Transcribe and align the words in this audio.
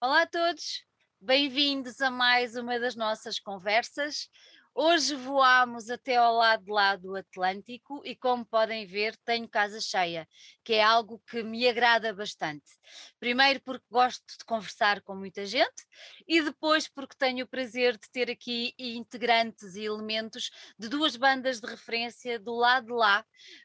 Olá 0.00 0.22
a 0.22 0.26
todos, 0.28 0.84
bem-vindos 1.20 2.00
a 2.00 2.08
mais 2.08 2.54
uma 2.54 2.78
das 2.78 2.94
nossas 2.94 3.40
conversas. 3.40 4.28
Hoje 4.72 5.16
voamos 5.16 5.90
até 5.90 6.14
ao 6.14 6.36
lado 6.36 6.70
lá 6.70 6.94
do 6.94 7.16
Atlântico 7.16 8.00
e, 8.04 8.14
como 8.14 8.46
podem 8.46 8.86
ver, 8.86 9.16
tenho 9.24 9.48
casa 9.48 9.80
cheia, 9.80 10.24
que 10.62 10.74
é 10.74 10.84
algo 10.84 11.20
que 11.28 11.42
me 11.42 11.68
agrada 11.68 12.14
bastante. 12.14 12.70
Primeiro, 13.18 13.60
porque 13.64 13.84
gosto 13.90 14.22
de 14.38 14.44
conversar 14.44 15.02
com 15.02 15.16
muita 15.16 15.44
gente, 15.44 15.84
e 16.28 16.40
depois, 16.42 16.86
porque 16.86 17.16
tenho 17.18 17.44
o 17.44 17.48
prazer 17.48 17.94
de 17.94 18.08
ter 18.12 18.30
aqui 18.30 18.74
integrantes 18.78 19.74
e 19.74 19.84
elementos 19.84 20.48
de 20.78 20.88
duas 20.88 21.16
bandas 21.16 21.58
de 21.60 21.66
referência 21.66 22.38
do 22.38 22.54
lado 22.54 22.86
de 22.86 22.92
lá 22.92 23.24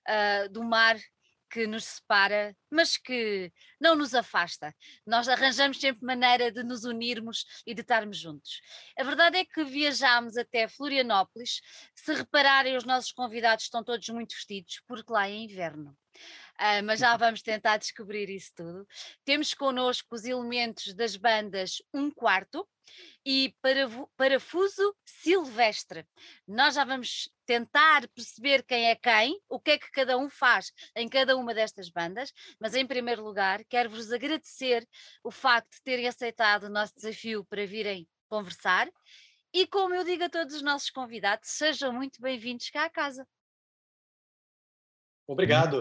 uh, 0.09 0.49
do 0.49 0.63
mar 0.63 0.97
que 1.53 1.67
nos 1.67 1.85
separa, 1.85 2.57
mas 2.71 2.97
que 2.97 3.53
não 3.79 3.95
nos 3.95 4.15
afasta. 4.15 4.75
Nós 5.05 5.29
arranjamos 5.29 5.79
sempre 5.79 6.03
maneira 6.03 6.51
de 6.51 6.63
nos 6.63 6.83
unirmos 6.83 7.45
e 7.63 7.75
de 7.75 7.81
estarmos 7.81 8.17
juntos. 8.17 8.59
A 8.97 9.03
verdade 9.03 9.37
é 9.37 9.45
que 9.45 9.63
viajámos 9.63 10.35
até 10.35 10.67
Florianópolis. 10.67 11.61
Se 11.93 12.11
repararem, 12.11 12.75
os 12.75 12.85
nossos 12.85 13.11
convidados 13.11 13.65
estão 13.65 13.83
todos 13.83 14.09
muito 14.09 14.33
vestidos, 14.33 14.81
porque 14.87 15.13
lá 15.13 15.29
é 15.29 15.35
inverno. 15.35 15.95
Uh, 16.63 16.81
mas 16.81 17.01
já 17.01 17.17
vamos 17.17 17.41
tentar 17.41 17.75
descobrir 17.75 18.29
isso 18.29 18.53
tudo. 18.55 18.87
Temos 19.25 19.53
connosco 19.53 20.15
os 20.15 20.23
elementos 20.23 20.93
das 20.93 21.17
bandas 21.17 21.83
Um 21.93 22.09
Quarto 22.09 22.65
e 23.25 23.53
Parafuso 24.15 24.95
Silvestre. 25.05 26.07
Nós 26.47 26.75
já 26.75 26.85
vamos 26.85 27.29
tentar 27.45 28.07
perceber 28.15 28.63
quem 28.63 28.89
é 28.89 28.95
quem, 28.95 29.37
o 29.49 29.59
que 29.59 29.71
é 29.71 29.77
que 29.77 29.91
cada 29.91 30.17
um 30.17 30.29
faz 30.29 30.71
em 30.95 31.09
cada 31.09 31.35
uma 31.35 31.53
destas 31.53 31.89
bandas, 31.89 32.31
mas 32.57 32.75
em 32.75 32.87
primeiro 32.87 33.25
lugar 33.25 33.61
quero-vos 33.65 34.13
agradecer 34.13 34.87
o 35.21 35.31
facto 35.31 35.69
de 35.69 35.81
terem 35.81 36.07
aceitado 36.07 36.63
o 36.63 36.69
nosso 36.69 36.95
desafio 36.95 37.43
para 37.43 37.65
virem 37.65 38.07
conversar. 38.29 38.89
E 39.51 39.67
como 39.67 39.95
eu 39.95 40.05
digo 40.05 40.23
a 40.23 40.29
todos 40.29 40.55
os 40.55 40.61
nossos 40.61 40.89
convidados, 40.89 41.49
sejam 41.49 41.91
muito 41.91 42.21
bem-vindos 42.21 42.69
cá 42.69 42.85
à 42.85 42.89
casa. 42.89 43.27
Obrigado. 45.27 45.79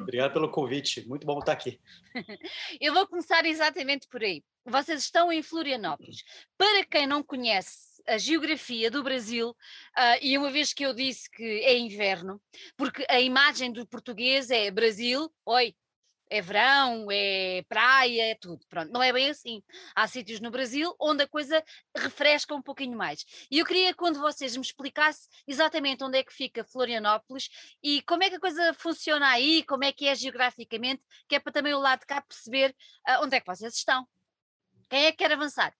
Obrigado 0.00 0.32
pelo 0.32 0.50
convite. 0.50 1.06
Muito 1.08 1.26
bom 1.26 1.38
estar 1.38 1.52
aqui. 1.52 1.80
Eu 2.80 2.92
vou 2.92 3.06
começar 3.06 3.44
exatamente 3.46 4.06
por 4.08 4.22
aí. 4.22 4.42
Vocês 4.64 5.00
estão 5.00 5.32
em 5.32 5.42
Florianópolis. 5.42 6.22
Para 6.56 6.84
quem 6.84 7.06
não 7.06 7.22
conhece 7.22 7.94
a 8.06 8.18
geografia 8.18 8.90
do 8.90 9.02
Brasil, 9.02 9.50
uh, 9.50 10.18
e 10.20 10.36
uma 10.36 10.50
vez 10.50 10.74
que 10.74 10.84
eu 10.84 10.92
disse 10.92 11.30
que 11.30 11.42
é 11.42 11.78
inverno, 11.78 12.40
porque 12.76 13.06
a 13.08 13.18
imagem 13.18 13.72
do 13.72 13.86
português 13.86 14.50
é 14.50 14.70
Brasil, 14.70 15.32
oi, 15.46 15.74
é 16.30 16.40
verão, 16.40 17.06
é 17.10 17.62
praia, 17.68 18.30
é 18.30 18.34
tudo. 18.34 18.64
Pronto, 18.68 18.90
não 18.90 19.02
é 19.02 19.12
bem 19.12 19.30
assim. 19.30 19.62
Há 19.94 20.06
sítios 20.06 20.40
no 20.40 20.50
Brasil 20.50 20.94
onde 21.00 21.22
a 21.22 21.28
coisa 21.28 21.62
refresca 21.96 22.54
um 22.54 22.62
pouquinho 22.62 22.96
mais. 22.96 23.24
E 23.50 23.58
eu 23.58 23.66
queria 23.66 23.94
quando 23.94 24.18
vocês 24.18 24.56
me 24.56 24.62
explicassem 24.62 25.28
exatamente 25.46 26.02
onde 26.02 26.18
é 26.18 26.24
que 26.24 26.32
fica 26.32 26.64
Florianópolis 26.64 27.48
e 27.82 28.02
como 28.02 28.22
é 28.22 28.30
que 28.30 28.36
a 28.36 28.40
coisa 28.40 28.74
funciona 28.74 29.28
aí, 29.28 29.64
como 29.64 29.84
é 29.84 29.92
que 29.92 30.06
é 30.06 30.14
geograficamente, 30.14 31.02
que 31.28 31.36
é 31.36 31.40
para 31.40 31.52
também 31.52 31.74
o 31.74 31.80
lado 31.80 32.00
de 32.00 32.06
cá 32.06 32.20
perceber 32.20 32.74
uh, 33.08 33.24
onde 33.24 33.36
é 33.36 33.40
que 33.40 33.46
vocês 33.46 33.74
estão. 33.74 34.06
Quem 34.88 35.06
é 35.06 35.10
que 35.10 35.18
quer 35.18 35.32
avançar? 35.32 35.74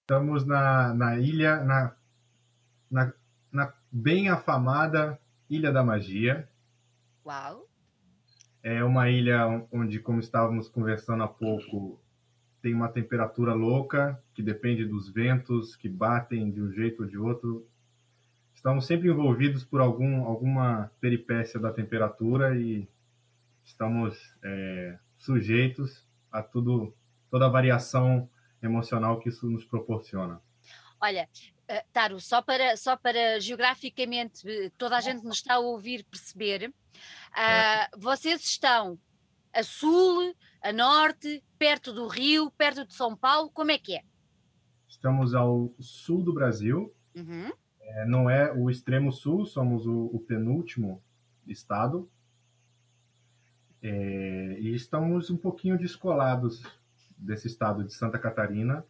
Estamos 0.00 0.44
na, 0.44 0.92
na 0.94 1.18
ilha, 1.18 1.62
na, 1.64 1.96
na, 2.90 3.12
na 3.50 3.72
bem 3.90 4.28
afamada 4.28 5.20
Ilha 5.48 5.72
da 5.72 5.82
Magia. 5.82 6.48
Uau! 7.24 7.71
É 8.62 8.84
uma 8.84 9.10
ilha 9.10 9.66
onde, 9.72 9.98
como 9.98 10.20
estávamos 10.20 10.68
conversando 10.68 11.22
há 11.22 11.28
pouco, 11.28 12.00
tem 12.62 12.72
uma 12.72 12.88
temperatura 12.88 13.52
louca, 13.54 14.22
que 14.32 14.42
depende 14.42 14.84
dos 14.84 15.10
ventos 15.10 15.74
que 15.74 15.88
batem 15.88 16.50
de 16.50 16.62
um 16.62 16.70
jeito 16.70 17.02
ou 17.02 17.08
de 17.08 17.18
outro. 17.18 17.66
Estamos 18.54 18.86
sempre 18.86 19.08
envolvidos 19.08 19.64
por 19.64 19.80
algum, 19.80 20.24
alguma 20.24 20.92
peripécia 21.00 21.58
da 21.58 21.72
temperatura 21.72 22.56
e 22.56 22.88
estamos 23.64 24.16
é, 24.44 24.96
sujeitos 25.18 26.06
a 26.30 26.40
tudo, 26.40 26.94
toda 27.28 27.46
a 27.46 27.50
variação 27.50 28.30
emocional 28.62 29.18
que 29.18 29.28
isso 29.28 29.50
nos 29.50 29.64
proporciona. 29.64 30.40
Olha, 31.00 31.28
uh, 31.70 31.84
Taro, 31.92 32.20
só 32.20 32.42
para, 32.42 32.76
só 32.76 32.96
para 32.96 33.40
geograficamente 33.40 34.48
eh, 34.48 34.70
toda 34.76 34.96
a 34.96 35.00
gente 35.00 35.24
nos 35.24 35.36
está 35.36 35.54
a 35.54 35.58
ouvir 35.58 36.04
perceber, 36.04 36.68
uh, 36.68 37.98
vocês 37.98 38.42
estão 38.42 38.98
a 39.52 39.62
sul, 39.62 40.34
a 40.62 40.72
norte, 40.72 41.44
perto 41.58 41.92
do 41.92 42.06
Rio, 42.06 42.50
perto 42.52 42.86
de 42.86 42.94
São 42.94 43.16
Paulo, 43.16 43.50
como 43.50 43.70
é 43.70 43.78
que 43.78 43.96
é? 43.96 44.02
Estamos 44.88 45.34
ao 45.34 45.74
sul 45.78 46.22
do 46.22 46.32
Brasil, 46.32 46.94
uhum. 47.14 47.50
é, 47.80 48.06
não 48.06 48.30
é 48.30 48.52
o 48.52 48.70
extremo 48.70 49.12
sul, 49.12 49.44
somos 49.44 49.86
o, 49.86 50.06
o 50.06 50.20
penúltimo 50.20 51.02
estado, 51.46 52.10
é, 53.82 54.56
e 54.60 54.74
estamos 54.74 55.28
um 55.28 55.36
pouquinho 55.36 55.76
descolados 55.76 56.62
desse 57.16 57.46
estado 57.46 57.84
de 57.84 57.92
Santa 57.92 58.18
Catarina, 58.18 58.84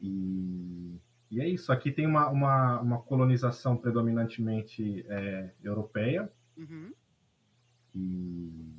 e, 0.00 1.00
e 1.34 1.40
é 1.40 1.48
isso. 1.48 1.72
Aqui 1.72 1.90
tem 1.90 2.06
uma, 2.06 2.28
uma, 2.28 2.80
uma 2.80 2.98
colonização 3.02 3.76
predominantemente 3.76 5.04
é, 5.08 5.50
europeia. 5.64 6.30
Uhum. 6.56 6.92
E 7.92 8.72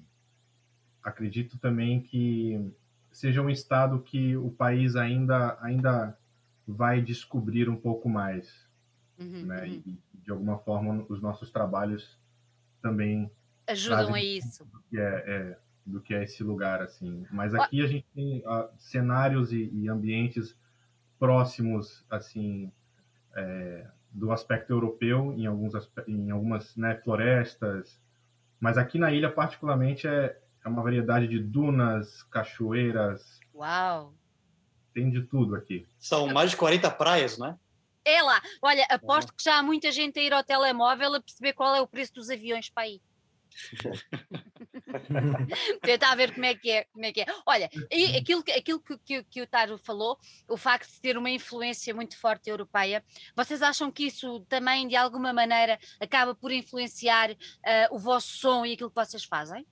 acredito 1.03 1.57
também 1.59 1.99
que 2.01 2.71
seja 3.11 3.41
um 3.41 3.49
estado 3.49 4.01
que 4.01 4.37
o 4.37 4.49
país 4.49 4.95
ainda, 4.95 5.57
ainda 5.61 6.17
vai 6.65 7.01
descobrir 7.01 7.67
um 7.67 7.75
pouco 7.75 8.07
mais. 8.07 8.65
Uhum, 9.19 9.45
né? 9.47 9.65
Uhum. 9.65 9.83
E, 9.85 9.99
de 10.23 10.31
alguma 10.31 10.57
forma, 10.57 11.05
os 11.09 11.21
nossos 11.21 11.51
trabalhos 11.51 12.17
também 12.81 13.29
ajudam 13.67 14.13
a 14.13 14.23
isso. 14.23 14.63
Do 14.63 14.81
que 14.89 14.97
é, 14.97 15.23
é, 15.27 15.57
do 15.85 15.99
que 15.99 16.13
é 16.13 16.23
esse 16.23 16.41
lugar, 16.41 16.81
assim. 16.81 17.25
Mas 17.29 17.53
aqui 17.53 17.81
a 17.81 17.87
gente 17.87 18.07
tem 18.15 18.39
uh, 18.47 18.69
cenários 18.77 19.51
e, 19.51 19.69
e 19.73 19.89
ambientes 19.89 20.57
próximos 21.25 22.05
assim 22.07 22.71
é, 23.35 23.87
do 24.11 24.31
aspecto 24.31 24.71
europeu 24.71 25.33
em 25.33 25.47
alguns 25.47 25.73
em 26.07 26.29
algumas 26.29 26.75
né, 26.75 26.95
florestas. 27.03 27.99
Mas 28.59 28.77
aqui 28.77 28.99
na 28.99 29.11
ilha 29.11 29.31
particularmente 29.31 30.07
é, 30.07 30.37
é 30.63 30.69
uma 30.69 30.83
variedade 30.83 31.27
de 31.27 31.39
dunas 31.39 32.21
cachoeiras. 32.23 33.39
Uau! 33.55 34.13
Tem 34.93 35.09
de 35.09 35.23
tudo 35.23 35.55
aqui. 35.55 35.87
São 35.97 36.27
mais 36.27 36.51
de 36.51 36.57
40 36.57 36.91
praias 36.91 37.39
né? 37.39 37.57
É 38.05 38.21
lá! 38.21 38.39
Olha 38.61 38.85
aposto 38.91 39.33
que 39.33 39.43
já 39.43 39.57
há 39.57 39.63
muita 39.63 39.91
gente 39.91 40.19
a 40.19 40.23
ir 40.23 40.31
ao 40.31 40.43
telemóvel 40.43 41.15
a 41.15 41.21
perceber 41.21 41.53
qual 41.53 41.75
é 41.75 41.81
o 41.81 41.87
preço 41.87 42.13
dos 42.13 42.29
aviões 42.29 42.69
para 42.69 42.87
ir 42.87 43.01
Tentar 45.81 46.15
ver 46.15 46.33
como 46.33 46.45
é 46.45 46.55
que 46.55 46.71
é, 46.71 46.83
como 46.85 47.05
é 47.05 47.11
que 47.11 47.21
é. 47.21 47.25
Olha, 47.45 47.69
e 47.91 48.17
aquilo, 48.17 48.43
aquilo 48.55 48.79
que, 48.79 48.97
que, 48.99 49.23
que, 49.23 49.41
o 49.41 49.47
Taro 49.47 49.77
falou, 49.77 50.17
o 50.47 50.57
facto 50.57 50.91
de 50.91 51.01
ter 51.01 51.17
uma 51.17 51.29
influência 51.29 51.93
muito 51.93 52.19
forte 52.19 52.49
europeia, 52.49 53.03
vocês 53.35 53.61
acham 53.61 53.91
que 53.91 54.07
isso 54.07 54.41
também, 54.41 54.87
de 54.87 54.95
alguma 54.95 55.33
maneira, 55.33 55.79
acaba 55.99 56.35
por 56.35 56.51
influenciar 56.51 57.31
uh, 57.31 57.35
o 57.91 57.97
vosso 57.97 58.27
som 58.37 58.65
e 58.65 58.73
aquilo 58.73 58.89
que 58.89 58.95
vocês 58.95 59.23
fazem? 59.23 59.65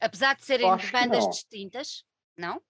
Apesar 0.00 0.34
de 0.36 0.44
serem 0.44 0.68
bandas 0.92 1.28
distintas, 1.28 2.04
não? 2.36 2.60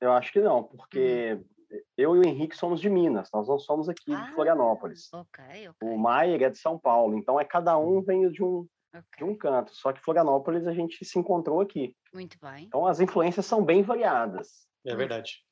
Eu 0.00 0.12
acho 0.12 0.32
que 0.32 0.40
não, 0.40 0.62
porque 0.62 1.38
hum. 1.70 1.80
eu 1.96 2.16
e 2.16 2.20
o 2.20 2.26
Henrique 2.26 2.56
somos 2.56 2.80
de 2.80 2.88
Minas, 2.88 3.28
nós 3.32 3.48
não 3.48 3.58
somos 3.58 3.88
aqui 3.88 4.12
ah, 4.12 4.22
de 4.22 4.32
Florianópolis. 4.32 5.12
Okay, 5.12 5.68
okay. 5.68 5.88
O 5.88 5.98
Maier 5.98 6.42
é 6.42 6.50
de 6.50 6.58
São 6.58 6.78
Paulo, 6.78 7.16
então 7.16 7.38
é 7.38 7.44
cada 7.44 7.76
um 7.78 7.98
hum. 7.98 8.02
vem 8.02 8.30
de 8.30 8.42
um 8.42 8.66
okay. 8.92 9.02
de 9.18 9.24
um 9.24 9.36
canto. 9.36 9.74
Só 9.74 9.92
que 9.92 10.00
Florianópolis 10.00 10.66
a 10.66 10.72
gente 10.72 11.04
se 11.04 11.18
encontrou 11.18 11.60
aqui. 11.60 11.96
Muito 12.12 12.38
bem. 12.40 12.64
Então 12.64 12.86
as 12.86 13.00
influências 13.00 13.46
são 13.46 13.64
bem 13.64 13.82
variadas. 13.82 14.66
É 14.84 14.94
verdade. 14.94 15.42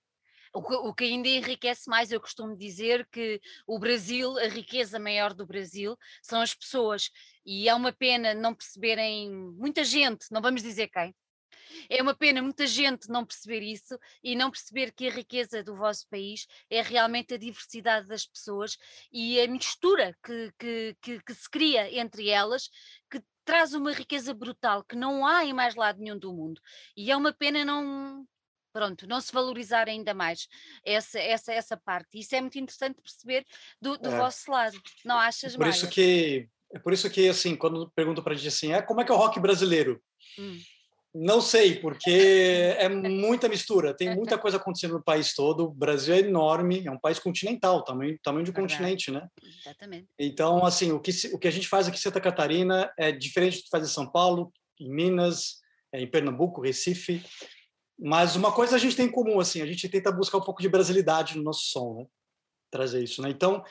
O 0.54 0.62
que, 0.62 0.74
o 0.74 0.94
que, 0.94 1.04
ainda 1.04 1.28
enriquece 1.28 1.88
mais, 1.90 2.10
eu 2.10 2.20
costumo 2.20 2.56
dizer 2.56 3.06
que 3.12 3.40
o 3.66 3.78
Brasil, 3.78 4.38
a 4.38 4.48
riqueza 4.48 4.98
maior 4.98 5.34
do 5.34 5.46
Brasil 5.46 5.96
são 6.22 6.40
as 6.40 6.54
pessoas. 6.54 7.10
E 7.44 7.68
é 7.68 7.74
uma 7.74 7.92
pena 7.92 8.34
não 8.34 8.54
perceberem, 8.54 9.30
muita 9.30 9.84
gente, 9.84 10.26
não 10.30 10.40
vamos 10.40 10.62
dizer 10.62 10.88
quem, 10.88 11.14
é 11.88 12.02
uma 12.02 12.14
pena 12.14 12.42
muita 12.42 12.66
gente 12.66 13.08
não 13.08 13.24
perceber 13.24 13.60
isso 13.60 13.98
e 14.22 14.34
não 14.34 14.50
perceber 14.50 14.92
que 14.92 15.08
a 15.08 15.10
riqueza 15.10 15.62
do 15.62 15.76
vosso 15.76 16.06
país 16.08 16.46
é 16.70 16.82
realmente 16.82 17.34
a 17.34 17.38
diversidade 17.38 18.06
das 18.08 18.26
pessoas 18.26 18.76
e 19.12 19.40
a 19.40 19.46
mistura 19.48 20.16
que, 20.22 20.52
que, 20.58 20.96
que, 21.00 21.22
que 21.22 21.34
se 21.34 21.48
cria 21.50 21.92
entre 21.98 22.28
elas, 22.28 22.70
que 23.10 23.22
traz 23.44 23.74
uma 23.74 23.92
riqueza 23.92 24.34
brutal 24.34 24.84
que 24.84 24.96
não 24.96 25.26
há 25.26 25.44
em 25.44 25.52
mais 25.52 25.74
lado 25.74 26.00
nenhum 26.00 26.18
do 26.18 26.32
mundo. 26.32 26.60
E 26.96 27.10
é 27.10 27.16
uma 27.16 27.32
pena 27.32 27.64
não, 27.64 28.26
pronto, 28.72 29.06
não 29.06 29.20
se 29.20 29.32
valorizar 29.32 29.88
ainda 29.88 30.12
mais 30.12 30.46
essa, 30.84 31.18
essa, 31.18 31.52
essa 31.52 31.76
parte. 31.76 32.18
Isso 32.18 32.34
é 32.34 32.40
muito 32.40 32.58
interessante 32.58 33.00
perceber 33.00 33.46
do, 33.80 33.96
do 33.96 34.10
é. 34.10 34.18
vosso 34.18 34.50
lado, 34.50 34.78
não 35.04 35.16
achas, 35.16 35.56
por 35.56 35.66
isso 35.66 35.88
que 35.88 36.48
É 36.70 36.78
por 36.78 36.92
isso 36.92 37.08
que, 37.08 37.28
assim, 37.28 37.56
quando 37.56 37.90
perguntam 37.92 38.22
para 38.22 38.34
a 38.34 38.36
gente 38.36 38.48
assim, 38.48 38.72
ah, 38.72 38.82
como 38.82 39.00
é 39.00 39.04
que 39.04 39.10
é 39.10 39.14
o 39.14 39.18
rock 39.18 39.40
brasileiro? 39.40 40.02
Hum 40.38 40.60
Não 41.20 41.40
sei, 41.40 41.74
porque 41.74 42.76
é 42.78 42.88
muita 42.88 43.48
mistura, 43.48 43.92
tem 43.92 44.14
muita 44.14 44.38
coisa 44.38 44.56
acontecendo 44.56 44.94
no 44.94 45.02
país 45.02 45.34
todo. 45.34 45.64
O 45.64 45.70
Brasil 45.70 46.14
é 46.14 46.20
enorme, 46.20 46.86
é 46.86 46.90
um 46.92 46.98
país 46.98 47.18
continental, 47.18 47.82
tamanho, 47.82 48.16
tamanho 48.22 48.44
de 48.44 48.52
um 48.52 48.54
continente, 48.54 49.10
né? 49.10 49.28
Exatamente. 49.42 50.06
Então, 50.16 50.64
assim, 50.64 50.92
o 50.92 51.00
que, 51.00 51.10
o 51.32 51.38
que 51.38 51.48
a 51.48 51.50
gente 51.50 51.66
faz 51.66 51.88
aqui 51.88 51.98
em 51.98 52.00
Santa 52.00 52.20
Catarina 52.20 52.92
é 52.96 53.10
diferente 53.10 53.58
do 53.58 53.64
que 53.64 53.68
faz 53.68 53.84
em 53.84 53.92
São 53.92 54.08
Paulo, 54.08 54.52
em 54.78 54.88
Minas, 54.88 55.56
é, 55.92 56.00
em 56.00 56.06
Pernambuco, 56.06 56.60
Recife. 56.60 57.20
Mas 57.98 58.36
uma 58.36 58.52
coisa 58.52 58.76
a 58.76 58.78
gente 58.78 58.94
tem 58.94 59.06
em 59.06 59.10
comum, 59.10 59.40
assim, 59.40 59.60
a 59.60 59.66
gente 59.66 59.88
tenta 59.88 60.12
buscar 60.12 60.38
um 60.38 60.44
pouco 60.44 60.62
de 60.62 60.68
brasilidade 60.68 61.36
no 61.36 61.42
nosso 61.42 61.64
som, 61.64 61.94
né? 61.94 62.06
Trazer 62.70 63.02
isso, 63.02 63.20
né? 63.22 63.30
Então, 63.30 63.64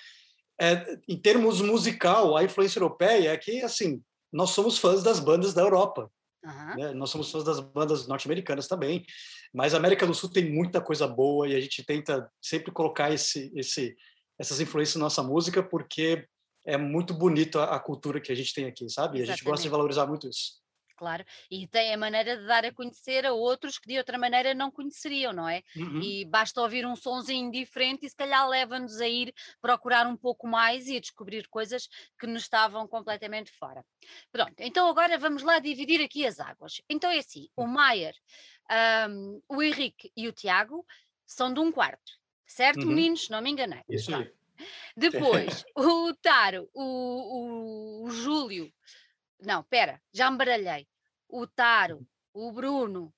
é, 0.59 0.99
em 1.07 1.17
termos 1.17 1.61
musical, 1.61 2.35
a 2.35 2.43
influência 2.43 2.77
europeia 2.77 3.31
é 3.31 3.37
que, 3.37 3.61
assim, 3.61 4.03
nós 4.33 4.49
somos 4.49 4.77
fãs 4.77 5.01
das 5.01 5.21
bandas 5.21 5.53
da 5.53 5.61
Europa. 5.61 6.11
Uhum. 6.43 6.75
Né? 6.75 6.93
Nós 6.93 7.09
somos 7.09 7.31
fãs 7.31 7.43
das 7.43 7.59
bandas 7.59 8.07
norte-americanas 8.07 8.67
também, 8.67 9.05
mas 9.53 9.73
a 9.73 9.77
América 9.77 10.05
do 10.05 10.13
Sul 10.13 10.29
tem 10.29 10.51
muita 10.51 10.79
coisa 10.81 11.07
boa 11.07 11.47
e 11.47 11.55
a 11.55 11.59
gente 11.59 11.83
tenta 11.83 12.29
sempre 12.41 12.71
colocar 12.71 13.11
esse, 13.11 13.51
esse, 13.55 13.95
essas 14.39 14.59
influências 14.59 14.95
na 14.95 15.05
nossa 15.05 15.23
música 15.23 15.63
porque 15.63 16.27
é 16.65 16.77
muito 16.77 17.13
bonito 17.13 17.59
a, 17.59 17.75
a 17.75 17.79
cultura 17.79 18.19
que 18.21 18.31
a 18.31 18.35
gente 18.35 18.53
tem 18.53 18.65
aqui, 18.65 18.89
sabe? 18.89 19.19
E 19.19 19.21
a 19.23 19.25
gente 19.25 19.43
gosta 19.43 19.63
de 19.63 19.69
valorizar 19.69 20.05
muito 20.05 20.27
isso 20.27 20.66
claro, 20.97 21.23
e 21.49 21.67
tem 21.67 21.93
a 21.93 21.97
maneira 21.97 22.35
de 22.35 22.45
dar 22.47 22.65
a 22.65 22.73
conhecer 22.73 23.25
a 23.25 23.31
outros 23.31 23.77
que 23.77 23.87
de 23.87 23.97
outra 23.97 24.17
maneira 24.17 24.53
não 24.53 24.71
conheceriam, 24.71 25.31
não 25.31 25.47
é? 25.47 25.63
Uhum. 25.75 26.01
E 26.01 26.25
basta 26.25 26.59
ouvir 26.61 26.85
um 26.85 26.95
sonzinho 26.95 27.51
diferente 27.51 28.05
e 28.05 28.09
se 28.09 28.15
calhar 28.15 28.47
leva-nos 28.49 28.99
a 28.99 29.07
ir 29.07 29.33
procurar 29.61 30.07
um 30.07 30.17
pouco 30.17 30.47
mais 30.47 30.87
e 30.87 30.97
a 30.97 30.99
descobrir 30.99 31.47
coisas 31.47 31.87
que 32.19 32.25
nos 32.25 32.41
estavam 32.41 32.87
completamente 32.87 33.51
fora. 33.51 33.85
Pronto, 34.31 34.55
então 34.59 34.89
agora 34.89 35.17
vamos 35.17 35.43
lá 35.43 35.59
dividir 35.59 36.01
aqui 36.03 36.25
as 36.25 36.39
águas. 36.39 36.81
Então 36.89 37.11
é 37.11 37.19
assim, 37.19 37.47
o 37.55 37.67
Maier, 37.67 38.15
um, 39.09 39.41
o 39.47 39.61
Henrique 39.61 40.11
e 40.17 40.27
o 40.27 40.33
Tiago 40.33 40.85
são 41.25 41.53
de 41.53 41.59
um 41.59 41.71
quarto, 41.71 42.13
certo, 42.45 42.81
uhum. 42.81 42.87
meninos? 42.87 43.29
Não 43.29 43.41
me 43.41 43.51
enganei. 43.51 43.83
Isso 43.87 44.13
aí. 44.15 44.31
Depois, 44.95 45.63
o 45.75 46.13
Taro, 46.15 46.69
o, 46.73 46.83
o, 46.83 48.03
o 48.05 48.11
Júlio 48.11 48.71
não, 49.39 49.63
pera, 49.63 50.01
já 50.13 50.29
me 50.31 50.37
baralhei. 50.37 50.87
O 51.27 51.45
Taro, 51.45 52.07
o 52.33 52.51
Bruno. 52.51 53.13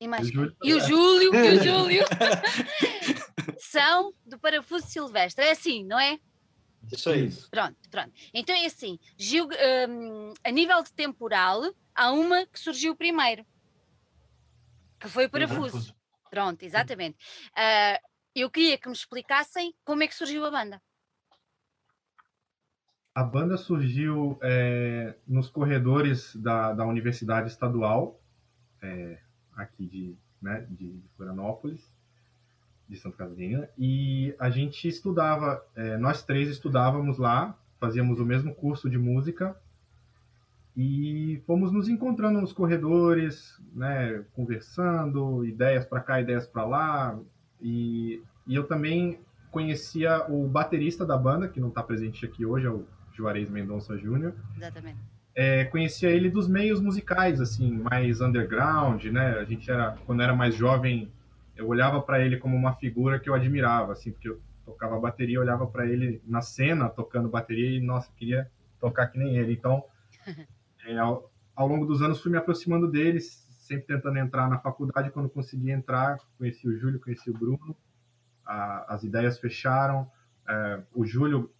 E, 0.00 0.08
mais 0.08 0.28
o 0.28 0.32
Júlio, 0.32 0.56
e 0.64 0.74
o 0.74 0.80
Júlio, 0.80 1.34
e 1.34 1.58
o 1.58 1.62
Júlio 1.62 2.04
são 3.58 4.12
do 4.26 4.38
parafuso 4.38 4.86
silvestre. 4.86 5.44
É 5.44 5.52
assim, 5.52 5.84
não 5.84 5.98
é? 5.98 6.18
É 7.06 7.16
isso. 7.16 7.48
Pronto, 7.50 7.76
pronto. 7.90 8.12
Então 8.34 8.54
é 8.54 8.66
assim, 8.66 8.98
um, 9.88 10.34
a 10.44 10.50
nível 10.50 10.82
de 10.82 10.92
temporal, 10.92 11.62
há 11.94 12.10
uma 12.10 12.44
que 12.46 12.58
surgiu 12.58 12.96
primeiro, 12.96 13.46
que 14.98 15.08
foi 15.08 15.26
o 15.26 15.30
parafuso. 15.30 15.94
Pronto, 16.30 16.62
exatamente. 16.62 17.16
Uh, 17.50 18.08
eu 18.34 18.50
queria 18.50 18.78
que 18.78 18.88
me 18.88 18.94
explicassem 18.94 19.74
como 19.84 20.02
é 20.02 20.08
que 20.08 20.14
surgiu 20.14 20.44
a 20.44 20.50
banda. 20.50 20.82
A 23.14 23.22
banda 23.22 23.58
surgiu 23.58 24.38
é, 24.40 25.14
nos 25.28 25.50
corredores 25.50 26.34
da, 26.34 26.72
da 26.72 26.86
Universidade 26.86 27.48
Estadual, 27.50 28.18
é, 28.80 29.18
aqui 29.54 29.86
de, 29.86 30.16
né, 30.40 30.66
de 30.70 30.98
Florianópolis, 31.14 31.92
de 32.88 32.96
Santa 32.96 33.18
Catarina, 33.18 33.68
e 33.76 34.34
a 34.38 34.48
gente 34.48 34.88
estudava, 34.88 35.62
é, 35.76 35.98
nós 35.98 36.22
três 36.22 36.48
estudávamos 36.48 37.18
lá, 37.18 37.54
fazíamos 37.78 38.18
o 38.18 38.24
mesmo 38.24 38.54
curso 38.54 38.88
de 38.88 38.96
música, 38.96 39.54
e 40.74 41.42
fomos 41.46 41.70
nos 41.70 41.90
encontrando 41.90 42.40
nos 42.40 42.54
corredores, 42.54 43.60
né, 43.74 44.24
conversando, 44.32 45.44
ideias 45.44 45.84
para 45.84 46.00
cá, 46.00 46.18
ideias 46.18 46.46
para 46.46 46.64
lá, 46.64 47.20
e, 47.60 48.22
e 48.46 48.54
eu 48.54 48.66
também 48.66 49.20
conhecia 49.50 50.24
o 50.30 50.48
baterista 50.48 51.04
da 51.04 51.18
banda, 51.18 51.46
que 51.46 51.60
não 51.60 51.68
está 51.68 51.82
presente 51.82 52.24
aqui 52.24 52.46
hoje, 52.46 52.66
é 52.66 52.70
o 52.70 52.86
Juarez 53.16 53.48
Mendonça 53.48 53.96
Júnior. 53.96 54.34
Exatamente. 54.56 54.98
É, 55.34 55.64
conhecia 55.64 56.10
ele 56.10 56.28
dos 56.28 56.46
meios 56.46 56.80
musicais, 56.80 57.40
assim, 57.40 57.72
mais 57.72 58.20
underground, 58.20 59.04
né? 59.04 59.38
A 59.38 59.44
gente 59.44 59.70
era, 59.70 59.96
quando 60.04 60.22
era 60.22 60.34
mais 60.34 60.54
jovem, 60.54 61.10
eu 61.56 61.66
olhava 61.68 62.02
para 62.02 62.20
ele 62.24 62.36
como 62.36 62.54
uma 62.54 62.74
figura 62.74 63.18
que 63.18 63.30
eu 63.30 63.34
admirava, 63.34 63.92
assim, 63.92 64.12
porque 64.12 64.28
eu 64.28 64.40
tocava 64.64 64.98
bateria, 65.00 65.40
olhava 65.40 65.66
para 65.66 65.86
ele 65.86 66.20
na 66.26 66.42
cena 66.42 66.88
tocando 66.88 67.28
bateria 67.28 67.78
e 67.78 67.80
nossa, 67.80 68.10
queria 68.16 68.50
tocar 68.78 69.06
que 69.06 69.18
nem 69.18 69.36
ele. 69.36 69.52
Então, 69.52 69.84
é, 70.84 70.98
ao, 70.98 71.30
ao, 71.56 71.66
longo 71.66 71.86
dos 71.86 72.02
anos 72.02 72.20
fui 72.20 72.30
me 72.30 72.38
aproximando 72.38 72.90
deles, 72.90 73.46
sempre 73.60 73.86
tentando 73.86 74.18
entrar 74.18 74.50
na 74.50 74.58
faculdade. 74.58 75.10
Quando 75.10 75.30
consegui 75.30 75.70
entrar, 75.70 76.18
conheci 76.36 76.68
o 76.68 76.78
Júlio, 76.78 77.00
conheci 77.00 77.30
o 77.30 77.34
Bruno, 77.34 77.74
a, 78.44 78.94
as 78.94 79.02
ideias 79.02 79.38
fecharam. 79.38 80.10
É, 80.46 80.82
o 80.94 81.06
Júlio 81.06 81.50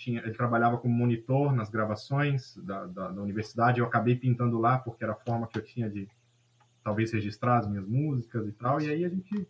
tinha, 0.00 0.20
ele 0.20 0.32
trabalhava 0.32 0.78
como 0.78 0.94
monitor 0.94 1.52
nas 1.52 1.68
gravações 1.68 2.56
da, 2.56 2.86
da, 2.86 3.10
da, 3.10 3.22
universidade. 3.22 3.80
Eu 3.80 3.86
acabei 3.86 4.16
pintando 4.16 4.58
lá 4.58 4.78
porque 4.78 5.04
era 5.04 5.12
a 5.12 5.16
forma 5.16 5.46
que 5.46 5.58
eu 5.58 5.62
tinha 5.62 5.90
de 5.90 6.08
talvez 6.82 7.12
registrar 7.12 7.58
as 7.58 7.68
minhas 7.68 7.86
músicas 7.86 8.48
e 8.48 8.52
tal. 8.52 8.80
E 8.80 8.88
aí 8.88 9.04
a 9.04 9.10
gente 9.10 9.46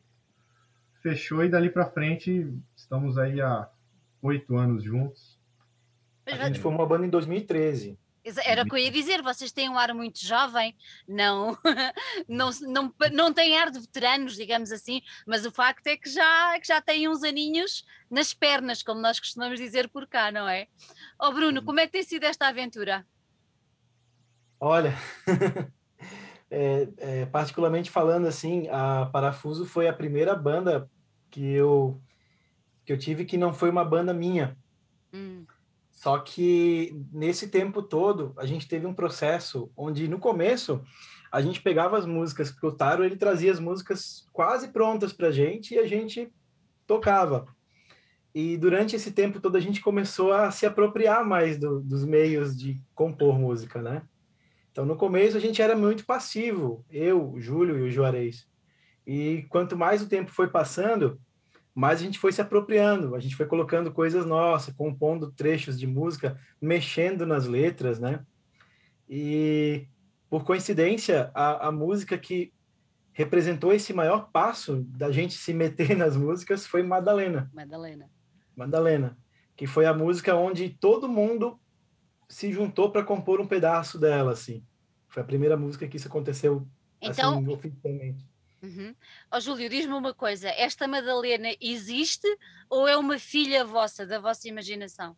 fechou 1.00 1.44
e 1.44 1.48
dali 1.48 1.70
para 1.70 1.86
frente 1.86 2.52
estamos 2.74 3.16
aí 3.16 3.40
há 3.40 3.70
oito 4.20 4.56
anos 4.56 4.82
juntos. 4.82 5.38
A 6.26 6.48
gente 6.48 6.58
formou 6.58 6.84
a 6.84 6.88
banda 6.88 7.06
em 7.06 7.10
2013. 7.10 7.96
Era 8.38 8.62
o 8.62 8.66
que 8.66 8.74
eu 8.74 8.78
ia 8.78 8.90
dizer, 8.90 9.22
vocês 9.22 9.52
têm 9.52 9.68
um 9.68 9.78
ar 9.78 9.94
muito 9.94 10.24
jovem, 10.24 10.76
não, 11.06 11.56
não, 12.28 12.50
não, 12.62 12.94
não 13.12 13.32
têm 13.32 13.58
ar 13.58 13.70
de 13.70 13.80
veteranos, 13.80 14.34
digamos 14.34 14.72
assim, 14.72 15.02
mas 15.26 15.44
o 15.44 15.50
facto 15.50 15.86
é 15.86 15.96
que 15.96 16.08
já, 16.08 16.58
que 16.58 16.66
já 16.66 16.80
têm 16.80 17.08
uns 17.08 17.22
aninhos 17.22 17.84
nas 18.10 18.34
pernas, 18.34 18.82
como 18.82 19.00
nós 19.00 19.20
costumamos 19.20 19.58
dizer 19.58 19.88
por 19.88 20.06
cá, 20.06 20.32
não 20.32 20.48
é? 20.48 20.66
Ó 21.18 21.28
oh, 21.28 21.32
Bruno, 21.32 21.62
como 21.62 21.80
é 21.80 21.86
que 21.86 21.92
tem 21.92 22.02
sido 22.02 22.24
esta 22.24 22.48
aventura? 22.48 23.06
Olha, 24.58 24.94
é, 26.50 26.88
é, 26.98 27.26
particularmente 27.26 27.90
falando 27.90 28.26
assim, 28.26 28.68
a 28.68 29.06
Parafuso 29.06 29.64
foi 29.64 29.88
a 29.88 29.92
primeira 29.92 30.34
banda 30.34 30.90
que 31.30 31.42
eu, 31.52 32.00
que 32.84 32.92
eu 32.92 32.98
tive 32.98 33.24
que 33.24 33.38
não 33.38 33.54
foi 33.54 33.70
uma 33.70 33.84
banda 33.84 34.12
minha. 34.12 34.56
Hum. 35.12 35.46
Só 36.00 36.18
que 36.18 36.98
nesse 37.12 37.48
tempo 37.48 37.82
todo 37.82 38.32
a 38.38 38.46
gente 38.46 38.66
teve 38.66 38.86
um 38.86 38.94
processo 38.94 39.70
onde 39.76 40.08
no 40.08 40.18
começo 40.18 40.82
a 41.30 41.42
gente 41.42 41.60
pegava 41.60 41.98
as 41.98 42.06
músicas, 42.06 42.50
porque 42.50 42.66
o 42.66 42.72
Taro 42.72 43.04
ele 43.04 43.16
trazia 43.16 43.52
as 43.52 43.60
músicas 43.60 44.26
quase 44.32 44.68
prontas 44.68 45.12
para 45.12 45.28
a 45.28 45.30
gente 45.30 45.74
e 45.74 45.78
a 45.78 45.86
gente 45.86 46.32
tocava. 46.86 47.46
E 48.34 48.56
durante 48.56 48.96
esse 48.96 49.12
tempo 49.12 49.40
todo 49.40 49.56
a 49.56 49.60
gente 49.60 49.82
começou 49.82 50.32
a 50.32 50.50
se 50.50 50.64
apropriar 50.64 51.22
mais 51.22 51.58
do, 51.58 51.80
dos 51.80 52.02
meios 52.02 52.56
de 52.56 52.80
compor 52.94 53.38
música, 53.38 53.82
né? 53.82 54.00
Então 54.72 54.86
no 54.86 54.96
começo 54.96 55.36
a 55.36 55.40
gente 55.40 55.60
era 55.60 55.76
muito 55.76 56.06
passivo, 56.06 56.82
eu, 56.88 57.32
o 57.32 57.38
Júlio 57.42 57.78
e 57.78 57.82
o 57.82 57.90
Juarez. 57.90 58.48
E 59.06 59.44
quanto 59.50 59.76
mais 59.76 60.00
o 60.00 60.08
tempo 60.08 60.30
foi 60.30 60.48
passando, 60.48 61.20
mas 61.80 61.98
a 61.98 62.04
gente 62.04 62.18
foi 62.18 62.30
se 62.30 62.42
apropriando, 62.42 63.14
a 63.14 63.20
gente 63.20 63.34
foi 63.34 63.46
colocando 63.46 63.90
coisas 63.90 64.26
nossas, 64.26 64.74
compondo 64.74 65.32
trechos 65.32 65.80
de 65.80 65.86
música, 65.86 66.38
mexendo 66.60 67.24
nas 67.24 67.46
letras, 67.46 67.98
né? 67.98 68.22
E, 69.08 69.88
por 70.28 70.44
coincidência, 70.44 71.30
a, 71.32 71.68
a 71.68 71.72
música 71.72 72.18
que 72.18 72.52
representou 73.14 73.72
esse 73.72 73.94
maior 73.94 74.28
passo 74.30 74.84
da 74.88 75.10
gente 75.10 75.32
se 75.32 75.54
meter 75.54 75.96
nas 75.96 76.18
músicas 76.18 76.66
foi 76.66 76.82
Madalena. 76.82 77.50
Madalena. 77.54 78.10
Madalena, 78.54 79.16
que 79.56 79.66
foi 79.66 79.86
a 79.86 79.94
música 79.94 80.36
onde 80.36 80.68
todo 80.68 81.08
mundo 81.08 81.58
se 82.28 82.52
juntou 82.52 82.90
para 82.92 83.02
compor 83.02 83.40
um 83.40 83.46
pedaço 83.46 83.98
dela, 83.98 84.32
assim. 84.32 84.62
Foi 85.08 85.22
a 85.22 85.26
primeira 85.26 85.56
música 85.56 85.88
que 85.88 85.96
isso 85.96 86.08
aconteceu 86.08 86.68
então, 87.00 87.38
assim, 87.38 87.48
oficialmente. 87.48 88.29
Uhum. 88.62 88.94
Oh, 89.32 89.40
Júlio, 89.40 89.68
diz-me 89.68 89.94
uma 89.94 90.12
coisa: 90.12 90.48
esta 90.50 90.86
Madalena 90.86 91.48
existe 91.60 92.28
ou 92.68 92.86
é 92.86 92.96
uma 92.96 93.18
filha 93.18 93.64
vossa, 93.64 94.06
da 94.06 94.18
vossa 94.18 94.48
imaginação? 94.48 95.16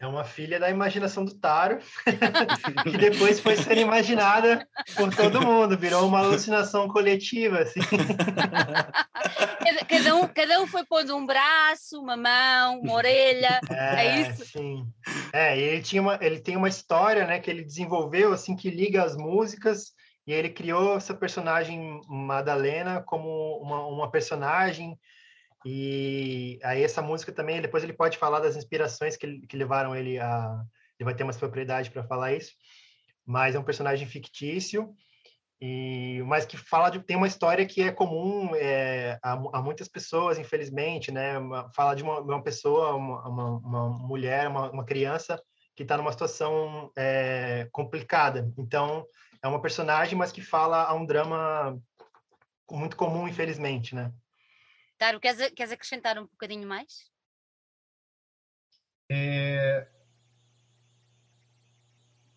É 0.00 0.06
uma 0.06 0.22
filha 0.22 0.60
da 0.60 0.70
imaginação 0.70 1.24
do 1.24 1.34
Taro, 1.34 1.80
que 2.88 2.96
depois 2.96 3.40
foi 3.40 3.56
sendo 3.56 3.80
imaginada 3.80 4.64
por 4.94 5.12
todo 5.12 5.44
mundo, 5.44 5.76
virou 5.76 6.06
uma 6.06 6.20
alucinação 6.20 6.86
coletiva, 6.86 7.58
assim. 7.58 7.80
cada, 9.88 10.14
um, 10.14 10.28
cada 10.28 10.62
um 10.62 10.68
foi 10.68 10.86
pondo 10.86 11.16
um 11.16 11.26
braço, 11.26 12.00
uma 12.00 12.16
mão, 12.16 12.78
uma 12.78 12.92
orelha, 12.92 13.60
é, 13.68 14.06
é 14.06 14.20
isso? 14.20 14.44
Sim. 14.44 14.86
É, 15.32 15.58
ele, 15.58 15.82
tinha 15.82 16.00
uma, 16.00 16.16
ele 16.22 16.38
tem 16.38 16.56
uma 16.56 16.68
história, 16.68 17.26
né, 17.26 17.40
que 17.40 17.50
ele 17.50 17.64
desenvolveu, 17.64 18.32
assim, 18.32 18.54
que 18.54 18.70
liga 18.70 19.02
as 19.02 19.16
músicas 19.16 19.97
e 20.28 20.32
ele 20.34 20.50
criou 20.50 20.98
essa 20.98 21.14
personagem 21.14 22.02
Madalena 22.06 23.00
como 23.00 23.56
uma, 23.62 23.86
uma 23.86 24.10
personagem. 24.10 24.94
E 25.64 26.58
aí 26.62 26.82
essa 26.82 27.00
música 27.00 27.32
também 27.32 27.62
depois 27.62 27.82
ele 27.82 27.94
pode 27.94 28.18
falar 28.18 28.38
das 28.38 28.54
inspirações 28.54 29.16
que, 29.16 29.40
que 29.46 29.56
levaram 29.56 29.96
ele 29.96 30.18
a 30.18 30.62
ele 31.00 31.04
vai 31.06 31.14
ter 31.14 31.24
mais 31.24 31.38
propriedade 31.38 31.90
para 31.90 32.04
falar 32.04 32.34
isso. 32.34 32.52
Mas 33.24 33.54
é 33.54 33.58
um 33.58 33.64
personagem 33.64 34.06
fictício. 34.06 34.94
E 35.62 36.22
mas 36.26 36.44
que 36.44 36.58
fala 36.58 36.90
de 36.90 37.00
tem 37.00 37.16
uma 37.16 37.26
história 37.26 37.64
que 37.64 37.80
é 37.80 37.90
comum 37.90 38.54
é, 38.54 39.18
a, 39.22 39.32
a, 39.32 39.62
muitas 39.62 39.88
pessoas 39.88 40.38
infelizmente 40.38 41.10
né? 41.10 41.36
Fala 41.74 41.94
de 41.94 42.02
uma, 42.02 42.20
uma 42.20 42.42
pessoa 42.42 42.94
uma, 42.94 43.26
uma, 43.26 43.50
uma, 43.56 43.88
mulher 43.88 44.46
uma, 44.46 44.70
uma 44.70 44.84
criança 44.84 45.42
que 45.74 45.84
está 45.84 45.96
numa 45.96 46.12
situação 46.12 46.92
é, 46.98 47.66
complicada. 47.72 48.52
Então 48.58 49.06
é 49.42 49.48
uma 49.48 49.60
personagem 49.60 50.16
mas 50.16 50.32
que 50.32 50.40
fala 50.40 50.84
a 50.84 50.94
um 50.94 51.06
drama 51.06 51.80
muito 52.70 52.96
comum 52.96 53.28
infelizmente 53.28 53.94
né 53.94 54.12
Taro, 54.96 55.20
queres, 55.20 55.50
queres 55.50 55.72
acrescentar 55.72 56.18
um 56.18 56.26
bocadinho 56.26 56.68
mais 56.68 57.10
é, 59.10 59.88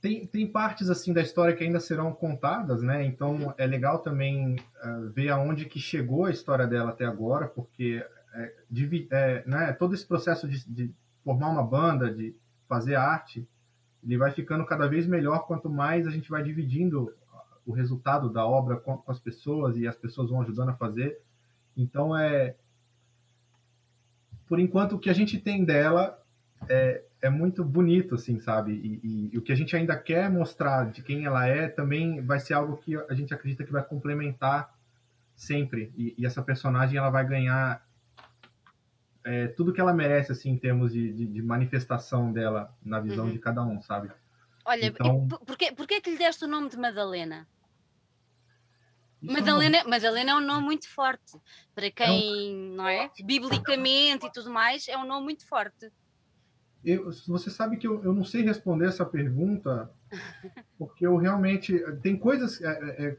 tem, 0.02 0.26
tem 0.26 0.52
partes 0.52 0.90
assim 0.90 1.14
da 1.14 1.22
história 1.22 1.56
que 1.56 1.64
ainda 1.64 1.80
serão 1.80 2.12
contadas, 2.12 2.82
né? 2.82 3.06
Então 3.06 3.36
uhum. 3.36 3.54
é 3.56 3.68
legal 3.68 4.00
também 4.00 4.56
uh, 4.56 5.10
ver 5.12 5.30
aonde 5.30 5.66
que 5.66 5.80
chegou 5.80 6.26
a 6.26 6.32
história 6.32 6.66
dela 6.66 6.90
até 6.90 7.06
agora, 7.06 7.48
porque 7.48 8.04
é, 8.34 8.54
de, 8.70 9.08
é, 9.12 9.44
né, 9.46 9.74
todo 9.74 9.94
esse 9.94 10.06
processo 10.06 10.48
de, 10.48 10.68
de, 10.68 10.94
formar 11.24 11.50
uma 11.50 11.64
banda, 11.64 12.12
de 12.12 12.36
fazer 12.68 12.96
arte, 12.96 13.48
ele 14.04 14.18
vai 14.18 14.32
ficando 14.32 14.66
cada 14.66 14.88
vez 14.88 15.06
melhor 15.06 15.46
quanto 15.46 15.70
mais 15.70 16.08
a 16.08 16.12
gente 16.12 16.30
vai 16.30 16.44
dividindo 16.44 17.14
o 17.66 17.72
resultado 17.72 18.30
da 18.30 18.46
obra 18.46 18.78
com, 18.78 18.98
com 18.98 19.12
as 19.12 19.20
pessoas 19.20 19.78
e 19.78 19.88
as 19.88 19.96
pessoas 19.96 20.30
vão 20.30 20.42
ajudando 20.42 20.70
a 20.70 20.76
fazer. 20.76 21.20
Então 21.78 22.18
é 22.18 22.56
por 24.48 24.60
enquanto 24.60 24.96
o 24.96 25.00
que 25.00 25.10
a 25.10 25.14
gente 25.14 25.40
tem 25.40 25.64
dela 25.64 26.22
é, 26.68 27.04
é 27.22 27.30
muito 27.30 27.64
bonito, 27.64 28.16
assim, 28.16 28.40
sabe? 28.40 28.74
E, 28.74 29.00
e, 29.02 29.30
e, 29.34 29.38
o 29.38 29.42
que 29.42 29.52
a 29.52 29.56
gente 29.56 29.76
ainda 29.76 29.96
quer 29.96 30.30
mostrar 30.30 30.92
de 30.92 31.02
quem 31.02 31.26
ela 31.26 31.48
é 31.48 31.70
também 31.70 32.22
vai 32.22 32.40
ser 32.40 32.56
algo 32.56 32.78
que 32.78 32.98
a 32.98 33.14
gente 33.14 33.34
acredita 33.34 33.64
que 33.64 33.72
vai 33.72 33.84
complementar 33.84 34.74
sempre. 35.36 35.94
E, 35.96 36.14
e 36.18 36.26
essa 36.26 36.42
personagem 36.42 36.98
ela 36.98 37.10
vai 37.10 37.26
ganhar 37.26 37.82
é, 39.24 39.48
tudo 39.48 39.74
que 39.74 39.82
ela 39.82 39.94
merece, 39.94 40.32
assim, 40.32 40.52
em 40.52 40.58
termos 40.58 40.92
de, 40.92 41.12
de, 41.14 41.26
de 41.26 41.42
manifestação 41.42 42.32
dela 42.32 42.76
na 42.84 43.00
visão 43.00 43.26
uhum. 43.26 43.32
de 43.32 43.40
cada 43.40 43.64
um, 43.64 43.82
sabe? 43.82 44.12
Olha, 44.66 44.86
então... 44.86 45.28
por, 45.28 45.58
que, 45.58 45.72
por 45.72 45.88
que 45.88 46.02
que 46.02 46.12
lhe 46.12 46.18
deste 46.18 46.46
o 46.46 46.48
nome 46.48 46.70
de 46.70 46.78
Madalena? 46.78 47.48
Isso 49.22 49.34
Madalena, 49.34 49.78
é 49.78 49.84
um... 49.84 49.90
Madalena 49.90 50.32
é 50.32 50.36
um 50.36 50.42
nome 50.42 50.64
muito 50.64 50.90
forte. 50.90 51.38
Para 51.76 51.92
quem, 51.92 52.52
é 52.52 52.56
um... 52.56 52.76
não 52.76 52.88
é? 52.88 53.12
Biblicamente 53.24 54.26
e 54.26 54.32
tudo 54.32 54.50
mais, 54.50 54.88
é 54.88 54.98
um 54.98 55.06
nome 55.06 55.26
muito 55.26 55.46
forte. 55.48 55.92
Eu, 56.84 57.12
você 57.28 57.52
sabe 57.52 57.78
que 57.78 57.86
eu, 57.86 58.04
eu 58.04 58.14
não 58.14 58.24
sei 58.24 58.42
responder 58.42 58.88
essa 58.88 59.06
pergunta, 59.06 59.92
porque 60.78 61.06
eu 61.06 61.16
realmente. 61.16 61.78
Tem 62.02 62.18
coisas. 62.18 62.60
É, 62.62 62.72
é, 62.72 63.06
é, 63.06 63.18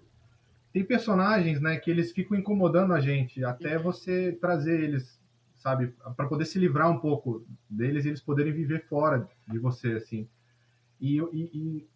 tem 0.72 0.84
personagens, 0.84 1.60
né, 1.60 1.76
que 1.76 1.90
eles 1.90 2.12
ficam 2.12 2.36
incomodando 2.36 2.94
a 2.94 3.00
gente, 3.00 3.44
até 3.44 3.76
uhum. 3.76 3.82
você 3.82 4.32
trazer 4.40 4.80
eles, 4.80 5.20
sabe, 5.62 5.94
para 6.16 6.26
poder 6.26 6.44
se 6.44 6.58
livrar 6.58 6.90
um 6.90 6.98
pouco 6.98 7.46
deles 7.70 8.04
e 8.04 8.08
eles 8.08 8.20
poderem 8.20 8.52
viver 8.52 8.84
fora 8.88 9.28
de 9.48 9.58
você, 9.58 9.92
assim. 9.92 10.28
E, 11.00 11.18
e, 11.18 11.50
e 11.54 11.88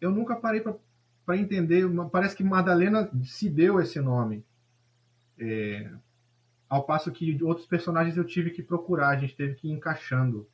eu 0.00 0.10
nunca 0.10 0.36
parei 0.36 0.62
para 1.24 1.36
entender. 1.36 1.86
Parece 2.10 2.36
que 2.36 2.44
Madalena 2.44 3.10
se 3.24 3.48
deu 3.48 3.80
esse 3.80 4.00
nome. 4.00 4.44
É, 5.38 5.90
ao 6.68 6.84
passo 6.84 7.10
que 7.10 7.42
outros 7.42 7.66
personagens 7.66 8.16
eu 8.16 8.24
tive 8.24 8.50
que 8.50 8.62
procurar, 8.62 9.08
a 9.08 9.16
gente 9.16 9.36
teve 9.36 9.54
que 9.54 9.68
ir 9.68 9.72
encaixando. 9.72 10.48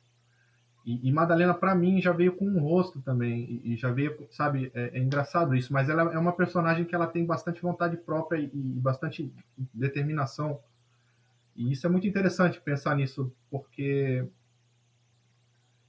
E, 0.85 1.07
e 1.07 1.11
Madalena, 1.11 1.53
para 1.53 1.75
mim, 1.75 2.01
já 2.01 2.11
veio 2.11 2.35
com 2.35 2.45
um 2.47 2.59
rosto 2.59 3.01
também. 3.01 3.61
E, 3.63 3.73
e 3.73 3.77
já 3.77 3.91
veio, 3.91 4.27
sabe, 4.31 4.71
é, 4.73 4.97
é, 4.97 4.99
engraçado 4.99 5.55
isso, 5.55 5.71
mas 5.71 5.89
ela 5.89 6.13
é 6.13 6.17
uma 6.17 6.33
personagem 6.33 6.85
que 6.85 6.95
ela 6.95 7.07
tem 7.07 7.25
bastante 7.25 7.61
vontade 7.61 7.97
própria 7.97 8.39
e, 8.39 8.45
e 8.45 8.79
bastante 8.79 9.33
determinação. 9.73 10.59
E 11.59 11.71
isso 11.71 11.85
é 11.85 11.89
muito 11.89 12.07
interessante 12.07 12.59
pensar 12.59 12.95
nisso, 12.95 13.31
porque 13.51 14.25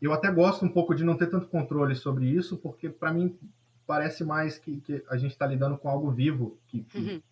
eu 0.03 0.13
até 0.13 0.31
gosto 0.31 0.65
um 0.65 0.69
pouco 0.69 0.95
de 0.95 1.05
não 1.05 1.17
ter 1.17 1.29
tanto 1.29 1.49
controle 1.49 1.95
sobre 1.95 2.27
isso, 2.27 2.59
porque 2.59 2.91
para 2.91 3.13
mim 3.13 3.39
parece 3.87 4.25
mais 4.25 4.59
que, 4.59 4.81
que 4.81 5.05
a 5.09 5.17
gente 5.17 5.31
está 5.31 5.47
lidando 5.47 5.79
com 5.79 5.89
algo 5.89 6.11
vivo, 6.11 6.59
que, 6.67 6.83
que 6.83 6.99
uhum 6.99 7.23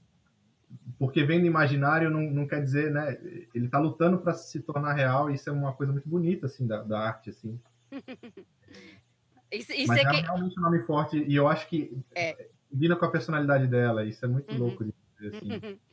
porque 0.98 1.24
vem 1.24 1.40
do 1.40 1.46
imaginário 1.46 2.10
não, 2.10 2.22
não 2.22 2.46
quer 2.46 2.62
dizer, 2.62 2.90
né? 2.90 3.18
Ele 3.54 3.66
está 3.66 3.78
lutando 3.78 4.18
para 4.18 4.34
se 4.34 4.60
tornar 4.60 4.94
real 4.94 5.30
e 5.30 5.34
isso 5.34 5.48
é 5.48 5.52
uma 5.52 5.72
coisa 5.72 5.92
muito 5.92 6.08
bonita, 6.08 6.46
assim, 6.46 6.66
da, 6.66 6.82
da 6.82 6.98
arte, 7.00 7.30
assim. 7.30 7.58
isso, 9.52 9.72
isso 9.72 9.88
Mas 9.88 9.98
é, 9.98 10.02
é 10.02 10.10
que... 10.10 10.20
realmente 10.20 10.58
um 10.58 10.62
nome 10.62 10.82
forte 10.82 11.24
e 11.26 11.34
eu 11.34 11.48
acho 11.48 11.68
que 11.68 11.96
é. 12.14 12.48
combina 12.70 12.96
com 12.96 13.04
a 13.04 13.10
personalidade 13.10 13.66
dela, 13.66 14.04
isso 14.04 14.24
é 14.24 14.28
muito 14.28 14.52
uhum. 14.52 14.58
louco 14.58 14.84
de 14.84 14.94
dizer, 15.18 15.36
assim. 15.36 15.78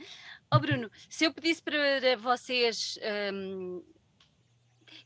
Oh, 0.51 0.59
Bruno, 0.59 0.89
se 1.09 1.25
eu 1.25 1.33
pedisse 1.33 1.61
para 1.61 2.15
vocês 2.17 2.99
um, 3.33 3.83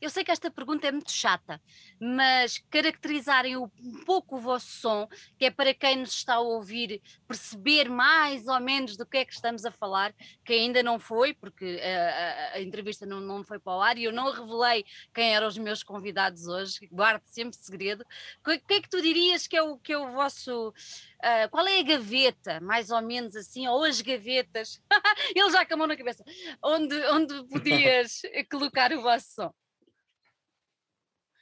eu 0.00 0.08
sei 0.10 0.24
que 0.24 0.30
esta 0.30 0.50
pergunta 0.50 0.86
é 0.86 0.92
muito 0.92 1.12
chata, 1.12 1.60
mas 2.00 2.58
caracterizarem 2.70 3.56
um 3.56 3.68
pouco 4.04 4.36
o 4.36 4.40
vosso 4.40 4.68
som, 4.68 5.08
que 5.38 5.44
é 5.44 5.50
para 5.50 5.74
quem 5.74 5.96
nos 5.96 6.14
está 6.14 6.34
a 6.34 6.40
ouvir 6.40 7.02
perceber 7.28 7.88
mais 7.88 8.46
ou 8.46 8.58
menos 8.60 8.96
do 8.96 9.04
que 9.04 9.18
é 9.18 9.24
que 9.24 9.32
estamos 9.32 9.64
a 9.64 9.70
falar, 9.70 10.14
que 10.44 10.52
ainda 10.52 10.82
não 10.82 10.98
foi, 10.98 11.34
porque 11.34 11.80
a, 11.82 12.54
a, 12.54 12.56
a 12.56 12.62
entrevista 12.62 13.04
não, 13.04 13.20
não 13.20 13.44
foi 13.44 13.58
para 13.58 13.76
o 13.76 13.80
ar 13.80 13.98
e 13.98 14.04
eu 14.04 14.12
não 14.12 14.32
revelei 14.32 14.84
quem 15.14 15.34
eram 15.34 15.46
os 15.46 15.58
meus 15.58 15.82
convidados 15.82 16.46
hoje, 16.46 16.88
guardo 16.90 17.22
sempre 17.26 17.58
segredo. 17.58 18.04
O 18.40 18.44
que 18.44 18.74
é 18.74 18.80
que 18.80 18.88
tu 18.88 19.00
dirias 19.02 19.46
que 19.46 19.56
é 19.56 19.62
o, 19.62 19.76
que 19.78 19.92
é 19.92 19.98
o 19.98 20.12
vosso. 20.12 20.68
Uh, 20.68 21.50
qual 21.50 21.66
é 21.66 21.80
a 21.80 21.82
gaveta, 21.82 22.60
mais 22.60 22.90
ou 22.90 23.02
menos 23.02 23.36
assim, 23.36 23.68
ou 23.68 23.84
as 23.84 24.00
gavetas? 24.00 24.80
Ele 25.34 25.50
já 25.50 25.60
acabou 25.60 25.86
na 25.86 25.96
cabeça. 25.96 26.24
Onde, 26.62 26.94
onde 27.08 27.44
podias 27.48 28.22
colocar 28.50 28.92
o 28.92 29.02
vosso 29.02 29.34
som? 29.34 29.59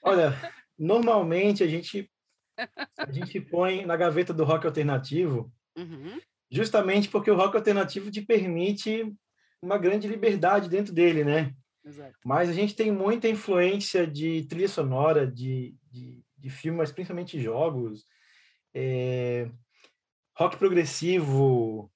Olha, 0.02 0.33
normalmente 0.78 1.62
a 1.62 1.67
gente 1.67 2.11
a 2.97 3.11
gente 3.11 3.40
põe 3.40 3.87
na 3.87 3.97
gaveta 3.97 4.33
do 4.35 4.45
rock 4.45 4.67
alternativo, 4.67 5.52
uhum. 5.76 6.21
justamente 6.50 7.09
porque 7.09 7.31
o 7.31 7.37
rock 7.37 7.57
alternativo 7.57 8.11
te 8.11 8.21
permite 8.21 9.14
uma 9.62 9.78
grande 9.78 10.09
liberdade 10.09 10.69
dentro 10.69 10.93
dele, 10.93 11.25
né? 11.25 11.55
Exato. 11.85 12.19
Mas 12.25 12.49
a 12.49 12.52
gente 12.52 12.75
tem 12.75 12.90
muita 12.90 13.28
influência 13.28 14.07
de 14.07 14.45
trilha 14.49 14.69
sonora, 14.69 15.26
de, 15.26 15.76
de, 15.90 16.23
de 16.37 16.50
filmes, 16.50 16.93
principalmente 16.93 17.40
jogos, 17.40 18.05
é, 18.75 19.49
rock 20.37 20.57
progressivo, 20.57 21.90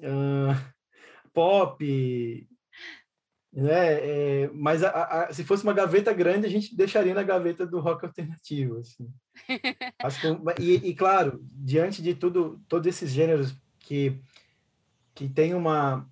uh, 0.00 0.74
pop, 1.32 2.48
né? 3.56 4.42
É, 4.42 4.50
mas 4.52 4.84
a, 4.84 4.90
a, 4.90 5.32
se 5.32 5.42
fosse 5.42 5.64
uma 5.64 5.72
gaveta 5.72 6.12
grande, 6.12 6.46
a 6.46 6.50
gente 6.50 6.76
deixaria 6.76 7.14
na 7.14 7.22
gaveta 7.22 7.66
do 7.66 7.80
rock 7.80 8.04
alternativo, 8.04 8.78
assim. 8.78 9.08
Que, 10.56 10.62
e, 10.62 10.90
e, 10.90 10.94
claro, 10.94 11.40
diante 11.42 12.02
de 12.02 12.14
tudo, 12.14 12.60
todos 12.68 12.86
esses 12.86 13.10
gêneros 13.10 13.56
que 13.80 14.20
que 15.14 15.28
tem 15.30 15.54
uma, 15.54 16.06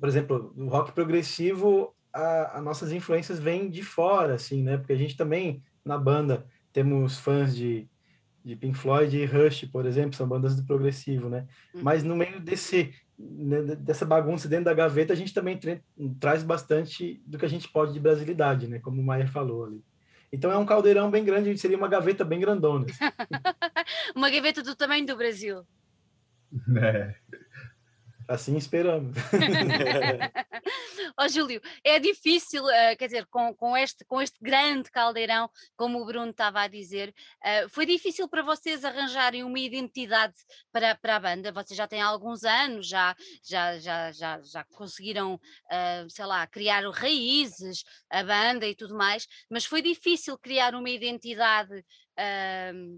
por 0.00 0.08
exemplo, 0.08 0.52
o 0.56 0.66
rock 0.66 0.90
progressivo, 0.90 1.94
as 2.12 2.62
nossas 2.62 2.90
influências 2.90 3.38
vêm 3.38 3.70
de 3.70 3.84
fora, 3.84 4.34
assim, 4.34 4.64
né? 4.64 4.76
Porque 4.76 4.92
a 4.92 4.96
gente 4.96 5.16
também 5.16 5.62
na 5.84 5.96
banda 5.96 6.44
temos 6.72 7.18
fãs 7.18 7.54
de 7.54 7.88
de 8.44 8.56
Pink 8.56 8.78
Floyd 8.78 9.14
e 9.14 9.26
Rush, 9.26 9.66
por 9.66 9.84
exemplo, 9.84 10.16
são 10.16 10.26
bandas 10.26 10.56
do 10.56 10.64
progressivo, 10.64 11.28
né? 11.28 11.46
Uhum. 11.74 11.82
Mas 11.82 12.02
no 12.02 12.16
meio 12.16 12.40
desse 12.40 12.94
dessa 13.18 14.06
bagunça 14.06 14.48
dentro 14.48 14.66
da 14.66 14.74
gaveta, 14.74 15.12
a 15.12 15.16
gente 15.16 15.34
também 15.34 15.58
traz 16.20 16.42
bastante 16.42 17.20
do 17.26 17.36
que 17.36 17.44
a 17.44 17.48
gente 17.48 17.68
pode 17.68 17.92
de 17.92 17.98
brasilidade, 17.98 18.68
né? 18.68 18.78
Como 18.78 19.00
o 19.00 19.04
Maia 19.04 19.26
falou 19.26 19.64
ali. 19.64 19.82
Então 20.32 20.52
é 20.52 20.56
um 20.56 20.66
caldeirão 20.66 21.10
bem 21.10 21.24
grande, 21.24 21.56
seria 21.58 21.76
uma 21.76 21.88
gaveta 21.88 22.24
bem 22.24 22.38
grandona. 22.38 22.86
uma 24.14 24.30
gaveta 24.30 24.62
do 24.62 24.76
tamanho 24.76 25.06
do 25.06 25.16
Brasil. 25.16 25.66
É. 26.76 27.14
Assim 28.28 28.58
esperamos. 28.58 29.16
Ó 31.16 31.24
oh, 31.24 31.28
Júlio, 31.28 31.62
é 31.82 31.98
difícil, 31.98 32.62
uh, 32.62 32.96
quer 32.98 33.06
dizer, 33.06 33.26
com, 33.26 33.54
com, 33.54 33.74
este, 33.74 34.04
com 34.04 34.20
este 34.20 34.36
grande 34.38 34.90
caldeirão, 34.90 35.50
como 35.74 35.98
o 35.98 36.04
Bruno 36.04 36.30
estava 36.30 36.60
a 36.60 36.68
dizer, 36.68 37.08
uh, 37.08 37.68
foi 37.70 37.86
difícil 37.86 38.28
para 38.28 38.42
vocês 38.42 38.84
arranjarem 38.84 39.44
uma 39.44 39.58
identidade 39.58 40.34
para, 40.70 40.94
para 40.94 41.16
a 41.16 41.20
banda? 41.20 41.50
Vocês 41.52 41.76
já 41.76 41.88
têm 41.88 42.02
alguns 42.02 42.44
anos, 42.44 42.86
já, 42.86 43.16
já, 43.42 43.78
já, 43.78 44.12
já, 44.12 44.42
já 44.42 44.64
conseguiram, 44.76 45.36
uh, 45.36 46.10
sei 46.10 46.26
lá, 46.26 46.46
criar 46.46 46.86
raízes, 46.90 47.82
a 48.10 48.22
banda 48.22 48.66
e 48.66 48.74
tudo 48.74 48.94
mais, 48.94 49.26
mas 49.48 49.64
foi 49.64 49.80
difícil 49.80 50.36
criar 50.36 50.74
uma 50.74 50.90
identidade 50.90 51.82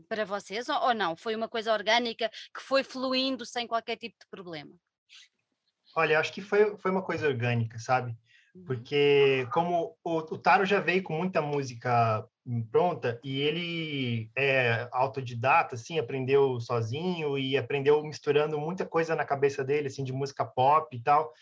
para 0.09 0.25
vocês 0.25 0.67
ou, 0.71 0.77
ou 0.77 0.95
não? 0.95 1.15
Foi 1.15 1.37
uma 1.37 1.47
coisa 1.47 1.75
orgânica 1.75 2.31
que 2.55 2.63
foi 2.63 2.83
fluindo 2.83 3.45
sem 3.45 3.67
qualquer 3.67 3.97
tipo 3.97 4.17
de 4.19 4.27
problema? 4.31 4.73
Olha, 5.97 6.19
acho 6.19 6.33
que 6.33 6.41
foi, 6.41 6.77
foi 6.77 6.91
uma 6.91 7.03
coisa 7.03 7.27
orgânica, 7.27 7.79
sabe? 7.79 8.17
Uhum. 8.55 8.65
Porque 8.65 9.47
como 9.53 9.97
o, 10.05 10.19
o 10.19 10.39
Taro 10.39 10.65
já 10.65 10.81
veio 10.81 11.03
com 11.03 11.17
muita 11.17 11.41
música 11.41 12.27
pronta 12.71 13.21
e 13.23 13.41
ele 13.41 14.31
é 14.37 14.89
autodidata, 14.93 15.75
assim, 15.75 15.99
aprendeu 15.99 16.59
sozinho 16.61 17.39
e 17.39 17.57
aprendeu 17.57 18.03
misturando 18.03 18.59
muita 18.59 18.85
coisa 18.85 19.15
na 19.15 19.25
cabeça 19.25 19.63
dele, 19.63 19.89
assim, 19.89 20.03
de 20.03 20.13
música 20.13 20.45
pop 20.45 20.95
e 20.97 21.01
tal. 21.01 21.33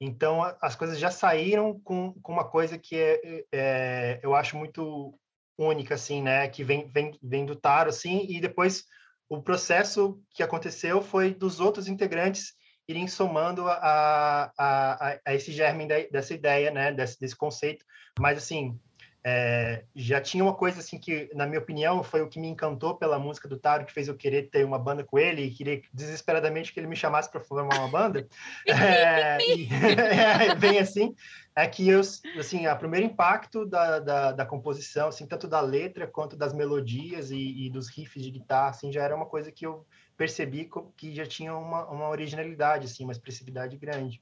Então, 0.00 0.42
as 0.60 0.76
coisas 0.76 0.98
já 0.98 1.10
saíram 1.10 1.78
com, 1.80 2.12
com 2.22 2.32
uma 2.32 2.48
coisa 2.48 2.78
que 2.78 2.96
é, 2.96 3.44
é, 3.52 4.20
eu 4.22 4.34
acho 4.34 4.56
muito 4.56 5.18
única, 5.56 5.94
assim, 5.94 6.22
né? 6.22 6.48
Que 6.48 6.62
vem, 6.62 6.88
vem, 6.88 7.18
vem 7.22 7.44
do 7.44 7.56
Taro, 7.56 7.90
assim, 7.90 8.26
e 8.28 8.40
depois 8.40 8.84
o 9.28 9.42
processo 9.42 10.20
que 10.30 10.42
aconteceu 10.42 11.02
foi 11.02 11.34
dos 11.34 11.60
outros 11.60 11.88
integrantes 11.88 12.54
irem 12.88 13.06
somando 13.06 13.68
a, 13.68 14.50
a, 14.56 15.18
a, 15.26 15.34
esse 15.34 15.52
germe 15.52 15.86
dessa 16.10 16.32
ideia, 16.32 16.70
né, 16.70 16.90
desse, 16.90 17.20
desse 17.20 17.36
conceito. 17.36 17.84
Mas, 18.18 18.38
assim, 18.38 18.80
é, 19.22 19.84
já 19.94 20.22
tinha 20.22 20.42
uma 20.42 20.54
coisa 20.54 20.80
assim 20.80 20.98
que, 20.98 21.28
na 21.34 21.46
minha 21.46 21.58
opinião, 21.58 22.02
foi 22.02 22.22
o 22.22 22.28
que 22.28 22.40
me 22.40 22.48
encantou 22.48 22.96
pela 22.96 23.18
música 23.18 23.46
do 23.46 23.58
Taro, 23.58 23.84
que 23.84 23.92
fez 23.92 24.08
eu 24.08 24.16
querer 24.16 24.48
ter 24.48 24.64
uma 24.64 24.78
banda 24.78 25.04
com 25.04 25.18
ele 25.18 25.42
e 25.42 25.50
queria 25.50 25.82
desesperadamente 25.92 26.72
que 26.72 26.80
ele 26.80 26.86
me 26.86 26.96
chamasse 26.96 27.30
para 27.30 27.40
formar 27.40 27.78
uma 27.78 27.88
banda. 27.88 28.26
é, 28.66 29.36
é, 30.48 30.54
bem 30.54 30.78
assim, 30.78 31.14
é 31.54 31.66
que 31.66 31.86
eu, 31.88 32.00
assim, 32.00 32.66
o 32.66 32.76
primeiro 32.76 33.04
impacto 33.04 33.66
da, 33.66 33.98
da, 33.98 34.32
da, 34.32 34.46
composição, 34.46 35.08
assim, 35.08 35.26
tanto 35.26 35.46
da 35.46 35.60
letra 35.60 36.06
quanto 36.06 36.34
das 36.36 36.54
melodias 36.54 37.30
e, 37.30 37.66
e, 37.66 37.70
dos 37.70 37.90
riffs 37.90 38.22
de 38.22 38.30
guitarra, 38.30 38.70
assim, 38.70 38.90
já 38.90 39.02
era 39.02 39.14
uma 39.14 39.26
coisa 39.26 39.52
que 39.52 39.66
eu 39.66 39.84
percebi 40.18 40.68
que 40.96 41.14
já 41.14 41.24
tinha 41.24 41.54
uma, 41.54 41.86
uma 41.86 42.08
originalidade, 42.08 42.86
assim, 42.86 43.04
uma 43.04 43.12
expressividade 43.12 43.76
grande. 43.78 44.20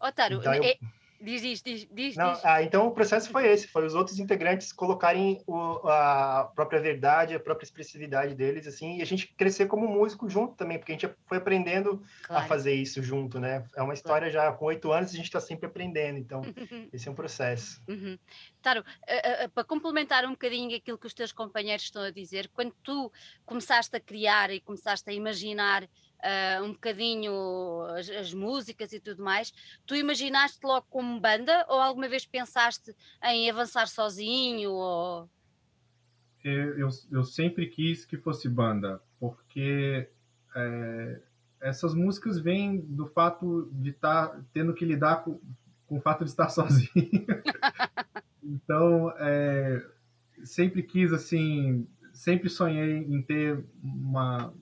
Otário, 0.00 0.38
então, 0.38 0.54
eu... 0.54 0.62
Diz, 1.20 1.42
diz, 1.42 1.62
diz, 1.62 1.86
diz, 1.90 2.16
Não, 2.16 2.32
diz. 2.32 2.44
Ah, 2.44 2.62
então 2.62 2.86
o 2.86 2.92
processo 2.92 3.28
foi 3.30 3.46
esse, 3.46 3.68
foi 3.68 3.84
os 3.84 3.94
outros 3.94 4.18
integrantes 4.18 4.72
colocarem 4.72 5.42
o, 5.46 5.86
a 5.86 6.50
própria 6.54 6.80
verdade, 6.80 7.34
a 7.34 7.40
própria 7.40 7.64
expressividade 7.66 8.34
deles, 8.34 8.66
assim, 8.66 8.96
e 8.96 9.02
a 9.02 9.04
gente 9.04 9.26
crescer 9.34 9.66
como 9.66 9.86
músico 9.86 10.30
junto 10.30 10.54
também, 10.54 10.78
porque 10.78 10.92
a 10.92 10.94
gente 10.94 11.14
foi 11.26 11.36
aprendendo 11.36 12.02
claro. 12.22 12.44
a 12.44 12.46
fazer 12.48 12.72
isso 12.72 13.02
junto, 13.02 13.38
né? 13.38 13.64
É 13.76 13.82
uma 13.82 13.92
história 13.92 14.30
já 14.30 14.50
com 14.50 14.64
oito 14.64 14.90
anos, 14.90 15.12
a 15.12 15.16
gente 15.16 15.26
está 15.26 15.40
sempre 15.40 15.66
aprendendo, 15.66 16.18
então 16.18 16.40
esse 16.90 17.06
é 17.06 17.10
um 17.10 17.14
processo. 17.14 17.82
Uhum. 17.86 18.18
Taro, 18.62 18.80
uh, 18.80 19.44
uh, 19.44 19.50
para 19.50 19.64
complementar 19.64 20.24
um 20.24 20.30
bocadinho 20.30 20.74
aquilo 20.74 20.96
que 20.96 21.06
os 21.06 21.14
teus 21.14 21.32
companheiros 21.32 21.84
estão 21.84 22.02
a 22.02 22.10
dizer, 22.10 22.48
quando 22.54 22.74
tu 22.82 23.12
começaste 23.44 23.94
a 23.94 24.00
criar 24.00 24.50
e 24.50 24.60
começaste 24.60 25.08
a 25.10 25.12
imaginar 25.12 25.86
uh, 26.20 26.64
um 26.64 26.72
bocadinho 26.72 27.82
as, 27.96 28.08
as, 28.10 28.34
músicas 28.34 28.92
e 28.92 29.00
tudo 29.00 29.22
mais, 29.22 29.52
tu 29.86 29.94
imaginaste 29.94 30.58
logo 30.62 30.86
como 30.90 31.20
banda 31.20 31.64
ou 31.68 31.78
alguma 31.78 32.08
vez 32.08 32.26
pensaste 32.26 32.94
em 33.24 33.50
avançar 33.50 33.86
sozinho? 33.88 34.72
Ou... 34.72 35.28
Eu, 36.44 36.78
eu, 36.78 36.88
eu 37.10 37.24
sempre 37.24 37.66
quis 37.66 38.04
que 38.04 38.16
fosse 38.16 38.48
banda, 38.48 39.00
porque 39.18 40.08
é, 40.54 41.20
essas 41.60 41.94
músicas 41.94 42.38
vêm 42.38 42.80
do 42.80 43.06
fato 43.06 43.68
de 43.72 43.90
estar 43.90 44.28
tá 44.28 44.40
tendo 44.52 44.74
que 44.74 44.84
lidar 44.84 45.24
com, 45.24 45.40
com 45.86 45.98
o 45.98 46.00
fato 46.00 46.24
de 46.24 46.30
estar 46.30 46.48
sozinho. 46.50 47.26
então, 48.42 49.12
é, 49.18 49.84
sempre 50.44 50.82
quis, 50.82 51.12
assim, 51.12 51.86
sempre 52.12 52.48
sonhei 52.48 52.98
em 52.98 53.22
ter 53.22 53.64
uma, 53.82 54.52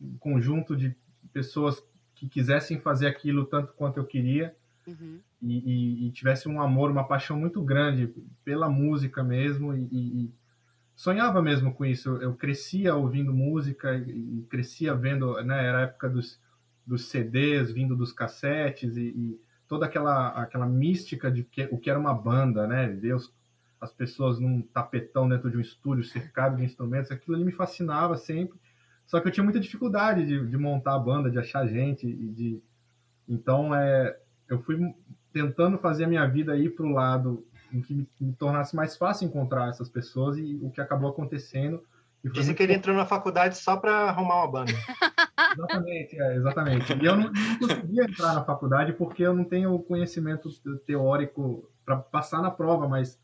um 0.00 0.16
conjunto 0.18 0.76
de 0.76 0.96
pessoas 1.34 1.84
que 2.14 2.28
quisessem 2.28 2.80
fazer 2.80 3.08
aquilo 3.08 3.44
tanto 3.44 3.72
quanto 3.74 3.98
eu 3.98 4.04
queria 4.04 4.54
uhum. 4.86 5.18
e, 5.42 5.58
e, 5.58 6.06
e, 6.06 6.10
tivesse 6.12 6.48
um 6.48 6.62
amor, 6.62 6.90
uma 6.90 7.06
paixão 7.06 7.36
muito 7.36 7.60
grande 7.60 8.14
pela 8.44 8.70
música 8.70 9.22
mesmo 9.22 9.74
e, 9.74 9.88
e 9.90 10.34
sonhava 10.94 11.42
mesmo 11.42 11.74
com 11.74 11.84
isso. 11.84 12.16
Eu 12.22 12.34
crescia 12.34 12.94
ouvindo 12.94 13.34
música 13.34 13.96
e, 13.96 14.46
crescia 14.48 14.94
vendo, 14.94 15.34
né? 15.42 15.66
Era 15.66 15.78
a 15.78 15.82
época 15.82 16.08
dos, 16.08 16.40
dos 16.86 17.06
CDs, 17.06 17.72
vindo 17.72 17.96
dos 17.96 18.12
cassetes 18.12 18.96
e, 18.96 19.38
toda 19.66 19.86
aquela 19.86 20.28
aquela 20.28 20.66
mística 20.66 21.30
de 21.30 21.42
que, 21.42 21.64
o 21.70 21.78
que 21.78 21.90
era 21.90 21.98
uma 21.98 22.14
banda, 22.14 22.66
né? 22.66 22.86
Ver 22.86 23.14
os, 23.14 23.32
as 23.80 23.92
pessoas 23.92 24.38
num 24.38 24.62
tapetão 24.62 25.28
dentro 25.28 25.50
de 25.50 25.56
um 25.56 25.60
estúdio 25.60 26.04
cercado 26.04 26.56
de 26.56 26.64
instrumentos, 26.64 27.10
aquilo 27.10 27.36
ali 27.36 27.44
me 27.44 27.52
fascinava 27.52 28.16
sempre. 28.16 28.58
Só 29.06 29.20
que 29.20 29.28
eu 29.28 29.32
tinha 29.32 29.44
muita 29.44 29.60
dificuldade 29.60 30.26
de, 30.26 30.46
de 30.46 30.56
montar 30.56 30.94
a 30.94 30.98
banda, 30.98 31.30
de 31.30 31.38
achar 31.38 31.66
gente 31.66 32.06
e 32.06 32.28
de 32.28 32.62
então 33.28 33.74
é 33.74 34.16
eu 34.48 34.60
fui 34.62 34.78
tentando 35.32 35.78
fazer 35.78 36.04
a 36.04 36.08
minha 36.08 36.26
vida 36.26 36.56
ir 36.56 36.74
para 36.74 36.84
o 36.86 36.90
lado 36.90 37.46
em 37.72 37.80
que 37.80 37.94
me, 37.94 38.08
me, 38.20 38.32
tornasse 38.34 38.76
mais 38.76 38.96
fácil 38.96 39.26
encontrar 39.26 39.68
essas 39.68 39.88
pessoas 39.88 40.38
e 40.38 40.58
o 40.62 40.70
que 40.70 40.80
acabou 40.80 41.10
acontecendo. 41.10 41.82
Dizem 42.22 42.54
que 42.54 42.62
ele 42.62 42.72
entrou 42.72 42.96
na 42.96 43.04
faculdade 43.04 43.56
só 43.58 43.76
para 43.76 44.08
arrumar 44.08 44.36
uma 44.36 44.50
banda. 44.50 44.72
exatamente, 45.58 46.20
é, 46.20 46.36
exatamente. 46.36 46.92
E 46.92 47.04
eu 47.04 47.16
não, 47.16 47.30
não, 47.32 47.58
conseguia 47.68 48.04
entrar 48.04 48.34
na 48.34 48.44
faculdade 48.44 48.92
porque 48.92 49.22
eu 49.22 49.34
não 49.34 49.44
tenho 49.44 49.78
conhecimento 49.80 50.48
teórico 50.86 51.68
para 51.84 51.96
passar 51.96 52.40
na 52.40 52.50
prova, 52.50 52.88
mas 52.88 53.18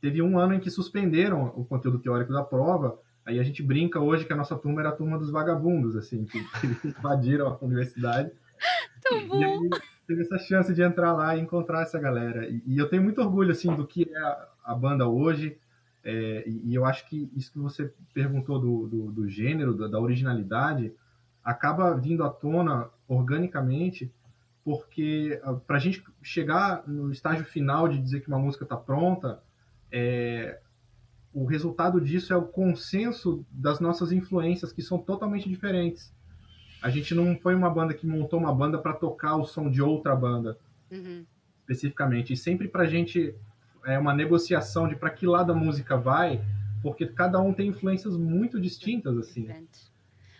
teve 0.00 0.20
um 0.20 0.38
ano 0.38 0.54
em 0.54 0.60
que 0.60 0.70
suspenderam 0.70 1.52
o 1.56 1.64
conteúdo 1.64 1.98
teórico 1.98 2.32
da 2.32 2.42
prova 2.42 2.98
Aí 3.26 3.40
a 3.40 3.42
gente 3.42 3.62
brinca 3.62 4.00
hoje 4.00 4.24
que 4.24 4.32
a 4.32 4.36
nossa 4.36 4.56
turma 4.56 4.80
era 4.80 4.90
a 4.90 4.96
turma 4.96 5.18
dos 5.18 5.30
vagabundos, 5.30 5.96
assim, 5.96 6.24
que, 6.24 6.42
que 6.60 6.88
invadiram 6.98 7.48
a 7.48 7.64
universidade. 7.64 8.30
Tão 9.02 9.26
bom! 9.28 9.40
E 9.40 9.44
aí 9.44 9.70
teve 10.06 10.22
essa 10.22 10.38
chance 10.38 10.74
de 10.74 10.82
entrar 10.82 11.12
lá 11.12 11.36
e 11.36 11.40
encontrar 11.40 11.82
essa 11.82 11.98
galera. 11.98 12.46
E, 12.46 12.62
e 12.66 12.78
eu 12.78 12.88
tenho 12.88 13.02
muito 13.02 13.20
orgulho, 13.20 13.50
assim, 13.50 13.74
do 13.74 13.86
que 13.86 14.10
é 14.10 14.18
a, 14.18 14.48
a 14.64 14.74
banda 14.74 15.08
hoje. 15.08 15.56
É, 16.04 16.44
e, 16.46 16.70
e, 16.70 16.74
eu 16.74 16.84
acho 16.84 17.08
que 17.08 17.30
isso 17.34 17.50
que 17.50 17.58
você 17.58 17.90
perguntou 18.12 18.58
do, 18.58 18.86
do, 18.86 19.12
do 19.12 19.28
gênero, 19.28 19.74
da, 19.74 19.88
da 19.88 19.98
originalidade, 19.98 20.92
acaba 21.42 21.94
vindo 21.94 22.22
à 22.22 22.28
tona 22.28 22.90
organicamente, 23.08 24.12
porque 24.62 25.40
ah, 25.42 25.54
para 25.54 25.76
a 25.76 25.80
gente 25.80 26.04
chegar 26.22 26.86
no 26.86 27.10
estágio 27.10 27.44
final 27.44 27.88
de 27.88 27.98
dizer 27.98 28.20
que 28.20 28.28
uma 28.28 28.38
música 28.38 28.64
está 28.64 28.76
pronta, 28.76 29.42
é, 29.90 30.60
o 31.34 31.44
resultado 31.44 32.00
disso 32.00 32.32
é 32.32 32.36
o 32.36 32.46
consenso 32.46 33.44
das 33.50 33.80
nossas 33.80 34.12
influências, 34.12 34.72
que 34.72 34.80
são 34.80 34.98
totalmente 34.98 35.48
diferentes. 35.48 36.14
A 36.80 36.88
gente 36.88 37.12
não 37.12 37.36
foi 37.36 37.56
uma 37.56 37.68
banda 37.68 37.92
que 37.92 38.06
montou 38.06 38.38
uma 38.38 38.54
banda 38.54 38.78
para 38.78 38.92
tocar 38.92 39.36
o 39.36 39.44
som 39.44 39.68
de 39.68 39.82
outra 39.82 40.14
banda, 40.14 40.56
uhum. 40.92 41.26
especificamente. 41.60 42.32
E 42.32 42.36
sempre 42.36 42.68
para 42.68 42.84
a 42.84 42.86
gente 42.86 43.34
é 43.84 43.98
uma 43.98 44.14
negociação 44.14 44.86
de 44.86 44.94
para 44.94 45.10
que 45.10 45.26
lado 45.26 45.50
a 45.50 45.56
música 45.56 45.96
vai, 45.96 46.40
porque 46.80 47.06
cada 47.06 47.40
um 47.40 47.52
tem 47.52 47.68
influências 47.68 48.16
muito 48.16 48.60
distintas, 48.60 49.16
assim. 49.18 49.48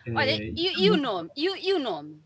É, 0.07 0.13
Olha, 0.13 0.31
e, 0.31 0.85
e, 0.85 0.91
o 0.91 0.97
nome? 0.97 1.31
E, 1.37 1.71
e, 1.71 1.75
o 1.75 1.79
nome? 1.79 2.23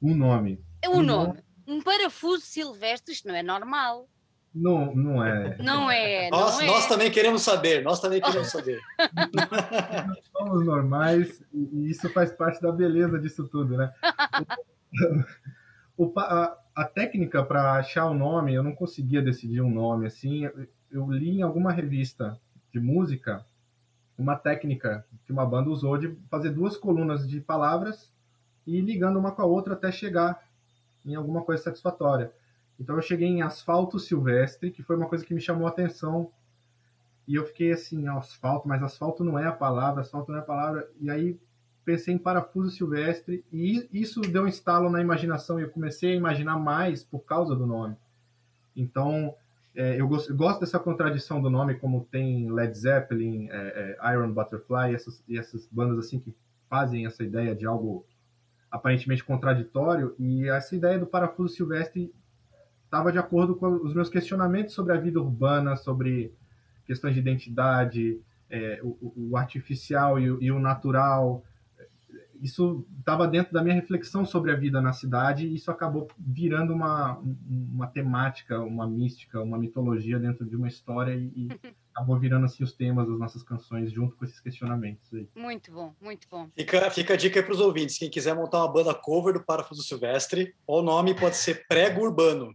O 0.00 0.14
nome. 0.14 0.58
O, 0.86 0.98
o 0.98 1.02
nome. 1.02 1.26
nome. 1.26 1.42
Um 1.66 1.82
parafuso 1.82 2.46
silvestre, 2.46 3.12
isto 3.12 3.28
não 3.28 3.34
é 3.34 3.42
normal. 3.42 4.08
Não, 4.54 4.94
não 4.94 5.24
é. 5.24 5.56
Não 5.58 5.90
é. 5.90 6.28
Não 6.30 6.38
nós, 6.38 6.60
é. 6.60 6.66
nós 6.66 6.86
também 6.86 7.10
queremos 7.10 7.42
saber, 7.42 7.82
nós 7.82 8.00
também 8.00 8.20
queremos 8.20 8.48
saber. 8.52 8.80
nós 10.06 10.18
somos 10.30 10.64
normais 10.64 11.42
e 11.52 11.90
isso 11.90 12.08
faz 12.10 12.32
parte 12.32 12.60
da 12.60 12.70
beleza 12.70 13.18
disso 13.18 13.48
tudo, 13.48 13.76
né? 13.76 13.92
O, 15.96 16.12
a, 16.20 16.58
a, 16.74 16.84
técnica 16.84 17.42
para 17.42 17.72
achar 17.74 18.06
o 18.06 18.14
nome, 18.14 18.54
eu 18.54 18.62
não 18.62 18.74
conseguia 18.74 19.22
decidir 19.22 19.62
um 19.62 19.70
nome 19.70 20.06
assim. 20.06 20.44
Eu, 20.44 20.68
eu 20.90 21.10
li 21.10 21.38
em 21.38 21.42
alguma 21.42 21.72
revista 21.72 22.38
de 22.70 22.78
música 22.78 23.44
uma 24.18 24.36
técnica 24.36 25.06
que 25.24 25.32
uma 25.32 25.46
banda 25.46 25.70
usou 25.70 25.96
de 25.96 26.14
fazer 26.30 26.50
duas 26.50 26.76
colunas 26.76 27.26
de 27.26 27.40
palavras 27.40 28.12
e 28.66 28.76
ir 28.76 28.82
ligando 28.82 29.18
uma 29.18 29.32
com 29.32 29.42
a 29.42 29.46
outra 29.46 29.72
até 29.72 29.90
chegar 29.90 30.42
em 31.04 31.14
alguma 31.14 31.42
coisa 31.42 31.62
satisfatória. 31.62 32.32
Então 32.78 32.96
eu 32.96 33.02
cheguei 33.02 33.28
em 33.28 33.42
asfalto 33.42 33.98
silvestre, 33.98 34.70
que 34.70 34.82
foi 34.82 34.96
uma 34.96 35.08
coisa 35.08 35.24
que 35.24 35.34
me 35.34 35.40
chamou 35.40 35.66
a 35.66 35.70
atenção. 35.70 36.30
E 37.26 37.34
eu 37.34 37.44
fiquei 37.46 37.72
assim, 37.72 38.08
asfalto, 38.08 38.66
mas 38.66 38.82
asfalto 38.82 39.22
não 39.22 39.38
é 39.38 39.46
a 39.46 39.52
palavra, 39.52 40.00
asfalto 40.00 40.32
não 40.32 40.38
é 40.38 40.42
a 40.42 40.44
palavra. 40.44 40.90
E 41.00 41.10
aí 41.10 41.38
pensei 41.84 42.14
em 42.14 42.18
parafuso 42.18 42.70
silvestre 42.70 43.44
e 43.52 43.88
isso 43.92 44.20
deu 44.20 44.44
um 44.44 44.48
estalo 44.48 44.88
na 44.88 45.00
imaginação 45.00 45.58
e 45.58 45.62
eu 45.62 45.70
comecei 45.70 46.12
a 46.12 46.16
imaginar 46.16 46.58
mais 46.58 47.02
por 47.04 47.20
causa 47.20 47.54
do 47.54 47.66
nome. 47.66 47.96
Então, 48.74 49.34
é, 49.74 50.00
eu, 50.00 50.06
gosto, 50.06 50.30
eu, 50.30 50.36
gosto, 50.36 50.60
dessa 50.60 50.78
contradição 50.78 51.40
do 51.40 51.50
nome, 51.50 51.74
como 51.74 52.06
tem 52.10 52.50
Led 52.50 52.76
Zeppelin, 52.76 53.48
é, 53.50 53.96
é, 54.00 54.12
Iron 54.12 54.32
Butterfly, 54.32 54.94
essas, 54.94 55.22
e 55.28 55.38
essas 55.38 55.66
bandas 55.66 55.98
assim 55.98 56.18
que 56.20 56.34
fazem 56.68 57.06
essa 57.06 57.22
ideia 57.22 57.54
de 57.54 57.66
algo 57.66 58.06
aparentemente 58.70 59.24
contraditório. 59.24 60.14
E 60.18 60.48
essa 60.48 60.76
ideia 60.76 60.98
do 60.98 61.06
parafuso 61.06 61.54
silvestre 61.54 62.12
estava 62.92 63.10
de 63.10 63.18
acordo 63.18 63.56
com 63.56 63.68
os 63.68 63.94
meus 63.94 64.10
questionamentos 64.10 64.74
sobre 64.74 64.92
a 64.92 65.00
vida 65.00 65.18
urbana, 65.18 65.76
sobre 65.76 66.30
questões 66.84 67.14
de 67.14 67.20
identidade, 67.20 68.20
é, 68.50 68.80
o, 68.82 69.30
o, 69.30 69.36
artificial 69.38 70.20
e 70.20 70.30
o, 70.30 70.42
e 70.42 70.52
o, 70.52 70.58
natural, 70.58 71.42
isso 72.42 72.86
estava 72.98 73.26
dentro 73.26 73.50
da 73.50 73.62
minha 73.62 73.74
reflexão 73.74 74.26
sobre 74.26 74.52
a 74.52 74.56
vida 74.56 74.78
na 74.82 74.92
cidade 74.92 75.46
e 75.46 75.54
isso 75.54 75.70
acabou 75.70 76.06
virando 76.18 76.74
uma, 76.74 77.18
uma 77.48 77.86
temática, 77.86 78.60
uma 78.60 78.86
mística, 78.86 79.40
uma 79.40 79.56
mitologia 79.56 80.18
dentro 80.18 80.44
de 80.44 80.54
uma 80.54 80.68
história 80.68 81.14
e, 81.14 81.32
e 81.34 81.48
acabou 81.94 82.18
virando 82.18 82.44
assim 82.44 82.62
os 82.62 82.74
temas 82.74 83.08
das 83.08 83.18
nossas 83.18 83.42
canções 83.42 83.90
junto 83.90 84.16
com 84.16 84.26
esses 84.26 84.38
questionamentos 84.38 85.14
aí. 85.14 85.26
Muito 85.34 85.72
bom, 85.72 85.94
muito 85.98 86.28
bom. 86.30 86.46
Fica, 86.54 86.90
fica 86.90 87.14
a 87.14 87.16
dica 87.16 87.40
aí 87.40 87.42
para 87.42 87.54
os 87.54 87.60
ouvintes, 87.60 87.96
quem 87.96 88.10
quiser 88.10 88.34
montar 88.34 88.58
uma 88.58 88.70
banda 88.70 88.94
cover 88.94 89.32
do 89.32 89.42
Parafuso 89.42 89.82
Silvestre, 89.82 90.54
o 90.66 90.82
nome 90.82 91.14
pode 91.14 91.36
ser 91.36 91.66
Prego 91.66 92.02
Urbano. 92.02 92.54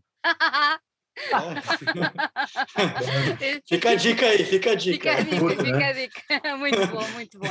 fica 3.65 3.89
a 3.89 3.95
dica 3.95 4.27
aí, 4.27 4.45
fica 4.45 4.71
a 4.71 4.75
dica. 4.75 4.97
Fica 4.97 5.11
a 5.11 5.21
dica, 5.21 5.39
Curta, 5.39 5.63
fica 5.63 5.77
né? 5.77 5.89
a 5.89 5.93
dica. 5.93 6.21
Muito 6.57 6.87
bom, 6.87 7.07
muito 7.09 7.39
bom. 7.39 7.47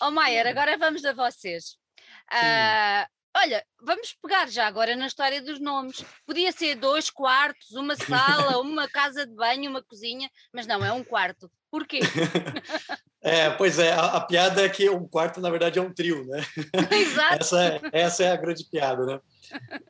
Ó 0.00 0.08
oh, 0.08 0.10
Maier, 0.10 0.46
agora 0.46 0.78
vamos 0.78 1.04
a 1.04 1.12
vocês. 1.12 1.76
Uh, 2.32 3.06
olha, 3.36 3.62
vamos 3.82 4.14
pegar 4.22 4.48
já 4.48 4.66
agora 4.66 4.96
na 4.96 5.06
história 5.06 5.42
dos 5.42 5.60
nomes. 5.60 6.02
Podia 6.26 6.50
ser 6.52 6.76
dois 6.76 7.10
quartos, 7.10 7.72
uma 7.72 7.94
sala, 7.96 8.58
uma 8.62 8.88
casa 8.88 9.26
de 9.26 9.34
banho, 9.34 9.68
uma 9.70 9.82
cozinha, 9.82 10.30
mas 10.52 10.66
não, 10.66 10.84
é 10.84 10.92
um 10.92 11.04
quarto. 11.04 11.50
Porquê? 11.70 12.00
É, 13.20 13.50
pois 13.50 13.78
é, 13.78 13.92
a, 13.92 14.16
a, 14.16 14.20
piada 14.20 14.64
é 14.64 14.68
que 14.68 14.88
um 14.88 15.06
quarto, 15.06 15.40
na 15.40 15.50
verdade, 15.50 15.78
é 15.78 15.82
um 15.82 15.92
trio, 15.92 16.24
né? 16.26 16.44
Exato. 16.92 17.36
Essa 17.40 17.64
é, 17.64 17.80
essa 17.92 18.24
é 18.24 18.30
a 18.30 18.36
grande 18.36 18.64
piada, 18.64 19.04
né? 19.04 19.20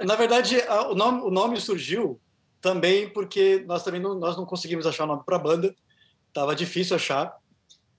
Na 0.04 0.16
verdade, 0.16 0.60
a, 0.62 0.88
o, 0.88 0.94
nome, 0.94 1.20
o 1.22 1.30
nome 1.30 1.60
surgiu 1.60 2.20
também 2.60 3.08
porque 3.10 3.64
nós 3.66 3.84
também 3.84 4.00
não, 4.00 4.14
nós 4.14 4.36
não 4.36 4.46
conseguimos 4.46 4.86
achar 4.86 5.04
o 5.04 5.08
nome 5.08 5.22
para 5.26 5.36
a 5.36 5.40
banda, 5.40 5.74
estava 6.28 6.56
difícil 6.56 6.96
achar, 6.96 7.36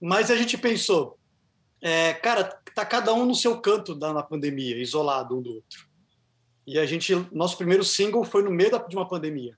mas 0.00 0.30
a 0.30 0.36
gente 0.36 0.58
pensou, 0.58 1.16
é, 1.80 2.12
cara, 2.14 2.44
tá 2.74 2.84
cada 2.84 3.12
um 3.14 3.24
no 3.24 3.34
seu 3.34 3.60
canto 3.60 3.94
da, 3.94 4.12
na 4.12 4.22
pandemia, 4.22 4.76
isolado 4.78 5.38
um 5.38 5.42
do 5.42 5.54
outro. 5.54 5.88
E 6.66 6.78
a 6.78 6.86
gente, 6.86 7.14
nosso 7.32 7.56
primeiro 7.56 7.84
single 7.84 8.24
foi 8.24 8.42
no 8.42 8.50
meio 8.50 8.70
da, 8.70 8.78
de 8.78 8.96
uma 8.96 9.08
pandemia. 9.08 9.56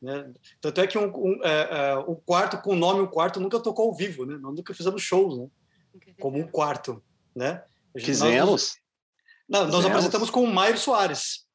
Né? 0.00 0.32
Tanto 0.60 0.80
é 0.80 0.86
que 0.86 0.96
um, 0.96 1.12
um, 1.14 1.44
é, 1.44 1.90
é, 1.90 1.98
um 1.98 2.14
quarto 2.14 2.60
com 2.62 2.72
o 2.72 2.76
nome 2.76 3.00
um 3.00 3.06
quarto 3.06 3.38
nunca 3.38 3.60
tocou 3.60 3.88
ao 3.88 3.94
vivo, 3.94 4.24
né? 4.24 4.38
Nós 4.38 4.54
nunca 4.54 4.72
fizemos 4.72 5.02
shows, 5.02 5.38
né? 5.38 5.48
Como 6.18 6.38
um 6.38 6.46
quarto, 6.46 7.02
né? 7.34 7.62
Fizemos. 7.98 8.76
Nós, 9.48 9.64
não, 9.64 9.72
nós 9.72 9.84
apresentamos 9.84 10.30
com 10.30 10.42
o 10.42 10.52
Mairo 10.52 10.78
Soares. 10.78 11.46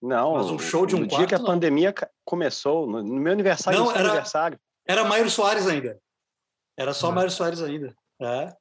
Não, 0.00 0.32
Mas 0.32 0.46
um 0.46 0.58
show 0.58 0.86
de 0.86 0.96
um 0.96 1.00
no 1.00 1.08
quarto, 1.08 1.18
dia 1.18 1.26
que 1.26 1.34
a 1.34 1.38
não. 1.38 1.44
pandemia 1.44 1.94
começou, 2.24 2.86
no 2.86 3.02
meu 3.02 3.32
aniversário, 3.32 3.78
não, 3.78 3.90
era, 3.90 4.08
aniversário. 4.08 4.58
Era 4.86 5.04
Mairo 5.04 5.28
Soares 5.28 5.66
ainda. 5.66 6.00
Era 6.76 6.94
só 6.94 7.12
Mairo 7.12 7.30
Soares 7.30 7.60
ainda. 7.60 7.94
É. 8.22 8.54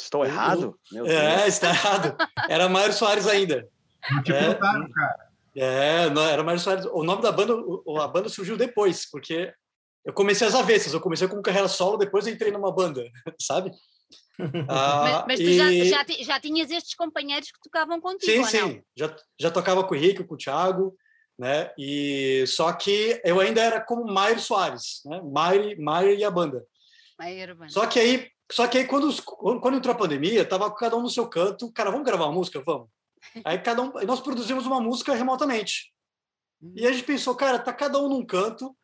Estou 0.00 0.24
errado? 0.24 0.78
Meu 0.90 1.06
é, 1.06 1.46
está 1.46 1.68
errado. 1.68 2.16
Era 2.48 2.68
Mairo 2.70 2.94
Soares 2.94 3.26
ainda. 3.26 3.68
Não 4.10 4.22
te 4.22 4.32
é, 4.32 4.54
cara. 4.54 5.31
É, 5.54 6.08
não, 6.10 6.22
era 6.22 6.42
Mairo 6.42 6.60
Soares. 6.60 6.86
O 6.86 7.04
nome 7.04 7.22
da 7.22 7.30
banda, 7.30 7.54
a 8.02 8.08
banda 8.08 8.28
surgiu 8.28 8.56
depois, 8.56 9.08
porque 9.10 9.52
eu 10.04 10.12
comecei 10.12 10.46
as 10.46 10.54
avessas. 10.54 10.92
Eu 10.92 11.00
comecei 11.00 11.28
como 11.28 11.42
carreira 11.42 11.68
solo, 11.68 11.96
depois 11.96 12.26
entrei 12.26 12.50
numa 12.50 12.72
banda, 12.72 13.04
sabe? 13.40 13.70
Ah, 14.68 15.24
mas, 15.26 15.38
mas, 15.38 15.40
tu 15.40 15.44
e... 15.44 15.88
já, 15.88 16.04
já, 16.04 16.24
já, 16.24 16.40
tinhas 16.40 16.70
estes 16.70 16.94
companheiros 16.94 17.50
que 17.50 17.60
tocavam 17.62 18.00
contigo, 18.00 18.44
Sim, 18.44 18.44
sim. 18.44 18.82
Já, 18.96 19.14
já 19.38 19.50
tocava 19.50 19.84
com 19.84 19.94
o 19.94 19.96
Henrique, 19.96 20.24
com 20.24 20.34
o 20.34 20.38
Thiago, 20.38 20.96
né? 21.38 21.70
E 21.78 22.44
só 22.46 22.72
que 22.72 23.20
eu 23.24 23.40
ainda 23.40 23.60
era 23.60 23.80
como 23.80 24.10
Mairo 24.10 24.40
Soares, 24.40 25.02
né? 25.04 25.20
Mairo, 25.22 25.80
Mairo 25.80 26.14
e 26.14 26.24
a 26.24 26.30
banda. 26.30 26.64
Mairo, 27.18 27.54
banda. 27.54 27.70
Só 27.70 27.86
que 27.86 28.00
aí, 28.00 28.28
só 28.50 28.66
que 28.66 28.78
aí 28.78 28.86
quando, 28.86 29.14
quando 29.22 29.76
entrou 29.76 29.94
a 29.94 29.98
pandemia, 29.98 30.44
tava 30.44 30.74
cada 30.74 30.96
um 30.96 31.02
no 31.02 31.10
seu 31.10 31.28
canto. 31.28 31.70
Cara, 31.72 31.90
vamos 31.90 32.06
gravar 32.06 32.24
uma 32.24 32.34
música? 32.34 32.60
Vamos. 32.64 32.88
Aí 33.44 33.58
cada 33.58 33.82
um, 33.82 33.92
nós 34.04 34.20
produzimos 34.20 34.66
uma 34.66 34.80
música 34.80 35.14
remotamente. 35.14 35.92
Hum. 36.62 36.72
E 36.76 36.86
a 36.86 36.92
gente 36.92 37.04
pensou, 37.04 37.34
cara, 37.34 37.58
tá 37.58 37.72
cada 37.72 37.98
um 37.98 38.08
num 38.08 38.24
canto. 38.24 38.76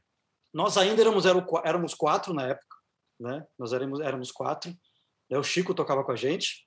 Nós 0.53 0.77
ainda 0.77 1.01
éramos, 1.01 1.25
éramos 1.65 1.95
quatro 1.95 2.33
na 2.33 2.47
época, 2.49 2.77
né? 3.21 3.47
Nós 3.59 3.73
éramos, 3.73 4.01
éramos 4.01 4.33
quatro. 4.33 4.75
Né? 5.31 5.39
O 5.39 5.43
Chico 5.43 5.75
tocava 5.75 6.03
com 6.05 6.13
a 6.13 6.17
gente. 6.17 6.67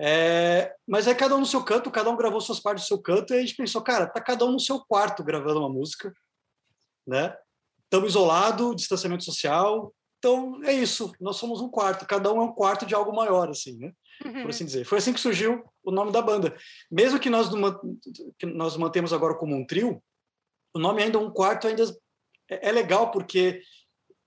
É, 0.00 0.76
mas 0.86 1.08
aí 1.08 1.14
cada 1.14 1.34
um 1.34 1.40
no 1.40 1.46
seu 1.46 1.62
canto, 1.64 1.90
cada 1.90 2.08
um 2.08 2.16
gravou 2.16 2.40
suas 2.40 2.60
partes 2.60 2.84
do 2.84 2.88
seu 2.88 3.02
canto, 3.02 3.34
e 3.34 3.36
a 3.36 3.40
gente 3.40 3.56
pensou, 3.56 3.82
cara, 3.82 4.06
tá 4.06 4.20
cada 4.20 4.44
um 4.44 4.52
no 4.52 4.60
seu 4.60 4.80
quarto 4.80 5.24
gravando 5.24 5.58
uma 5.58 5.68
música, 5.68 6.12
né? 7.04 7.36
Estamos 7.82 8.10
isolados, 8.10 8.76
distanciamento 8.76 9.24
social, 9.24 9.92
então 10.18 10.62
é 10.64 10.72
isso, 10.72 11.12
nós 11.20 11.36
somos 11.36 11.60
um 11.60 11.68
quarto, 11.68 12.06
cada 12.06 12.32
um 12.32 12.40
é 12.40 12.44
um 12.44 12.52
quarto 12.52 12.86
de 12.86 12.94
algo 12.94 13.12
maior, 13.12 13.48
assim, 13.48 13.76
né? 13.76 13.92
Por 14.22 14.50
assim 14.50 14.64
dizer. 14.64 14.84
Foi 14.84 14.98
assim 14.98 15.12
que 15.12 15.20
surgiu 15.20 15.64
o 15.82 15.90
nome 15.90 16.12
da 16.12 16.20
banda. 16.20 16.56
Mesmo 16.90 17.18
que 17.18 17.30
nós, 17.30 17.48
que 18.38 18.46
nós 18.46 18.76
mantemos 18.76 19.12
agora 19.12 19.34
como 19.34 19.54
um 19.54 19.66
trio, 19.66 20.02
o 20.74 20.78
nome 20.78 21.02
ainda 21.02 21.18
um 21.18 21.30
quarto 21.30 21.66
ainda 21.66 21.84
é, 22.48 22.68
é 22.68 22.72
legal, 22.72 23.10
porque 23.10 23.62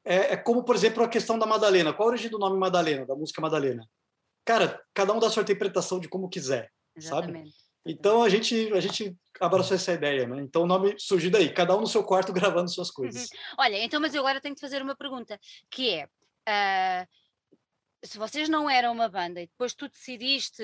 é, 0.04 0.34
é, 0.34 0.38
como, 0.38 0.64
por 0.64 0.76
exemplo, 0.76 1.04
a 1.04 1.08
questão 1.08 1.38
da 1.38 1.46
Madalena. 1.46 1.94
Qual 1.94 2.08
a 2.08 2.12
origem 2.12 2.30
do 2.30 2.40
nome 2.40 2.58
Madalena, 2.58 3.06
da 3.06 3.16
música 3.16 3.42
Madalena? 3.42 3.88
Cara, 4.46 4.82
cada 4.94 5.14
um 5.14 5.20
dá 5.20 5.30
sua 5.30 5.44
interpretação 5.44 6.00
de 6.00 6.10
como 6.10 6.30
quiser, 6.30 6.72
Exatamente. 6.96 7.52
sabe? 7.52 7.62
Então 7.86 8.22
a 8.22 8.30
gente 8.30 8.72
a 8.74 8.80
gente 8.80 9.16
abraçou 9.40 9.76
essa 9.76 9.94
ideia, 9.94 10.28
né? 10.28 10.42
Então 10.42 10.64
o 10.64 10.68
nome 10.68 10.96
surgiu 11.00 11.32
daí, 11.32 11.52
cada 11.52 11.76
um 11.76 11.82
no 11.82 11.88
seu 11.88 12.04
quarto 12.04 12.32
gravando 12.34 12.70
suas 12.70 12.92
coisas. 12.92 13.30
Olha, 13.58 13.84
então 13.84 14.00
mas 14.00 14.14
eu 14.14 14.22
agora 14.22 14.42
tenho 14.42 14.54
que 14.56 14.62
fazer 14.62 14.82
uma 14.82 14.96
pergunta, 14.96 15.40
que 15.70 15.90
é 15.90 16.06
uh, 16.06 17.08
se 18.04 18.18
vocês 18.18 18.50
não 18.50 18.70
eram 18.70 18.92
uma 18.92 19.08
banda 19.08 19.42
e 19.42 19.48
depois 19.48 19.74
tu 19.74 19.88
decidiste 19.88 20.64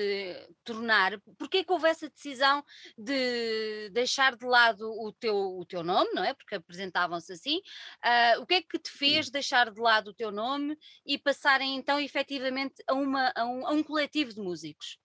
tornar, 0.64 1.20
porquê 1.38 1.62
que 1.62 1.72
houve 1.72 1.88
essa 1.88 2.08
decisão 2.08 2.64
de 2.96 3.90
deixar 3.90 4.36
de 4.36 4.44
lado 4.44 4.90
o 4.90 5.12
teu, 5.12 5.36
o 5.36 5.64
teu 5.64 5.82
nome, 5.82 6.10
não 6.12 6.24
é? 6.24 6.34
Porque 6.34 6.56
apresentavam-se 6.56 7.32
assim. 7.32 7.58
Uh, 8.04 8.42
o 8.42 8.46
que 8.46 8.54
é 8.54 8.62
que 8.62 8.78
te 8.78 8.90
fez 8.90 9.30
deixar 9.30 9.70
de 9.70 9.80
lado 9.80 10.08
o 10.08 10.14
teu 10.14 10.32
nome 10.32 10.76
e 11.06 11.16
passarem 11.16 11.76
então 11.76 12.00
efetivamente 12.00 12.82
a, 12.86 12.94
uma, 12.94 13.32
a, 13.36 13.44
um, 13.44 13.66
a 13.66 13.70
um 13.70 13.82
coletivo 13.82 14.34
de 14.34 14.40
músicos? 14.40 14.98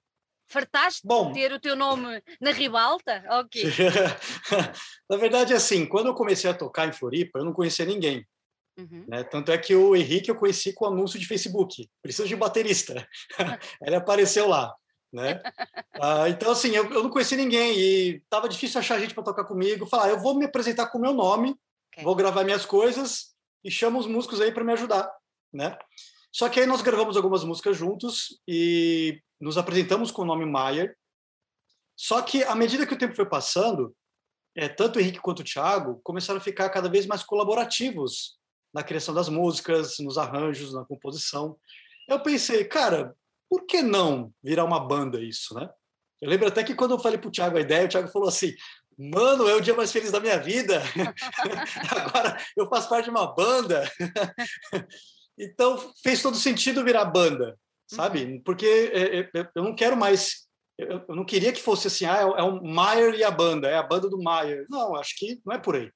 Fartaste 0.48 1.02
Bom, 1.06 1.32
de 1.32 1.40
ter 1.40 1.54
o 1.54 1.60
teu 1.60 1.76
nome 1.76 2.22
na 2.42 2.52
ribalta? 2.52 3.24
Ok. 3.30 3.64
na 5.10 5.18
verdade, 5.18 5.54
assim, 5.54 5.86
quando 5.86 6.08
eu 6.08 6.14
comecei 6.14 6.50
a 6.50 6.54
tocar 6.54 6.88
em 6.88 6.94
Floripa, 6.94 7.40
eu 7.40 7.46
não 7.46 7.54
conhecia 7.54 7.86
ninguém. 7.86 8.26
Uhum. 8.78 9.06
Né? 9.08 9.24
Tanto 9.24 9.52
é 9.52 9.58
que 9.58 9.76
o 9.76 9.96
Henrique 9.96 10.30
eu 10.30 10.36
conheci 10.36 10.74
com 10.74 10.86
o 10.86 10.88
anúncio 10.88 11.20
de 11.20 11.28
Facebook. 11.28 11.90
Preciso 12.02 12.28
de 12.28 12.36
baterista. 12.36 13.08
Ele 13.86 13.96
apareceu 13.96 14.48
lá. 14.48 14.74
Né? 15.12 15.40
ah, 16.02 16.28
então, 16.28 16.52
assim, 16.52 16.70
eu, 16.70 16.92
eu, 16.92 17.04
não 17.04 17.10
conheci 17.10 17.36
ninguém 17.36 17.78
e 17.78 18.16
estava 18.16 18.50
difícil 18.50 18.80
achar 18.80 19.00
gente 19.00 19.14
para 19.14 19.24
tocar 19.24 19.44
comigo. 19.44 19.86
Falar, 19.86 20.06
ah, 20.06 20.10
eu 20.10 20.20
vou 20.20 20.36
me 20.36 20.46
apresentar 20.46 20.88
com 20.88 20.98
o 20.98 21.02
meu 21.02 21.14
nome, 21.14 21.56
okay. 21.92 22.04
vou 22.04 22.16
gravar 22.16 22.44
minhas 22.44 22.66
coisas 22.66 23.36
e 23.64 23.70
chamo 23.70 24.00
os 24.00 24.08
músicos 24.08 24.42
aí 24.42 24.52
para 24.52 24.64
me 24.64 24.74
ajudar. 24.74 25.12
Né? 25.54 25.78
Só 26.32 26.50
que 26.50 26.60
aí 26.60 26.66
nós 26.66 26.82
gravamos 26.82 27.16
algumas 27.16 27.44
músicas 27.44 27.78
juntos 27.78 28.42
e 28.48 29.22
nos 29.40 29.56
apresentamos 29.56 30.10
com 30.10 30.24
o 30.24 30.26
nome 30.26 30.46
Maier. 30.46 30.98
Só 31.96 32.24
que 32.24 32.44
à 32.44 32.56
medida 32.56 32.88
que 32.88 32.94
o 32.96 32.98
tempo 32.98 33.14
foi 33.14 33.28
passando, 33.28 33.96
é, 34.56 34.68
tanto 34.68 34.98
o 34.98 35.00
Henrique 35.00 35.20
quanto 35.20 35.42
o 35.42 35.44
Thiago 35.44 36.02
começaram 36.04 36.40
a 36.40 36.44
ficar 36.44 36.72
cada 36.72 36.90
vez 36.90 37.06
mais 37.06 37.22
colaborativos 37.22 38.40
na 38.74 38.84
criação 38.84 39.14
das 39.14 39.30
músicas, 39.30 40.00
nos 40.00 40.18
arranjos, 40.18 40.74
na 40.74 40.84
composição. 40.84 41.58
Eu 42.08 42.20
pensei, 42.20 42.66
cara, 42.66 43.16
por 43.50 43.66
que 43.66 43.82
não 43.82 44.34
virar 44.44 44.66
uma 44.66 44.80
banda 44.80 45.22
isso, 45.22 45.54
né? 45.54 45.70
Eu 46.22 46.30
lembro 46.30 46.48
até 46.48 46.64
que 46.64 46.74
quando 46.74 46.92
eu 46.92 47.00
falei 47.00 47.18
para 47.18 47.28
o 47.28 47.32
Thiago 47.32 47.58
a 47.58 47.62
ideia, 47.62 47.86
o 47.86 47.90
Thiago 47.90 48.08
falou 48.08 48.30
assim: 48.30 48.54
Mano, 48.98 49.48
é 49.48 49.56
o 49.56 49.62
dia 49.62 49.74
mais 49.74 49.92
feliz 49.92 50.12
da 50.12 50.20
minha 50.20 50.38
vida. 50.40 50.82
Agora 51.92 52.38
eu 52.56 52.68
faço 52.68 52.90
parte 52.90 53.06
de 53.06 53.12
uma 53.12 53.34
banda. 53.34 53.84
então 55.38 55.92
fez 56.04 56.22
todo 56.22 56.38
sentido 56.38 56.84
virar 56.84 57.06
banda, 57.06 57.58
sabe? 57.88 58.24
Uhum. 58.24 58.42
Porque 58.44 58.66
é, 58.66 59.20
é, 59.20 59.30
é, 59.36 59.50
eu 59.56 59.64
não 59.64 59.76
quero 59.76 59.98
mais. 59.98 60.48
Eu 60.78 61.04
não 61.10 61.26
queria 61.26 61.54
que 61.54 61.62
fosse 61.62 61.88
assim, 61.88 62.06
ah, 62.06 62.34
é 62.36 62.42
o 62.42 62.64
Maier 62.64 63.14
e 63.14 63.24
a 63.24 63.30
banda, 63.30 63.68
é 63.68 63.78
a 63.78 63.84
banda 63.84 64.10
do 64.10 64.22
Maier. 64.22 64.66
Não, 64.70 64.96
acho 64.96 65.16
que 65.18 65.40
não 65.46 65.54
é 65.54 65.60
por 65.60 65.76
aí, 65.76 65.92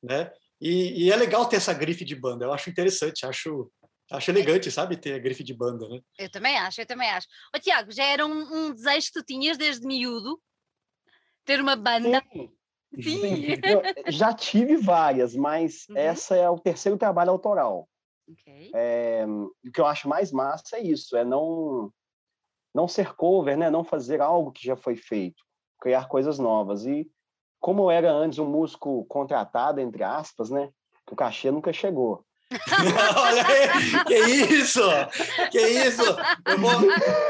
né? 0.00 0.30
E, 0.60 1.04
e, 1.04 1.12
é 1.12 1.16
legal 1.16 1.46
ter 1.48 1.56
essa 1.56 1.72
grife 1.72 2.04
de 2.04 2.14
banda. 2.14 2.44
Eu 2.44 2.52
acho 2.52 2.68
interessante, 2.68 3.24
acho, 3.24 3.70
acho 4.10 4.30
elegante, 4.30 4.70
sabe, 4.70 4.96
ter 4.96 5.14
a 5.14 5.18
grife 5.18 5.42
de 5.42 5.54
banda, 5.54 5.88
né? 5.88 6.00
Eu 6.18 6.30
também 6.30 6.56
acho, 6.58 6.80
eu 6.80 6.86
também 6.86 7.08
acho. 7.08 7.26
Ô, 7.54 7.58
Tiago, 7.58 7.90
já 7.90 8.04
era 8.04 8.26
um, 8.26 8.66
um 8.68 8.74
desejo 8.74 9.06
que 9.06 9.12
tu 9.20 9.24
tinhas 9.24 9.56
desde 9.56 9.86
miúdo? 9.86 10.40
Ter 11.44 11.60
uma 11.60 11.76
banda? 11.76 12.22
Sim. 12.32 12.52
Sim. 13.00 13.46
Eu 14.04 14.12
já 14.12 14.34
tive 14.34 14.76
várias, 14.76 15.34
mas 15.34 15.86
uhum. 15.88 15.96
essa 15.96 16.34
é 16.34 16.50
o 16.50 16.58
terceiro 16.58 16.98
trabalho 16.98 17.30
autoral. 17.30 17.88
Okay. 18.28 18.70
É, 18.74 19.24
o 19.26 19.72
que 19.72 19.80
eu 19.80 19.86
acho 19.86 20.08
mais 20.08 20.32
massa 20.32 20.76
é 20.76 20.82
isso, 20.82 21.16
é 21.16 21.24
não 21.24 21.92
não 22.72 22.86
ser 22.86 23.14
cover, 23.14 23.56
né? 23.56 23.68
Não 23.68 23.82
fazer 23.82 24.20
algo 24.20 24.52
que 24.52 24.64
já 24.64 24.76
foi 24.76 24.96
feito, 24.96 25.42
criar 25.80 26.08
coisas 26.08 26.38
novas. 26.38 26.86
E 26.86 27.10
como 27.60 27.82
eu 27.82 27.90
era 27.90 28.10
antes 28.10 28.38
um 28.38 28.46
músico 28.46 29.04
contratado, 29.04 29.80
entre 29.80 30.02
aspas, 30.02 30.50
né? 30.50 30.70
Que 31.06 31.12
o 31.12 31.16
cachê 31.16 31.50
nunca 31.50 31.72
chegou. 31.72 32.24
Olha 33.16 33.46
aí, 33.46 34.04
que 34.06 34.16
isso? 34.54 34.82
Que 35.52 35.60
isso? 35.60 36.02
Eu 36.46 36.58
vou. 36.58 36.72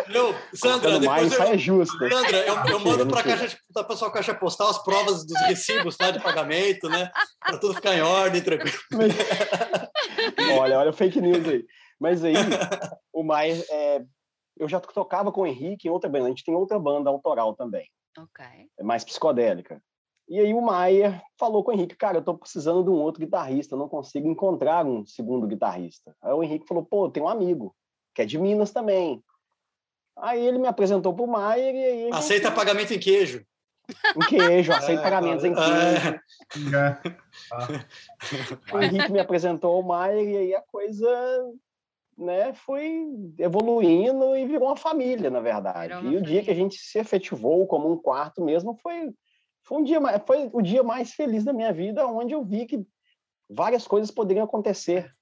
Eu, 0.09 0.35
Sandra, 0.55 0.99
depois 0.99 1.33
eu, 1.33 1.43
é 1.43 1.59
justo. 1.59 1.99
Sandra, 2.09 2.39
eu, 2.39 2.55
eu 2.67 2.81
mando 2.81 3.07
para 3.07 3.23
caixa 3.23 3.59
para 3.73 3.85
pessoal 3.85 4.11
caixa 4.11 4.35
postal 4.35 4.71
as 4.71 4.83
provas 4.83 5.27
dos 5.27 5.39
recibos 5.43 5.95
tá, 5.97 6.11
de 6.11 6.23
pagamento, 6.23 6.89
né? 6.89 7.11
Para 7.39 7.59
tudo 7.59 7.75
ficar 7.75 7.95
em 7.95 8.01
ordem, 8.01 8.41
tranquilo. 8.41 8.79
olha, 10.59 10.79
olha 10.79 10.91
o 10.91 10.95
fake 10.95 11.21
news 11.21 11.47
aí. 11.47 11.67
Mas 12.01 12.25
aí, 12.25 12.35
o 13.13 13.23
Maier, 13.23 13.63
é, 13.69 14.03
eu 14.57 14.69
já 14.71 14.81
tocava 14.81 15.31
com 15.31 15.43
o 15.43 15.47
Henrique 15.47 15.87
em 15.87 15.91
outra 15.91 16.09
banda. 16.09 16.27
A 16.27 16.29
gente 16.29 16.45
tem 16.45 16.55
outra 16.55 16.79
banda 16.79 17.11
autoral 17.11 17.55
também. 17.55 17.87
Ok. 18.17 18.45
É 18.79 18.83
mais 18.83 19.05
psicodélica. 19.05 19.83
E 20.31 20.39
aí 20.39 20.55
o 20.55 20.63
Maier 20.63 21.21
falou 21.37 21.65
com 21.65 21.73
o 21.73 21.75
Henrique, 21.75 21.97
cara, 21.97 22.19
eu 22.19 22.23
tô 22.23 22.39
precisando 22.39 22.85
de 22.85 22.89
um 22.89 22.95
outro 22.95 23.21
guitarrista, 23.21 23.77
não 23.77 23.89
consigo 23.89 24.29
encontrar 24.29 24.87
um 24.87 25.05
segundo 25.05 25.45
guitarrista. 25.45 26.15
Aí 26.23 26.33
o 26.33 26.45
Henrique 26.45 26.69
falou, 26.69 26.85
pô, 26.85 27.11
tem 27.11 27.21
um 27.21 27.29
amigo, 27.29 27.75
que 28.15 28.23
é 28.23 28.25
de 28.25 28.39
Minas 28.39 28.71
também. 28.71 29.21
Aí 30.17 30.41
ele 30.41 30.59
me 30.59 30.69
apresentou 30.69 31.13
pro 31.13 31.27
Maier 31.27 31.75
e 31.75 31.85
aí... 31.85 32.11
Aceita 32.13 32.47
gente... 32.47 32.57
pagamento 32.57 32.95
em 32.95 33.01
queijo. 33.01 33.45
Em 34.15 34.21
queijo, 34.29 34.71
aceita 34.73 35.01
é, 35.01 35.03
pagamentos 35.03 35.45
em 35.45 35.53
queijo. 35.53 36.21
É. 36.77 37.03
O 38.73 38.81
Henrique 38.81 39.11
me 39.11 39.19
apresentou 39.19 39.75
ao 39.75 39.83
Maier 39.83 40.29
e 40.29 40.37
aí 40.37 40.55
a 40.55 40.63
coisa 40.63 41.09
né, 42.17 42.53
foi 42.53 43.05
evoluindo 43.37 44.37
e 44.37 44.47
virou 44.47 44.69
uma 44.69 44.77
família, 44.77 45.29
na 45.29 45.41
verdade. 45.41 46.07
E 46.07 46.17
o 46.17 46.23
dia 46.23 46.45
que 46.45 46.53
a 46.53 46.55
gente 46.55 46.79
se 46.79 47.01
efetivou 47.01 47.67
como 47.67 47.91
um 47.91 47.97
quarto 47.97 48.45
mesmo 48.45 48.79
foi 48.81 49.13
foi 49.63 49.79
um 49.79 49.85
dia 49.85 50.01
foi 50.27 50.51
o 50.53 50.63
dia 50.63 50.83
mais 50.83 51.13
feliz 51.13 51.45
da 51.45 51.53
minha 51.53 51.73
vida, 51.73 52.07
onde 52.07 52.35
eu 52.35 52.45
vi 52.45 52.67
que 52.67 52.85
várias 53.49 53.87
coisas 53.87 54.11
poderiam 54.11 54.45
acontecer 54.45 55.13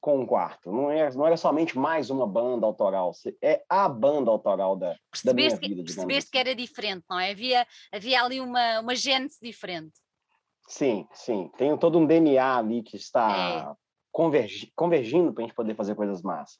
com 0.00 0.20
um 0.20 0.26
quarto. 0.26 0.72
Não 0.72 0.90
era, 0.90 1.14
não 1.14 1.26
era 1.26 1.36
somente 1.36 1.78
mais 1.78 2.10
uma 2.10 2.26
banda 2.26 2.66
autoral, 2.66 3.12
é 3.42 3.64
a 3.68 3.88
banda 3.88 4.30
autoral 4.30 4.76
da, 4.76 4.96
da 5.24 5.32
minha 5.32 5.50
vida. 5.50 5.82
Percebeste 5.84 6.18
assim. 6.18 6.30
que 6.30 6.38
era 6.38 6.54
diferente, 6.54 7.04
não 7.08 7.18
é? 7.18 7.30
Havia, 7.30 7.66
havia 7.92 8.22
ali 8.22 8.40
uma, 8.40 8.80
uma 8.80 8.94
gênese 8.94 9.38
diferente. 9.40 9.98
Sim, 10.66 11.06
sim. 11.12 11.50
Tem 11.56 11.76
todo 11.78 11.98
um 11.98 12.06
DNA 12.06 12.56
ali 12.56 12.82
que 12.82 12.96
está 12.96 13.70
é. 13.70 13.76
convergi, 14.12 14.72
convergindo 14.74 15.32
para 15.32 15.44
a 15.44 15.46
gente 15.46 15.56
poder 15.56 15.74
fazer 15.74 15.94
coisas 15.94 16.22
massas. 16.22 16.58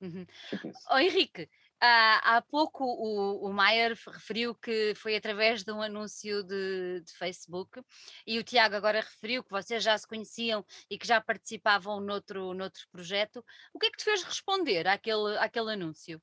Uhum. 0.00 0.26
Tipo. 0.50 0.70
Oh, 0.90 0.98
Henrique, 0.98 1.48
há 1.80 2.42
pouco 2.48 2.84
o, 2.84 3.46
o 3.46 3.52
Maier 3.52 3.96
referiu 4.06 4.54
que 4.54 4.94
foi 4.96 5.16
através 5.16 5.62
de 5.62 5.72
um 5.72 5.82
anúncio 5.82 6.42
de, 6.42 7.00
de, 7.00 7.12
Facebook 7.12 7.82
e 8.26 8.38
o 8.38 8.42
Tiago 8.42 8.74
agora 8.74 9.00
referiu 9.00 9.42
que 9.42 9.50
vocês 9.50 9.82
já 9.82 9.96
se 9.96 10.06
conheciam 10.06 10.64
e 10.90 10.98
que 10.98 11.06
já 11.06 11.20
participavam 11.20 12.00
noutro, 12.00 12.54
noutro 12.54 12.82
projeto. 12.90 13.44
O 13.74 13.78
que 13.78 13.86
é 13.86 13.90
que 13.90 13.98
te 13.98 14.04
fez 14.04 14.22
responder 14.22 14.86
àquele, 14.88 15.36
àquele 15.38 15.72
anúncio? 15.72 16.20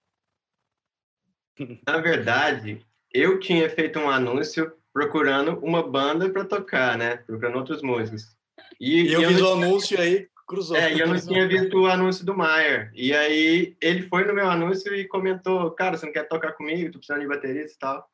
Na 1.86 1.98
verdade, 1.98 2.86
eu 3.12 3.40
tinha 3.40 3.70
feito 3.70 4.00
um 4.00 4.10
anúncio 4.10 4.76
procurando 4.92 5.60
uma 5.60 5.84
banda 5.84 6.30
para 6.30 6.46
tocar, 6.46 6.98
né? 6.98 7.18
Procurando 7.18 7.58
outros 7.58 7.82
músicos. 7.82 8.36
E, 8.80 9.04
e 9.04 9.14
eu, 9.14 9.22
eu 9.22 9.30
fiz 9.30 9.42
o 9.42 9.54
anúncio 9.54 10.00
aí 10.00 10.28
Cruzou. 10.54 10.78
É, 10.78 10.94
e 10.94 11.00
eu 11.00 11.08
não 11.08 11.20
tinha 11.20 11.48
visto 11.48 11.80
o 11.80 11.88
anúncio 11.88 12.24
do 12.24 12.38
Maier. 12.38 12.92
E 12.94 13.12
aí 13.12 13.76
ele 13.82 14.04
foi 14.04 14.24
no 14.24 14.36
meu 14.36 14.48
anúncio 14.48 14.94
e 14.94 15.08
comentou: 15.08 15.72
Cara, 15.72 15.98
você 15.98 16.06
não 16.06 16.14
quer 16.14 16.28
tocar 16.28 16.54
comigo? 16.54 16.92
Tô 16.92 17.00
precisando 17.00 17.22
de 17.22 17.28
baterista 17.28 17.74
e 17.74 17.80
tal. 17.80 18.10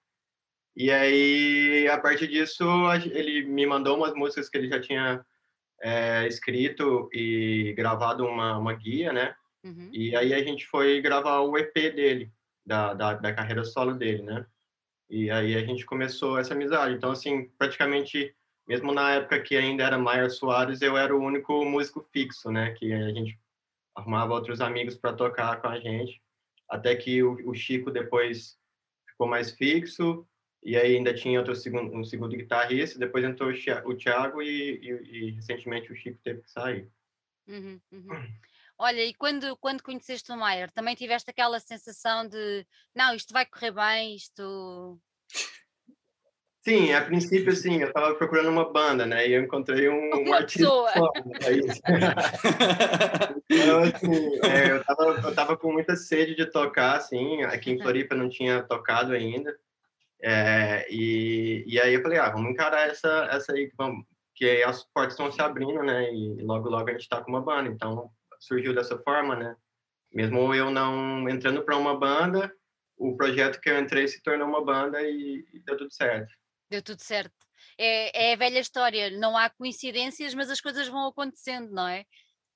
E 0.75 0.91
aí, 0.91 1.87
a 1.89 1.97
partir 1.97 2.27
disso, 2.27 2.63
ele 3.11 3.45
me 3.45 3.65
mandou 3.65 3.97
umas 3.97 4.13
músicas 4.13 4.49
que 4.49 4.57
ele 4.57 4.69
já 4.69 4.79
tinha 4.79 5.25
é, 5.81 6.25
escrito 6.27 7.09
e 7.11 7.73
gravado 7.75 8.25
uma, 8.25 8.57
uma 8.57 8.73
guia, 8.73 9.11
né? 9.11 9.35
Uhum. 9.61 9.89
E 9.91 10.15
aí 10.15 10.33
a 10.33 10.41
gente 10.41 10.65
foi 10.65 11.01
gravar 11.01 11.41
o 11.41 11.57
EP 11.57 11.73
dele, 11.73 12.31
da, 12.65 12.93
da, 12.93 13.13
da 13.15 13.33
carreira 13.33 13.65
solo 13.65 13.93
dele, 13.93 14.23
né? 14.23 14.45
E 15.09 15.29
aí 15.29 15.55
a 15.55 15.65
gente 15.65 15.85
começou 15.85 16.37
essa 16.37 16.53
amizade. 16.53 16.93
Então, 16.93 17.11
assim, 17.11 17.49
praticamente 17.57 18.33
mesmo 18.69 18.93
na 18.93 19.15
época 19.15 19.41
que 19.41 19.57
ainda 19.57 19.83
era 19.83 19.97
Maier 19.97 20.29
Soares, 20.29 20.83
eu 20.83 20.95
era 20.95 21.15
o 21.15 21.19
único 21.19 21.65
músico 21.65 22.07
fixo, 22.13 22.51
né? 22.51 22.71
Que 22.75 22.93
a 22.93 23.09
gente 23.09 23.39
arrumava 23.95 24.35
outros 24.35 24.61
amigos 24.61 24.95
para 24.95 25.11
tocar 25.11 25.59
com 25.59 25.67
a 25.67 25.79
gente, 25.79 26.21
até 26.69 26.95
que 26.95 27.23
o, 27.23 27.49
o, 27.49 27.55
Chico 27.55 27.89
depois 27.89 28.59
ficou 29.09 29.27
mais 29.27 29.49
fixo 29.51 30.23
e 30.63 30.77
aí 30.77 30.95
ainda 30.95 31.15
tinha 31.15 31.39
outro 31.39 31.55
segundo, 31.55 31.97
um 31.97 32.03
segundo 32.03 32.37
guitarrista, 32.37 32.99
depois 32.99 33.25
entrou 33.25 33.49
o 33.49 33.97
Thiago 33.97 34.41
e, 34.43 34.79
e, 34.79 35.27
e 35.27 35.31
recentemente 35.31 35.91
o 35.91 35.95
Chico 35.95 36.19
teve 36.23 36.43
que 36.43 36.51
sair. 36.51 36.87
Uhum, 37.47 37.81
uhum. 37.91 38.07
Olha, 38.77 39.03
e 39.03 39.15
quando, 39.15 39.57
quando 39.57 39.81
conheceste 39.81 40.31
o 40.31 40.37
Maier, 40.37 40.71
também 40.71 40.95
tiveste 40.95 41.31
aquela 41.31 41.59
sensação 41.59 42.27
de 42.27 42.65
não, 42.93 43.15
isto 43.15 43.33
vai 43.33 43.47
correr 43.47 43.71
bem, 43.71 44.15
isto 44.15 45.01
Sim, 46.69 46.93
a 46.93 47.01
princípio, 47.01 47.51
assim, 47.51 47.81
eu 47.81 47.87
estava 47.87 48.13
procurando 48.13 48.47
uma 48.47 48.71
banda, 48.71 49.03
né? 49.03 49.27
E 49.27 49.33
eu 49.33 49.41
encontrei 49.41 49.89
um, 49.89 50.27
um 50.27 50.31
artista. 50.31 50.67
Só, 50.67 51.11
é 51.15 51.49
então, 53.49 53.79
assim, 53.79 54.39
é, 54.45 54.73
eu, 54.73 54.83
tava, 54.83 55.03
eu 55.03 55.33
tava 55.33 55.57
com 55.57 55.73
muita 55.73 55.95
sede 55.95 56.35
de 56.35 56.45
tocar, 56.45 56.97
assim, 56.97 57.41
aqui 57.41 57.71
em 57.71 57.81
Floripa 57.81 58.13
não 58.13 58.29
tinha 58.29 58.61
tocado 58.61 59.13
ainda. 59.13 59.57
É, 60.21 60.85
e, 60.91 61.63
e 61.65 61.81
aí 61.81 61.95
eu 61.95 62.03
falei, 62.03 62.19
ah, 62.19 62.29
vamos 62.29 62.51
encarar 62.51 62.87
essa, 62.87 63.27
essa 63.31 63.51
aí, 63.51 63.71
vamos, 63.75 64.05
que 64.35 64.61
as 64.61 64.83
portas 64.93 65.13
estão 65.13 65.31
se 65.31 65.41
abrindo, 65.41 65.81
né? 65.81 66.13
E 66.13 66.39
logo, 66.43 66.69
logo 66.69 66.87
a 66.87 66.91
gente 66.91 67.01
está 67.01 67.19
com 67.19 67.31
uma 67.31 67.41
banda. 67.41 67.67
Então, 67.67 68.11
surgiu 68.39 68.75
dessa 68.75 68.95
forma, 68.99 69.35
né? 69.35 69.55
Mesmo 70.13 70.53
eu 70.53 70.69
não 70.69 71.27
entrando 71.27 71.63
para 71.63 71.75
uma 71.75 71.97
banda, 71.97 72.53
o 72.95 73.17
projeto 73.17 73.59
que 73.59 73.71
eu 73.71 73.79
entrei 73.79 74.07
se 74.07 74.21
tornou 74.21 74.47
uma 74.47 74.63
banda 74.63 75.01
e, 75.01 75.43
e 75.51 75.59
deu 75.61 75.75
tudo 75.75 75.91
certo. 75.91 76.37
Deu 76.69 76.81
tudo 76.81 77.01
certo. 77.01 77.35
É, 77.77 78.29
é 78.29 78.33
a 78.33 78.37
velha 78.37 78.59
história, 78.59 79.09
não 79.11 79.37
há 79.37 79.49
coincidências, 79.49 80.33
mas 80.33 80.49
as 80.49 80.61
coisas 80.61 80.87
vão 80.87 81.07
acontecendo, 81.07 81.71
não 81.71 81.87
é? 81.87 82.05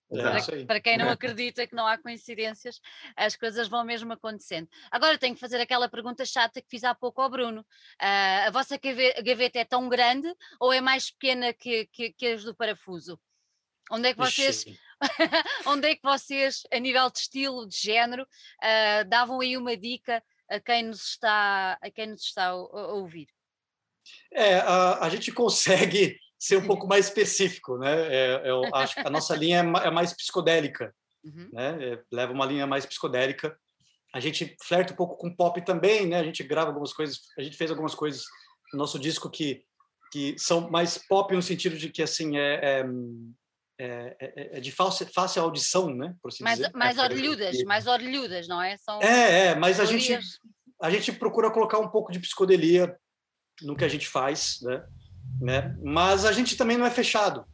Para, 0.10 0.65
para, 0.65 0.80
quem 0.80 0.97
não 0.97 1.10
acredita 1.10 1.65
que 1.65 1.76
não 1.76 1.88
há 1.88 1.97
coincidências, 1.97 2.80
as 3.15 3.36
coisas 3.36 3.67
vão 3.67 3.84
mesmo 3.84 4.13
acontecendo. 4.13 4.67
Agora 4.91 5.17
tenho 5.17 5.34
que 5.34 5.39
fazer 5.39 5.60
aquela 5.60 5.89
pergunta 5.89 6.26
chata 6.26 6.62
que 6.62 6.69
fiz 6.69 6.84
há 6.84 6.93
pouco 6.93 7.21
ao 7.21 7.30
Bruno. 7.30 7.62
Uh, 8.02 8.47
a 8.47 8.52
vossa 8.52 8.78
gaveta 9.23 9.60
é 9.60 9.65
tão 9.65 9.89
grande 9.89 10.32
ou 10.60 10.71
é 10.71 10.82
mais 10.82 11.10
pequena 11.10 11.54
que, 11.54 11.88
que, 11.88 12.13
que 12.13 12.28
as 12.28 12.43
do 12.43 12.56
parafuso? 12.56 13.19
Onde 13.91 14.10
é 14.10 14.13
que 14.13 14.19
vocês, 14.19 14.65
onde 15.65 15.88
é 15.88 15.95
que 15.95 16.04
vocês, 16.04 16.63
a 16.71 16.80
nível 16.80 17.10
de 17.10 17.19
estilo, 17.19 17.67
de 17.67 17.78
género, 17.78 18.23
uh, 18.23 19.10
davam 19.10 19.41
aí 19.41 19.58
uma 19.58 19.76
dica 19.76 20.23
a 20.49 20.60
quem 20.60 20.84
nos 20.84 21.02
está, 21.10 21.78
a 21.82 21.89
quem 21.89 22.08
nos 22.08 22.23
está 22.23 22.45
a, 22.45 22.52
a 22.52 22.93
ouvir? 22.93 23.28
É, 24.34 24.56
a, 24.56 25.06
a 25.06 25.10
gente 25.10 25.32
consegue 25.32 26.18
ser 26.39 26.58
um 26.58 26.68
pouco 26.68 26.88
mais 26.88 27.08
específico, 27.08 27.78
né? 27.78 27.94
É, 28.13 28.42
eu 28.46 28.63
acho 28.76 28.96
que 28.96 29.08
a 29.08 29.10
nossa 29.10 29.36
linha 29.36 29.60
é, 29.60 29.88
é 29.88 29.92
mais 29.92 30.13
psicodélica, 30.13 30.94
uhum. 31.24 31.50
né? 31.54 31.94
É, 31.94 32.04
leva 32.12 32.34
uma 32.34 32.46
linha 32.46 32.68
mais 32.68 32.86
psicodélica. 32.86 33.58
A 34.13 34.20
gente 34.20 34.56
flerta 34.62 34.94
um 34.94 34.96
pouco 34.96 35.18
com 35.18 35.36
pop 35.36 35.63
também, 35.66 36.06
né? 36.06 36.20
A 36.20 36.24
gente 36.24 36.44
grava 36.44 36.70
algumas 36.70 36.94
coisas, 36.94 37.20
a 37.38 37.42
gente 37.42 37.58
fez 37.58 37.72
algumas 37.72 37.96
coisas 37.96 38.24
no 38.72 38.80
nosso 38.80 39.00
disco 39.00 39.30
que 39.30 39.63
que 40.13 40.36
são 40.38 40.70
mais 40.70 40.96
pop 40.96 41.34
no 41.34 41.42
sentido 41.42 41.76
de 41.76 41.89
que 41.89 42.04
assim 42.04 42.38
é, 42.38 42.86
é, 43.80 44.16
é, 44.20 44.58
é 44.58 44.60
de 44.60 44.72
fácil, 44.72 45.08
fácil 45.12 45.42
audição, 45.42 45.89
né? 45.92 46.16
Por 46.22 46.28
assim 46.28 46.44
mais, 46.44 46.60
dizer. 46.60 46.72
mais 46.76 47.00
orelhudas, 47.00 47.63
mais 47.63 47.88
orelhudas, 47.88 48.48
não 48.48 48.62
é? 48.62 48.78
São 48.78 49.02
é, 49.02 49.48
é, 49.48 49.56
mas 49.56 49.80
a 49.80 49.86
gente 49.86 50.20
a 50.80 50.89
gente 50.92 51.12
procura 51.13 51.50
colocar 51.50 51.80
um 51.80 51.89
pouco 51.89 52.12
de 52.12 52.20
psicodelia 52.20 52.96
no 53.62 53.76
que 53.76 53.86
a 53.86 53.89
gente 53.89 54.08
faz, 54.08 54.60
né? 54.62 54.86
né? 55.42 55.78
Mas 55.84 56.26
a 56.26 56.32
gente 56.32 56.56
também 56.56 56.78
não 56.78 56.86
é 56.86 56.92
fechado. 56.92 57.46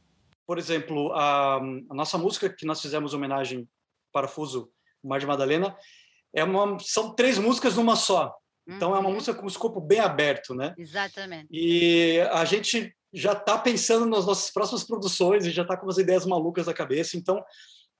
Por 0.45 0.57
exemplo, 0.57 1.11
a, 1.13 1.57
a 1.57 1.93
nossa 1.93 2.17
música 2.17 2.49
que 2.49 2.65
nós 2.65 2.81
fizemos 2.81 3.13
homenagem 3.13 3.67
Parafuso, 4.11 4.71
Mar 5.03 5.19
de 5.19 5.27
Madalena, 5.27 5.75
é 6.33 6.43
uma, 6.43 6.77
são 6.79 7.13
três 7.13 7.37
músicas 7.37 7.75
numa 7.75 7.95
só. 7.95 8.35
Então 8.67 8.91
uhum. 8.91 8.95
é 8.95 8.99
uma 8.99 9.09
uhum. 9.09 9.15
música 9.15 9.33
com 9.33 9.45
o 9.45 9.49
escopo 9.49 9.81
bem 9.81 9.99
aberto, 9.99 10.53
né? 10.53 10.73
Exatamente. 10.77 11.47
E 11.51 12.19
a 12.31 12.45
gente 12.45 12.95
já 13.11 13.33
está 13.33 13.57
pensando 13.57 14.05
nas 14.05 14.25
nossas 14.25 14.51
próximas 14.51 14.83
produções 14.83 15.45
e 15.45 15.51
já 15.51 15.63
está 15.63 15.75
com 15.75 15.85
umas 15.85 15.97
ideias 15.97 16.25
malucas 16.25 16.67
na 16.67 16.73
cabeça. 16.73 17.17
Então, 17.17 17.43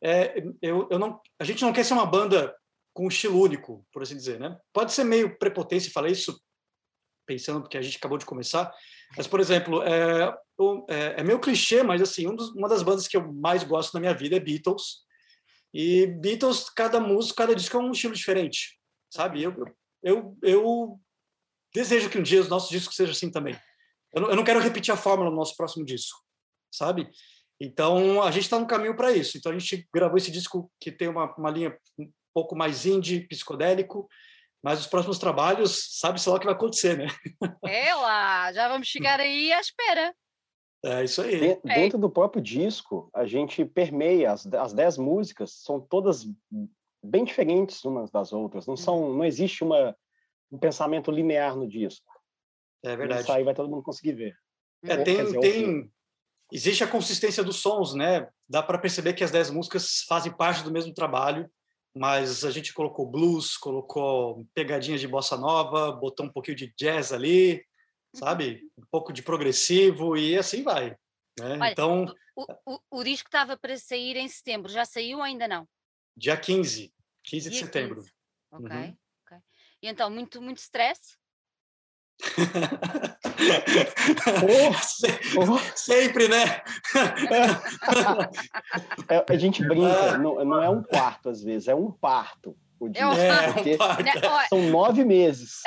é, 0.03 0.43
eu, 0.61 0.87
eu 0.91 0.99
não, 0.99 1.19
a 1.39 1.43
gente 1.43 1.63
não 1.63 1.73
quer 1.73 1.83
ser 1.83 1.93
uma 1.93 2.05
banda 2.05 2.55
com 2.93 3.05
um 3.05 3.07
estilo 3.07 3.39
único, 3.41 3.85
por 3.91 4.03
assim 4.03 4.15
dizer, 4.15 4.39
né? 4.39 4.57
Pode 4.71 4.91
ser 4.93 5.03
meio 5.03 5.37
prepotência 5.37 5.91
falar 5.91 6.09
isso, 6.09 6.39
pensando 7.29 7.61
porque 7.61 7.77
a 7.77 7.81
gente 7.81 7.97
acabou 7.97 8.17
de 8.17 8.25
começar. 8.25 8.73
Mas, 9.15 9.27
por 9.27 9.39
exemplo, 9.39 9.83
é, 9.83 10.35
é, 10.89 11.21
é 11.21 11.23
meio 11.23 11.39
clichê, 11.39 11.83
mas 11.83 12.01
assim, 12.01 12.27
um 12.27 12.35
dos, 12.35 12.49
uma 12.55 12.67
das 12.67 12.81
bandas 12.81 13.07
que 13.07 13.15
eu 13.15 13.31
mais 13.31 13.63
gosto 13.63 13.93
na 13.93 13.99
minha 13.99 14.13
vida 14.15 14.35
é 14.35 14.39
Beatles. 14.39 15.03
E 15.71 16.07
Beatles, 16.07 16.67
cada 16.71 16.99
música, 16.99 17.43
cada 17.43 17.55
disco 17.55 17.77
é 17.77 17.79
um 17.79 17.91
estilo 17.91 18.15
diferente, 18.15 18.79
sabe? 19.13 19.43
Eu, 19.43 19.53
eu, 20.01 20.37
eu 20.41 20.99
desejo 21.73 22.09
que 22.09 22.17
um 22.17 22.23
dia 22.23 22.41
os 22.41 22.49
nossos 22.49 22.69
discos 22.69 22.95
sejam 22.95 23.11
assim 23.11 23.29
também. 23.29 23.55
Eu 24.11 24.21
não, 24.21 24.29
eu 24.31 24.35
não 24.35 24.43
quero 24.43 24.59
repetir 24.59 24.91
a 24.91 24.97
fórmula 24.97 25.29
no 25.29 25.35
nosso 25.35 25.55
próximo 25.55 25.85
disco, 25.85 26.17
sabe? 26.73 27.07
Então, 27.61 28.23
a 28.23 28.31
gente 28.31 28.43
está 28.43 28.57
no 28.59 28.65
caminho 28.65 28.95
para 28.95 29.11
isso. 29.11 29.37
Então, 29.37 29.51
a 29.51 29.57
gente 29.57 29.87
gravou 29.93 30.17
esse 30.17 30.31
disco 30.31 30.71
que 30.79 30.91
tem 30.91 31.07
uma, 31.07 31.31
uma 31.35 31.51
linha 31.51 31.77
um 31.99 32.09
pouco 32.33 32.55
mais 32.55 32.87
indie, 32.87 33.27
psicodélico, 33.27 34.09
mas 34.63 34.79
os 34.79 34.87
próximos 34.87 35.17
trabalhos, 35.17 35.99
sabe-se 35.99 36.29
lá 36.29 36.35
o 36.35 36.39
que 36.39 36.45
vai 36.45 36.55
acontecer, 36.55 36.97
né? 36.97 37.07
É 37.65 37.93
lá, 37.95 38.51
já 38.51 38.67
vamos 38.67 38.87
chegar 38.87 39.19
aí 39.19 39.51
à 39.53 39.59
espera. 39.59 40.13
É 40.83 41.03
isso 41.03 41.21
aí. 41.21 41.39
Dentro, 41.39 41.69
é. 41.69 41.75
dentro 41.75 41.97
do 41.97 42.09
próprio 42.09 42.41
disco, 42.41 43.09
a 43.13 43.25
gente 43.25 43.65
permeia 43.65 44.31
as, 44.31 44.45
as 44.47 44.73
dez 44.73 44.97
músicas, 44.97 45.53
são 45.63 45.79
todas 45.79 46.25
bem 47.03 47.23
diferentes 47.23 47.83
umas 47.83 48.11
das 48.11 48.33
outras. 48.33 48.65
Não 48.65 48.75
são, 48.75 49.13
não 49.13 49.25
existe 49.25 49.63
uma, 49.63 49.95
um 50.51 50.57
pensamento 50.57 51.11
linear 51.11 51.55
no 51.55 51.67
disco. 51.67 52.11
É 52.83 52.95
verdade. 52.95 53.23
Isso 53.23 53.31
aí 53.31 53.43
vai 53.43 53.53
todo 53.53 53.69
mundo 53.69 53.83
conseguir 53.83 54.13
ver. 54.13 54.35
É, 54.83 54.97
tem, 54.97 55.23
dizer, 55.23 55.39
tem, 55.39 55.91
existe 56.51 56.83
a 56.83 56.87
consistência 56.87 57.43
dos 57.43 57.57
sons, 57.57 57.93
né? 57.93 58.29
Dá 58.47 58.63
para 58.63 58.79
perceber 58.79 59.13
que 59.13 59.23
as 59.23 59.31
dez 59.31 59.49
músicas 59.49 60.05
fazem 60.07 60.31
parte 60.31 60.63
do 60.63 60.71
mesmo 60.71 60.93
trabalho, 60.93 61.49
mas 61.95 62.43
a 62.43 62.51
gente 62.51 62.73
colocou 62.73 63.05
blues, 63.05 63.57
colocou 63.57 64.45
pegadinhas 64.53 65.01
de 65.01 65.07
bossa 65.07 65.37
nova, 65.37 65.91
botou 65.91 66.25
um 66.25 66.31
pouquinho 66.31 66.57
de 66.57 66.73
jazz 66.77 67.11
ali, 67.11 67.63
sabe? 68.15 68.61
Um 68.77 68.85
pouco 68.91 69.11
de 69.11 69.21
progressivo 69.21 70.15
e 70.15 70.37
assim 70.37 70.63
vai. 70.63 70.91
Né? 71.39 71.57
Olha, 71.59 71.71
então, 71.71 72.13
o, 72.35 72.45
o, 72.65 72.79
o 72.99 73.03
disco 73.03 73.27
estava 73.27 73.57
para 73.57 73.77
sair 73.77 74.15
em 74.17 74.27
setembro, 74.27 74.71
já 74.71 74.85
saiu 74.85 75.17
ou 75.17 75.23
ainda 75.23 75.47
não? 75.47 75.67
Dia 76.15 76.37
15, 76.37 76.93
15 77.23 77.49
de 77.49 77.57
setembro. 77.57 78.01
15. 78.01 78.13
Ok, 78.51 78.77
uhum. 78.77 78.97
ok. 79.25 79.37
E 79.81 79.87
então, 79.87 80.09
muito, 80.09 80.41
muito 80.41 80.57
stress? 80.57 81.17
Oh, 85.37 85.53
oh. 85.53 85.59
Sempre, 85.75 86.27
né? 86.27 86.61
É, 89.09 89.25
a 89.27 89.37
gente 89.37 89.65
brinca, 89.65 90.17
não, 90.17 90.43
não, 90.43 90.61
é 90.61 90.69
um 90.69 90.83
quarto 90.83 91.29
às 91.29 91.41
vezes, 91.41 91.67
é 91.67 91.75
um 91.75 91.91
parto. 91.91 92.55
O 92.79 92.87
dia, 92.87 93.01
é, 93.01 93.07
um 93.73 93.77
parto. 93.77 94.03
Né, 94.03 94.11
São 94.47 94.61
nove 94.69 95.03
meses. 95.03 95.61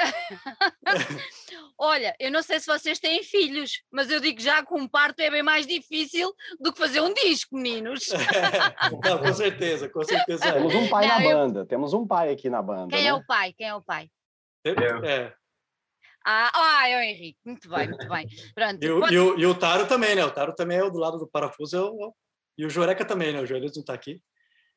Olha, 1.78 2.14
eu 2.18 2.30
não 2.30 2.42
sei 2.42 2.60
se 2.60 2.66
vocês 2.66 2.98
têm 2.98 3.22
filhos, 3.22 3.82
mas 3.90 4.10
eu 4.10 4.20
digo 4.20 4.40
já 4.40 4.64
que 4.64 4.72
um 4.72 4.88
parto 4.88 5.20
é 5.20 5.30
bem 5.30 5.42
mais 5.42 5.66
difícil 5.66 6.32
do 6.60 6.72
que 6.72 6.78
fazer 6.78 7.00
um 7.00 7.12
disco, 7.12 7.56
meninos. 7.56 8.08
É, 8.12 8.16
não, 9.10 9.18
com 9.18 9.34
certeza, 9.34 9.88
com 9.88 10.02
certeza. 10.04 10.52
Temos 10.52 10.74
um 10.74 10.88
pai 10.88 11.08
não, 11.08 11.18
na 11.18 11.24
eu... 11.24 11.36
banda, 11.36 11.66
temos 11.66 11.92
um 11.92 12.06
pai 12.06 12.30
aqui 12.30 12.48
na 12.48 12.62
banda. 12.62 12.88
Quem 12.88 13.02
né? 13.02 13.08
é 13.08 13.14
o 13.14 13.24
pai? 13.26 13.52
Quem 13.52 13.66
é 13.66 13.74
o 13.74 13.82
pai? 13.82 14.08
É. 14.64 15.32
Ah, 16.24 16.50
ah, 16.54 16.88
é 16.88 16.96
o 16.96 17.00
Henrique, 17.00 17.38
muito 17.44 17.68
bem, 17.68 17.88
muito 17.88 18.08
bem. 18.08 18.26
Pronto. 18.54 18.82
E, 18.82 18.90
o, 18.90 19.08
e, 19.08 19.18
o, 19.18 19.38
e 19.38 19.46
o 19.46 19.54
Taro 19.54 19.86
também, 19.86 20.14
né? 20.14 20.24
O 20.24 20.30
Taro 20.30 20.54
também 20.54 20.78
é 20.78 20.90
do 20.90 20.98
lado 20.98 21.18
do 21.18 21.26
parafuso, 21.26 21.76
é 21.76 21.80
o, 21.80 22.14
e 22.56 22.64
o 22.64 22.70
Joreca 22.70 23.04
também, 23.04 23.32
né? 23.32 23.40
O 23.40 23.46
Joreca 23.46 23.72
não 23.74 23.80
está 23.80 23.94
aqui. 23.94 24.22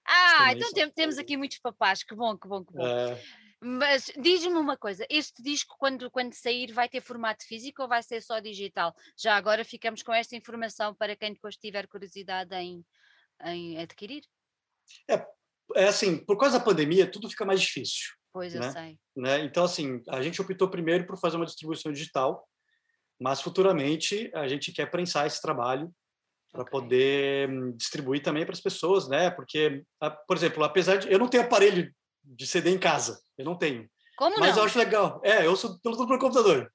Ah, 0.07 0.53
então 0.53 0.71
tem, 0.71 0.89
temos 0.91 1.17
aqui 1.17 1.35
muitos 1.35 1.59
papás, 1.59 2.03
que 2.03 2.15
bom, 2.15 2.37
que 2.37 2.47
bom, 2.47 2.63
que 2.63 2.73
bom. 2.73 2.85
É... 2.85 3.19
Mas 3.61 4.11
diz-me 4.17 4.53
uma 4.53 4.77
coisa, 4.77 5.05
este 5.09 5.41
disco, 5.41 5.75
quando, 5.79 6.11
quando 6.11 6.33
sair, 6.33 6.71
vai 6.71 6.87
ter 6.87 7.01
formato 7.01 7.45
físico 7.47 7.81
ou 7.81 7.87
vai 7.87 8.03
ser 8.03 8.21
só 8.21 8.39
digital? 8.39 8.93
Já 9.17 9.35
agora 9.35 9.65
ficamos 9.65 10.03
com 10.03 10.13
esta 10.13 10.35
informação 10.35 10.93
para 10.93 11.15
quem 11.15 11.33
depois 11.33 11.57
tiver 11.57 11.87
curiosidade 11.87 12.53
em, 12.55 12.85
em 13.43 13.79
adquirir. 13.79 14.23
É, 15.09 15.25
é 15.75 15.87
assim, 15.87 16.23
por 16.23 16.37
causa 16.37 16.59
da 16.59 16.65
pandemia, 16.65 17.09
tudo 17.09 17.29
fica 17.29 17.45
mais 17.45 17.61
difícil. 17.61 18.13
Pois 18.35 18.53
né? 18.53 18.67
eu 18.67 18.71
sei. 18.73 18.99
Né? 19.15 19.45
Então, 19.45 19.63
assim, 19.63 20.03
a 20.09 20.21
gente 20.21 20.41
optou 20.41 20.67
primeiro 20.67 21.07
por 21.07 21.17
fazer 21.17 21.37
uma 21.37 21.45
distribuição 21.45 21.89
digital, 21.89 22.45
mas 23.17 23.39
futuramente 23.39 24.29
a 24.35 24.45
gente 24.45 24.73
quer 24.73 24.91
prensar 24.91 25.25
esse 25.25 25.41
trabalho 25.41 25.89
para 26.51 26.63
okay. 26.63 26.71
poder 26.71 27.49
hum, 27.49 27.71
distribuir 27.77 28.21
também 28.21 28.43
para 28.43 28.51
as 28.51 28.59
pessoas, 28.59 29.07
né? 29.07 29.31
Porque, 29.31 29.85
por 30.27 30.35
exemplo, 30.35 30.61
apesar 30.65 30.97
de 30.97 31.09
eu 31.09 31.17
não 31.17 31.29
tenho 31.29 31.43
aparelho 31.43 31.89
de 32.25 32.45
CD 32.45 32.71
em 32.71 32.77
casa, 32.77 33.21
eu 33.37 33.45
não 33.45 33.57
tenho. 33.57 33.89
Como 34.17 34.37
mas 34.37 34.51
não? 34.51 34.63
eu 34.63 34.65
acho 34.65 34.77
legal. 34.77 35.21
É, 35.23 35.45
eu 35.45 35.55
sou 35.55 35.79
tudo 35.81 36.05
pelo 36.05 36.19
computador. 36.19 36.69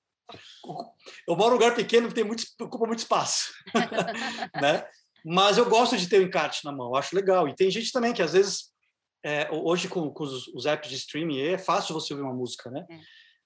Eu 1.29 1.37
moro 1.37 1.51
num 1.51 1.57
lugar 1.57 1.75
pequeno 1.75 2.09
que 2.09 2.15
tem 2.15 2.25
muito, 2.25 2.43
ocupa 2.59 2.87
muito 2.87 3.01
espaço, 3.01 3.53
né? 4.63 4.87
Mas 5.23 5.59
eu 5.59 5.69
gosto 5.69 5.95
de 5.99 6.09
ter 6.09 6.21
o 6.21 6.23
encarte 6.23 6.65
na 6.65 6.73
mão, 6.73 6.95
acho 6.95 7.15
legal. 7.15 7.47
E 7.47 7.55
tem 7.55 7.71
gente 7.71 7.93
também 7.93 8.15
que 8.15 8.23
às 8.23 8.33
vezes 8.33 8.71
é, 9.23 9.51
hoje 9.51 9.89
com, 9.89 10.11
com 10.11 10.25
os, 10.25 10.49
os, 10.49 10.67
apps 10.67 10.89
de 10.89 10.97
streaming 10.97 11.41
é 11.41 11.59
fácil 11.59 11.95
você 11.95 12.13
ouvir 12.13 12.25
uma 12.25 12.35
música, 12.35 12.71
né? 12.71 12.87
É. 12.91 12.99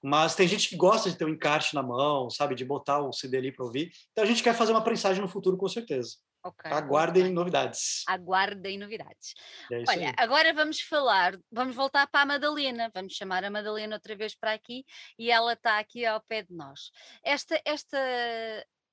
Mas 0.03 0.35
tem 0.35 0.47
gente 0.47 0.69
que 0.69 0.77
gosta 0.77 1.11
de 1.11 1.17
ter 1.17 1.25
um 1.25 1.31
encarte 1.31 1.75
na 1.75 1.83
mão, 1.83 2.29
sabe, 2.29 2.55
de 2.55 2.65
botar 2.65 3.01
o 3.01 3.13
CD 3.13 3.39
ali 3.39 3.53
para 3.53 3.65
ouvir. 3.65 3.91
Então 4.13 4.23
a 4.23 4.27
gente 4.27 4.43
quer 4.43 4.55
fazer 4.55 4.73
uma 4.73 4.85
prensagem 4.85 5.23
no 5.23 5.29
futuro, 5.29 5.57
com 5.57 5.69
certeza. 5.69 6.17
Okay, 6.47 6.71
Aguardem 6.71 7.23
okay. 7.23 7.35
novidades. 7.35 8.05
Aguardem 8.07 8.77
novidades. 8.77 9.33
É 9.73 9.83
Olha, 9.89 10.09
aí. 10.09 10.15
agora 10.19 10.53
vamos 10.53 10.79
falar, 10.79 11.39
vamos 11.51 11.75
voltar 11.75 12.07
para 12.07 12.21
a 12.21 12.27
Madalena, 12.27 12.91
vamos 12.95 13.15
chamar 13.15 13.43
a 13.45 13.51
Madalena 13.51 13.97
outra 13.97 14.15
vez 14.15 14.35
para 14.35 14.53
aqui 14.53 14.85
e 15.19 15.31
ela 15.31 15.55
está 15.55 15.79
aqui 15.79 16.05
ao 16.05 16.21
pé 16.21 16.43
de 16.43 16.53
nós. 16.53 16.91
Esta, 17.23 17.59
esta, 17.65 17.99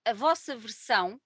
a 0.05 0.13
vossa 0.13 0.55
versão, 0.55 1.19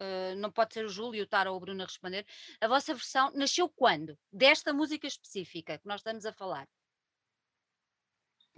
uh, 0.00 0.36
não 0.36 0.50
pode 0.50 0.74
ser 0.74 0.84
o 0.84 0.88
Júlio, 0.88 1.24
o 1.24 1.26
Tara 1.26 1.50
ou 1.50 1.56
o 1.56 1.60
Bruno 1.60 1.82
a 1.82 1.86
responder, 1.86 2.26
a 2.60 2.68
vossa 2.68 2.94
versão 2.94 3.30
nasceu 3.34 3.68
quando? 3.68 4.18
Desta 4.32 4.72
música 4.72 5.06
específica 5.06 5.78
que 5.78 5.86
nós 5.86 6.00
estamos 6.00 6.26
a 6.26 6.32
falar. 6.32 6.68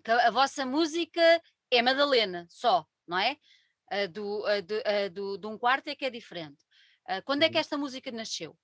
A 0.07 0.31
vossa 0.31 0.64
música 0.64 1.42
é 1.70 1.83
Madalena, 1.83 2.46
só, 2.49 2.87
não 3.07 3.18
é? 3.18 3.37
A 3.90 4.07
do, 4.07 4.44
a 4.46 4.61
do, 4.61 4.75
a 4.75 5.09
do, 5.09 5.38
de 5.38 5.46
um 5.46 5.59
quarto 5.59 5.88
é 5.88 5.94
que 5.94 6.05
é 6.05 6.11
diferente. 6.11 6.64
Uh, 7.09 7.22
quando 7.25 7.42
é 7.42 7.49
que 7.49 7.59
esta 7.59 7.77
música 7.77 8.11
nasceu? 8.11 8.57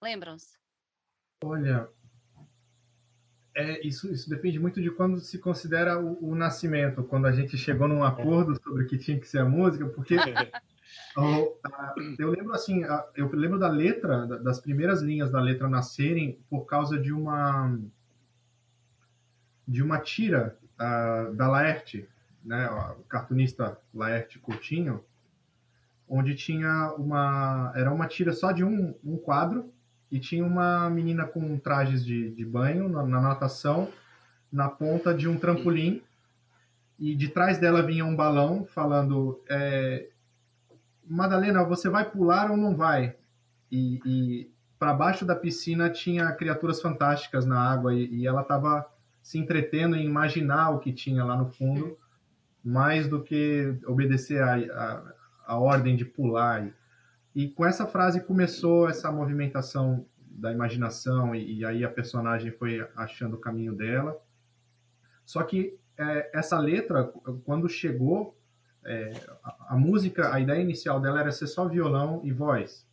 Lembram-se? 0.00 0.58
Olha, 1.44 1.88
é, 3.54 3.86
isso, 3.86 4.10
isso 4.10 4.30
depende 4.30 4.58
muito 4.58 4.80
de 4.80 4.90
quando 4.90 5.20
se 5.20 5.38
considera 5.38 6.00
o, 6.00 6.30
o, 6.30 6.34
nascimento, 6.34 7.04
quando 7.04 7.26
a 7.26 7.32
gente 7.32 7.58
chegou 7.58 7.86
num 7.86 8.02
acordo 8.02 8.60
sobre 8.62 8.84
o 8.84 8.86
que 8.86 8.96
tinha 8.96 9.20
que 9.20 9.28
ser 9.28 9.40
a 9.40 9.44
música, 9.44 9.86
porque 9.88 10.16
o, 11.16 11.56
a, 11.64 11.94
eu 12.18 12.30
lembro 12.30 12.54
assim, 12.54 12.84
a, 12.84 13.04
eu 13.14 13.30
lembro 13.32 13.58
da 13.58 13.68
letra, 13.68 14.26
das 14.26 14.60
primeiras 14.60 15.02
linhas 15.02 15.30
da 15.30 15.40
letra 15.40 15.68
nascerem 15.68 16.38
por 16.48 16.64
causa 16.64 16.98
de 16.98 17.12
uma 17.12 17.78
de 19.66 19.82
uma 19.82 19.98
tira 19.98 20.58
uh, 20.74 21.34
da 21.34 21.48
Laerte, 21.48 22.08
né, 22.44 22.68
o 22.98 23.04
cartunista 23.04 23.78
Laerte 23.94 24.38
Coutinho, 24.38 25.04
onde 26.08 26.34
tinha 26.34 26.92
uma. 26.98 27.72
Era 27.74 27.92
uma 27.92 28.06
tira 28.06 28.32
só 28.32 28.52
de 28.52 28.64
um, 28.64 28.94
um 29.04 29.16
quadro 29.16 29.72
e 30.10 30.18
tinha 30.18 30.44
uma 30.44 30.90
menina 30.90 31.24
com 31.24 31.58
trajes 31.58 32.04
de, 32.04 32.30
de 32.32 32.44
banho 32.44 32.88
na, 32.88 33.02
na 33.02 33.20
natação 33.20 33.90
na 34.52 34.68
ponta 34.68 35.14
de 35.14 35.26
um 35.26 35.38
trampolim 35.38 36.02
e 36.98 37.14
de 37.14 37.28
trás 37.28 37.58
dela 37.58 37.82
vinha 37.82 38.04
um 38.04 38.14
balão 38.14 38.66
falando 38.66 39.42
é, 39.48 40.10
Madalena, 41.12 41.62
você 41.62 41.90
vai 41.90 42.10
pular 42.10 42.50
ou 42.50 42.56
não 42.56 42.74
vai? 42.74 43.14
E, 43.70 44.00
e 44.06 44.52
para 44.78 44.94
baixo 44.94 45.26
da 45.26 45.36
piscina 45.36 45.90
tinha 45.90 46.32
criaturas 46.32 46.80
fantásticas 46.80 47.44
na 47.44 47.60
água 47.60 47.94
e, 47.94 48.06
e 48.06 48.26
ela 48.26 48.40
estava 48.40 48.90
se 49.22 49.38
entretendo 49.38 49.94
em 49.94 50.06
imaginar 50.06 50.70
o 50.70 50.78
que 50.80 50.92
tinha 50.92 51.22
lá 51.22 51.36
no 51.36 51.50
fundo, 51.50 51.98
mais 52.64 53.06
do 53.06 53.22
que 53.22 53.78
obedecer 53.86 54.42
a, 54.42 54.56
a, 54.56 55.14
a 55.46 55.58
ordem 55.58 55.94
de 55.96 56.04
pular. 56.04 56.66
E, 56.66 56.74
e, 57.34 57.48
com 57.50 57.66
essa 57.66 57.86
frase 57.86 58.24
começou 58.24 58.88
essa 58.88 59.12
movimentação 59.12 60.06
da 60.16 60.50
imaginação, 60.50 61.34
e, 61.34 61.58
e 61.58 61.64
aí 61.64 61.84
a 61.84 61.90
personagem 61.90 62.50
foi 62.52 62.86
achando 62.96 63.36
o 63.36 63.40
caminho 63.40 63.74
dela. 63.74 64.18
Só 65.26 65.42
que 65.42 65.78
é, 65.98 66.30
essa 66.32 66.58
letra, 66.58 67.04
quando 67.44 67.68
chegou, 67.68 68.34
é, 68.84 69.12
a, 69.44 69.74
a, 69.74 69.76
música, 69.76 70.34
a 70.34 70.40
ideia 70.40 70.60
inicial 70.60 71.00
dela 71.00 71.20
era 71.20 71.32
ser 71.32 71.46
só 71.46 71.66
violão 71.68 72.20
e 72.24 72.32
voz. 72.32 72.86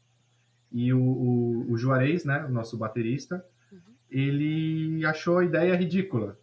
E 0.72 0.94
o, 0.94 1.02
o, 1.02 1.72
o 1.72 1.78
Juarez, 1.78 2.26
né, 2.26 2.46
o 2.46 2.50
nosso 2.50 2.78
baterista, 2.78 3.44
uhum. 3.72 3.80
ele 4.10 5.06
achou 5.06 5.40
a 5.40 5.46
ideia 5.46 5.76
ridícula. 5.76 6.38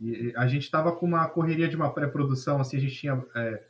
E 0.00 0.32
a 0.36 0.46
gente 0.46 0.62
estava 0.62 0.92
com 0.92 1.06
uma 1.06 1.26
correria 1.28 1.68
de 1.68 1.76
uma 1.76 1.92
pré-produção, 1.92 2.60
assim, 2.60 2.76
a 2.76 2.80
gente 2.80 2.94
tinha 2.94 3.24
é, 3.34 3.64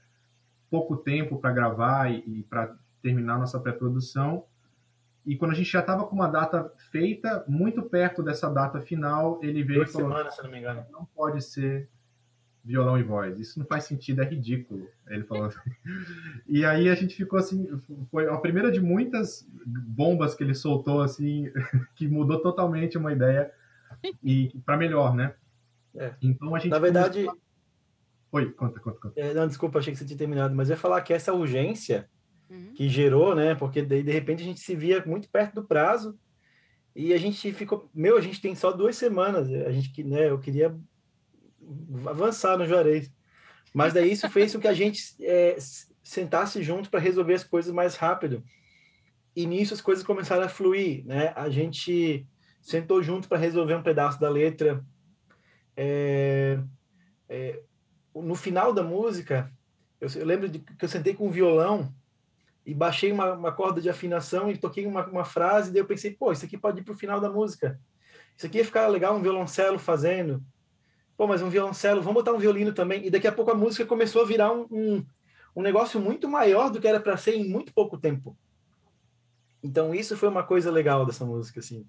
pouco 0.68 0.96
tempo 0.96 1.38
para 1.38 1.52
gravar 1.52 2.10
e, 2.10 2.18
e 2.26 2.42
para 2.42 2.74
terminar 3.00 3.38
nossa 3.38 3.60
pré-produção. 3.60 4.44
E 5.24 5.36
quando 5.36 5.52
a 5.52 5.54
gente 5.54 5.70
já 5.70 5.80
estava 5.80 6.04
com 6.06 6.14
uma 6.14 6.28
data 6.28 6.70
feita, 6.90 7.44
muito 7.48 7.82
perto 7.82 8.22
dessa 8.22 8.50
data 8.50 8.80
final, 8.80 9.40
ele 9.42 9.62
veio 9.62 9.80
Duas 9.80 9.90
e 9.90 9.92
falou: 9.92 10.10
semanas, 10.10 10.34
se 10.34 10.42
não 10.42 10.50
me 10.50 10.58
engano. 10.58 10.84
Não 10.90 11.04
pode 11.06 11.42
ser 11.42 11.88
violão 12.64 12.98
e 12.98 13.02
voz. 13.02 13.38
Isso 13.38 13.58
não 13.58 13.66
faz 13.66 13.84
sentido, 13.84 14.22
é 14.22 14.24
ridículo. 14.24 14.88
Ele 15.06 15.24
falou 15.24 15.44
assim. 15.44 15.58
E 16.48 16.64
aí 16.64 16.88
a 16.88 16.94
gente 16.94 17.14
ficou 17.14 17.38
assim, 17.38 17.68
foi 18.10 18.26
a 18.28 18.36
primeira 18.38 18.72
de 18.72 18.80
muitas 18.80 19.46
bombas 19.66 20.34
que 20.34 20.42
ele 20.42 20.54
soltou 20.54 21.02
assim, 21.02 21.50
que 21.94 22.08
mudou 22.08 22.40
totalmente 22.40 22.96
uma 22.96 23.12
ideia 23.12 23.52
e 24.22 24.50
para 24.64 24.78
melhor, 24.78 25.14
né? 25.14 25.34
É. 25.94 26.14
Então 26.22 26.54
a 26.54 26.58
gente 26.58 26.70
Na 26.70 26.78
verdade, 26.78 27.24
começou... 27.24 27.40
Oi, 28.32 28.50
conta, 28.52 28.80
conta, 28.80 28.98
conta. 28.98 29.20
É, 29.20 29.34
não, 29.34 29.46
desculpa, 29.46 29.78
achei 29.78 29.92
que 29.92 29.98
você 29.98 30.06
tinha 30.06 30.18
terminado, 30.18 30.54
mas 30.54 30.68
eu 30.68 30.74
ia 30.74 30.80
falar 30.80 31.02
que 31.02 31.12
essa 31.12 31.32
urgência 31.32 32.08
uhum. 32.50 32.72
que 32.74 32.88
gerou, 32.88 33.34
né? 33.34 33.54
Porque 33.54 33.82
daí, 33.82 34.02
de 34.02 34.10
repente, 34.10 34.42
a 34.42 34.46
gente 34.46 34.60
se 34.60 34.74
via 34.74 35.04
muito 35.06 35.28
perto 35.28 35.54
do 35.54 35.64
prazo 35.64 36.18
e 36.96 37.12
a 37.12 37.18
gente 37.18 37.52
ficou... 37.52 37.88
Meu, 37.94 38.16
a 38.16 38.20
gente 38.20 38.40
tem 38.40 38.54
só 38.54 38.72
duas 38.72 38.96
semanas. 38.96 39.48
A 39.48 39.70
gente, 39.70 40.02
né? 40.02 40.30
Eu 40.30 40.38
queria 40.38 40.76
avançar 42.06 42.58
no 42.58 42.66
Juarez. 42.66 43.10
Mas 43.72 43.92
daí 43.92 44.12
isso 44.12 44.28
fez 44.30 44.54
com 44.54 44.60
que 44.60 44.68
a 44.68 44.74
gente 44.74 45.14
é, 45.20 45.56
sentasse 46.02 46.62
junto 46.62 46.90
para 46.90 47.00
resolver 47.00 47.34
as 47.34 47.44
coisas 47.44 47.72
mais 47.72 47.96
rápido. 47.96 48.44
E 49.34 49.46
nisso 49.46 49.74
as 49.74 49.80
coisas 49.80 50.04
começaram 50.04 50.44
a 50.44 50.48
fluir, 50.48 51.04
né? 51.04 51.32
A 51.34 51.48
gente 51.48 52.26
sentou 52.62 53.02
junto 53.02 53.28
para 53.28 53.38
resolver 53.38 53.74
um 53.74 53.82
pedaço 53.82 54.20
da 54.20 54.28
letra. 54.28 54.84
É, 55.76 56.60
é, 57.28 57.60
no 58.14 58.36
final 58.36 58.72
da 58.72 58.82
música, 58.82 59.52
eu, 60.00 60.08
eu, 60.14 60.24
lembro 60.24 60.48
de 60.48 60.60
que 60.60 60.84
eu 60.84 60.88
sentei 60.88 61.14
com 61.14 61.26
um 61.26 61.32
violão 61.32 61.92
e 62.64 62.72
baixei 62.72 63.10
uma, 63.10 63.32
uma 63.32 63.52
corda 63.52 63.80
de 63.80 63.90
afinação 63.90 64.50
e 64.50 64.56
toquei 64.56 64.86
uma, 64.86 65.04
uma 65.06 65.24
frase, 65.24 65.70
e 65.70 65.72
daí 65.72 65.82
eu 65.82 65.86
pensei, 65.86 66.12
pô, 66.12 66.30
isso 66.30 66.44
aqui 66.44 66.56
pode 66.56 66.80
ir 66.80 66.84
para 66.84 66.94
o 66.94 66.96
final 66.96 67.20
da 67.20 67.28
música. 67.28 67.78
Isso 68.36 68.46
aqui 68.46 68.58
ia 68.58 68.64
ficar 68.64 68.86
legal, 68.86 69.16
um 69.16 69.22
violoncelo 69.22 69.78
fazendo. 69.78 70.42
Pô, 71.16 71.26
mas 71.26 71.42
um 71.42 71.48
violoncelo, 71.48 72.02
vamos 72.02 72.22
botar 72.22 72.32
um 72.32 72.38
violino 72.38 72.72
também. 72.72 73.06
E 73.06 73.10
daqui 73.10 73.26
a 73.26 73.32
pouco 73.32 73.50
a 73.50 73.54
música 73.54 73.86
começou 73.86 74.22
a 74.22 74.26
virar 74.26 74.52
um, 74.52 74.66
um, 74.70 75.06
um 75.56 75.62
negócio 75.62 76.00
muito 76.00 76.28
maior 76.28 76.70
do 76.70 76.80
que 76.80 76.88
era 76.88 76.98
para 76.98 77.16
ser 77.16 77.34
em 77.36 77.48
muito 77.48 77.72
pouco 77.72 77.98
tempo. 77.98 78.36
Então 79.62 79.94
isso 79.94 80.16
foi 80.16 80.28
uma 80.28 80.42
coisa 80.42 80.70
legal 80.70 81.06
dessa 81.06 81.24
música, 81.24 81.60
assim. 81.60 81.86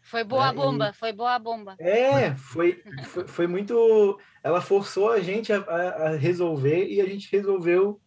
Foi 0.00 0.24
boa 0.24 0.48
a 0.48 0.52
né? 0.52 0.58
bomba, 0.58 0.88
e... 0.88 0.92
foi 0.92 1.12
boa 1.12 1.34
a 1.34 1.38
bomba. 1.38 1.76
É, 1.78 2.34
foi, 2.34 2.82
foi, 3.04 3.26
foi, 3.26 3.46
muito. 3.46 4.18
Ela 4.42 4.60
forçou 4.60 5.10
a 5.10 5.20
gente 5.20 5.52
a, 5.52 5.58
a 5.58 6.16
resolver 6.16 6.86
e 6.88 7.00
a 7.00 7.06
gente 7.06 7.30
resolveu. 7.30 8.00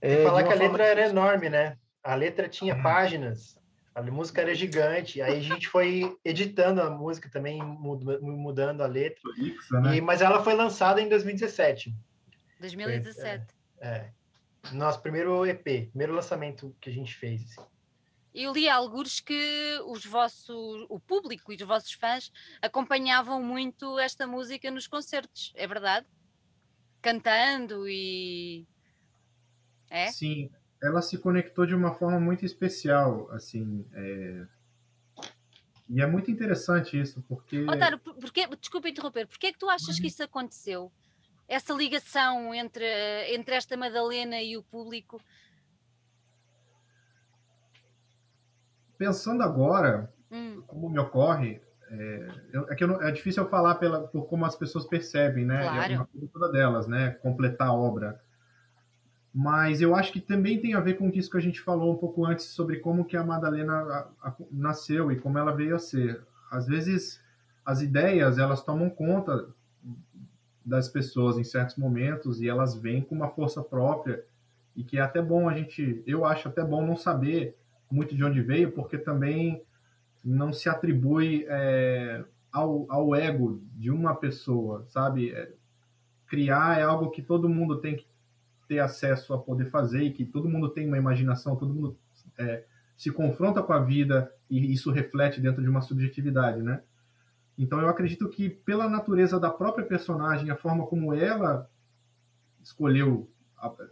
É, 0.00 0.24
falar 0.24 0.44
que 0.44 0.52
a 0.52 0.56
letra 0.56 0.84
era 0.84 1.08
enorme, 1.08 1.50
né? 1.50 1.76
A 2.02 2.14
letra 2.14 2.48
tinha 2.48 2.74
é. 2.74 2.82
páginas, 2.82 3.57
a 3.98 4.02
música 4.12 4.40
era 4.40 4.54
gigante. 4.54 5.20
Aí 5.20 5.38
a 5.38 5.40
gente 5.40 5.68
foi 5.68 6.16
editando 6.24 6.80
a 6.80 6.90
música 6.90 7.28
também, 7.30 7.62
mudando 7.62 8.82
a 8.82 8.86
letra. 8.86 9.20
Isso, 9.36 9.74
né? 9.80 9.96
e, 9.96 10.00
mas 10.00 10.20
ela 10.20 10.42
foi 10.42 10.54
lançada 10.54 11.00
em 11.00 11.08
2017. 11.08 11.94
2017. 12.60 13.46
Foi, 13.46 13.86
é, 13.86 13.90
é, 13.90 14.12
nosso 14.72 15.00
primeiro 15.00 15.46
EP, 15.46 15.88
primeiro 15.90 16.14
lançamento 16.14 16.74
que 16.80 16.90
a 16.90 16.92
gente 16.92 17.14
fez. 17.14 17.42
Assim 17.42 17.78
eu 18.34 18.52
li 18.52 18.68
alguns 18.68 19.20
que 19.20 19.80
os 19.86 20.04
vossos, 20.04 20.86
o 20.88 21.00
público 21.00 21.52
e 21.52 21.56
os 21.56 21.62
vossos 21.62 21.92
fãs 21.92 22.30
acompanhavam 22.62 23.42
muito 23.42 23.98
esta 23.98 24.26
música 24.26 24.70
nos 24.70 24.86
concertos, 24.86 25.52
é 25.56 25.66
verdade? 25.66 26.06
Cantando 27.02 27.88
e. 27.88 28.66
É? 29.90 30.12
Sim, 30.12 30.50
ela 30.82 31.02
se 31.02 31.18
conectou 31.18 31.66
de 31.66 31.74
uma 31.74 31.94
forma 31.94 32.20
muito 32.20 32.44
especial, 32.44 33.30
assim. 33.32 33.84
É... 33.92 34.46
E 35.88 36.02
é 36.02 36.06
muito 36.06 36.30
interessante 36.30 37.00
isso, 37.00 37.24
porque. 37.26 37.62
Otário, 37.64 37.98
porque, 37.98 38.46
desculpa 38.60 38.88
interromper, 38.88 39.26
porquê 39.26 39.48
é 39.48 39.52
que 39.52 39.58
tu 39.58 39.70
achas 39.70 39.98
que 39.98 40.06
isso 40.06 40.22
aconteceu? 40.22 40.92
Essa 41.48 41.72
ligação 41.72 42.54
entre, 42.54 42.84
entre 43.34 43.54
esta 43.54 43.74
Madalena 43.74 44.40
e 44.42 44.56
o 44.56 44.62
público 44.62 45.18
pensando 48.98 49.42
agora, 49.42 50.12
hum. 50.30 50.62
como 50.66 50.90
me 50.90 50.98
ocorre, 50.98 51.62
é, 51.90 52.28
é 52.70 52.74
que 52.74 52.84
não, 52.84 53.00
é 53.00 53.10
difícil 53.12 53.44
eu 53.44 53.48
falar 53.48 53.76
pela, 53.76 54.08
por 54.08 54.26
como 54.26 54.44
as 54.44 54.56
pessoas 54.56 54.84
percebem, 54.84 55.46
né? 55.46 55.62
Claro. 55.62 55.92
É 55.92 55.96
uma 55.96 56.08
toda 56.32 56.52
delas, 56.52 56.86
né? 56.86 57.12
Completar 57.22 57.68
a 57.68 57.72
obra. 57.72 58.20
Mas 59.40 59.80
eu 59.80 59.94
acho 59.94 60.12
que 60.12 60.20
também 60.20 60.60
tem 60.60 60.74
a 60.74 60.80
ver 60.80 60.94
com 60.94 61.08
isso 61.10 61.30
que 61.30 61.36
a 61.36 61.40
gente 61.40 61.60
falou 61.60 61.92
um 61.92 61.96
pouco 61.96 62.26
antes 62.26 62.46
sobre 62.46 62.80
como 62.80 63.04
que 63.04 63.16
a 63.16 63.22
Madalena 63.22 64.08
nasceu 64.50 65.12
e 65.12 65.16
como 65.20 65.38
ela 65.38 65.54
veio 65.54 65.76
a 65.76 65.78
ser. 65.78 66.20
Às 66.50 66.66
vezes 66.66 67.22
as 67.64 67.80
ideias 67.80 68.36
elas 68.36 68.64
tomam 68.64 68.90
conta 68.90 69.48
das 70.66 70.88
pessoas 70.88 71.38
em 71.38 71.44
certos 71.44 71.76
momentos 71.76 72.40
e 72.40 72.48
elas 72.48 72.74
vêm 72.74 73.00
com 73.00 73.14
uma 73.14 73.28
força 73.28 73.62
própria 73.62 74.24
e 74.74 74.82
que 74.82 74.98
é 74.98 75.02
até 75.02 75.22
bom 75.22 75.48
a 75.48 75.54
gente, 75.54 76.02
eu 76.04 76.24
acho 76.24 76.48
até 76.48 76.64
bom 76.64 76.84
não 76.84 76.96
saber 76.96 77.56
muito 77.88 78.16
de 78.16 78.24
onde 78.24 78.42
veio, 78.42 78.72
porque 78.72 78.98
também 78.98 79.62
não 80.24 80.52
se 80.52 80.68
atribui 80.68 81.46
é, 81.48 82.24
ao, 82.50 82.86
ao 82.88 83.14
ego 83.14 83.62
de 83.76 83.88
uma 83.88 84.16
pessoa, 84.16 84.84
sabe? 84.88 85.30
É, 85.30 85.52
criar 86.26 86.80
é 86.80 86.82
algo 86.82 87.10
que 87.10 87.22
todo 87.22 87.48
mundo 87.48 87.76
tem 87.78 87.94
que 87.94 88.07
ter 88.68 88.78
acesso 88.78 89.32
a 89.32 89.38
poder 89.38 89.64
fazer 89.70 90.02
e 90.02 90.12
que 90.12 90.24
todo 90.24 90.48
mundo 90.48 90.68
tem 90.68 90.86
uma 90.86 90.98
imaginação, 90.98 91.56
todo 91.56 91.74
mundo 91.74 91.98
é, 92.36 92.64
se 92.96 93.10
confronta 93.10 93.62
com 93.62 93.72
a 93.72 93.80
vida 93.80 94.30
e 94.48 94.72
isso 94.72 94.90
reflete 94.90 95.40
dentro 95.40 95.62
de 95.62 95.68
uma 95.68 95.80
subjetividade, 95.80 96.62
né? 96.62 96.82
Então 97.56 97.80
eu 97.80 97.88
acredito 97.88 98.28
que 98.28 98.48
pela 98.48 98.88
natureza 98.88 99.40
da 99.40 99.50
própria 99.50 99.84
personagem, 99.84 100.50
a 100.50 100.56
forma 100.56 100.86
como 100.86 101.12
ela 101.12 101.68
escolheu 102.62 103.28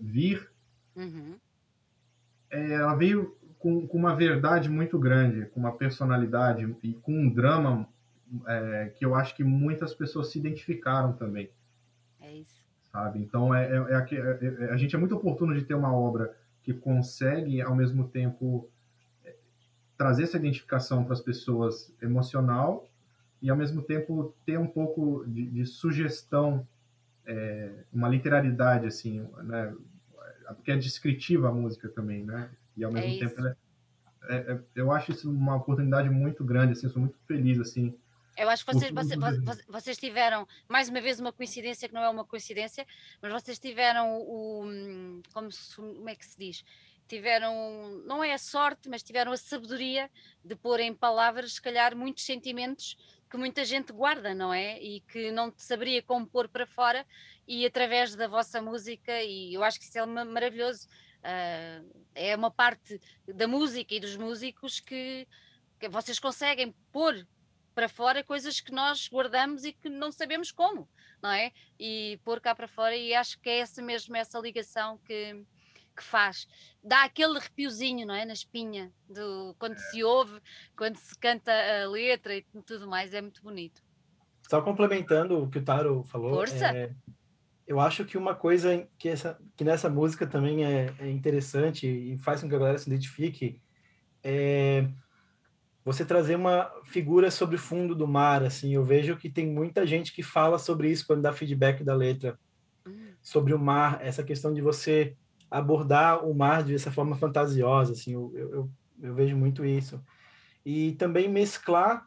vir, 0.01 0.49
uhum. 0.95 1.35
É, 2.49 2.75
ela 2.75 2.95
veio 2.95 3.37
com, 3.59 3.89
com, 3.89 3.99
uma 3.99 4.15
verdade 4.15 4.69
muito 4.69 4.97
grande, 5.01 5.47
com 5.47 5.59
uma 5.59 5.73
personalidade 5.73 6.77
e 6.81 6.95
com 6.95 7.13
um 7.13 7.29
drama 7.29 7.89
é, 8.47 8.93
que 8.97 9.05
eu 9.05 9.17
acho 9.17 9.35
que 9.35 9.43
muitas 9.43 9.93
pessoas 9.93 10.31
se 10.31 10.39
identificaram 10.39 11.13
também. 11.13 11.51
É 12.21 12.33
isso. 12.33 12.56
Sabe? 12.97 13.19
Então, 13.19 13.55
é, 13.55 13.67
é, 13.67 13.93
é, 13.93 14.65
é 14.65 14.73
a 14.73 14.77
gente 14.79 14.97
é 14.97 14.99
muito 14.99 15.15
oportuno 15.15 15.55
de 15.55 15.63
ter 15.63 15.75
uma 15.75 15.95
obra 15.95 16.35
que 16.63 16.73
consegue, 16.73 17.61
ao 17.61 17.77
mesmo 17.77 18.09
tempo, 18.09 18.71
trazer 19.99 20.23
essa 20.23 20.39
identificação 20.39 21.05
para 21.05 21.13
as 21.13 21.21
pessoas 21.21 21.93
emocional 22.01 22.89
e, 23.43 23.51
ao 23.51 23.57
mesmo 23.57 23.83
tempo, 23.83 24.35
ter 24.47 24.59
um 24.59 24.67
pouco 24.67 25.27
de, 25.27 25.47
de 25.47 25.67
sugestão, 25.67 26.67
uma 27.93 28.09
literalidade, 28.09 28.87
assim, 28.87 29.29
né? 29.43 29.75
Porque 30.55 30.73
é 30.73 30.77
descritiva 30.77 31.51
a 31.51 31.53
música 31.53 31.91
também, 31.91 32.25
né? 32.25 32.49
E 32.79 32.83
ao 32.83 32.91
mesmo 32.91 33.15
é 33.15 33.19
tempo, 33.19 33.47
é, 33.47 33.57
é, 34.31 34.61
eu 34.75 34.91
acho 34.91 35.13
isso 35.13 35.31
uma 35.31 35.57
oportunidade 35.57 36.09
muito 36.09 36.43
grande, 36.43 36.73
assim, 36.73 36.89
sou 36.89 37.03
muito 37.03 37.19
feliz, 37.27 37.61
assim. 37.61 37.95
Eu 38.37 38.51
acho 38.51 38.65
que 38.65 38.73
vocês, 38.73 38.93
vocês, 38.93 39.19
vocês, 39.67 39.99
tiveram, 39.99 40.47
mais 40.69 40.89
uma 40.89 41.01
vez, 41.01 41.19
uma 41.19 41.33
coincidência 41.33 41.89
que 41.89 41.95
não 41.95 42.03
é 42.03 42.09
uma 42.09 42.25
coincidência, 42.25 42.87
mas 43.23 43.33
vocês 43.33 43.59
tiveram 43.59 44.19
o. 44.21 44.65
Como, 45.33 45.49
como 45.75 46.09
é 46.09 46.15
que 46.15 46.27
se 46.27 46.39
diz? 46.39 46.65
Tiveram, 47.09 48.03
não 48.05 48.23
é 48.23 48.33
a 48.33 48.39
sorte, 48.39 48.89
mas 48.89 49.03
tiveram 49.03 49.33
a 49.33 49.37
sabedoria 49.37 50.11
de 50.45 50.55
pôr 50.57 50.81
em 50.81 50.93
palavras, 50.93 51.55
se 51.55 51.63
calhar, 51.63 51.97
muitos 51.97 52.25
sentimentos 52.25 52.97
que 53.31 53.37
muita 53.37 53.65
gente 53.65 53.93
guarda, 53.93 54.35
não 54.35 54.53
é? 54.53 54.81
E 54.83 55.01
que 55.01 55.31
não 55.31 55.53
saberia 55.57 56.03
como 56.03 56.27
pôr 56.27 56.49
para 56.49 56.67
fora, 56.67 57.07
e 57.47 57.65
através 57.65 58.15
da 58.15 58.29
vossa 58.29 58.61
música, 58.61 59.23
e 59.23 59.55
eu 59.55 59.65
acho 59.65 59.79
que 59.79 59.87
isso 59.87 59.99
é 59.99 60.05
maravilhoso 60.05 60.89
Uh, 61.27 62.05
é 62.15 62.37
uma 62.37 62.53
parte 62.53 63.01
da 63.27 63.49
música 63.49 63.93
e 63.93 63.99
dos 63.99 64.17
músicos 64.17 64.79
que, 64.79 65.27
que 65.81 65.89
vocês 65.89 66.21
conseguem 66.21 66.73
pôr 66.93 67.27
para 67.77 67.91
fora 67.91 68.25
coisas 68.25 68.59
que 68.59 68.73
nós 68.73 69.07
guardamos 69.07 69.63
e 69.65 69.71
que 69.71 69.91
não 69.91 70.11
sabemos 70.11 70.51
como, 70.51 70.89
não 71.23 71.31
é? 71.31 71.53
E 71.79 72.19
pôr 72.25 72.41
cá 72.41 72.55
para 72.55 72.67
fora, 72.67 72.97
e 72.97 73.15
acho 73.15 73.39
que 73.39 73.51
é 73.51 73.59
essa 73.59 73.83
mesmo, 73.83 74.17
essa 74.17 74.39
ligação 74.39 74.99
que, 75.05 75.45
que 75.95 76.03
faz. 76.03 76.49
Dá 76.83 77.05
aquele 77.05 77.37
arrepiozinho, 77.37 78.07
não 78.07 78.15
é? 78.15 78.25
Na 78.25 78.33
espinha, 78.33 78.91
do, 79.07 79.55
quando 79.59 79.77
se 79.77 80.03
ouve, 80.03 80.41
quando 80.75 80.97
se 80.97 81.19
canta 81.19 81.53
a 81.53 81.87
letra 81.87 82.35
e 82.35 82.47
tudo 82.65 82.89
mais, 82.89 83.13
é 83.13 83.21
muito 83.21 83.43
bonito. 83.43 83.83
Só 84.49 84.63
complementando 84.63 85.43
o 85.43 85.51
que 85.51 85.59
o 85.59 85.65
Taro 85.65 86.03
falou. 86.05 86.31
Força! 86.31 86.75
É, 86.75 86.91
eu 87.67 87.79
acho 87.79 88.07
que 88.07 88.17
uma 88.17 88.35
coisa 88.35 88.89
que, 88.97 89.11
essa, 89.11 89.39
que 89.55 89.65
nessa 89.65 89.91
música 89.91 90.27
também 90.27 90.65
é, 90.65 90.95
é 90.99 91.11
interessante 91.11 91.87
e 91.87 92.17
faz 92.17 92.41
com 92.41 92.49
que 92.49 92.55
a 92.55 92.59
galera 92.59 92.79
se 92.79 92.89
identifique 92.89 93.61
é 94.25 94.89
você 95.87 96.05
trazer 96.05 96.35
uma 96.35 96.69
figura 96.83 97.31
sobre 97.31 97.55
o 97.55 97.61
fundo 97.61 97.95
do 97.95 98.09
mar, 98.09 98.43
assim, 98.43 98.75
eu 98.75 98.85
vejo 98.85 99.17
que 99.17 99.31
tem 99.31 99.47
muita 99.47 99.87
gente 99.87 100.13
que 100.13 100.21
fala 100.21 100.59
sobre 100.59 100.91
isso 100.91 101.07
quando 101.07 101.23
dá 101.23 101.33
feedback 101.33 101.85
da 101.85 101.95
letra, 101.95 102.37
hum. 102.85 103.13
sobre 103.23 103.55
o 103.55 103.59
mar, 103.59 104.01
essa 104.03 104.25
questão 104.25 104.53
de 104.53 104.61
você 104.61 105.17
abordar 105.49 106.27
o 106.27 106.35
mar 106.35 106.65
de 106.65 106.75
essa 106.75 106.91
forma 106.91 107.15
fantasiosa, 107.15 107.93
assim, 107.93 108.15
eu, 108.15 108.33
eu, 108.35 108.71
eu 109.01 109.15
vejo 109.15 109.37
muito 109.37 109.65
isso. 109.65 110.03
E 110.65 110.91
também 110.95 111.29
mesclar 111.29 112.05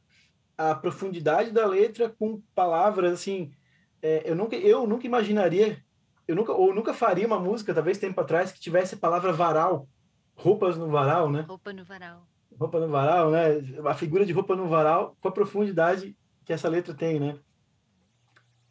a 0.57 0.75
profundidade 0.75 1.51
da 1.51 1.65
letra 1.65 2.09
com 2.09 2.41
palavras, 2.53 3.13
assim, 3.13 3.53
é, 4.01 4.29
eu 4.29 4.35
nunca 4.35 4.57
eu 4.57 4.85
nunca 4.87 5.05
imaginaria 5.05 5.81
eu 6.27 6.35
nunca 6.35 6.53
ou 6.53 6.73
nunca 6.73 6.93
faria 6.93 7.27
uma 7.27 7.39
música 7.39 7.73
talvez 7.73 7.97
tempo 7.97 8.19
atrás 8.21 8.49
que 8.49 8.59
tivesse 8.59 8.95
a 8.95 8.97
palavra 8.97 9.33
varal 9.33 9.89
roupas 10.35 10.77
no 10.77 10.87
varal 10.87 11.29
né? 11.29 11.41
Roupa 11.41 11.73
no 11.73 11.83
varal 11.83 12.25
roupa 12.59 12.79
no 12.79 12.89
varal 12.89 13.31
né 13.31 13.61
a 13.85 13.93
figura 13.93 14.25
de 14.25 14.33
roupa 14.33 14.55
no 14.55 14.67
varal 14.67 15.15
com 15.21 15.27
a 15.27 15.31
profundidade 15.31 16.15
que 16.45 16.53
essa 16.53 16.67
letra 16.67 16.93
tem 16.93 17.19
né 17.19 17.39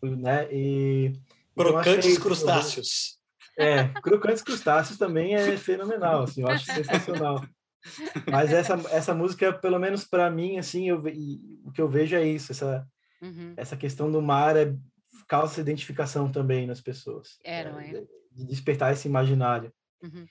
né 0.02 0.48
e 0.52 1.12
crocantes 1.56 2.10
então, 2.10 2.22
crustáceos 2.22 3.18
É, 3.58 3.88
Crocantes 4.00 4.40
Crustáceos 4.40 4.96
também 4.96 5.34
é 5.34 5.56
fenomenal, 5.56 6.22
assim, 6.22 6.42
eu 6.42 6.48
acho 6.48 6.64
sensacional. 6.64 7.44
Mas 8.30 8.52
essa, 8.52 8.74
essa 8.90 9.12
música, 9.12 9.52
pelo 9.52 9.80
menos 9.80 10.04
para 10.04 10.30
mim, 10.30 10.58
assim, 10.58 10.88
eu, 10.88 11.02
o 11.64 11.72
que 11.72 11.80
eu 11.80 11.88
vejo 11.88 12.14
é 12.14 12.24
isso, 12.24 12.52
essa, 12.52 12.86
uhum. 13.20 13.54
essa 13.56 13.76
questão 13.76 14.12
do 14.12 14.22
mar 14.22 14.56
é, 14.56 14.72
causa 15.26 15.52
essa 15.52 15.60
identificação 15.60 16.30
também 16.30 16.68
nas 16.68 16.80
pessoas. 16.80 17.38
É, 17.42 17.68
não 17.68 17.80
é? 17.80 18.04
De 18.30 18.44
despertar 18.44 18.92
esse 18.92 19.08
imaginário. 19.08 19.72
Uhum. 20.02 20.24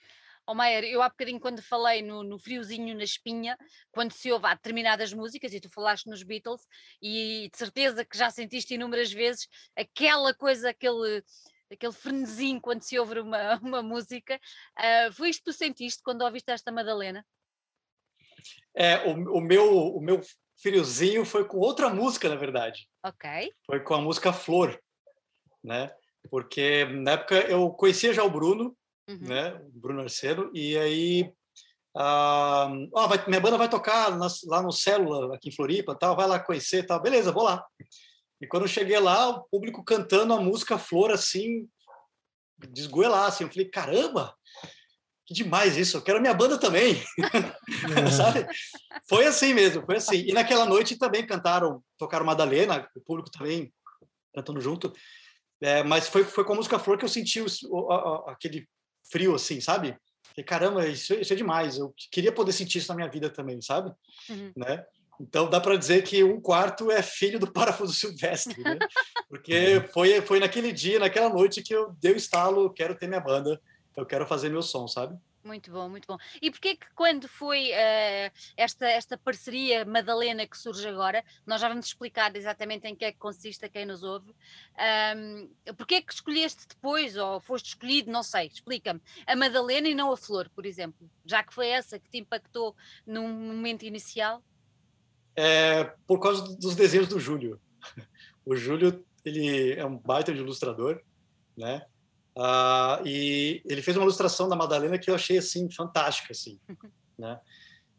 Oh, 0.50 0.54
Maier, 0.54 0.82
eu 0.84 1.02
há 1.02 1.10
bocadinho 1.10 1.38
quando 1.38 1.60
falei 1.60 2.00
no, 2.00 2.22
no, 2.22 2.38
friozinho 2.38 2.96
na 2.96 3.04
espinha, 3.04 3.54
quando 3.92 4.12
se 4.12 4.32
ouve 4.32 4.46
há 4.46 4.54
determinadas 4.54 5.12
músicas, 5.12 5.52
e 5.52 5.60
tu 5.60 5.68
falaste 5.68 6.06
nos 6.06 6.22
Beatles, 6.22 6.66
e 7.02 7.50
de 7.52 7.58
certeza 7.58 8.02
que 8.02 8.16
já 8.16 8.30
sentiste 8.30 8.72
inúmeras 8.72 9.12
vezes 9.12 9.46
aquela 9.76 10.32
coisa, 10.32 10.70
aquele, 10.70 11.22
aquele 11.70 11.92
frenesim 11.92 12.58
quando 12.58 12.80
se 12.80 12.98
ouve 12.98 13.20
uma, 13.20 13.56
uma 13.60 13.82
música. 13.82 14.40
Uh, 14.78 15.12
foi 15.12 15.28
isto 15.28 15.40
que 15.40 15.50
tu 15.50 15.52
sentiste 15.52 16.02
quando 16.02 16.22
ouviste 16.22 16.50
esta 16.50 16.72
Madalena? 16.72 17.22
É, 18.74 19.06
o, 19.06 19.36
o, 19.36 19.40
meu, 19.42 19.70
o 19.96 20.00
meu 20.00 20.22
friozinho 20.62 21.26
foi 21.26 21.44
com 21.44 21.58
outra 21.58 21.90
música, 21.90 22.26
na 22.26 22.36
verdade. 22.36 22.88
Ok. 23.04 23.52
Foi 23.66 23.80
com 23.80 23.92
a 23.92 24.00
música 24.00 24.32
Flor, 24.32 24.80
né? 25.62 25.94
Porque 26.30 26.86
na 26.86 27.10
época 27.10 27.34
eu 27.34 27.68
conhecia 27.72 28.14
já 28.14 28.24
o 28.24 28.30
Bruno, 28.30 28.74
uhum. 29.08 29.18
né? 29.20 29.60
Bruno 29.72 30.02
Arcelo, 30.02 30.50
e 30.54 30.76
aí 30.76 31.32
ah, 31.96 32.70
oh, 32.92 33.08
vai, 33.08 33.26
minha 33.26 33.40
banda 33.40 33.58
vai 33.58 33.68
tocar 33.68 34.08
lá 34.44 34.62
no 34.62 34.70
Célula, 34.70 35.34
aqui 35.34 35.48
em 35.48 35.52
Floripa, 35.52 35.96
tal, 35.96 36.14
vai 36.14 36.28
lá 36.28 36.38
conhecer, 36.38 36.86
tal, 36.86 37.02
beleza, 37.02 37.32
vou 37.32 37.42
lá. 37.42 37.64
E 38.40 38.46
quando 38.46 38.62
eu 38.62 38.68
cheguei 38.68 38.98
lá, 39.00 39.30
o 39.30 39.42
público 39.50 39.82
cantando 39.82 40.32
a 40.32 40.40
música 40.40 40.78
Flor, 40.78 41.10
assim, 41.10 41.68
desgoelar, 42.70 43.26
assim, 43.26 43.42
eu 43.42 43.50
falei, 43.50 43.68
caramba, 43.68 44.32
que 45.26 45.34
demais 45.34 45.76
isso, 45.76 45.96
eu 45.96 46.02
quero 46.02 46.20
minha 46.20 46.32
banda 46.32 46.56
também, 46.56 47.02
sabe? 48.16 48.46
Foi 49.08 49.26
assim 49.26 49.52
mesmo, 49.52 49.84
foi 49.84 49.96
assim. 49.96 50.18
E 50.18 50.32
naquela 50.32 50.66
noite 50.66 50.96
também 50.96 51.26
cantaram, 51.26 51.82
tocaram 51.98 52.24
Madalena, 52.24 52.88
o 52.94 53.00
público 53.00 53.30
também 53.30 53.72
cantando 54.32 54.60
junto, 54.60 54.92
é, 55.60 55.82
mas 55.82 56.06
foi, 56.06 56.22
foi 56.22 56.44
com 56.44 56.52
a 56.52 56.56
música 56.56 56.78
Flor 56.78 56.96
que 56.96 57.04
eu 57.04 57.08
senti 57.08 57.40
o, 57.40 57.46
o, 57.70 57.92
aquele 58.28 58.68
frio, 59.10 59.34
assim, 59.34 59.60
sabe? 59.60 59.96
Falei, 60.24 60.44
caramba, 60.44 60.86
isso, 60.86 61.14
isso, 61.14 61.32
é 61.32 61.36
demais. 61.36 61.78
Eu 61.78 61.92
queria 62.10 62.32
poder 62.32 62.52
sentir 62.52 62.78
isso 62.78 62.88
na 62.88 62.94
minha 62.94 63.08
vida 63.08 63.28
também, 63.28 63.60
sabe? 63.60 63.92
Uhum. 64.30 64.52
Né? 64.56 64.84
Então 65.20 65.50
dá 65.50 65.60
para 65.60 65.76
dizer 65.76 66.02
que 66.02 66.22
um 66.22 66.40
quarto 66.40 66.90
é 66.90 67.02
filho 67.02 67.38
do 67.38 67.50
parafuso 67.52 67.92
silvestre, 67.92 68.62
né? 68.62 68.78
Porque 69.28 69.82
foi, 69.92 70.20
foi 70.22 70.38
naquele 70.38 70.72
dia, 70.72 70.98
naquela 70.98 71.28
noite 71.28 71.62
que 71.62 71.74
eu 71.74 71.92
dei 72.00 72.12
o 72.12 72.16
estalo, 72.16 72.72
quero 72.72 72.94
ter 72.94 73.08
minha 73.08 73.20
banda, 73.20 73.60
eu 73.96 74.06
quero 74.06 74.26
fazer 74.26 74.48
meu 74.48 74.62
som, 74.62 74.86
sabe? 74.86 75.18
Muito 75.44 75.70
bom, 75.70 75.88
muito 75.88 76.06
bom. 76.06 76.18
E 76.42 76.50
porquê 76.50 76.76
que 76.76 76.86
quando 76.94 77.28
foi 77.28 77.70
uh, 77.70 78.32
esta, 78.56 78.86
esta 78.86 79.16
parceria 79.16 79.84
Madalena 79.84 80.46
que 80.46 80.58
surge 80.58 80.86
agora, 80.86 81.24
nós 81.46 81.60
já 81.60 81.68
vamos 81.68 81.86
explicar 81.86 82.34
exatamente 82.36 82.86
em 82.86 82.94
que 82.94 83.04
é 83.04 83.12
que 83.12 83.18
consiste 83.18 83.64
a 83.64 83.68
quem 83.68 83.86
nos 83.86 84.02
ouve, 84.02 84.34
um, 85.16 85.48
porquê 85.74 86.02
que 86.02 86.12
escolheste 86.12 86.66
depois, 86.68 87.16
ou 87.16 87.40
foste 87.40 87.68
escolhido, 87.68 88.10
não 88.10 88.22
sei, 88.22 88.48
explica-me, 88.48 89.00
a 89.26 89.36
Madalena 89.36 89.88
e 89.88 89.94
não 89.94 90.12
a 90.12 90.16
Flor, 90.16 90.50
por 90.50 90.66
exemplo, 90.66 91.08
já 91.24 91.42
que 91.42 91.54
foi 91.54 91.68
essa 91.68 91.98
que 91.98 92.10
te 92.10 92.18
impactou 92.18 92.74
num 93.06 93.28
momento 93.28 93.84
inicial? 93.84 94.42
É, 95.36 95.84
por 96.06 96.18
causa 96.18 96.42
dos 96.56 96.74
desenhos 96.74 97.08
do 97.08 97.20
Júlio. 97.20 97.60
O 98.44 98.56
Júlio, 98.56 99.04
ele 99.26 99.74
é 99.74 99.84
um 99.84 99.98
baita 99.98 100.32
de 100.32 100.40
ilustrador, 100.40 101.02
né? 101.54 101.84
Uh, 102.38 103.04
e 103.04 103.60
ele 103.64 103.82
fez 103.82 103.96
uma 103.96 104.04
ilustração 104.04 104.48
da 104.48 104.54
Madalena 104.54 104.96
que 104.96 105.10
eu 105.10 105.14
achei 105.16 105.38
assim 105.38 105.68
fantástica, 105.68 106.30
assim, 106.30 106.56
né? 107.18 107.40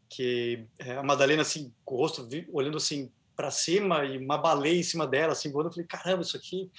Que 0.08 0.64
é 0.78 0.96
a 0.96 1.02
Madalena 1.02 1.42
assim 1.42 1.74
com 1.84 1.96
o 1.96 1.98
rosto 1.98 2.26
olhando 2.50 2.78
assim 2.78 3.12
para 3.36 3.50
cima 3.50 4.02
e 4.06 4.16
uma 4.16 4.38
baleia 4.38 4.80
em 4.80 4.82
cima 4.82 5.06
dela, 5.06 5.34
assim 5.34 5.52
voando. 5.52 5.68
Eu 5.68 5.72
falei, 5.72 5.86
caramba, 5.86 6.22
isso 6.22 6.38
aqui 6.38 6.70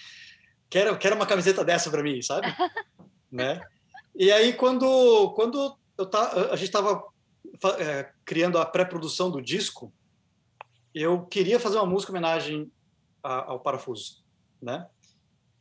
quero 0.71 0.97
quero 0.97 1.15
uma 1.15 1.27
camiseta 1.27 1.63
dessa 1.63 1.91
para 1.91 2.01
mim, 2.01 2.19
sabe? 2.23 2.47
né? 3.31 3.61
E 4.15 4.31
aí 4.31 4.53
quando 4.53 5.31
quando 5.35 5.77
eu 5.99 6.05
tá, 6.07 6.51
a 6.51 6.55
gente 6.55 6.69
estava 6.69 7.03
é, 7.77 8.11
criando 8.25 8.57
a 8.57 8.65
pré-produção 8.65 9.29
do 9.29 9.39
disco, 9.39 9.93
eu 10.95 11.27
queria 11.27 11.59
fazer 11.59 11.77
uma 11.77 11.85
música 11.85 12.11
em 12.11 12.15
homenagem 12.15 12.71
ao 13.21 13.59
Parafuso, 13.59 14.23
né? 14.59 14.87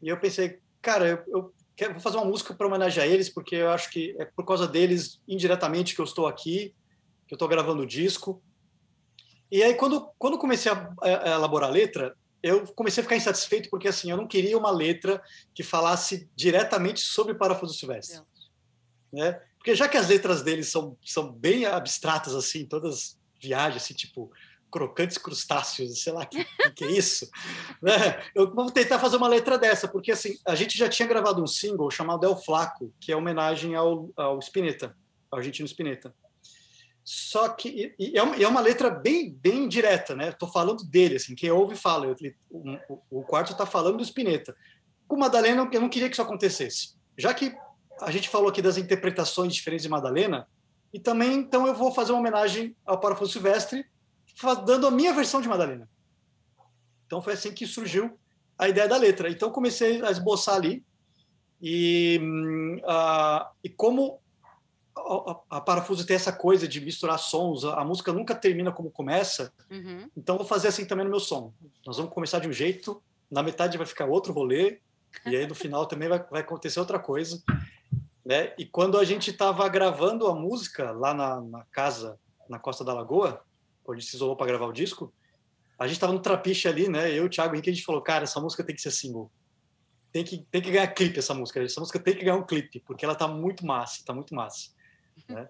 E 0.01 0.09
eu 0.09 0.19
pensei, 0.19 0.61
cara, 0.81 1.07
eu, 1.07 1.25
eu 1.29 1.55
quero, 1.81 1.95
vou 1.95 2.03
fazer 2.03 2.19
uma 2.19 2.27
música 2.27 2.53
para 2.53 2.67
homenagear 2.67 3.07
eles, 3.07 3.31
porque 3.31 3.57
eu 3.57 3.71
acho 3.71 3.91
que 3.91 4.15
é 4.19 4.27
por 4.27 4.45
causa 4.45 4.69
deles, 4.69 5.19
indiretamente, 5.27 5.95
que 5.95 6.01
eu 6.01 6.05
estou 6.05 6.27
aqui, 6.27 6.75
que 7.27 7.33
eu 7.33 7.37
estou 7.37 7.49
gravando 7.49 7.83
o 7.83 7.87
disco. 7.87 8.43
E 9.51 9.63
aí, 9.63 9.75
quando, 9.75 10.11
quando 10.19 10.37
comecei 10.37 10.71
a, 10.71 10.95
a, 11.01 11.31
elaborar 11.31 11.71
a 11.71 11.73
letra, 11.73 12.15
eu 12.43 12.67
comecei 12.75 13.01
a 13.01 13.05
ficar 13.05 13.17
insatisfeito, 13.17 13.71
porque 13.71 13.89
assim, 13.89 14.11
eu 14.11 14.17
não 14.19 14.27
queria 14.27 14.59
uma 14.59 14.71
letra 14.71 15.23
que 15.55 15.63
falasse 15.63 16.29
diretamente 16.37 17.01
sobre 17.01 17.33
Parafuso 17.33 17.73
Silvestre. 17.73 18.21
Né? 19.11 19.41
Porque 19.57 19.75
já 19.75 19.89
que 19.89 19.97
as 19.97 20.09
letras 20.09 20.43
deles 20.43 20.69
são, 20.69 20.99
são 21.03 21.33
bem 21.33 21.65
abstratas, 21.65 22.35
assim, 22.35 22.67
todas 22.67 23.19
viagens, 23.41 23.83
assim, 23.83 23.95
tipo, 23.95 24.31
crocantes 24.71 25.19
crustáceos, 25.19 26.03
sei 26.03 26.13
lá, 26.13 26.25
que, 26.25 26.45
que 26.75 26.85
é 26.85 26.91
isso? 26.91 27.29
né? 27.83 28.23
Eu 28.35 28.53
vou 28.55 28.71
tentar 28.71 28.99
fazer 28.99 29.17
uma 29.17 29.29
letra 29.29 29.59
dessa, 29.59 29.89
porque 29.89 30.13
assim, 30.13 30.39
a 30.47 30.55
gente 30.55 30.79
já 30.79 30.89
tinha 30.89 31.09
gravado 31.09 31.43
um 31.43 31.47
single 31.47 31.91
chamado 31.91 32.25
El 32.25 32.37
Flaco, 32.37 32.93
que 33.01 33.13
é 33.13 33.17
homenagem 33.17 33.75
ao, 33.75 34.11
ao 34.17 34.39
Spinetta, 34.41 34.97
ao 35.31 35.39
argentino 35.39 35.67
Spinetta. 35.67 36.15
Só 37.05 37.49
que 37.49 37.95
é, 38.15 38.23
uma, 38.23 38.37
é 38.37 38.47
uma 38.47 38.61
letra 38.61 38.89
bem 38.89 39.33
bem 39.33 39.67
direta, 39.67 40.15
né? 40.15 40.29
Estou 40.29 40.49
falando 40.49 40.85
dele, 40.85 41.17
assim, 41.17 41.35
quem 41.35 41.51
ouve 41.51 41.75
fala. 41.75 42.07
Eu, 42.07 42.17
o, 42.51 43.01
o, 43.11 43.23
quarto 43.23 43.53
está 43.53 43.67
falando 43.67 43.97
do 43.97 44.05
Spinetta. 44.05 44.55
Com 45.09 45.17
Madalena, 45.17 45.69
eu 45.73 45.81
não 45.81 45.89
queria 45.89 46.09
que 46.09 46.15
isso 46.15 46.23
acontecesse. 46.23 46.95
Já 47.19 47.35
que 47.35 47.53
a 48.01 48.11
gente 48.11 48.29
falou 48.29 48.49
aqui 48.49 48.63
das 48.63 48.77
interpretações 48.77 49.55
diferentes 49.55 49.83
de 49.83 49.89
Madalena, 49.89 50.47
e 50.93 50.99
também, 50.99 51.35
então, 51.35 51.67
eu 51.67 51.75
vou 51.75 51.93
fazer 51.93 52.13
uma 52.13 52.21
homenagem 52.21 52.77
ao 52.85 52.99
Parafuso 52.99 53.33
Silvestre, 53.33 53.85
dando 54.65 54.87
a 54.87 54.91
minha 54.91 55.13
versão 55.13 55.41
de 55.41 55.49
Madalena. 55.49 55.89
Então 57.07 57.21
foi 57.21 57.33
assim 57.35 57.53
que 57.53 57.67
surgiu 57.67 58.19
a 58.59 58.69
ideia 58.69 58.89
da 58.89 58.97
letra. 58.97 59.31
Então 59.31 59.51
comecei 59.51 60.03
a 60.03 60.11
esboçar 60.11 60.55
ali 60.57 60.85
e, 61.61 62.21
uh, 62.83 63.47
e 63.63 63.69
como 63.69 64.21
a, 64.97 65.41
a, 65.51 65.61
Parafuso 65.61 66.07
tem 66.07 66.17
essa 66.17 66.33
coisa 66.33 66.67
de 66.67 66.81
misturar 66.81 67.19
sons, 67.19 67.65
a, 67.65 67.81
a 67.81 67.85
música 67.85 68.13
nunca 68.13 68.35
termina 68.35 68.73
como 68.73 68.91
começa, 68.91 69.53
uhum. 69.71 70.09
então 70.17 70.37
vou 70.37 70.47
fazer 70.47 70.69
assim 70.69 70.85
também 70.85 71.05
no 71.05 71.11
meu 71.11 71.21
som. 71.21 71.53
Nós 71.87 71.97
vamos 71.97 72.13
começar 72.13 72.39
de 72.39 72.49
um 72.49 72.53
jeito, 72.53 73.03
na 73.31 73.43
metade 73.43 73.77
vai 73.77 73.87
ficar 73.87 74.07
outro 74.07 74.33
rolê, 74.33 74.81
e 75.27 75.37
aí 75.37 75.47
no 75.47 75.55
final 75.55 75.87
também 75.87 76.09
vai, 76.09 76.25
vai 76.31 76.41
acontecer 76.41 76.81
outra 76.81 76.99
coisa. 76.99 77.43
Né? 78.25 78.53
E 78.57 78.65
quando 78.65 78.99
a 78.99 79.05
gente 79.05 79.31
estava 79.31 79.69
gravando 79.69 80.27
a 80.27 80.35
música 80.35 80.93
lá 80.93 81.13
na, 81.13 81.41
na 81.41 81.65
casa, 81.71 82.19
na 82.49 82.59
Costa 82.59 82.85
da 82.85 82.95
Lagoa, 82.95 83.43
quando 83.91 83.99
a 83.99 84.01
gente 84.01 84.11
se 84.11 84.17
isolou 84.17 84.37
para 84.37 84.47
gravar 84.47 84.67
o 84.67 84.73
disco, 84.73 85.13
a 85.79 85.87
gente 85.87 85.97
estava 85.97 86.13
no 86.13 86.21
trapiche 86.21 86.69
ali, 86.69 86.89
né? 86.89 87.11
Eu, 87.13 87.25
o 87.25 87.29
Thiago 87.29 87.55
Henrique, 87.55 87.71
a 87.71 87.73
gente 87.73 87.85
falou, 87.85 88.01
cara, 88.01 88.25
essa 88.25 88.41
música 88.41 88.63
tem 88.63 88.75
que 88.75 88.83
ser 88.83 88.93
single. 88.93 89.31
Tem 90.13 90.25
que, 90.25 90.39
tem 90.51 90.63
que 90.63 90.71
ganhar 90.71 90.87
clipe 90.89 91.19
essa 91.19 91.35
música. 91.35 91.61
Essa 91.61 91.81
música 91.81 91.99
tem 91.99 92.15
que 92.15 92.25
ganhar 92.25 92.37
um 92.37 92.47
clipe, 92.47 92.81
porque 92.81 93.05
ela 93.05 93.15
tá 93.15 93.27
muito 93.27 93.67
massa, 93.67 94.05
tá 94.05 94.15
muito 94.15 94.35
massa. 94.35 94.71
Né? 95.29 95.49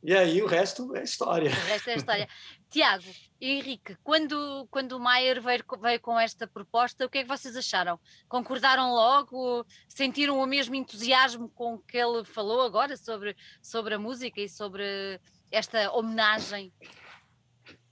E 0.00 0.14
aí 0.14 0.40
o 0.40 0.46
resto 0.46 0.94
é 0.94 1.02
história. 1.02 1.50
O 1.50 1.54
resto 1.54 1.90
é 1.90 1.96
história. 1.96 2.28
Tiago 2.70 3.04
Henrique, 3.40 3.96
quando, 4.04 4.68
quando 4.70 4.92
o 4.92 5.00
Maier 5.00 5.42
veio, 5.42 5.64
veio 5.80 6.00
com 6.00 6.20
esta 6.20 6.46
proposta, 6.46 7.04
o 7.04 7.08
que 7.08 7.18
é 7.18 7.22
que 7.22 7.28
vocês 7.28 7.56
acharam? 7.56 7.98
Concordaram 8.28 8.92
logo? 8.92 9.66
Sentiram 9.88 10.38
o 10.38 10.46
mesmo 10.46 10.76
entusiasmo 10.76 11.48
com 11.48 11.78
que 11.78 11.96
ele 11.96 12.24
falou 12.24 12.62
agora 12.62 12.96
sobre, 12.96 13.36
sobre 13.60 13.94
a 13.94 13.98
música 13.98 14.40
e 14.40 14.48
sobre 14.48 15.20
esta 15.50 15.90
homenagem 15.90 16.72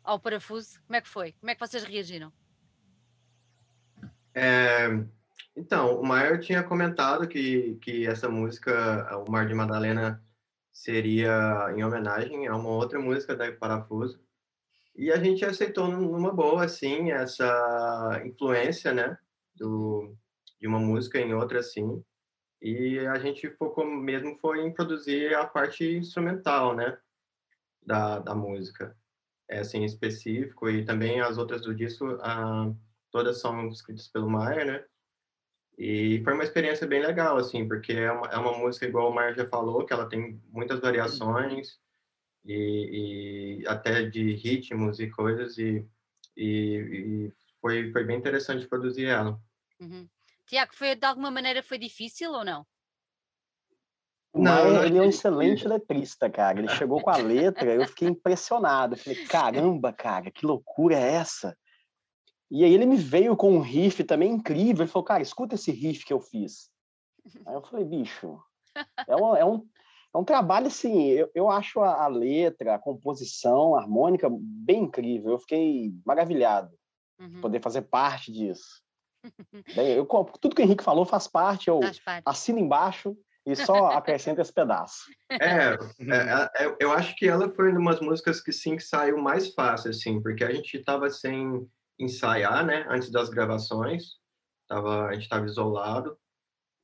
ao 0.07 0.21
parafuso. 0.21 0.81
Como 0.87 0.97
é 0.97 1.01
que 1.01 1.09
foi? 1.09 1.33
Como 1.33 1.51
é 1.51 1.55
que 1.55 1.61
vocês 1.61 1.83
reagiram? 1.83 2.33
É, 4.33 4.89
então, 5.57 6.01
o 6.01 6.07
Maior 6.07 6.39
tinha 6.39 6.63
comentado 6.63 7.27
que, 7.27 7.77
que 7.83 8.07
essa 8.07 8.29
música, 8.29 9.19
O 9.27 9.31
Mar 9.31 9.47
de 9.47 9.55
Madalena, 9.55 10.23
seria 10.73 11.73
em 11.75 11.83
homenagem 11.83 12.47
a 12.47 12.55
uma 12.55 12.69
outra 12.69 12.99
música 13.01 13.35
da 13.35 13.51
Parafuso. 13.53 14.21
E 14.95 15.11
a 15.11 15.17
gente 15.19 15.45
aceitou 15.45 15.89
numa 15.89 16.33
boa, 16.33 16.65
assim, 16.65 17.11
essa 17.11 18.23
influência, 18.25 18.95
né, 18.95 19.19
do, 19.55 20.15
de 20.61 20.67
uma 20.67 20.79
música 20.79 21.19
em 21.19 21.35
outra, 21.35 21.61
assim. 21.61 22.03
E 22.63 22.99
a 23.01 23.19
gente 23.19 23.51
focou 23.57 23.85
mesmo 23.85 24.39
foi 24.39 24.61
em 24.67 24.73
produzir 24.73 25.35
a 25.35 25.47
parte 25.47 25.85
instrumental, 25.97 26.75
né, 26.75 26.97
da, 27.83 28.19
da 28.21 28.35
música 28.35 28.97
assim, 29.51 29.85
específico, 29.85 30.69
e 30.69 30.85
também 30.85 31.21
as 31.21 31.39
outras 31.39 31.63
do 31.63 31.75
disco, 31.75 32.19
ah, 32.21 32.73
todas 33.11 33.41
são 33.41 33.69
escritas 33.69 34.09
pelo 34.09 34.29
Maier, 34.29 34.67
né? 34.67 34.85
E 35.79 36.23
foi 36.25 36.33
uma 36.33 36.45
experiência 36.45 36.87
bem 36.87 37.01
legal, 37.01 37.37
assim, 37.37 37.69
porque 37.69 37.93
é 37.93 38.11
uma, 38.11 38.27
é 38.29 38.37
uma 38.37 38.57
música, 38.57 38.87
igual 38.87 39.11
o 39.11 39.15
Mar 39.15 39.35
já 39.35 39.47
falou, 39.47 39.85
que 39.85 39.93
ela 39.93 40.09
tem 40.09 40.41
muitas 40.49 40.81
variações 40.81 41.79
e, 42.45 43.61
e 43.63 43.69
até 43.69 44.03
de 44.05 44.33
ritmos 44.35 44.99
e 44.99 45.11
coisas, 45.11 45.59
e, 45.59 45.87
e, 46.37 46.47
e, 46.47 47.33
foi, 47.61 47.93
foi 47.93 48.05
bem 48.05 48.17
interessante 48.17 48.67
produzir 48.67 49.07
ela. 49.07 49.39
Uhum. 49.79 50.09
Tiago, 50.47 50.75
foi, 50.75 50.95
de 50.95 51.07
alguma 51.07 51.31
maneira 51.31 51.63
foi 51.63 51.77
difícil 51.77 52.33
ou 52.33 52.45
não? 52.45 52.67
Não, 54.39 54.85
ele 54.85 54.99
é 54.99 55.03
um 55.03 55.09
excelente 55.09 55.67
letrista, 55.67 56.29
cara. 56.31 56.59
Ele 56.59 56.69
chegou 56.69 57.01
com 57.01 57.11
a 57.11 57.17
letra, 57.17 57.75
eu 57.75 57.87
fiquei 57.87 58.09
impressionado. 58.09 58.95
Eu 58.95 58.99
falei, 58.99 59.25
caramba, 59.27 59.93
cara, 59.93 60.31
que 60.31 60.47
loucura 60.47 60.97
é 60.97 61.15
essa? 61.15 61.57
E 62.51 62.65
aí 62.65 62.73
ele 62.73 62.87
me 62.87 62.97
veio 62.97 63.37
com 63.37 63.53
um 63.53 63.61
riff 63.61 64.05
também 64.05 64.33
incrível. 64.33 64.83
Ele 64.83 64.91
falou, 64.91 65.05
cara, 65.05 65.23
escuta 65.23 65.55
esse 65.55 65.71
riff 65.71 66.05
que 66.05 66.13
eu 66.13 66.21
fiz. 66.21 66.71
Aí 67.45 67.55
eu 67.55 67.63
falei, 67.63 67.85
bicho, 67.85 68.39
é 69.07 69.17
um, 69.17 69.37
é 69.37 69.45
um, 69.45 69.67
é 70.15 70.19
um 70.19 70.25
trabalho 70.25 70.69
assim. 70.69 71.07
Eu, 71.07 71.31
eu 71.35 71.51
acho 71.51 71.81
a, 71.81 72.05
a 72.05 72.07
letra, 72.07 72.75
a 72.75 72.79
composição, 72.79 73.75
a 73.75 73.81
harmônica 73.81 74.29
bem 74.31 74.85
incrível. 74.85 75.33
Eu 75.33 75.39
fiquei 75.39 75.93
maravilhado 76.05 76.73
uhum. 77.21 77.41
poder 77.41 77.61
fazer 77.61 77.83
parte 77.83 78.33
disso. 78.33 78.83
Bem, 79.75 79.89
eu, 79.89 80.07
tudo 80.41 80.55
que 80.55 80.63
o 80.63 80.65
Henrique 80.65 80.85
falou 80.85 81.05
faz 81.05 81.27
parte, 81.27 81.67
eu 81.67 81.83
faz 81.83 81.99
parte. 81.99 82.23
assino 82.25 82.61
embaixo 82.61 83.17
e 83.47 83.55
só 83.55 83.93
acrescento 83.93 84.41
esse 84.41 84.53
pedaço. 84.53 85.05
É, 85.31 85.75
é, 85.75 86.65
é, 86.65 86.77
eu 86.81 86.91
acho 86.91 87.15
que 87.15 87.29
ela 87.29 87.49
foi 87.55 87.73
uma 87.73 87.93
das 87.93 88.01
músicas 88.01 88.41
que 88.41 88.53
sim 88.53 88.77
que 88.77 88.83
saiu 88.83 89.19
mais 89.19 89.55
fácil, 89.55 89.91
assim, 89.91 90.21
porque 90.21 90.43
a 90.43 90.53
gente 90.53 90.77
estava 90.77 91.09
sem 91.09 91.65
ensaiar, 91.99 92.67
né, 92.67 92.85
antes 92.89 93.11
das 93.11 93.29
gravações, 93.29 94.17
tava, 94.69 95.07
a 95.07 95.13
gente 95.13 95.23
estava 95.23 95.47
isolado, 95.47 96.19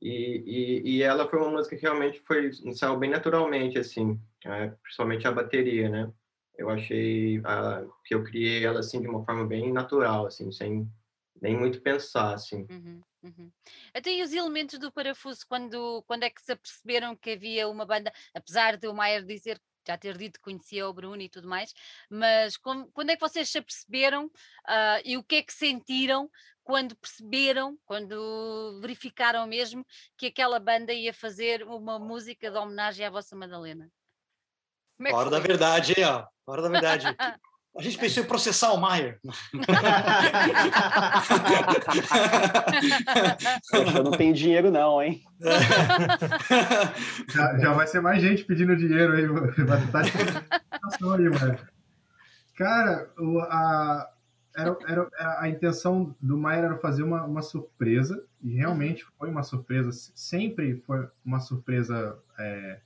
e, 0.01 0.83
e, 0.85 0.97
e, 0.97 1.03
ela 1.03 1.29
foi 1.29 1.39
uma 1.39 1.51
música 1.51 1.77
que 1.77 1.83
realmente 1.83 2.23
foi, 2.27 2.51
saiu 2.75 2.97
bem 2.97 3.11
naturalmente, 3.11 3.79
assim, 3.79 4.21
é, 4.45 4.69
principalmente 4.83 5.27
a 5.27 5.33
bateria, 5.33 5.89
né, 5.89 6.13
eu 6.57 6.71
achei 6.71 7.41
a, 7.45 7.85
que 8.05 8.15
eu 8.15 8.23
criei 8.23 8.65
ela, 8.65 8.81
assim, 8.81 9.01
de 9.01 9.09
uma 9.09 9.25
forma 9.25 9.45
bem 9.45 9.73
natural, 9.73 10.27
assim, 10.27 10.51
sem 10.53 10.89
nem 11.43 11.59
muito 11.59 11.83
pensar, 11.83 12.35
assim. 12.35 12.65
Uhum, 12.71 13.01
uhum. 13.25 13.53
Até 13.93 14.13
e 14.13 14.23
os 14.23 14.33
elementos 14.33 14.79
do 14.79 14.93
parafuso, 14.93 15.45
quando, 15.49 16.03
quando 16.07 16.23
é 16.23 16.31
que 16.31 16.41
se 16.41 16.53
aperceberam 16.53 17.17
que 17.17 17.33
havia 17.33 17.69
uma 17.69 17.85
banda, 17.85 18.13
apesar 18.33 18.77
de 18.77 18.87
o 18.87 18.95
Maier 18.95 19.25
dizer 19.25 19.61
já 19.85 19.99
ter 19.99 20.17
dito 20.17 20.35
que 20.35 20.45
conhecia 20.45 20.89
o 20.89 20.93
Bruno 20.93 21.21
e 21.21 21.29
tudo 21.29 21.49
mais, 21.49 21.75
mas 22.09 22.57
como, 22.57 22.89
quando 22.93 23.11
é 23.11 23.17
que 23.17 23.21
vocês 23.21 23.49
se 23.49 23.59
aperceberam 23.59 24.27
uh, 24.27 25.03
e 25.05 25.17
o 25.17 25.25
que 25.25 25.35
é 25.35 25.43
que 25.43 25.53
sentiram 25.53 26.31
quando 26.63 26.95
perceberam, 26.95 27.77
quando 27.85 28.79
verificaram 28.81 29.45
mesmo 29.45 29.85
que 30.17 30.27
aquela 30.27 30.61
banda 30.61 30.93
ia 30.93 31.13
fazer 31.13 31.65
uma 31.65 31.99
música 31.99 32.49
de 32.49 32.57
homenagem 32.57 33.05
à 33.05 33.11
vossa 33.11 33.35
Madalena? 33.35 33.91
É 35.05 35.13
hora 35.13 35.31
da 35.31 35.41
verdade, 35.41 35.95
ó. 36.05 36.25
Hora 36.47 36.63
da 36.63 36.69
verdade. 36.69 37.07
A 37.75 37.83
gente 37.83 37.97
pensou 37.97 38.23
em 38.23 38.27
processar 38.27 38.73
o 38.73 38.77
Maier. 38.81 39.19
Eu 43.73 44.05
não 44.05 44.11
tenho 44.11 44.35
dinheiro, 44.35 44.71
não, 44.71 45.03
hein? 45.03 45.23
Já, 47.33 47.59
já 47.59 47.73
vai 47.73 47.87
ser 47.87 48.03
mais 48.03 48.21
gente 48.21 48.45
pedindo 48.45 48.77
dinheiro 48.77 49.15
aí. 49.15 49.27
Vai 49.65 49.83
estar 49.85 50.01
aí, 50.03 51.31
mano. 51.31 51.59
Cara, 52.55 53.11
o, 53.19 53.41
a, 53.41 54.13
era, 54.55 54.77
era, 54.87 55.09
a 55.41 55.49
intenção 55.49 56.15
do 56.21 56.37
Maier 56.37 56.65
era 56.65 56.77
fazer 56.77 57.03
uma, 57.03 57.25
uma 57.25 57.41
surpresa, 57.41 58.23
e 58.43 58.55
realmente 58.55 59.05
foi 59.19 59.31
uma 59.31 59.43
surpresa. 59.43 59.91
Sempre 60.15 60.77
foi 60.87 61.09
uma 61.25 61.41
surpresa. 61.41 62.19
É, 62.39 62.81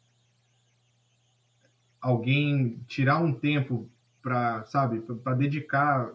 alguém 2.00 2.80
tirar 2.86 3.18
um 3.18 3.32
tempo 3.32 3.90
para, 4.26 4.64
sabe, 4.64 4.98
para 5.22 5.34
dedicar, 5.34 6.12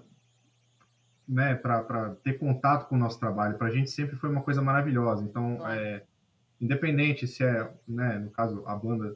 né, 1.25 1.55
para 1.55 2.09
ter 2.21 2.33
contato 2.33 2.89
com 2.89 2.95
o 2.95 2.99
nosso 2.99 3.17
trabalho. 3.17 3.57
Para 3.57 3.67
a 3.67 3.71
gente 3.71 3.89
sempre 3.89 4.17
foi 4.17 4.29
uma 4.29 4.41
coisa 4.41 4.61
maravilhosa. 4.61 5.23
Então, 5.23 5.65
é, 5.65 6.03
independente 6.59 7.25
se 7.25 7.41
é, 7.41 7.71
né, 7.87 8.19
no 8.19 8.29
caso, 8.29 8.63
a 8.67 8.75
banda 8.75 9.15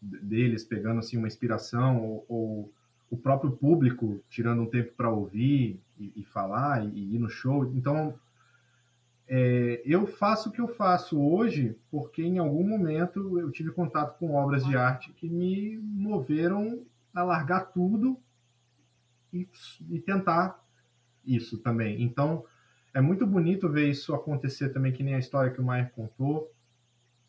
deles 0.00 0.64
pegando 0.64 1.00
assim 1.00 1.18
uma 1.18 1.26
inspiração 1.26 2.02
ou, 2.02 2.24
ou 2.26 2.72
o 3.10 3.18
próprio 3.18 3.50
público 3.52 4.24
tirando 4.30 4.62
um 4.62 4.66
tempo 4.66 4.94
para 4.96 5.10
ouvir 5.10 5.78
e, 5.98 6.10
e 6.16 6.24
falar 6.24 6.82
e, 6.82 6.88
e, 6.88 7.16
ir 7.16 7.18
no 7.18 7.28
show. 7.28 7.66
Então, 7.66 8.14
é, 9.28 9.82
eu 9.84 10.06
faço 10.06 10.48
o 10.48 10.52
que 10.52 10.62
eu 10.62 10.68
faço 10.68 11.20
hoje 11.20 11.76
porque 11.90 12.22
em 12.22 12.38
algum 12.38 12.66
momento 12.66 13.38
eu 13.38 13.50
tive 13.50 13.70
contato 13.72 14.18
com 14.18 14.32
obras 14.32 14.64
de 14.64 14.74
arte 14.74 15.12
que 15.12 15.28
me 15.28 15.76
moveram 15.76 16.82
a 17.14 17.22
largar 17.22 17.72
tudo 17.72 18.18
e, 19.32 19.48
e 19.88 20.00
tentar 20.00 20.62
isso 21.24 21.58
também. 21.58 22.02
Então, 22.02 22.44
é 22.92 23.00
muito 23.00 23.26
bonito 23.26 23.68
ver 23.68 23.88
isso 23.88 24.14
acontecer 24.14 24.70
também, 24.70 24.92
que 24.92 25.02
nem 25.02 25.14
a 25.14 25.18
história 25.18 25.50
que 25.50 25.60
o 25.60 25.64
Maier 25.64 25.90
contou. 25.92 26.52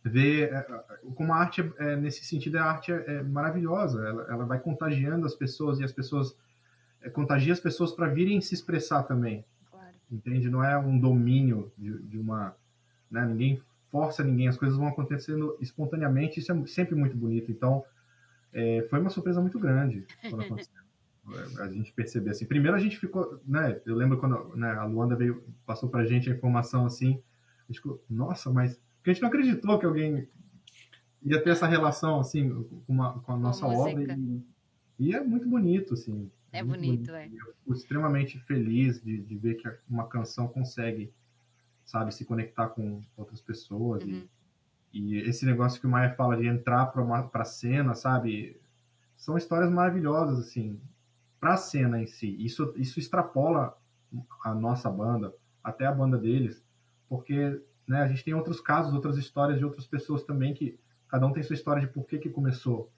Ver 0.03 0.51
é, 0.51 0.55
é, 0.55 0.97
como 1.13 1.32
a 1.32 1.38
arte, 1.38 1.61
é, 1.77 1.95
nesse 1.95 2.25
sentido, 2.25 2.57
a 2.57 2.63
arte 2.63 2.91
é, 2.91 3.03
é 3.07 3.23
maravilhosa. 3.23 3.99
Ela, 4.03 4.27
ela, 4.29 4.45
vai 4.45 4.59
contagiando 4.59 5.27
as 5.27 5.36
pessoas 5.36 5.79
e 5.79 5.84
as 5.84 5.91
pessoas 5.91 6.36
é, 7.01 7.09
contagia 7.09 7.53
as 7.53 7.59
pessoas 7.59 7.91
para 7.91 8.07
virem 8.07 8.41
se 8.41 8.55
expressar 8.55 9.03
também. 9.03 9.45
Claro. 9.69 9.93
Entende? 10.11 10.49
Não 10.49 10.63
é 10.63 10.75
um 10.77 10.97
domínio 10.97 11.71
de, 11.77 11.99
de 11.99 12.17
uma. 12.17 12.55
Né? 13.11 13.23
Ninguém 13.25 13.61
força 13.91 14.23
ninguém, 14.23 14.47
as 14.47 14.57
coisas 14.57 14.77
vão 14.77 14.88
acontecendo 14.88 15.55
espontaneamente. 15.59 16.39
Isso 16.39 16.51
é 16.51 16.65
sempre 16.65 16.95
muito 16.95 17.15
bonito. 17.15 17.51
Então, 17.51 17.84
é, 18.53 18.85
foi 18.89 18.99
uma 18.99 19.09
surpresa 19.09 19.41
muito 19.41 19.59
grande 19.59 20.05
quando 20.29 20.43
aconteceu. 20.43 20.81
a 21.59 21.69
gente 21.69 21.93
perceber 21.93 22.31
assim. 22.31 22.45
Primeiro 22.45 22.75
a 22.75 22.79
gente 22.79 22.97
ficou, 22.97 23.41
né? 23.45 23.79
Eu 23.85 23.95
lembro 23.95 24.17
quando 24.17 24.55
né, 24.55 24.71
a 24.71 24.85
Luanda 24.85 25.15
veio, 25.15 25.43
passou 25.65 25.89
para 25.89 26.01
a 26.01 26.05
gente 26.05 26.29
a 26.29 26.33
informação 26.33 26.85
assim, 26.85 27.21
a 27.59 27.71
gente 27.71 27.81
ficou, 27.81 28.03
nossa, 28.09 28.51
mas 28.51 28.79
porque 28.97 29.11
a 29.11 29.13
gente 29.13 29.21
não 29.21 29.29
acreditou 29.29 29.79
que 29.79 29.85
alguém 29.85 30.27
ia 31.23 31.41
ter 31.41 31.51
essa 31.51 31.67
relação 31.67 32.19
assim 32.19 32.49
com, 32.85 32.93
uma, 32.93 33.19
com 33.19 33.31
a 33.31 33.37
nossa 33.37 33.65
com 33.65 33.75
obra 33.75 34.15
e, 34.15 34.43
e, 34.99 35.15
é 35.15 35.23
muito 35.23 35.47
bonito 35.47 35.93
assim. 35.93 36.29
É 36.51 36.63
bonito, 36.63 37.11
bonito, 37.11 37.11
é. 37.11 37.27
Eu 37.27 37.53
fico 37.53 37.73
extremamente 37.73 38.39
feliz 38.39 39.01
de, 39.01 39.21
de 39.21 39.37
ver 39.37 39.55
que 39.55 39.71
uma 39.89 40.07
canção 40.07 40.47
consegue, 40.47 41.13
sabe, 41.85 42.13
se 42.13 42.25
conectar 42.25 42.67
com 42.67 43.01
outras 43.15 43.41
pessoas 43.41 44.03
uhum. 44.03 44.09
e 44.09 44.29
e 44.93 45.17
esse 45.19 45.45
negócio 45.45 45.79
que 45.79 45.87
o 45.87 45.89
Maia 45.89 46.13
fala 46.15 46.37
de 46.37 46.47
entrar 46.47 46.87
para 46.87 47.29
a 47.33 47.45
cena, 47.45 47.93
sabe? 47.93 48.59
São 49.15 49.37
histórias 49.37 49.71
maravilhosas, 49.71 50.39
assim, 50.39 50.79
para 51.39 51.53
a 51.53 51.57
cena 51.57 52.01
em 52.01 52.07
si. 52.07 52.35
Isso, 52.43 52.73
isso 52.75 52.99
extrapola 52.99 53.77
a 54.43 54.53
nossa 54.53 54.89
banda, 54.89 55.33
até 55.63 55.85
a 55.85 55.91
banda 55.91 56.17
deles, 56.17 56.63
porque 57.07 57.61
né, 57.87 58.01
a 58.01 58.07
gente 58.07 58.23
tem 58.23 58.33
outros 58.33 58.59
casos, 58.59 58.93
outras 58.93 59.17
histórias 59.17 59.57
de 59.57 59.65
outras 59.65 59.87
pessoas 59.87 60.23
também 60.23 60.53
que 60.53 60.77
cada 61.07 61.25
um 61.25 61.33
tem 61.33 61.43
sua 61.43 61.55
história 61.55 61.81
de 61.81 61.87
por 61.87 62.05
que, 62.05 62.17
que 62.17 62.29
começou 62.29 62.91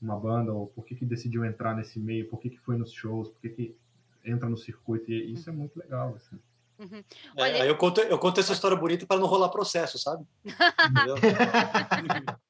uma 0.00 0.18
banda, 0.18 0.52
ou 0.52 0.66
por 0.66 0.84
que, 0.84 0.94
que 0.94 1.06
decidiu 1.06 1.44
entrar 1.44 1.76
nesse 1.76 2.00
meio, 2.00 2.28
por 2.28 2.40
que, 2.40 2.50
que 2.50 2.58
foi 2.58 2.76
nos 2.76 2.92
shows, 2.92 3.28
por 3.28 3.40
que, 3.40 3.48
que 3.48 3.76
entra 4.24 4.48
no 4.48 4.56
circuito, 4.56 5.10
e 5.10 5.32
isso 5.32 5.48
é 5.48 5.52
muito 5.52 5.78
legal. 5.78 6.14
Assim. 6.14 6.38
Uhum. 6.82 7.04
É, 7.36 7.42
Olha... 7.42 7.58
É, 7.58 7.70
eu, 7.70 7.76
conto, 7.76 8.00
eu 8.00 8.18
conto 8.18 8.40
essa 8.40 8.52
história 8.52 8.76
bonita 8.76 9.06
para 9.06 9.20
não 9.20 9.26
rolar 9.26 9.50
processo, 9.50 9.98
sabe? 9.98 10.24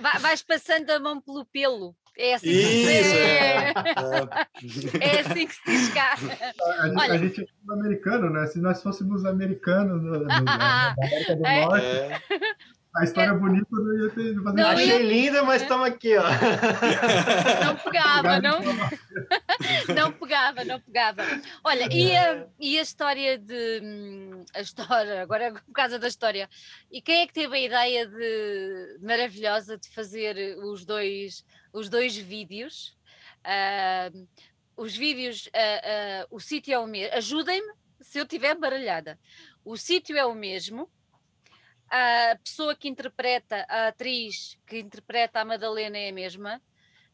vai, 0.00 0.18
vais 0.20 0.42
passando 0.42 0.90
a 0.90 1.00
mão 1.00 1.20
pelo 1.20 1.44
pelo. 1.46 1.96
É 2.18 2.34
assim 2.34 2.50
Isso, 2.50 2.68
que 2.68 3.02
se... 3.02 3.16
é. 3.16 3.72
é 5.00 5.20
assim 5.20 5.46
que 5.46 5.54
se 5.54 5.62
diz 5.64 5.94
cá. 5.94 6.16
A, 6.80 6.86
a 7.12 7.18
gente 7.18 7.40
é 7.40 7.46
americano, 7.72 8.28
né? 8.30 8.46
Se 8.46 8.60
nós 8.60 8.82
fôssemos 8.82 9.24
americanos 9.24 10.02
no, 10.02 10.18
no, 10.18 10.26
na 10.44 10.92
América 10.92 11.36
do 11.36 11.46
é. 11.46 11.64
Norte, 11.64 11.86
a 12.94 13.04
história 13.04 13.32
bonita 13.34 13.68
não 13.70 14.02
ia 14.02 14.10
ter. 14.10 14.34
Não 14.34 14.58
ia... 14.58 14.68
Achei 14.68 15.02
linda, 15.02 15.44
mas 15.44 15.62
estamos 15.62 15.86
aqui, 15.86 16.16
ó. 16.16 16.24
Não 17.64 17.76
pegava, 17.76 18.40
não. 18.40 18.60
Não 19.94 20.12
pegava, 20.12 20.64
não 20.64 20.80
pegava. 20.80 21.22
Olha, 21.62 21.88
e 21.92 22.16
a, 22.16 22.46
e 22.58 22.78
a 22.78 22.82
história 22.82 23.38
de. 23.38 23.80
Hum, 23.82 24.44
a 24.54 24.60
história, 24.60 25.22
agora 25.22 25.44
é 25.44 25.52
por 25.52 25.72
causa 25.72 25.98
da 25.98 26.08
história. 26.08 26.48
E 26.90 27.00
quem 27.00 27.22
é 27.22 27.26
que 27.26 27.32
teve 27.32 27.56
a 27.56 27.60
ideia 27.60 28.06
de 28.06 28.98
maravilhosa 29.00 29.78
de 29.78 29.88
fazer 29.90 30.58
os 30.58 30.84
dois, 30.84 31.44
os 31.72 31.88
dois 31.88 32.16
vídeos? 32.16 32.96
Uh, 33.44 34.26
os 34.76 34.96
vídeos, 34.96 35.46
uh, 35.46 36.24
uh, 36.24 36.36
o 36.36 36.40
sítio 36.40 36.74
é 36.74 36.78
o 36.78 36.86
mesmo. 36.86 37.14
Ajudem-me 37.16 37.72
se 38.00 38.18
eu 38.18 38.24
estiver 38.24 38.56
baralhada. 38.56 39.18
O 39.64 39.76
sítio 39.76 40.16
é 40.16 40.24
o 40.24 40.34
mesmo 40.34 40.90
a 41.90 42.36
pessoa 42.42 42.76
que 42.76 42.88
interpreta, 42.88 43.66
a 43.68 43.88
atriz 43.88 44.58
que 44.66 44.78
interpreta 44.78 45.40
a 45.40 45.44
Madalena 45.44 45.98
é 45.98 46.10
a 46.10 46.12
mesma, 46.12 46.62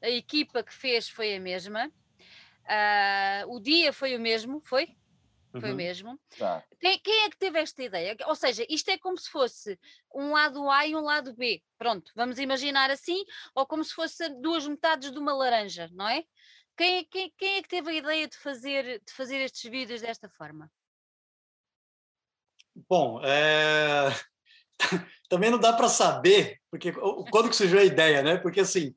a 0.02 0.10
equipa 0.10 0.62
que 0.62 0.72
fez 0.72 1.08
foi 1.08 1.34
a 1.34 1.40
mesma, 1.40 1.88
uh, 1.88 3.54
o 3.54 3.58
dia 3.58 3.92
foi 3.92 4.14
o 4.14 4.20
mesmo, 4.20 4.60
foi? 4.60 4.94
Foi 5.58 5.70
uhum. 5.70 5.76
mesmo. 5.76 6.20
Tá. 6.38 6.62
Quem, 6.78 6.98
quem, 6.98 7.24
é 7.24 7.30
que 7.30 7.38
teve 7.38 7.58
esta 7.58 7.82
ideia? 7.82 8.14
Ou 8.26 8.34
seja, 8.34 8.66
isto 8.68 8.90
é 8.90 8.98
como 8.98 9.16
se 9.16 9.30
fosse 9.30 9.78
um 10.14 10.32
lado 10.32 10.70
A 10.70 10.86
e 10.86 10.94
um 10.94 11.00
lado 11.00 11.34
B. 11.34 11.62
Pronto, 11.78 12.12
vamos 12.14 12.38
imaginar 12.38 12.90
assim, 12.90 13.24
ou 13.54 13.66
como 13.66 13.82
se 13.82 13.94
fosse 13.94 14.28
duas 14.40 14.68
metades 14.68 15.10
de 15.10 15.18
uma 15.18 15.32
laranja, 15.32 15.88
não 15.94 16.06
é? 16.06 16.24
Quem, 16.76 16.98
é, 16.98 17.04
quem, 17.04 17.32
quem 17.38 17.56
é 17.56 17.62
que 17.62 17.68
teve 17.68 17.90
a 17.90 17.94
ideia 17.94 18.28
de 18.28 18.36
fazer, 18.36 19.02
de 19.02 19.12
fazer 19.14 19.38
estes 19.38 19.70
vídeos 19.70 20.02
desta 20.02 20.28
forma? 20.28 20.70
Bom, 22.86 23.22
é... 23.24 24.10
também 25.28 25.50
não 25.50 25.58
dá 25.58 25.72
para 25.72 25.88
saber, 25.88 26.60
porque 26.70 26.92
quando 27.30 27.48
que 27.48 27.56
surgiu 27.56 27.78
a 27.78 27.84
ideia, 27.84 28.22
né? 28.22 28.36
Porque 28.36 28.60
assim, 28.60 28.94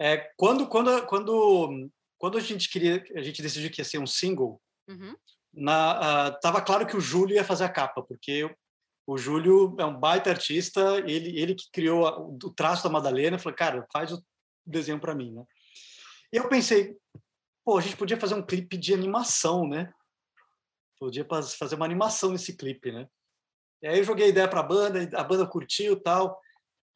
é, 0.00 0.30
quando, 0.36 0.66
quando, 0.68 1.06
quando, 1.06 1.90
quando 2.18 2.38
a 2.38 2.40
gente 2.40 2.70
queria, 2.70 3.04
a 3.14 3.22
gente 3.22 3.42
decidiu 3.42 3.70
que 3.70 3.80
ia 3.80 3.84
ser 3.84 3.98
um 3.98 4.06
single, 4.06 4.60
uhum 4.88 5.14
na, 5.52 6.28
uh, 6.28 6.40
tava 6.40 6.60
claro 6.60 6.86
que 6.86 6.96
o 6.96 7.00
Júlio 7.00 7.34
ia 7.34 7.44
fazer 7.44 7.64
a 7.64 7.68
capa, 7.68 8.02
porque 8.02 8.48
o 9.06 9.16
Júlio 9.16 9.74
é 9.78 9.84
um 9.84 9.98
baita 9.98 10.30
artista, 10.30 10.98
ele, 10.98 11.38
ele 11.38 11.54
que 11.54 11.70
criou 11.72 12.06
a, 12.06 12.18
o 12.20 12.52
traço 12.54 12.84
da 12.84 12.90
Madalena, 12.90 13.38
falou, 13.38 13.56
cara, 13.56 13.86
faz 13.92 14.12
o 14.12 14.24
desenho 14.66 15.00
para 15.00 15.14
mim, 15.14 15.32
né? 15.32 15.44
E 16.32 16.36
eu 16.36 16.48
pensei, 16.48 16.96
pô, 17.64 17.78
a 17.78 17.80
gente 17.80 17.96
podia 17.96 18.20
fazer 18.20 18.34
um 18.34 18.44
clipe 18.44 18.76
de 18.76 18.92
animação, 18.92 19.66
né? 19.66 19.92
Podia 21.00 21.26
fazer 21.58 21.74
uma 21.74 21.86
animação 21.86 22.30
nesse 22.30 22.56
clipe, 22.56 22.92
né? 22.92 23.08
E 23.82 23.86
aí 23.86 23.98
eu 23.98 24.04
joguei 24.04 24.26
a 24.26 24.28
ideia 24.28 24.48
para 24.48 24.60
a 24.60 24.64
banda, 24.64 25.08
a 25.18 25.24
banda 25.24 25.46
curtiu 25.46 26.00
tal. 26.00 26.40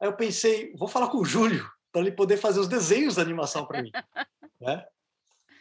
Aí 0.01 0.09
eu 0.09 0.16
pensei, 0.16 0.74
vou 0.76 0.89
falar 0.89 1.09
com 1.09 1.18
o 1.18 1.24
Júlio 1.24 1.68
para 1.93 2.01
ele 2.01 2.12
poder 2.12 2.37
fazer 2.37 2.59
os 2.59 2.68
desenhos 2.68 3.16
da 3.16 3.22
animação 3.22 3.66
para 3.66 3.83
mim, 3.83 3.91
né? 4.61 4.85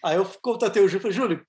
Aí 0.03 0.15
eu 0.15 0.25
contatei 0.41 0.81
o 0.81 0.87
Júlio, 0.87 1.01
falei, 1.01 1.17
Júlio, 1.17 1.47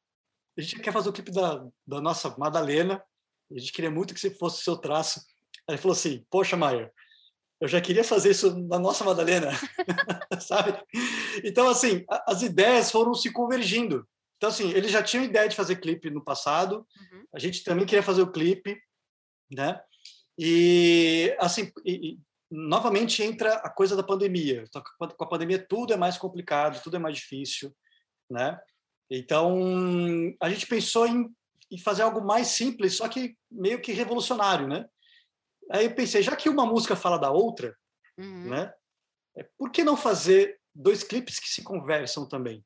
a 0.58 0.60
gente 0.60 0.80
quer 0.80 0.92
fazer 0.92 1.08
o 1.08 1.12
clipe 1.12 1.30
da, 1.30 1.64
da 1.86 2.00
nossa 2.00 2.36
Madalena, 2.36 3.02
a 3.50 3.58
gente 3.58 3.72
queria 3.72 3.90
muito 3.90 4.12
que 4.12 4.20
você 4.20 4.30
fosse 4.30 4.60
o 4.60 4.64
seu 4.64 4.76
traço. 4.76 5.20
Aí 5.68 5.74
ele 5.74 5.78
falou 5.78 5.96
assim, 5.96 6.24
poxa, 6.30 6.56
Maia, 6.56 6.92
eu 7.60 7.68
já 7.68 7.80
queria 7.80 8.04
fazer 8.04 8.30
isso 8.30 8.58
na 8.66 8.78
nossa 8.78 9.04
Madalena, 9.04 9.50
sabe? 10.40 10.76
Então, 11.44 11.68
assim, 11.68 12.04
as 12.26 12.42
ideias 12.42 12.90
foram 12.90 13.14
se 13.14 13.32
convergindo. 13.32 14.06
Então, 14.36 14.50
assim, 14.50 14.70
eles 14.72 14.90
já 14.90 15.02
tinham 15.02 15.24
ideia 15.24 15.48
de 15.48 15.54
fazer 15.54 15.76
clipe 15.76 16.10
no 16.10 16.22
passado, 16.22 16.84
uhum. 16.96 17.24
a 17.32 17.38
gente 17.38 17.62
também 17.62 17.86
queria 17.86 18.02
fazer 18.02 18.20
o 18.22 18.32
clipe, 18.32 18.76
né? 19.52 19.80
E, 20.38 21.36
assim, 21.38 21.70
e, 21.84 22.18
novamente 22.50 23.22
entra 23.22 23.54
a 23.54 23.70
coisa 23.70 23.96
da 23.96 24.02
pandemia. 24.02 24.64
Então, 24.68 24.82
com 24.98 25.24
a 25.24 25.28
pandemia 25.28 25.64
tudo 25.66 25.92
é 25.92 25.96
mais 25.96 26.18
complicado, 26.18 26.82
tudo 26.82 26.96
é 26.96 26.98
mais 26.98 27.16
difícil, 27.16 27.74
né? 28.30 28.60
Então, 29.10 30.34
a 30.40 30.48
gente 30.48 30.66
pensou 30.66 31.06
em, 31.06 31.28
em 31.70 31.78
fazer 31.78 32.02
algo 32.02 32.22
mais 32.24 32.48
simples, 32.48 32.96
só 32.96 33.08
que 33.08 33.36
meio 33.50 33.80
que 33.80 33.92
revolucionário, 33.92 34.66
né? 34.66 34.86
Aí 35.70 35.86
eu 35.86 35.94
pensei, 35.94 36.22
já 36.22 36.34
que 36.36 36.48
uma 36.48 36.66
música 36.66 36.96
fala 36.96 37.18
da 37.18 37.30
outra, 37.30 37.76
uhum. 38.18 38.50
né? 38.50 38.72
É, 39.36 39.48
por 39.56 39.70
que 39.70 39.82
não 39.82 39.96
fazer 39.96 40.60
dois 40.74 41.02
clipes 41.02 41.38
que 41.38 41.48
se 41.48 41.62
conversam 41.62 42.28
também? 42.28 42.64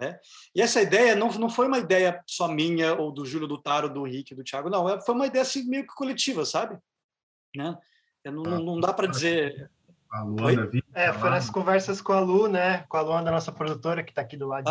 Né? 0.00 0.18
E 0.54 0.62
essa 0.62 0.80
ideia 0.80 1.16
não, 1.16 1.28
não 1.32 1.50
foi 1.50 1.66
uma 1.66 1.78
ideia 1.78 2.22
só 2.26 2.46
minha, 2.48 2.94
ou 2.94 3.10
do 3.10 3.26
Júlio, 3.26 3.48
do 3.48 3.60
Taro, 3.60 3.88
do 3.88 4.06
Henrique, 4.06 4.34
do 4.34 4.44
Thiago, 4.44 4.70
não. 4.70 4.88
É, 4.88 5.00
foi 5.00 5.14
uma 5.14 5.26
ideia 5.26 5.42
assim, 5.42 5.68
meio 5.68 5.86
que 5.86 5.94
coletiva, 5.94 6.44
sabe? 6.44 6.78
Né? 7.54 7.76
Não, 8.24 8.42
não, 8.42 8.58
não 8.60 8.80
dá 8.80 8.92
para 8.92 9.06
dizer. 9.06 9.70
A 10.10 10.22
Luana, 10.22 10.70
é, 10.94 11.12
foi 11.12 11.30
nas 11.30 11.50
conversas 11.50 12.00
com 12.00 12.12
a 12.12 12.20
Lu, 12.20 12.48
né? 12.48 12.84
Com 12.88 12.96
a 12.96 13.00
Luana, 13.00 13.30
nossa 13.30 13.52
produtora, 13.52 14.02
que 14.02 14.10
está 14.10 14.22
aqui 14.22 14.36
do 14.36 14.48
lado. 14.48 14.70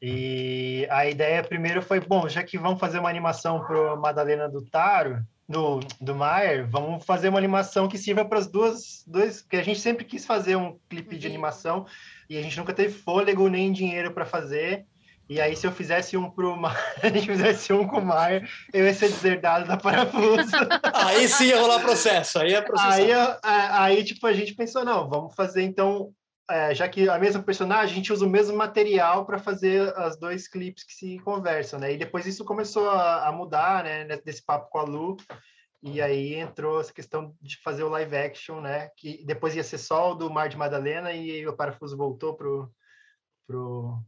E 0.00 0.86
a 0.90 1.06
ideia 1.06 1.42
primeiro 1.42 1.82
foi, 1.82 1.98
bom, 1.98 2.28
já 2.28 2.44
que 2.44 2.56
vamos 2.56 2.78
fazer 2.78 3.00
uma 3.00 3.08
animação 3.08 3.64
para 3.64 3.96
Madalena 3.96 4.48
do 4.48 4.62
Taro, 4.62 5.24
do, 5.48 5.80
do 6.00 6.14
Maier, 6.14 6.68
vamos 6.68 7.04
fazer 7.04 7.30
uma 7.30 7.38
animação 7.38 7.88
que 7.88 7.96
sirva 7.96 8.24
para 8.24 8.38
as 8.38 8.46
duas, 8.46 9.02
dois, 9.06 9.40
porque 9.40 9.56
a 9.56 9.62
gente 9.62 9.80
sempre 9.80 10.04
quis 10.04 10.26
fazer 10.26 10.56
um 10.56 10.78
clipe 10.90 11.16
de 11.16 11.26
uhum. 11.26 11.32
animação 11.32 11.86
e 12.28 12.36
a 12.36 12.42
gente 12.42 12.58
nunca 12.58 12.74
teve 12.74 12.92
fôlego 12.92 13.48
nem 13.48 13.72
dinheiro 13.72 14.12
para 14.12 14.26
fazer. 14.26 14.84
E 15.26 15.40
aí, 15.40 15.54
se 15.54 15.66
eu 15.66 15.72
fizesse 15.72 16.16
um 16.16 16.30
pro 16.30 16.56
Maier, 16.56 16.78
a 17.02 17.08
gente 17.08 17.26
fizesse 17.26 17.72
um 17.72 17.86
com 17.86 17.98
o 17.98 18.04
Maier, 18.04 18.48
eu 18.72 18.84
ia 18.84 18.92
ser 18.92 19.08
deserdado 19.08 19.66
da 19.66 19.76
parafuso. 19.76 20.50
aí 20.92 21.28
sim 21.28 21.46
ia 21.46 21.60
rolar 21.60 21.80
processo, 21.80 22.38
aí 22.38 22.54
é 22.54 22.60
processo. 22.60 22.92
Aí, 22.92 23.12
aí, 23.42 24.04
tipo, 24.04 24.26
a 24.26 24.32
gente 24.32 24.54
pensou, 24.54 24.84
não, 24.84 25.08
vamos 25.08 25.34
fazer 25.34 25.62
então 25.62 26.12
é, 26.50 26.74
já 26.74 26.88
que 26.88 27.08
a 27.08 27.18
mesma 27.18 27.42
personagem, 27.42 27.92
a 27.92 27.94
gente 27.94 28.12
usa 28.12 28.24
o 28.24 28.30
mesmo 28.30 28.56
material 28.56 29.26
para 29.26 29.38
fazer 29.38 29.94
as 29.96 30.18
dois 30.18 30.48
clipes 30.48 30.84
que 30.84 30.94
se 30.94 31.18
conversam, 31.18 31.78
né? 31.78 31.92
E 31.92 31.98
depois 31.98 32.26
isso 32.26 32.44
começou 32.44 32.88
a, 32.88 33.28
a, 33.28 33.32
mudar, 33.32 33.84
né? 33.84 34.04
Desse 34.24 34.42
papo 34.42 34.70
com 34.70 34.78
a 34.78 34.82
Lu, 34.82 35.16
e 35.82 36.00
aí 36.00 36.34
entrou 36.34 36.80
essa 36.80 36.92
questão 36.92 37.36
de 37.40 37.60
fazer 37.62 37.84
o 37.84 37.88
live 37.90 38.16
action, 38.16 38.60
né? 38.60 38.88
Que 38.96 39.24
depois 39.26 39.54
ia 39.54 39.62
ser 39.62 39.78
só 39.78 40.12
o 40.12 40.14
do 40.14 40.30
Mar 40.30 40.48
de 40.48 40.56
Madalena 40.56 41.12
e 41.12 41.46
o 41.46 41.54
Parafuso 41.54 41.96
voltou 41.96 42.34
pro, 42.34 42.72
pro, 43.46 44.02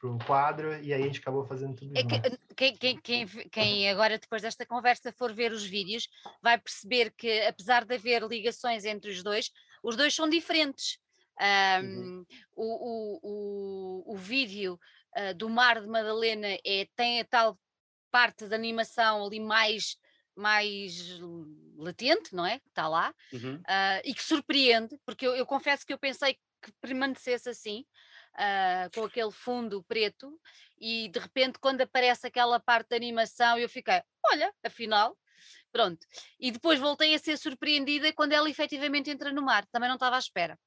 pro 0.00 0.18
quadro 0.26 0.80
e 0.82 0.94
aí 0.94 1.02
a 1.02 1.06
gente 1.06 1.20
acabou 1.20 1.44
fazendo 1.44 1.74
tudo 1.74 1.92
é 1.96 2.02
que, 2.04 2.20
quem, 2.54 2.76
quem, 2.76 3.00
quem, 3.00 3.26
quem, 3.26 3.90
agora 3.90 4.18
depois 4.18 4.42
desta 4.42 4.64
conversa 4.64 5.12
for 5.12 5.32
ver 5.32 5.52
os 5.52 5.64
vídeos 5.64 6.08
vai 6.42 6.56
perceber 6.58 7.12
que 7.16 7.42
apesar 7.42 7.84
de 7.84 7.94
haver 7.94 8.22
ligações 8.22 8.84
entre 8.84 9.10
os 9.10 9.22
dois, 9.22 9.50
os 9.82 9.96
dois 9.96 10.14
são 10.14 10.28
diferentes 10.28 10.98
um, 11.40 11.86
uhum. 11.86 12.26
o, 12.54 12.64
o, 12.64 13.20
o, 13.22 14.14
o, 14.14 14.16
vídeo 14.16 14.78
uh, 15.16 15.34
do 15.34 15.48
Mar 15.48 15.80
de 15.80 15.86
Madalena 15.86 16.48
é, 16.64 16.86
tem 16.94 17.20
a 17.20 17.24
tal 17.24 17.58
parte 18.10 18.46
da 18.46 18.56
animação 18.56 19.24
ali 19.24 19.40
mais, 19.40 19.96
mais 20.36 21.18
latente, 21.76 22.34
não 22.34 22.44
é? 22.44 22.58
Que 22.58 22.68
está 22.68 22.88
lá, 22.88 23.14
uhum. 23.32 23.56
uh, 23.56 24.00
e 24.04 24.12
que 24.12 24.22
surpreende, 24.22 24.98
porque 25.06 25.26
eu, 25.26 25.34
eu, 25.34 25.46
confesso 25.46 25.86
que 25.86 25.92
eu 25.92 25.98
pensei 25.98 26.34
que 26.62 26.72
permanecesse 26.80 27.48
assim, 27.48 27.86
uh, 28.34 28.90
com 28.94 29.04
aquele 29.04 29.32
fundo 29.32 29.82
preto, 29.84 30.38
e 30.78 31.08
de 31.08 31.18
repente, 31.18 31.58
quando 31.58 31.80
aparece 31.80 32.26
aquela 32.26 32.60
parte 32.60 32.88
da 32.90 32.96
animação, 32.96 33.58
eu 33.58 33.68
fiquei, 33.68 34.02
olha, 34.26 34.52
afinal. 34.64 35.16
Pronto. 35.72 36.04
E 36.38 36.50
depois 36.50 36.80
voltei 36.80 37.14
a 37.14 37.18
ser 37.18 37.38
surpreendida 37.38 38.12
quando 38.12 38.32
ela 38.32 38.50
efetivamente 38.50 39.08
entra 39.08 39.32
no 39.32 39.40
mar. 39.40 39.64
Também 39.70 39.88
não 39.88 39.94
estava 39.94 40.16
à 40.16 40.18
espera. 40.18 40.58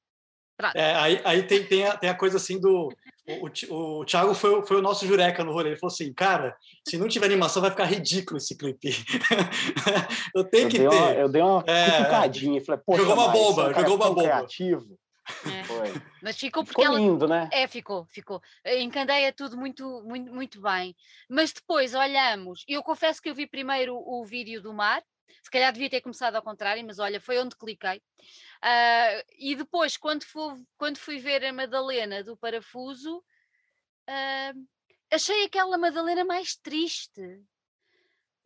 É, 0.74 0.94
aí, 0.94 1.20
aí 1.24 1.42
tem, 1.42 1.64
tem, 1.64 1.84
a, 1.84 1.96
tem 1.96 2.10
a 2.10 2.14
coisa 2.14 2.36
assim 2.36 2.60
do. 2.60 2.88
O, 3.26 3.48
o, 3.74 4.00
o 4.00 4.04
Thiago 4.04 4.34
foi, 4.34 4.64
foi 4.66 4.76
o 4.76 4.82
nosso 4.82 5.06
jureca 5.06 5.42
no 5.42 5.52
rolê. 5.52 5.70
Ele 5.70 5.78
falou 5.78 5.92
assim: 5.92 6.12
cara, 6.12 6.56
se 6.86 6.96
não 6.96 7.08
tiver 7.08 7.26
animação, 7.26 7.60
vai 7.62 7.70
ficar 7.70 7.86
ridículo 7.86 8.38
esse 8.38 8.56
clipe. 8.56 8.90
eu 10.34 10.44
tenho 10.44 10.64
eu 10.64 10.68
que 10.68 10.78
ter. 10.78 10.88
Uma, 10.88 11.10
eu 11.12 11.28
dei 11.28 11.42
uma 11.42 11.64
é, 11.66 11.90
cutucadinha. 11.90 12.64
Falei, 12.64 12.80
jogou 12.96 13.14
uma 13.14 13.28
bomba, 13.28 13.70
é 13.70 13.74
jogou 13.74 13.96
uma 13.96 14.08
bomba. 14.08 14.22
Criativo. 14.22 14.98
É. 15.46 15.64
Mas 16.22 16.36
ficou 16.36 16.64
porque 16.64 16.82
ficou 16.82 16.96
lindo, 16.96 17.24
ela... 17.24 17.42
né? 17.42 17.48
É, 17.52 17.66
ficou, 17.66 18.06
ficou. 18.06 18.40
Encandeia 18.64 19.32
tudo 19.32 19.56
muito, 19.56 20.02
muito, 20.04 20.32
muito 20.32 20.60
bem. 20.60 20.94
Mas 21.28 21.52
depois 21.52 21.94
olhamos, 21.94 22.64
eu 22.68 22.82
confesso 22.82 23.20
que 23.20 23.30
eu 23.30 23.34
vi 23.34 23.46
primeiro 23.46 23.96
o 23.96 24.24
vídeo 24.24 24.62
do 24.62 24.72
mar, 24.72 25.02
se 25.42 25.50
calhar 25.50 25.72
devia 25.72 25.90
ter 25.90 26.00
começado 26.00 26.36
ao 26.36 26.42
contrário, 26.42 26.84
mas 26.84 26.98
olha, 26.98 27.20
foi 27.20 27.38
onde 27.38 27.56
cliquei. 27.56 27.98
Uh, 27.98 29.24
e 29.38 29.54
depois, 29.54 29.96
quando 29.96 30.24
fui, 30.24 30.64
quando 30.76 30.98
fui 30.98 31.18
ver 31.18 31.44
a 31.44 31.52
Madalena 31.52 32.22
do 32.22 32.36
Parafuso, 32.36 33.18
uh, 33.18 34.68
achei 35.10 35.44
aquela 35.44 35.76
Madalena 35.76 36.24
mais 36.24 36.56
triste 36.56 37.42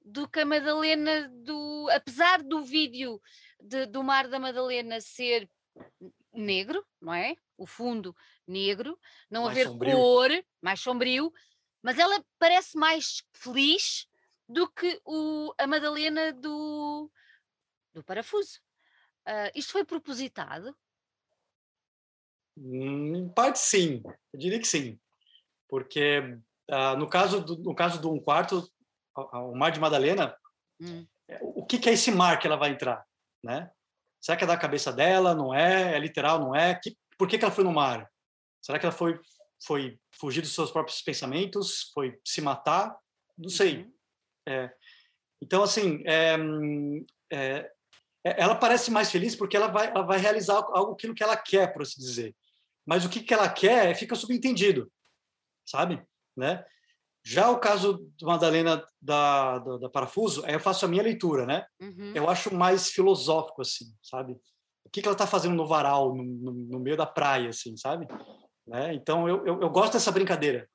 do 0.05 0.29
que 0.29 0.41
a 0.41 0.47
Madalena 0.47 1.29
do. 1.29 1.89
Apesar 1.91 2.43
do 2.43 2.65
vídeo 2.65 3.21
de, 3.61 3.87
do 3.87 4.03
Mar 4.03 4.29
da 4.29 4.39
Madalena 4.39 5.01
ser 5.01 5.49
negro, 6.33 6.85
não 7.01 7.15
é? 7.15 7.35
O 7.57 7.67
fundo 7.67 8.15
negro, 8.47 8.99
não 9.31 9.45
mais 9.45 9.53
haver 9.53 9.67
sombrio. 9.67 9.97
cor, 9.97 10.31
mais 10.61 10.81
sombrio, 10.81 11.33
mas 11.83 11.99
ela 11.99 12.25
parece 12.39 12.77
mais 12.77 13.23
feliz 13.33 14.09
do 14.49 14.69
que 14.71 15.01
o, 15.05 15.53
a 15.59 15.67
Madalena 15.67 16.33
do, 16.33 17.11
do 17.93 18.03
parafuso. 18.03 18.61
Uh, 19.27 19.51
isto 19.55 19.73
foi 19.73 19.85
propositado? 19.85 20.75
Hum, 22.57 23.15
em 23.15 23.29
parte, 23.29 23.59
sim. 23.59 24.03
Eu 24.33 24.39
diria 24.39 24.59
que 24.59 24.67
sim. 24.67 24.99
Porque 25.69 26.21
uh, 26.71 26.97
no, 26.97 27.09
caso 27.09 27.45
do, 27.45 27.59
no 27.59 27.75
caso 27.75 28.01
do 28.01 28.11
um 28.11 28.21
quarto, 28.21 28.67
o 29.15 29.55
Mar 29.55 29.71
de 29.71 29.81
Madalena, 29.81 30.35
hum. 30.81 31.07
É, 31.29 31.39
o 31.43 31.65
que, 31.65 31.79
que 31.79 31.91
é 31.91 31.93
esse 31.93 32.11
mar 32.11 32.39
que 32.39 32.47
ela 32.47 32.57
vai 32.57 32.71
entrar? 32.71 33.05
Né? 33.45 33.71
Será 34.21 34.37
que 34.37 34.45
é 34.45 34.47
da 34.47 34.57
cabeça 34.57 34.93
dela? 34.93 35.35
Não 35.35 35.55
é? 35.55 35.95
É 35.95 35.99
literal? 35.99 36.41
Não 36.41 36.57
é? 36.57 36.75
Que, 36.75 36.97
por 37.19 37.29
que, 37.29 37.39
que 37.39 37.45
ela 37.45 37.55
foi 37.55 37.65
no 37.65 37.73
mar? 37.73 38.11
Será 38.63 38.79
que 38.79 38.87
ela 38.87 38.95
foi, 38.95 39.21
foi 39.65 40.01
fugir 40.11 40.41
dos 40.41 40.55
seus 40.55 40.71
próprios 40.71 41.03
pensamentos? 41.03 41.91
Foi 41.93 42.19
se 42.25 42.41
matar? 42.41 42.97
Não 43.37 43.51
sei. 43.51 43.83
Uhum. 43.83 43.93
É, 44.49 44.73
então, 45.43 45.63
assim, 45.63 46.03
é, 46.07 46.37
é, 47.31 47.73
ela 48.25 48.55
parece 48.55 48.91
mais 48.91 49.11
feliz 49.11 49.37
porque 49.37 49.57
ela 49.57 49.69
vai, 49.69 49.89
ela 49.89 50.03
vai 50.03 50.19
realizar 50.19 50.55
algo 50.55 50.93
aquilo 50.93 51.15
que 51.15 51.23
ela 51.23 51.37
quer, 51.37 51.73
por 51.73 51.83
assim 51.83 52.01
dizer. 52.01 52.35
Mas 52.87 53.05
o 53.05 53.09
que, 53.09 53.21
que 53.21 53.35
ela 53.35 53.49
quer 53.49 53.95
fica 53.95 54.15
subentendido, 54.15 54.91
sabe? 55.65 56.03
Né? 56.37 56.65
Já 57.25 57.51
o 57.51 57.59
caso 57.59 58.11
do 58.19 58.27
Madalena 58.27 58.85
da, 59.01 59.59
da, 59.59 59.77
da 59.77 59.91
Parafuso, 59.91 60.45
eu 60.47 60.59
faço 60.59 60.87
a 60.87 60.89
minha 60.89 61.03
leitura, 61.03 61.45
né? 61.45 61.67
Uhum. 61.81 62.13
Eu 62.15 62.29
acho 62.31 62.55
mais 62.55 62.89
filosófico, 62.89 63.61
assim, 63.61 63.85
sabe? 64.03 64.33
O 64.85 64.91
que, 64.91 65.03
que 65.03 65.09
ela 65.09 65.15
está 65.15 65.27
fazendo 65.27 65.55
no 65.55 65.67
varal, 65.67 66.15
no, 66.15 66.25
no, 66.25 66.53
no, 66.53 66.81
meio 66.81 66.97
da 66.97 67.05
praia, 67.05 67.51
assim, 67.51 67.77
sabe? 67.77 68.09
Né? 68.67 68.95
Então, 68.95 69.29
eu, 69.29 69.47
eu, 69.47 69.61
eu, 69.61 69.69
gosto 69.69 69.93
dessa 69.93 70.11
brincadeira, 70.11 70.67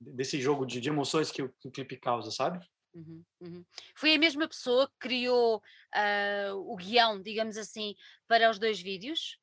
desse 0.00 0.40
jogo 0.40 0.64
de, 0.64 0.80
de 0.80 0.88
emoções 0.88 1.30
que 1.30 1.42
o, 1.42 1.52
que 1.60 1.68
o 1.68 1.70
clipe 1.70 1.98
causa, 1.98 2.30
sabe? 2.30 2.58
Uhum, 2.98 3.24
uhum. 3.40 3.64
Foi 3.94 4.14
a 4.14 4.18
mesma 4.18 4.48
pessoa 4.48 4.88
que 4.88 4.94
criou 4.98 5.58
uh, 5.58 6.72
o 6.72 6.76
guião, 6.76 7.22
digamos 7.22 7.56
assim, 7.56 7.94
para 8.26 8.50
os 8.50 8.58
dois 8.58 8.80
vídeos? 8.80 9.38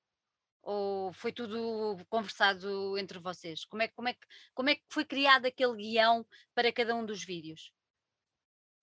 Ou 0.62 1.14
foi 1.14 1.32
tudo 1.32 1.98
conversado 2.10 2.98
entre 2.98 3.20
vocês? 3.20 3.64
Como 3.66 3.84
é, 3.84 3.88
como 3.88 4.10
é, 4.10 4.14
que, 4.14 4.20
como 4.54 4.70
é 4.70 4.76
que 4.76 4.84
foi 4.90 5.06
criado 5.06 5.46
aquele 5.46 5.76
guião 5.76 6.26
para 6.54 6.72
cada 6.72 6.96
um 6.96 7.06
dos 7.06 7.24
vídeos? 7.24 7.72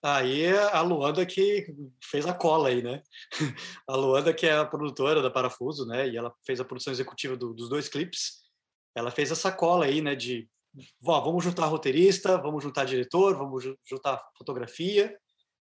Aí 0.04 0.48
a 0.72 0.80
Luanda 0.80 1.26
que 1.26 1.66
fez 2.02 2.26
a 2.26 2.32
cola 2.32 2.68
aí, 2.68 2.82
né? 2.82 3.02
A 3.86 3.94
Luanda 3.94 4.34
que 4.34 4.46
é 4.46 4.56
a 4.56 4.64
produtora 4.64 5.22
da 5.22 5.30
Parafuso, 5.30 5.86
né? 5.86 6.08
E 6.08 6.16
ela 6.16 6.34
fez 6.44 6.58
a 6.58 6.64
produção 6.64 6.92
executiva 6.92 7.36
do, 7.36 7.54
dos 7.54 7.68
dois 7.68 7.88
clipes. 7.88 8.42
Ela 8.96 9.12
fez 9.12 9.30
essa 9.30 9.52
cola 9.52 9.84
aí, 9.84 10.00
né? 10.00 10.16
De 10.16 10.48
ó, 11.04 11.20
vamos 11.20 11.44
juntar 11.44 11.66
roteirista, 11.66 12.38
vamos 12.38 12.62
juntar 12.62 12.84
diretor, 12.84 13.36
vamos 13.36 13.64
juntar 13.84 14.22
fotografia, 14.36 15.18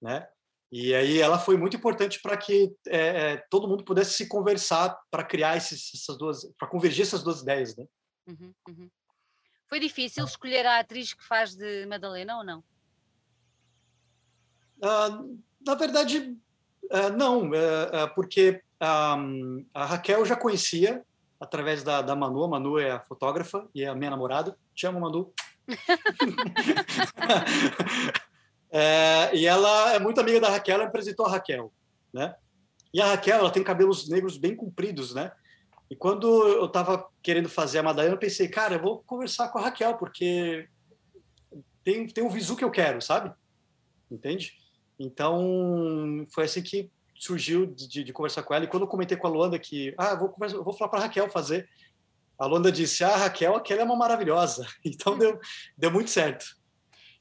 né? 0.01 0.27
E 0.71 0.95
aí 0.95 1.21
ela 1.21 1.39
foi 1.39 1.57
muito 1.59 1.77
importante 1.77 2.21
para 2.21 2.35
que 2.35 2.75
é, 2.87 2.99
é, 2.99 3.37
todo 3.51 3.69
mundo 3.69 3.85
pudesse 3.85 4.15
se 4.15 4.27
conversar 4.27 4.99
para 5.11 5.23
criar 5.23 5.57
esses, 5.57 5.93
essas 5.95 6.17
duas, 6.17 6.51
para 6.59 6.67
convergir 6.67 7.03
essas 7.03 7.23
duas 7.23 7.43
ideias, 7.43 7.77
né? 7.77 7.87
Uhum, 8.27 8.55
uhum. 8.69 8.91
Foi 9.69 9.79
difícil 9.79 10.25
escolher 10.25 10.65
a 10.65 10.79
atriz 10.79 11.13
que 11.13 11.23
faz 11.23 11.55
de 11.55 11.85
Madalena 11.87 12.39
ou 12.39 12.45
não? 12.45 12.65
Uh, 14.79 15.39
na 15.65 15.75
verdade, 15.75 16.37
uh, 16.85 17.17
não, 17.17 17.51
uh, 17.51 18.15
porque 18.15 18.63
a 18.81 19.85
Raquel 19.85 20.21
eu 20.21 20.27
já 20.27 20.37
conhecia 20.37 21.05
através 21.43 21.83
da, 21.83 22.01
da 22.01 22.15
Manu. 22.15 22.45
A 22.45 22.49
Manu 22.49 22.79
é 22.79 22.93
a 22.93 23.01
fotógrafa 23.01 23.69
e 23.75 23.83
é 23.83 23.89
a 23.89 23.95
minha 23.95 24.11
namorada. 24.11 24.57
Te 24.75 24.87
amo, 24.87 25.01
Manu. 25.01 25.33
É, 28.75 29.37
e 29.37 29.47
ela 29.47 29.93
é 29.93 29.99
muito 29.99 30.19
amiga 30.19 30.41
da 30.41 30.49
Raquel, 30.49 30.77
ela 30.77 30.87
apresentou 30.87 31.27
a 31.27 31.31
Raquel, 31.31 31.71
né? 32.11 32.35
E 32.95 33.03
a 33.03 33.09
Raquel, 33.09 33.41
ela 33.41 33.51
tem 33.51 33.63
cabelos 33.63 34.09
negros 34.09 34.39
bem 34.39 34.57
compridos, 34.57 35.15
né? 35.15 35.31
E 35.91 35.95
quando 35.95 36.27
eu 36.49 36.65
estava 36.65 37.07
querendo 37.23 37.51
fazer 37.51 37.81
a 37.81 37.83
Madalena, 37.83 38.15
eu 38.15 38.19
pensei, 38.19 38.49
cara, 38.49 38.77
eu 38.77 38.81
vou 38.81 39.03
conversar 39.03 39.51
com 39.51 39.59
a 39.59 39.65
Raquel, 39.65 39.99
porque 39.99 40.71
tem, 41.85 42.07
tem 42.07 42.25
um 42.25 42.31
visu 42.31 42.57
que 42.57 42.65
eu 42.65 42.71
quero, 42.71 43.03
sabe? 43.03 43.31
Entende? 44.11 44.55
Então, 44.99 46.25
foi 46.33 46.45
assim 46.45 46.63
que 46.63 46.91
surgiu 47.23 47.67
de, 47.67 48.03
de, 48.03 48.13
conversar 48.13 48.43
com 48.43 48.53
ela. 48.53 48.65
E 48.65 48.69
quando 48.69 48.83
eu 48.83 48.89
comentei 48.89 49.17
com 49.17 49.29
a 49.29 49.31
Luanda 49.31 49.57
que, 49.57 49.95
ah, 49.97 50.17
vou, 50.17 50.35
vou 50.65 50.73
falar 50.73 50.91
para 50.91 50.99
a 50.99 51.03
Raquel 51.03 51.31
fazer, 51.31 51.69
a 52.37 52.47
Luanda 52.47 52.73
disse, 52.73 53.05
ah, 53.05 53.17
Raquel, 53.17 53.55
aquela 53.55 53.83
é 53.83 53.85
uma 53.85 53.95
maravilhosa. 53.95 54.67
Então, 54.85 55.17
deu, 55.17 55.39
deu 55.79 55.91
muito 55.93 56.11
certo. 56.11 56.57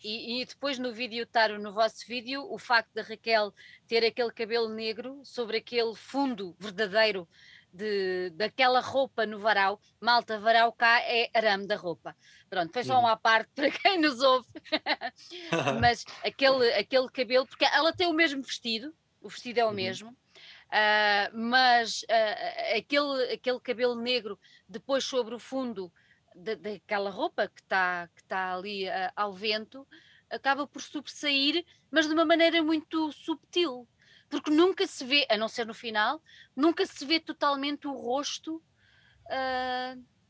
E, 0.04 0.42
e, 0.42 0.46
depois 0.46 0.80
no 0.80 0.92
vídeo, 0.92 1.24
Taro, 1.28 1.62
no 1.62 1.72
vosso 1.72 2.08
vídeo, 2.08 2.44
o 2.52 2.58
facto 2.58 2.90
da 2.96 3.04
Raquel 3.04 3.54
ter 3.88 4.04
aquele 4.04 4.32
cabelo 4.32 4.70
negro 4.70 5.22
sobre 5.24 5.58
aquele 5.58 5.94
fundo 5.94 6.56
verdadeiro 6.58 7.28
de, 7.72 8.32
daquela 8.32 8.80
roupa 8.80 9.28
no 9.28 9.38
varal, 9.38 9.80
malta, 10.00 10.40
varal 10.40 10.74
cá 10.74 11.00
é 11.04 11.30
arame 11.32 11.68
da 11.68 11.76
roupa. 11.76 12.18
Pronto, 12.50 12.74
foi 12.74 12.84
só 12.84 13.00
uma 13.00 13.16
parte 13.16 13.52
para 13.54 13.70
quem 13.70 14.02
nos 14.02 14.20
ouve. 14.20 14.48
Mas 15.80 16.04
aquele, 16.26 16.74
aquele 16.74 17.08
cabelo, 17.10 17.46
porque 17.46 17.66
ela 17.66 17.94
tem 17.94 18.08
o 18.08 18.14
mesmo 18.14 18.42
vestido, 18.42 18.92
o 19.22 19.30
vestido 19.30 19.60
é 19.60 19.66
o 19.66 19.70
uhum. 19.70 19.74
mesmo, 19.74 20.10
uh, 20.10 21.38
mas 21.38 22.04
uh, 22.04 22.78
aquele, 22.78 23.34
aquele 23.34 23.60
cabelo 23.60 23.96
negro 23.96 24.40
depois 24.68 25.04
sobre 25.04 25.36
o 25.36 25.40
fundo 25.40 25.92
daquela 26.36 27.10
roupa 27.10 27.48
que 27.48 27.62
está 27.62 28.08
que 28.16 28.24
tá 28.24 28.56
ali 28.56 28.88
uh, 28.88 29.12
ao 29.16 29.34
vento 29.34 29.88
acaba 30.30 30.66
por 30.66 30.82
sobressair, 30.82 31.66
mas 31.92 32.08
de 32.08 32.14
uma 32.14 32.24
maneira 32.24 32.64
muito 32.64 33.12
subtil, 33.12 33.88
porque 34.30 34.50
nunca 34.50 34.88
se 34.88 35.04
vê, 35.04 35.28
a 35.30 35.38
não 35.38 35.50
ser 35.50 35.66
no 35.66 35.74
final, 35.74 36.22
nunca 36.56 36.86
se 36.86 37.06
vê 37.06 37.20
totalmente 37.20 37.86
o 37.86 37.92
rosto 37.94 38.62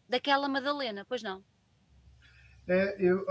daquela 0.07 0.47
Madalena, 0.47 1.05
pois 1.07 1.23
não? 1.23 1.43
É, 2.67 2.95
eu, 2.99 3.25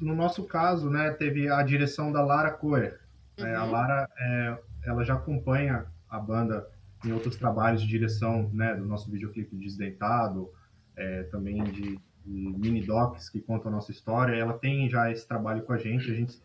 no 0.00 0.14
nosso 0.14 0.44
caso, 0.44 0.90
né, 0.90 1.10
teve 1.12 1.48
a 1.48 1.62
direção 1.62 2.12
da 2.12 2.22
Lara 2.22 2.52
Coer. 2.52 3.00
Uhum. 3.38 3.46
É, 3.46 3.54
a 3.54 3.64
uhum. 3.64 3.70
Lara, 3.70 4.08
é, 4.16 4.58
ela 4.84 5.04
já 5.04 5.14
acompanha 5.14 5.86
a 6.08 6.18
banda 6.18 6.68
em 7.04 7.12
outros 7.12 7.36
trabalhos 7.36 7.82
de 7.82 7.88
direção, 7.88 8.50
né, 8.52 8.74
do 8.74 8.84
nosso 8.84 9.10
videoclipe 9.10 9.56
Desdentado, 9.56 10.50
é, 10.96 11.24
também 11.24 11.62
de, 11.64 11.98
de, 11.98 12.00
mini 12.24 12.82
docs 12.82 13.28
que 13.28 13.40
contam 13.40 13.70
a 13.70 13.74
nossa 13.74 13.90
história. 13.90 14.34
Ela 14.34 14.54
tem 14.54 14.88
já 14.88 15.10
esse 15.10 15.26
trabalho 15.26 15.62
com 15.62 15.72
a 15.72 15.78
gente, 15.78 16.10
a 16.10 16.14
gente 16.14 16.40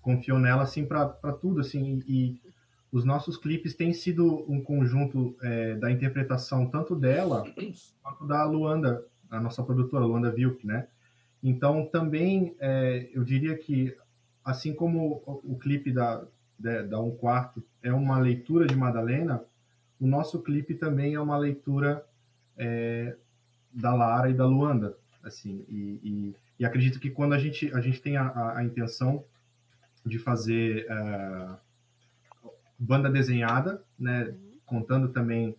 confiou 0.00 0.38
nela 0.38 0.62
assim 0.62 0.84
para 0.84 1.08
tudo, 1.40 1.60
assim. 1.60 2.02
E 2.06 2.40
os 2.92 3.04
nossos 3.04 3.36
clipes 3.36 3.74
têm 3.74 3.92
sido 3.92 4.44
um 4.48 4.62
conjunto 4.62 5.36
é, 5.42 5.74
da 5.74 5.90
interpretação 5.90 6.66
tanto 6.66 6.94
dela 6.94 7.42
quanto 8.02 8.26
da 8.26 8.44
Luanda, 8.44 9.04
a 9.30 9.40
nossa 9.40 9.62
produtora 9.64 10.04
Luanda 10.04 10.30
Vilk, 10.30 10.64
né? 10.64 10.86
Então 11.42 11.86
também 11.86 12.54
é, 12.60 13.08
eu 13.12 13.24
diria 13.24 13.56
que 13.56 13.96
assim 14.44 14.74
como 14.74 15.22
o, 15.26 15.54
o 15.54 15.58
clipe 15.58 15.90
da 15.90 16.24
da 16.64 17.00
um 17.00 17.10
quarto 17.10 17.62
é 17.82 17.92
uma 17.92 18.18
leitura 18.18 18.66
de 18.66 18.74
Madalena, 18.74 19.44
o 20.00 20.06
nosso 20.06 20.42
clipe 20.42 20.74
também 20.74 21.14
é 21.14 21.20
uma 21.20 21.36
leitura 21.36 22.04
é, 22.56 23.16
da 23.72 23.94
Lara 23.94 24.30
e 24.30 24.34
da 24.34 24.46
Luanda, 24.46 24.96
assim, 25.22 25.64
e, 25.68 26.00
e, 26.02 26.36
e, 26.58 26.64
acredito 26.64 26.98
que 26.98 27.10
quando 27.10 27.34
a 27.34 27.38
gente 27.38 27.72
a 27.74 27.80
gente 27.80 28.00
tem 28.00 28.16
a, 28.16 28.26
a, 28.28 28.58
a 28.58 28.64
intenção 28.64 29.24
de 30.04 30.18
fazer 30.18 30.86
uh, 30.90 31.56
banda 32.78 33.10
desenhada, 33.10 33.82
né, 33.98 34.34
contando 34.66 35.08
também 35.08 35.56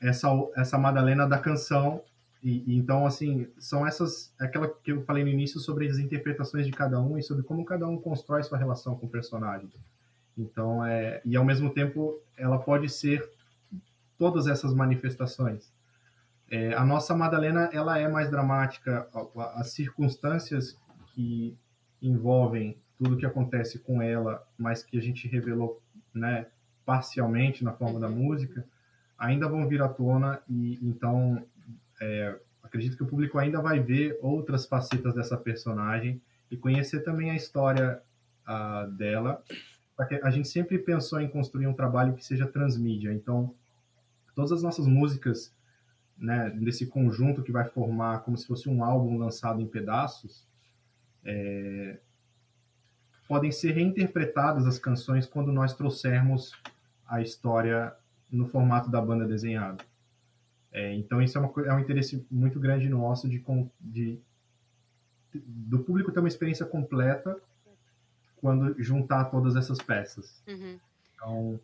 essa 0.00 0.28
essa 0.56 0.78
Madalena 0.78 1.26
da 1.26 1.38
canção 1.38 2.02
e, 2.42 2.72
e, 2.72 2.76
então 2.76 3.06
assim 3.06 3.48
são 3.58 3.86
essas 3.86 4.32
aquela 4.38 4.68
que 4.68 4.92
eu 4.92 5.02
falei 5.02 5.22
no 5.22 5.30
início 5.30 5.60
sobre 5.60 5.88
as 5.88 5.98
interpretações 5.98 6.66
de 6.66 6.72
cada 6.72 7.00
um 7.00 7.18
e 7.18 7.22
sobre 7.22 7.42
como 7.42 7.64
cada 7.64 7.86
um 7.86 7.96
constrói 7.96 8.42
sua 8.42 8.58
relação 8.58 8.96
com 8.96 9.06
o 9.06 9.10
personagem. 9.10 9.70
Então 10.36 10.84
é 10.84 11.20
e 11.24 11.36
ao 11.36 11.44
mesmo 11.44 11.70
tempo 11.70 12.20
ela 12.36 12.58
pode 12.58 12.88
ser 12.88 13.28
todas 14.18 14.46
essas 14.46 14.74
manifestações. 14.74 15.72
É, 16.50 16.74
a 16.74 16.84
nossa 16.84 17.14
Madalena 17.14 17.70
ela 17.72 17.98
é 17.98 18.06
mais 18.08 18.30
dramática, 18.30 19.08
as 19.54 19.70
circunstâncias 19.70 20.78
que 21.14 21.56
envolvem 22.00 22.76
tudo 22.98 23.16
que 23.16 23.26
acontece 23.26 23.78
com 23.78 24.02
ela, 24.02 24.46
mas 24.56 24.82
que 24.82 24.98
a 24.98 25.02
gente 25.02 25.26
revelou, 25.26 25.80
né, 26.14 26.46
parcialmente 26.84 27.64
na 27.64 27.72
forma 27.72 27.98
da 27.98 28.08
música, 28.08 28.64
ainda 29.18 29.48
vão 29.48 29.66
vir 29.66 29.82
à 29.82 29.88
tona 29.88 30.40
e 30.48 30.78
então 30.82 31.44
é, 32.00 32.38
acredito 32.62 32.96
que 32.96 33.02
o 33.02 33.06
público 33.06 33.38
ainda 33.38 33.60
vai 33.60 33.80
ver 33.80 34.18
outras 34.20 34.66
facetas 34.66 35.14
dessa 35.14 35.36
personagem 35.36 36.20
e 36.50 36.56
conhecer 36.56 37.00
também 37.00 37.30
a 37.30 37.34
história 37.34 38.02
uh, 38.46 38.90
dela. 38.92 39.42
A 39.98 40.30
gente 40.30 40.48
sempre 40.48 40.78
pensou 40.78 41.20
em 41.20 41.28
construir 41.28 41.66
um 41.66 41.74
trabalho 41.74 42.14
que 42.14 42.24
seja 42.24 42.46
transmídia, 42.46 43.12
então 43.12 43.54
todas 44.34 44.50
as 44.52 44.62
nossas 44.62 44.86
músicas 44.86 45.54
né, 46.16 46.50
desse 46.50 46.86
conjunto 46.86 47.42
que 47.42 47.52
vai 47.52 47.64
formar 47.64 48.20
como 48.20 48.36
se 48.36 48.46
fosse 48.46 48.68
um 48.68 48.82
álbum 48.82 49.18
lançado 49.18 49.60
em 49.60 49.66
pedaços, 49.66 50.46
é, 51.24 51.98
podem 53.28 53.50
ser 53.50 53.72
reinterpretadas 53.72 54.66
as 54.66 54.78
canções 54.78 55.26
quando 55.26 55.52
nós 55.52 55.74
trouxermos 55.74 56.52
a 57.06 57.20
história 57.20 57.94
no 58.30 58.46
formato 58.46 58.90
da 58.90 59.00
banda 59.00 59.26
desenhada. 59.26 59.84
É, 60.70 60.94
então 60.94 61.20
isso 61.20 61.36
é, 61.36 61.40
uma, 61.40 61.52
é, 61.66 61.74
um 61.74 61.78
interesse 61.78 62.26
muito 62.30 62.58
grande 62.58 62.88
nosso 62.88 63.28
de, 63.28 63.44
de, 63.78 64.18
do 65.34 65.80
público 65.80 66.10
ter 66.10 66.20
uma 66.20 66.28
experiência 66.28 66.64
completa 66.64 67.38
quando 68.42 68.74
juntar 68.82 69.26
todas 69.26 69.54
essas 69.54 69.78
peças. 69.78 70.42
Uhum. 70.48 70.78
Então 71.14 71.60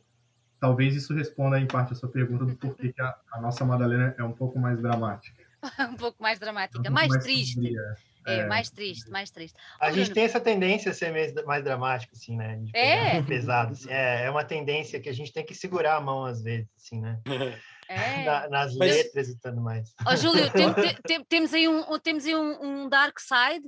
talvez 0.60 0.94
isso 0.94 1.12
responda 1.12 1.58
em 1.58 1.66
parte 1.66 1.92
a 1.92 1.96
sua 1.96 2.08
pergunta 2.08 2.44
do 2.44 2.54
porquê 2.56 2.92
que 2.92 3.02
a, 3.02 3.16
a 3.32 3.40
nossa 3.40 3.64
Madalena 3.64 4.14
é 4.16 4.22
um 4.22 4.32
pouco 4.32 4.58
mais 4.58 4.80
dramática. 4.80 5.42
um 5.90 5.96
pouco 5.96 6.22
mais 6.22 6.38
dramática, 6.38 6.80
é 6.84 6.88
um 6.90 6.94
mais, 6.94 7.08
mais, 7.08 7.24
triste. 7.24 7.60
É, 8.26 8.40
é, 8.40 8.46
mais 8.46 8.70
triste, 8.70 9.10
mais 9.10 9.30
triste. 9.30 9.56
A 9.80 9.90
gente 9.90 10.12
tem 10.12 10.24
essa 10.24 10.38
tendência 10.38 10.92
a 10.92 10.94
ser 10.94 11.12
mais, 11.44 11.64
dramático, 11.64 12.14
assim, 12.14 12.36
né? 12.36 12.62
é? 12.72 13.20
Pesado. 13.24 13.72
Assim. 13.72 13.90
É, 13.90 14.26
é 14.26 14.30
uma 14.30 14.44
tendência 14.44 15.00
que 15.00 15.08
a 15.08 15.12
gente 15.12 15.32
tem 15.32 15.44
que 15.44 15.54
segurar 15.54 15.96
a 15.96 16.00
mão 16.00 16.24
às 16.24 16.42
vezes, 16.42 16.68
assim, 16.76 17.00
né? 17.00 17.20
É. 17.26 17.58
Na, 18.24 18.48
nas 18.50 18.76
Mas... 18.76 18.94
letras 18.94 19.28
e 19.28 19.40
tudo 19.40 19.62
mais. 19.62 19.94
Ó, 20.06 20.12
oh, 20.12 20.16
Júlio, 20.16 20.50
tem, 20.52 20.74
tem, 21.06 21.24
temos 21.24 21.54
aí, 21.54 21.66
um, 21.66 21.98
temos 21.98 22.26
aí 22.26 22.36
um, 22.36 22.82
um 22.84 22.88
dark 22.88 23.18
side 23.18 23.66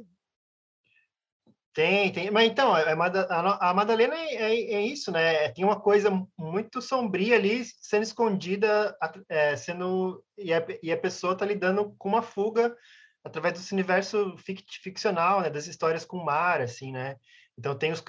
Tem, 1.72 2.10
tem. 2.12 2.30
Mas 2.30 2.50
então, 2.50 2.72
a, 2.74 3.72
Madalena 3.72 4.16
é, 4.16 4.34
é, 4.34 4.72
é, 4.74 4.82
isso, 4.82 5.12
né? 5.12 5.50
Tem 5.50 5.64
uma 5.64 5.80
coisa 5.80 6.10
muito 6.36 6.82
sombria 6.82 7.36
ali 7.36 7.64
sendo 7.64 8.02
escondida, 8.02 8.96
é, 9.28 9.54
sendo 9.56 10.24
e 10.36 10.52
a, 10.52 10.66
e 10.82 10.90
a 10.90 10.96
pessoa 10.96 11.34
está 11.34 11.46
lidando 11.46 11.94
com 11.96 12.08
uma 12.08 12.22
fuga 12.22 12.74
através 13.22 13.54
desse 13.54 13.72
universo 13.72 14.34
ficcional, 14.82 15.42
né? 15.42 15.50
Das 15.50 15.68
histórias 15.68 16.04
com 16.04 16.16
o 16.16 16.24
mar, 16.24 16.60
assim, 16.60 16.90
né? 16.90 17.16
Então 17.56 17.76
tem 17.76 17.92
os 17.92 18.02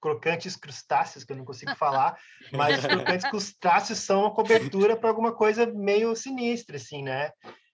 crocantes 0.00 0.56
crustáceos, 0.56 1.24
que 1.24 1.32
eu 1.32 1.36
não 1.36 1.44
consigo 1.44 1.74
falar, 1.74 2.16
mas 2.52 2.78
os 2.78 2.86
crocantes 2.86 3.28
crustáceos 3.28 3.98
são 3.98 4.20
uma 4.20 4.34
cobertura 4.34 4.96
para 4.96 5.08
alguma 5.10 5.34
coisa 5.34 5.66
meio 5.66 6.14
sinistra, 6.14 6.76
assim, 6.76 7.02
né? 7.02 7.30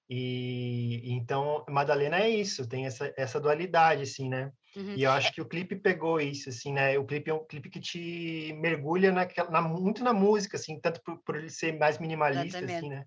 E 0.08 1.02
então 1.12 1.64
Madalena 1.68 2.20
é 2.20 2.30
isso, 2.30 2.66
tem 2.66 2.86
essa, 2.86 3.12
essa 3.16 3.38
dualidade, 3.38 4.02
assim, 4.02 4.28
né? 4.28 4.50
Uhum. 4.74 4.94
E 4.96 5.02
eu 5.02 5.10
acho 5.10 5.32
que 5.32 5.40
o 5.40 5.48
clipe 5.48 5.76
pegou 5.76 6.18
isso, 6.20 6.48
assim, 6.48 6.72
né? 6.72 6.98
O 6.98 7.04
clipe 7.04 7.30
é 7.30 7.34
um 7.34 7.44
clipe 7.44 7.68
que 7.68 7.80
te 7.80 8.54
mergulha 8.58 9.12
naquela, 9.12 9.50
na, 9.50 9.60
muito 9.60 10.02
na 10.02 10.14
música, 10.14 10.56
assim, 10.56 10.80
tanto 10.80 11.02
por, 11.02 11.18
por 11.18 11.36
ele 11.36 11.50
ser 11.50 11.76
mais 11.78 11.98
minimalista, 11.98 12.58
Exatamente. 12.58 12.76
assim, 12.76 12.88
né? 12.88 13.04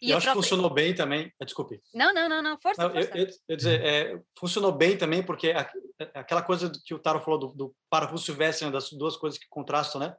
E 0.00 0.10
eu 0.10 0.16
acho 0.16 0.26
própria... 0.26 0.42
que 0.42 0.48
funcionou 0.48 0.70
bem 0.70 0.94
também. 0.94 1.32
Ah, 1.40 1.44
desculpe. 1.44 1.80
Não, 1.92 2.14
não, 2.14 2.28
não, 2.28 2.40
não. 2.40 2.58
Força, 2.60 2.82
não, 2.82 2.92
força. 2.94 3.18
Eu, 3.18 3.24
eu, 3.26 3.30
eu 3.48 3.56
dizer, 3.56 3.84
é, 3.84 4.20
funcionou 4.38 4.72
bem 4.72 4.96
também 4.96 5.22
porque 5.22 5.50
a, 5.50 5.68
aquela 6.14 6.42
coisa 6.42 6.70
que 6.84 6.94
o 6.94 6.98
Taro 6.98 7.20
falou 7.20 7.38
do, 7.38 7.46
do 7.48 7.74
parafuso 7.90 8.36
Western, 8.36 8.72
das 8.72 8.90
duas 8.92 9.16
coisas 9.16 9.38
que 9.38 9.46
contrastam, 9.48 10.00
né? 10.00 10.14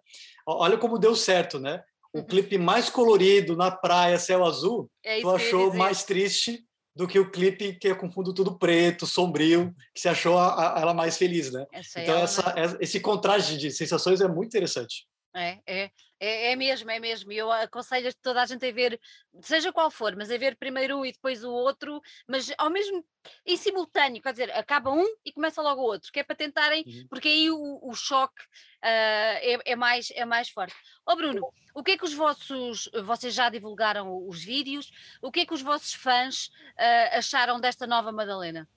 Olha 0.46 0.78
como 0.78 1.00
deu 1.00 1.16
certo, 1.16 1.60
né? 1.60 1.82
O 2.14 2.20
uhum. 2.20 2.26
clipe 2.26 2.58
mais 2.58 2.90
colorido 2.90 3.56
na 3.56 3.72
praia, 3.72 4.20
céu 4.20 4.46
azul, 4.46 4.90
é 5.04 5.20
tu 5.20 5.30
achou 5.30 5.74
mais 5.74 6.04
triste 6.04 6.64
do 6.96 7.08
que 7.08 7.20
o 7.20 7.32
clipe 7.32 7.74
que 7.74 7.88
é 7.88 7.96
com 7.96 8.12
fundo 8.12 8.34
tudo 8.34 8.58
preto, 8.58 9.08
sombrio, 9.08 9.74
que 9.94 10.00
você 10.00 10.10
achou 10.10 10.38
a, 10.38 10.78
a, 10.78 10.82
ela 10.82 10.94
mais 10.94 11.18
feliz, 11.18 11.52
né? 11.52 11.66
Essa 11.72 12.02
então, 12.02 12.18
essa, 12.20 12.56
esse 12.80 13.00
contraste 13.00 13.58
de 13.58 13.72
sensações 13.72 14.22
é 14.22 14.28
muito 14.28 14.50
interessante. 14.50 15.08
É, 15.36 15.60
é, 15.66 15.92
é, 16.20 16.52
é 16.52 16.56
mesmo, 16.56 16.92
é 16.92 17.00
mesmo. 17.00 17.32
E 17.32 17.38
eu 17.38 17.52
aconselho 17.52 18.14
toda 18.22 18.42
a 18.42 18.46
gente 18.46 18.66
a 18.66 18.72
ver, 18.72 19.00
seja 19.42 19.74
qual 19.74 19.90
for, 19.90 20.16
mas 20.16 20.30
a 20.30 20.38
ver 20.38 20.56
primeiro 20.56 21.00
um 21.00 21.06
e 21.06 21.12
depois 21.12 21.44
o 21.44 21.52
outro, 21.52 22.00
mas 22.28 22.54
ao 22.58 22.70
mesmo, 22.70 23.04
em 23.46 23.58
simultâneo, 23.58 24.22
quer 24.22 24.32
dizer, 24.32 24.52
acaba 24.52 24.92
um 24.92 25.06
e 25.26 25.34
começa 25.34 25.62
logo 25.62 25.82
o 25.82 25.86
outro, 25.86 26.12
que 26.12 26.20
é 26.20 26.24
para 26.24 26.36
tentarem, 26.36 26.84
uhum. 26.86 27.08
porque 27.10 27.28
aí 27.28 27.50
o, 27.50 27.80
o 27.82 27.96
choque 27.96 28.42
uh, 28.42 28.46
é, 28.84 29.72
é, 29.72 29.76
mais, 29.76 30.12
é 30.12 30.24
mais 30.24 30.50
forte. 30.50 30.76
Ó 31.06 31.14
oh, 31.14 31.16
Bruno, 31.16 31.52
o 31.74 31.84
que 31.84 31.92
é 31.92 31.98
que 31.98 32.06
os 32.06 32.14
vossos, 32.14 32.88
vocês 33.04 33.34
já 33.34 33.50
divulgaram 33.50 34.28
os 34.28 34.44
vídeos, 34.44 34.92
o 35.20 35.32
que 35.32 35.42
é 35.42 35.46
que 35.48 35.54
os 35.54 35.64
vossos 35.64 35.94
fãs 35.94 36.46
uh, 36.78 37.18
acharam 37.18 37.60
desta 37.60 37.88
nova 37.88 38.12
Madalena? 38.12 38.70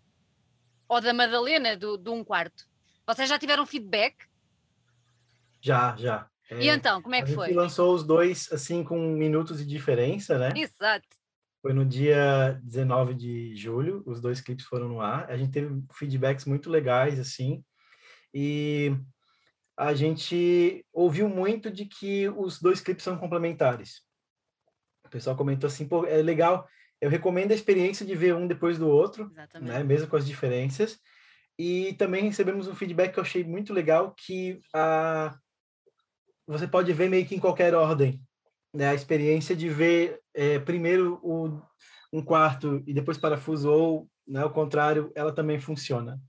Ou 0.88 1.02
da 1.02 1.12
Madalena 1.12 1.76
do, 1.76 1.98
do 1.98 2.14
um 2.14 2.24
quarto? 2.24 2.66
Vocês 3.06 3.28
já 3.28 3.38
tiveram 3.38 3.66
feedback? 3.66 4.16
Já, 5.60 5.94
já. 5.96 6.30
É, 6.50 6.62
e 6.62 6.68
então, 6.68 7.02
como 7.02 7.14
é 7.14 7.22
que 7.22 7.32
foi? 7.32 7.46
A 7.46 7.48
gente 7.48 7.56
lançou 7.56 7.94
os 7.94 8.04
dois, 8.04 8.50
assim, 8.52 8.84
com 8.84 8.98
minutos 8.98 9.58
de 9.58 9.66
diferença, 9.66 10.38
né? 10.38 10.52
Exato. 10.54 11.06
Foi 11.60 11.72
no 11.72 11.84
dia 11.84 12.60
19 12.62 13.14
de 13.14 13.56
julho, 13.56 14.02
os 14.06 14.20
dois 14.20 14.40
clipes 14.40 14.64
foram 14.66 14.88
no 14.88 15.00
ar. 15.00 15.28
A 15.28 15.36
gente 15.36 15.50
teve 15.50 15.82
feedbacks 15.92 16.44
muito 16.44 16.70
legais, 16.70 17.18
assim, 17.18 17.64
e 18.32 18.96
a 19.76 19.92
gente 19.92 20.86
ouviu 20.92 21.28
muito 21.28 21.70
de 21.70 21.86
que 21.86 22.28
os 22.28 22.60
dois 22.60 22.80
clipes 22.80 23.04
são 23.04 23.18
complementares. 23.18 24.02
O 25.04 25.10
pessoal 25.10 25.36
comentou 25.36 25.68
assim, 25.68 25.86
pô, 25.86 26.06
é 26.06 26.22
legal, 26.22 26.66
eu 27.00 27.10
recomendo 27.10 27.50
a 27.52 27.54
experiência 27.54 28.06
de 28.06 28.14
ver 28.14 28.34
um 28.34 28.46
depois 28.46 28.78
do 28.78 28.88
outro, 28.88 29.30
Exatamente. 29.32 29.68
né, 29.68 29.82
mesmo 29.82 30.08
com 30.08 30.16
as 30.16 30.26
diferenças. 30.26 30.98
E 31.58 31.94
também 31.94 32.24
recebemos 32.24 32.68
um 32.68 32.74
feedback 32.74 33.12
que 33.12 33.18
eu 33.18 33.22
achei 33.22 33.42
muito 33.42 33.72
legal, 33.72 34.14
que 34.14 34.60
a 34.74 35.36
você 36.46 36.66
pode 36.66 36.92
ver 36.92 37.08
meio 37.08 37.26
que 37.26 37.34
em 37.34 37.40
qualquer 37.40 37.74
ordem. 37.74 38.22
Né? 38.72 38.88
A 38.88 38.94
experiência 38.94 39.56
de 39.56 39.68
ver 39.68 40.20
é, 40.34 40.58
primeiro 40.58 41.18
o, 41.22 41.60
um 42.12 42.22
quarto 42.22 42.82
e 42.86 42.92
depois 42.92 43.18
parafuso, 43.18 43.70
ou 43.70 44.10
né, 44.26 44.44
o 44.44 44.50
contrário, 44.50 45.12
ela 45.14 45.32
também 45.32 45.60
funciona. 45.60 46.20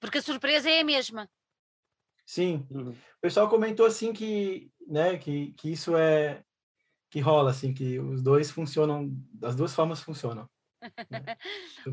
Porque 0.00 0.18
a 0.18 0.22
surpresa 0.22 0.70
é 0.70 0.80
a 0.80 0.84
mesma. 0.84 1.28
Sim. 2.26 2.66
Uhum. 2.70 2.90
O 2.90 3.20
pessoal 3.20 3.48
comentou 3.48 3.86
assim 3.86 4.12
que, 4.12 4.70
né, 4.86 5.16
que, 5.18 5.52
que 5.52 5.72
isso 5.72 5.96
é 5.96 6.42
que 7.10 7.20
rola, 7.20 7.50
assim, 7.50 7.72
que 7.72 7.98
os 7.98 8.22
dois 8.22 8.50
funcionam, 8.50 9.10
as 9.42 9.56
duas 9.56 9.74
formas 9.74 10.02
funcionam. 10.02 10.48
Né? 11.10 11.24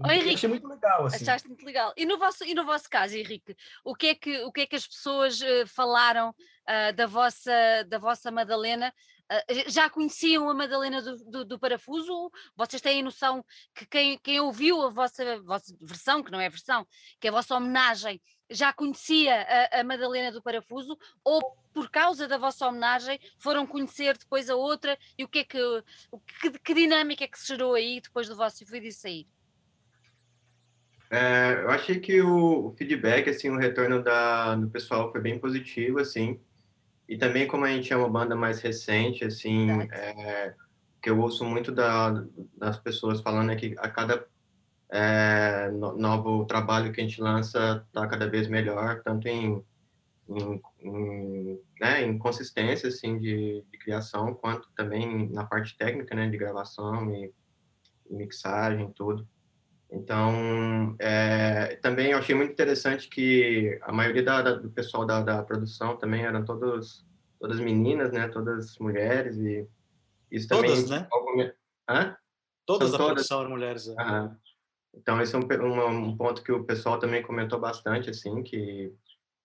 oh, 0.03 0.11
Henrique, 0.11 0.35
achei 0.35 0.49
muito 0.49 0.67
legal. 0.67 1.05
Assim. 1.05 1.23
Achaste 1.23 1.47
muito 1.47 1.65
legal. 1.65 1.93
E 1.95 2.05
no, 2.05 2.17
vosso, 2.17 2.43
e 2.43 2.53
no 2.53 2.65
vosso 2.65 2.89
caso, 2.89 3.15
Henrique, 3.15 3.55
o 3.83 3.95
que 3.95 4.07
é 4.07 4.15
que, 4.15 4.43
o 4.43 4.51
que, 4.51 4.61
é 4.61 4.65
que 4.65 4.75
as 4.75 4.85
pessoas 4.85 5.39
uh, 5.41 5.67
falaram 5.67 6.35
uh, 6.67 6.93
da, 6.93 7.05
vossa, 7.07 7.51
da 7.87 7.97
vossa 7.97 8.31
Madalena? 8.31 8.93
Uh, 9.31 9.69
já 9.69 9.89
conheciam 9.89 10.49
a 10.49 10.53
Madalena 10.53 11.01
do, 11.01 11.17
do, 11.25 11.45
do, 11.45 11.59
Parafuso? 11.59 12.31
Vocês 12.55 12.81
têm 12.81 13.01
noção 13.01 13.43
que 13.73 13.85
quem, 13.85 14.17
quem 14.19 14.39
ouviu 14.39 14.81
a 14.81 14.89
vossa, 14.89 15.41
vossa 15.41 15.75
versão, 15.81 16.23
que 16.23 16.31
não 16.31 16.39
é 16.39 16.49
versão, 16.49 16.85
que 17.19 17.27
é 17.27 17.29
a 17.29 17.33
vossa 17.33 17.55
homenagem, 17.55 18.21
já 18.49 18.71
conhecia 18.71 19.41
a, 19.41 19.79
a, 19.79 19.83
Madalena 19.83 20.31
do 20.31 20.41
Parafuso 20.41 20.97
ou 21.23 21.41
por 21.73 21.89
causa 21.89 22.27
da 22.27 22.37
vossa 22.37 22.67
homenagem 22.67 23.19
foram 23.39 23.65
conhecer 23.65 24.17
depois 24.17 24.49
a 24.49 24.55
outra 24.55 24.97
e 25.17 25.23
o 25.23 25.27
que 25.27 25.39
é 25.39 25.43
que, 25.43 25.59
o 26.11 26.19
que, 26.19 26.51
que 26.51 26.73
dinâmica 26.73 27.23
é 27.23 27.27
que 27.27 27.39
se 27.39 27.47
gerou 27.47 27.73
aí 27.73 27.99
depois 27.99 28.27
do 28.27 28.35
vosso 28.35 28.63
vídeo 28.65 28.91
sair? 28.91 29.27
É, 31.09 31.61
eu 31.63 31.69
achei 31.69 31.99
que 31.99 32.21
o, 32.21 32.67
o, 32.67 32.75
feedback, 32.75 33.29
assim, 33.29 33.49
o 33.49 33.57
retorno 33.57 34.03
da, 34.03 34.55
do 34.55 34.69
pessoal 34.69 35.11
foi 35.11 35.21
bem 35.21 35.39
positivo, 35.39 35.99
assim, 35.99 36.39
e 37.07 37.17
também 37.17 37.47
como 37.47 37.65
a 37.65 37.69
gente 37.69 37.91
é 37.93 37.97
uma 37.97 38.09
banda 38.09 38.35
mais 38.35 38.59
recente, 38.59 39.23
assim, 39.23 39.69
é, 39.91 40.53
que 41.01 41.09
eu 41.09 41.19
ouço 41.19 41.45
muito 41.45 41.71
da, 41.71 42.25
das 42.57 42.77
pessoas 42.79 43.21
falando 43.21 43.51
é 43.51 43.55
que 43.55 43.75
a 43.77 43.89
cada 43.89 44.25
é, 44.89 45.69
no, 45.71 45.95
novo 45.97 46.45
trabalho 46.45 46.91
que 46.91 47.01
a 47.01 47.03
gente 47.03 47.21
lança 47.21 47.83
está 47.87 48.07
cada 48.07 48.29
vez 48.29 48.47
melhor, 48.47 49.01
tanto 49.03 49.27
em, 49.27 49.63
em, 50.29 50.61
em, 50.81 51.59
né, 51.79 52.03
em 52.03 52.17
consistência 52.17 52.89
assim, 52.89 53.19
de, 53.19 53.63
de, 53.71 53.77
criação, 53.77 54.33
quanto 54.33 54.69
também 54.75 55.29
na 55.29 55.43
parte 55.45 55.77
técnica 55.77 56.15
né, 56.15 56.29
de 56.29 56.37
gravação 56.37 57.13
e, 57.13 57.33
e 58.09 58.15
mixagem, 58.15 58.91
tudo. 58.95 59.27
Então, 59.95 60.93
é, 60.99 61.77
também 61.77 62.11
eu 62.11 62.17
achei 62.17 62.35
muito 62.35 62.51
interessante 62.51 63.07
que 63.07 63.79
a 63.81 63.93
maioria 63.93 64.21
da, 64.21 64.41
da, 64.41 64.53
do 64.55 64.69
pessoal 64.69 65.05
da, 65.05 65.21
da, 65.21 65.41
produção 65.41 65.95
também 65.95 66.23
eram 66.25 66.43
todos, 66.43 67.05
todas 67.39 67.61
meninas, 67.61 68.11
né? 68.11 68.27
Todas 68.27 68.77
mulheres 68.77 69.37
e 69.37 69.65
isso 70.29 70.49
todas, 70.49 70.83
também... 70.83 71.01
né? 71.01 71.07
Alguma... 71.11 71.53
Hã? 71.89 72.17
Todas 72.65 72.89
São 72.89 72.97
da 72.97 73.03
todas... 73.03 73.13
produção 73.13 73.39
eram 73.39 73.49
mulheres. 73.51 73.87
Né? 73.87 74.35
Então, 74.93 75.21
esse 75.21 75.33
é 75.33 75.37
um, 75.37 75.87
um, 75.87 76.17
ponto 76.17 76.43
que 76.43 76.51
o 76.51 76.65
pessoal 76.65 76.99
também 76.99 77.23
comentou 77.23 77.59
bastante, 77.59 78.09
assim, 78.09 78.43
que, 78.43 78.93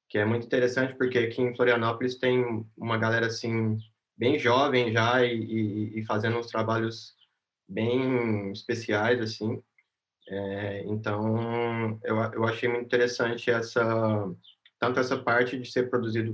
que 0.09 0.19
é 0.19 0.25
muito 0.25 0.47
interessante, 0.47 0.97
porque 0.97 1.19
aqui 1.19 1.43
em 1.43 1.55
Florianópolis 1.55 2.17
tem 2.17 2.67
uma 2.77 2.99
galera, 2.99 3.27
assim, 3.27 3.79
bem 4.17 4.37
jovem 4.37 4.93
já 4.93 5.25
e, 5.25 5.37
e, 5.37 6.01
e 6.01 6.05
fazendo 6.07 6.39
uns 6.39 6.47
trabalhos 6.49 7.15
bem 7.69 8.51
especiais, 8.51 9.21
assim. 9.21 9.63
É, 10.33 10.85
então, 10.87 11.99
eu, 12.05 12.16
eu 12.33 12.45
achei 12.45 12.68
muito 12.68 12.85
interessante 12.85 13.51
essa, 13.51 13.83
tanto 14.78 15.01
essa 15.01 15.18
parte 15.18 15.59
de 15.59 15.70
ser 15.70 15.91
produzido 15.91 16.33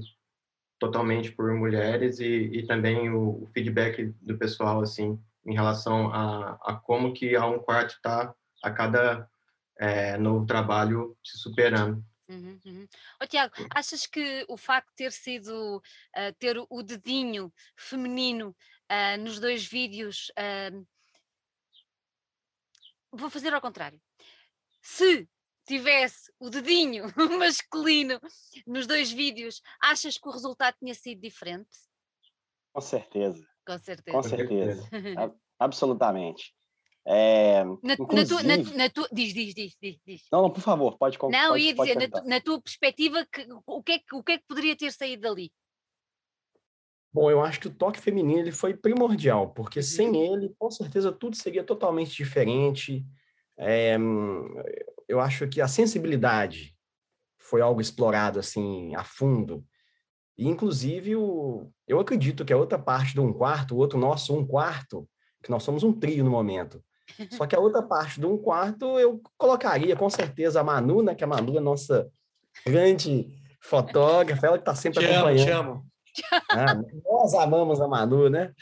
totalmente 0.79 1.33
por 1.33 1.55
mulheres 1.55 2.21
e, 2.21 2.27
e 2.27 2.67
também 2.67 3.09
o, 3.09 3.43
o 3.43 3.51
feedback 3.55 4.15
do 4.21 4.37
pessoal, 4.37 4.83
assim, 4.83 5.19
em 5.47 5.55
relação 5.55 6.13
a, 6.13 6.59
a 6.63 6.75
como 6.75 7.15
que 7.15 7.35
a 7.35 7.47
um 7.47 7.59
quarto 7.59 7.95
está 7.95 8.35
a 8.63 8.71
cada 8.71 9.27
é, 9.79 10.19
novo 10.19 10.45
trabalho 10.45 11.17
se 11.25 11.39
superando. 11.39 12.05
Uhum, 12.29 12.61
uhum. 12.67 12.89
Oh, 13.23 13.27
Tiago, 13.27 13.55
achas 13.75 14.07
que 14.07 14.45
o 14.49 14.59
facto 14.59 14.89
de 14.91 14.97
ter 14.97 15.13
sido 15.13 15.77
uh, 15.77 16.35
ter 16.39 16.59
o 16.69 16.83
dedinho 16.83 17.53
feminino 17.77 18.55
uh, 18.91 19.23
nos 19.23 19.39
dois 19.39 19.65
vídeos 19.65 20.31
uh, 20.37 20.87
vou 23.17 23.31
fazer 23.31 23.53
ao 23.55 23.61
contrário. 23.61 24.01
Se 24.81 25.29
tivesse 25.67 26.33
o 26.39 26.49
dedinho 26.49 27.05
masculino 27.39 28.21
nos 28.67 28.87
dois 28.87 29.11
vídeos, 29.11 29.61
achas 29.83 30.17
que 30.17 30.29
o 30.29 30.33
resultado 30.33 30.77
tinha 30.79 30.95
sido 30.95 31.21
diferente? 31.21 31.69
Com 32.73 32.81
certeza. 32.81 33.47
Com 33.67 33.79
certeza. 33.79 34.17
Com 34.17 34.23
certeza. 34.23 34.89
Absolutamente. 35.59 36.55
É, 37.09 37.63
na, 37.65 37.77
na, 37.83 38.27
tua, 38.27 38.43
na, 38.43 38.57
na 38.57 38.91
tua, 38.91 39.09
diz, 39.13 39.33
diz, 39.33 39.55
diz, 39.55 39.77
diz, 39.81 40.23
Não, 40.31 40.43
não, 40.43 40.51
por 40.51 40.61
favor, 40.61 40.99
pode 40.99 41.17
Não, 41.23 41.51
pode, 41.51 41.63
ia 41.63 41.73
dizer, 41.73 42.11
na, 42.11 42.23
na, 42.25 42.41
tua 42.41 42.61
perspectiva, 42.61 43.25
que, 43.27 43.47
o, 43.65 43.81
que 43.81 43.93
é, 43.93 44.01
o 44.13 44.25
que 44.25 44.33
é 44.33 44.39
que 44.39 44.45
poderia 44.49 44.77
ter 44.77 44.91
saído 44.93 45.23
dali? 45.23 45.53
Bom, 47.17 47.31
eu 47.31 47.41
acho 47.41 47.61
que 47.61 47.69
o 47.69 47.75
toque 47.75 47.99
feminino 47.99 48.41
ele 48.41 48.53
foi 48.53 48.75
primordial, 48.75 49.49
porque 49.49 49.79
uhum. 49.79 49.83
sem 49.83 50.17
ele, 50.23 50.55
com 50.59 50.71
certeza, 50.71 51.11
tudo 51.11 51.35
seria 51.35 51.65
totalmente 51.65 52.15
diferente. 52.15 53.07
É, 53.57 53.97
eu 55.09 55.19
acho 55.19 55.49
que 55.49 55.63
a 55.63 55.67
sensibilidade 55.67 56.77
foi 57.39 57.63
algo 57.63 57.81
explorado 57.81 58.39
assim 58.39 58.95
a 58.95 59.03
fundo. 59.03 59.65
E, 60.37 60.47
inclusive, 60.47 61.17
o, 61.17 61.73
eu 61.89 61.99
acredito 61.99 62.45
que 62.45 62.53
a 62.53 62.59
outra 62.59 62.79
parte 62.79 63.15
do 63.15 63.23
um 63.23 63.33
quarto, 63.33 63.75
o 63.75 63.79
outro 63.79 63.99
nosso 63.99 64.37
um 64.37 64.47
quarto, 64.47 65.09
que 65.43 65.51
nós 65.51 65.63
somos 65.63 65.83
um 65.83 65.95
trio 65.95 66.23
no 66.23 66.31
momento. 66.31 66.85
Só 67.31 67.47
que 67.47 67.57
a 67.57 67.61
outra 67.61 67.83
parte 67.83 68.21
do 68.21 68.31
um 68.31 68.37
quarto 68.37 68.99
eu 68.99 69.23
colocaria 69.39 69.97
com 69.97 70.11
certeza 70.11 70.61
a 70.61 70.65
Manu, 70.65 71.03
né? 71.03 71.15
Que 71.15 71.25
a 71.25 71.27
Manu 71.27 71.57
é 71.57 71.61
nossa 71.61 72.11
grande 72.67 73.27
fotógrafa, 73.59 74.47
ela 74.47 74.59
que 74.59 74.63
está 74.63 74.75
sempre 74.75 74.99
te 74.99 75.07
acompanhando. 75.07 75.41
Amo, 75.41 75.47
te 75.47 75.51
amo. 75.51 75.96
Ah, 76.51 76.75
nós 77.05 77.35
amamos 77.35 77.81
a 77.81 77.89
Manu, 77.89 78.29
né? 78.29 78.53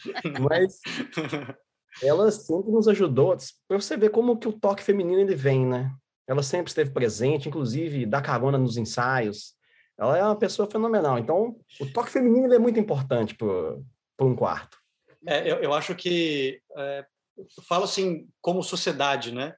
Mas 0.41 0.81
ela 2.03 2.31
sempre 2.31 2.73
nos 2.73 2.89
ajudou 2.89 3.37
para 3.69 3.81
você 3.81 3.97
ver 3.97 4.11
como 4.11 4.39
que 4.39 4.49
o 4.49 4.53
toque 4.53 4.83
feminino 4.83 5.21
ele 5.21 5.35
vem, 5.35 5.67
né? 5.67 5.95
Ela 6.27 6.43
sempre 6.43 6.69
esteve 6.69 6.91
presente, 6.91 7.49
inclusive 7.49 8.07
dá 8.07 8.21
carona 8.21 8.59
nos 8.59 8.77
ensaios. 8.77 9.55
Ela 9.99 10.19
é 10.19 10.23
uma 10.23 10.37
pessoa 10.37 10.69
fenomenal. 10.69 11.19
Então, 11.19 11.57
o 11.81 11.93
toque 11.93 12.11
feminino 12.11 12.53
é 12.53 12.59
muito 12.59 12.81
importante 12.81 13.35
para 13.35 14.27
um 14.27 14.35
quarto. 14.35 14.79
É, 15.27 15.51
eu, 15.51 15.57
eu, 15.57 15.73
acho 15.73 15.95
que 15.95 16.61
é, 16.77 17.05
eu 17.37 17.63
falo 17.63 17.85
assim 17.85 18.29
como 18.41 18.63
sociedade, 18.63 19.33
né? 19.33 19.55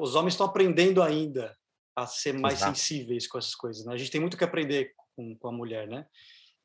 Os 0.00 0.14
homens 0.14 0.34
estão 0.34 0.46
aprendendo 0.46 1.02
ainda 1.02 1.54
a 1.96 2.06
ser 2.06 2.32
mais 2.34 2.58
Exato. 2.58 2.76
sensíveis 2.76 3.26
com 3.26 3.38
essas 3.38 3.54
coisas. 3.54 3.84
Né? 3.84 3.94
A 3.94 3.96
gente 3.96 4.10
tem 4.10 4.20
muito 4.20 4.36
que 4.36 4.44
aprender 4.44 4.92
com, 5.14 5.36
com 5.36 5.48
a 5.48 5.52
mulher, 5.52 5.86
né? 5.86 6.06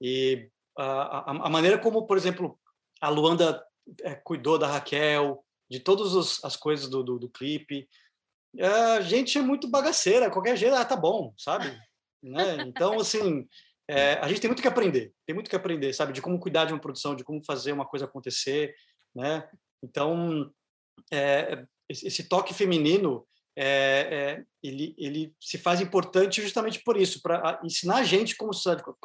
E 0.01 0.49
a, 0.77 1.31
a, 1.31 1.49
maneira 1.49 1.77
como, 1.77 2.05
por 2.05 2.17
exemplo, 2.17 2.59
a 3.01 3.09
Luanda 3.09 3.63
é, 4.01 4.15
cuidou 4.15 4.57
da 4.57 4.67
Raquel, 4.67 5.43
de 5.69 5.79
todas 5.79 6.43
as 6.43 6.55
coisas 6.55 6.89
do, 6.89 7.03
do, 7.03 7.19
do 7.19 7.29
clipe, 7.29 7.87
a 8.59 9.01
gente 9.01 9.37
é 9.37 9.41
muito 9.41 9.69
bagaceira, 9.69 10.31
qualquer 10.31 10.57
jeito, 10.57 10.75
ah, 10.75 10.85
tá 10.85 10.95
bom, 10.95 11.33
sabe? 11.37 11.77
né? 12.21 12.57
Então, 12.67 12.99
assim, 12.99 13.47
é, 13.87 14.13
a 14.13 14.27
gente 14.27 14.41
tem 14.41 14.49
muito 14.49 14.61
que 14.61 14.67
aprender, 14.67 15.13
tem 15.25 15.33
muito 15.33 15.49
que 15.49 15.55
aprender, 15.55 15.93
sabe? 15.93 16.13
De 16.13 16.21
como 16.21 16.39
cuidar 16.39 16.65
de 16.65 16.73
uma 16.73 16.79
produção, 16.79 17.15
de 17.15 17.23
como 17.23 17.43
fazer 17.43 17.71
uma 17.71 17.85
coisa 17.85 18.05
acontecer, 18.05 18.75
né? 19.15 19.49
Então, 19.81 20.51
é, 21.11 21.65
esse 21.87 22.27
toque 22.27 22.53
feminino, 22.53 23.25
é, 23.61 23.65
é, 23.65 24.45
ele, 24.63 24.95
ele 24.97 25.35
se 25.37 25.57
faz 25.57 25.81
importante 25.81 26.41
justamente 26.41 26.81
por 26.81 26.95
isso, 26.95 27.21
para 27.21 27.59
ensinar 27.61 27.97
a 27.97 28.03
gente 28.03 28.37
como, 28.37 28.51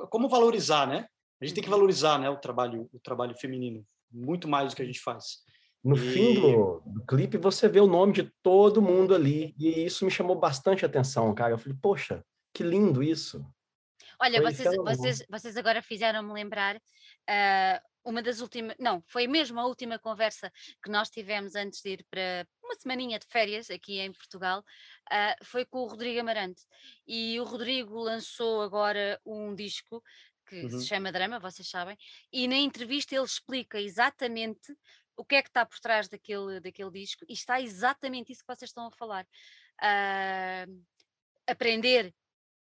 como 0.08 0.28
valorizar, 0.28 0.86
né? 0.86 1.08
A 1.42 1.44
gente 1.44 1.56
tem 1.56 1.64
que 1.64 1.68
uhum. 1.68 1.74
valorizar 1.74 2.20
né, 2.20 2.30
o, 2.30 2.36
trabalho, 2.36 2.88
o 2.92 3.00
trabalho 3.00 3.34
feminino, 3.34 3.84
muito 4.12 4.46
mais 4.46 4.70
do 4.70 4.76
que 4.76 4.82
a 4.82 4.84
gente 4.84 5.00
faz. 5.00 5.38
No 5.82 5.96
e... 5.96 5.98
fim 5.98 6.34
do, 6.40 6.80
do, 6.86 7.04
clipe, 7.04 7.36
você 7.36 7.68
vê 7.68 7.80
o 7.80 7.88
nome 7.88 8.12
de 8.12 8.32
todo 8.44 8.80
mundo 8.80 9.12
ali, 9.12 9.56
e 9.58 9.84
isso 9.84 10.04
me 10.04 10.10
chamou 10.10 10.38
bastante 10.38 10.86
atenção, 10.86 11.34
cara. 11.34 11.54
Eu 11.54 11.58
falei, 11.58 11.76
poxa, 11.82 12.24
que 12.54 12.62
lindo 12.62 13.02
isso. 13.02 13.44
Olha, 14.20 14.40
vocês, 14.40 14.76
vocês, 14.76 15.24
vocês 15.28 15.56
agora 15.56 15.82
fizeram-me 15.82 16.32
lembrar 16.32 16.76
uh, 16.76 17.80
uma 18.04 18.22
das 18.22 18.40
últimas, 18.40 18.76
não, 18.78 19.02
foi 19.08 19.26
mesmo 19.26 19.58
a 19.58 19.66
última 19.66 19.98
conversa 19.98 20.52
que 20.80 20.90
nós 20.90 21.10
tivemos 21.10 21.56
antes 21.56 21.82
de 21.82 21.94
ir 21.94 22.06
para 22.08 22.46
uma 22.64 22.74
semaninha 22.74 23.18
de 23.18 23.26
férias 23.26 23.70
aqui 23.70 23.98
em 24.00 24.12
Portugal, 24.12 24.60
uh, 24.60 25.44
foi 25.44 25.64
com 25.64 25.80
o 25.80 25.86
Rodrigo 25.86 26.20
Amarante. 26.20 26.62
E 27.06 27.38
o 27.40 27.44
Rodrigo 27.44 27.98
lançou 27.98 28.62
agora 28.62 29.20
um 29.24 29.54
disco 29.54 30.02
que 30.46 30.62
uhum. 30.62 30.80
se 30.80 30.86
chama 30.86 31.12
Drama, 31.12 31.38
vocês 31.38 31.68
sabem, 31.68 31.96
e 32.32 32.46
na 32.46 32.56
entrevista 32.56 33.14
ele 33.14 33.24
explica 33.24 33.80
exatamente 33.80 34.76
o 35.16 35.24
que 35.24 35.36
é 35.36 35.42
que 35.42 35.48
está 35.48 35.64
por 35.64 35.78
trás 35.78 36.08
daquele, 36.08 36.60
daquele 36.60 36.90
disco, 36.90 37.24
e 37.28 37.32
está 37.32 37.60
exatamente 37.60 38.32
isso 38.32 38.42
que 38.42 38.54
vocês 38.54 38.70
estão 38.70 38.86
a 38.86 38.90
falar. 38.90 39.26
Uh, 39.80 40.84
aprender 41.46 42.14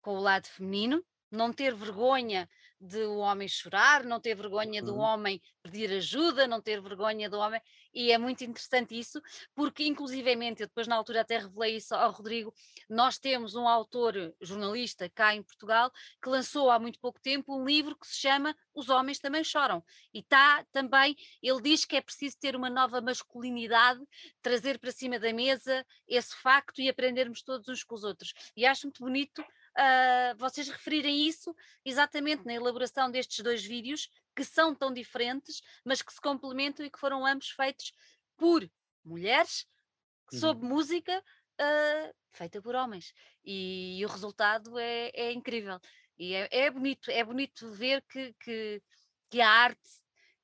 com 0.00 0.16
o 0.16 0.20
lado 0.20 0.46
feminino, 0.46 1.04
não 1.30 1.52
ter 1.52 1.74
vergonha 1.74 2.48
de 2.80 3.02
o 3.04 3.18
homem 3.18 3.48
chorar, 3.48 4.04
não 4.04 4.20
ter 4.20 4.34
vergonha 4.34 4.82
do 4.82 4.94
uhum. 4.94 5.00
homem 5.00 5.42
pedir 5.62 5.92
ajuda, 5.92 6.46
não 6.46 6.60
ter 6.60 6.80
vergonha 6.80 7.28
do 7.28 7.38
homem, 7.38 7.60
e 7.92 8.12
é 8.12 8.18
muito 8.18 8.42
interessante 8.42 8.98
isso, 8.98 9.20
porque 9.54 9.84
inclusivamente, 9.84 10.62
eu 10.62 10.68
depois 10.68 10.86
na 10.86 10.96
altura 10.96 11.22
até 11.22 11.38
revelei 11.38 11.76
isso 11.76 11.94
ao 11.94 12.12
Rodrigo, 12.12 12.54
nós 12.88 13.18
temos 13.18 13.54
um 13.54 13.66
autor 13.66 14.34
jornalista 14.40 15.10
cá 15.10 15.34
em 15.34 15.42
Portugal 15.42 15.90
que 16.22 16.28
lançou 16.28 16.70
há 16.70 16.78
muito 16.78 16.98
pouco 17.00 17.20
tempo 17.20 17.54
um 17.54 17.64
livro 17.64 17.96
que 17.96 18.06
se 18.06 18.16
chama 18.16 18.56
Os 18.74 18.88
Homens 18.88 19.18
Também 19.18 19.44
Choram, 19.44 19.84
e 20.14 20.20
está 20.20 20.64
também, 20.72 21.16
ele 21.42 21.60
diz 21.60 21.84
que 21.84 21.96
é 21.96 22.00
preciso 22.00 22.38
ter 22.38 22.56
uma 22.56 22.70
nova 22.70 23.00
masculinidade, 23.00 24.00
trazer 24.40 24.78
para 24.78 24.92
cima 24.92 25.18
da 25.18 25.32
mesa 25.32 25.84
esse 26.06 26.34
facto 26.36 26.80
e 26.80 26.88
aprendermos 26.88 27.42
todos 27.42 27.68
uns 27.68 27.82
com 27.82 27.94
os 27.94 28.04
outros, 28.04 28.32
e 28.56 28.64
acho 28.64 28.86
muito 28.86 29.02
bonito 29.02 29.44
uh, 29.78 30.36
vocês 30.36 30.68
referirem 30.68 31.26
isso 31.26 31.54
exatamente 31.84 32.44
na 32.44 32.54
elaboração 32.54 33.10
destes 33.10 33.40
dois 33.40 33.64
vídeos, 33.64 34.08
que 34.34 34.44
são 34.44 34.74
tão 34.74 34.92
diferentes, 34.92 35.62
mas 35.84 36.02
que 36.02 36.12
se 36.12 36.20
complementam 36.20 36.84
e 36.84 36.90
que 36.90 36.98
foram 36.98 37.24
ambos 37.24 37.50
feitos 37.50 37.92
por 38.36 38.68
mulheres, 39.04 39.66
uhum. 40.32 40.38
sob 40.38 40.64
música 40.64 41.18
uh, 41.18 42.14
feita 42.32 42.60
por 42.60 42.74
homens. 42.74 43.12
E, 43.44 43.98
e 43.98 44.04
o 44.04 44.08
resultado 44.08 44.78
é, 44.78 45.10
é 45.14 45.32
incrível. 45.32 45.80
E 46.18 46.34
é, 46.34 46.48
é, 46.50 46.70
bonito, 46.70 47.10
é 47.10 47.24
bonito 47.24 47.70
ver 47.70 48.02
que, 48.02 48.34
que, 48.40 48.82
que 49.30 49.40
a 49.40 49.48
arte 49.48 49.88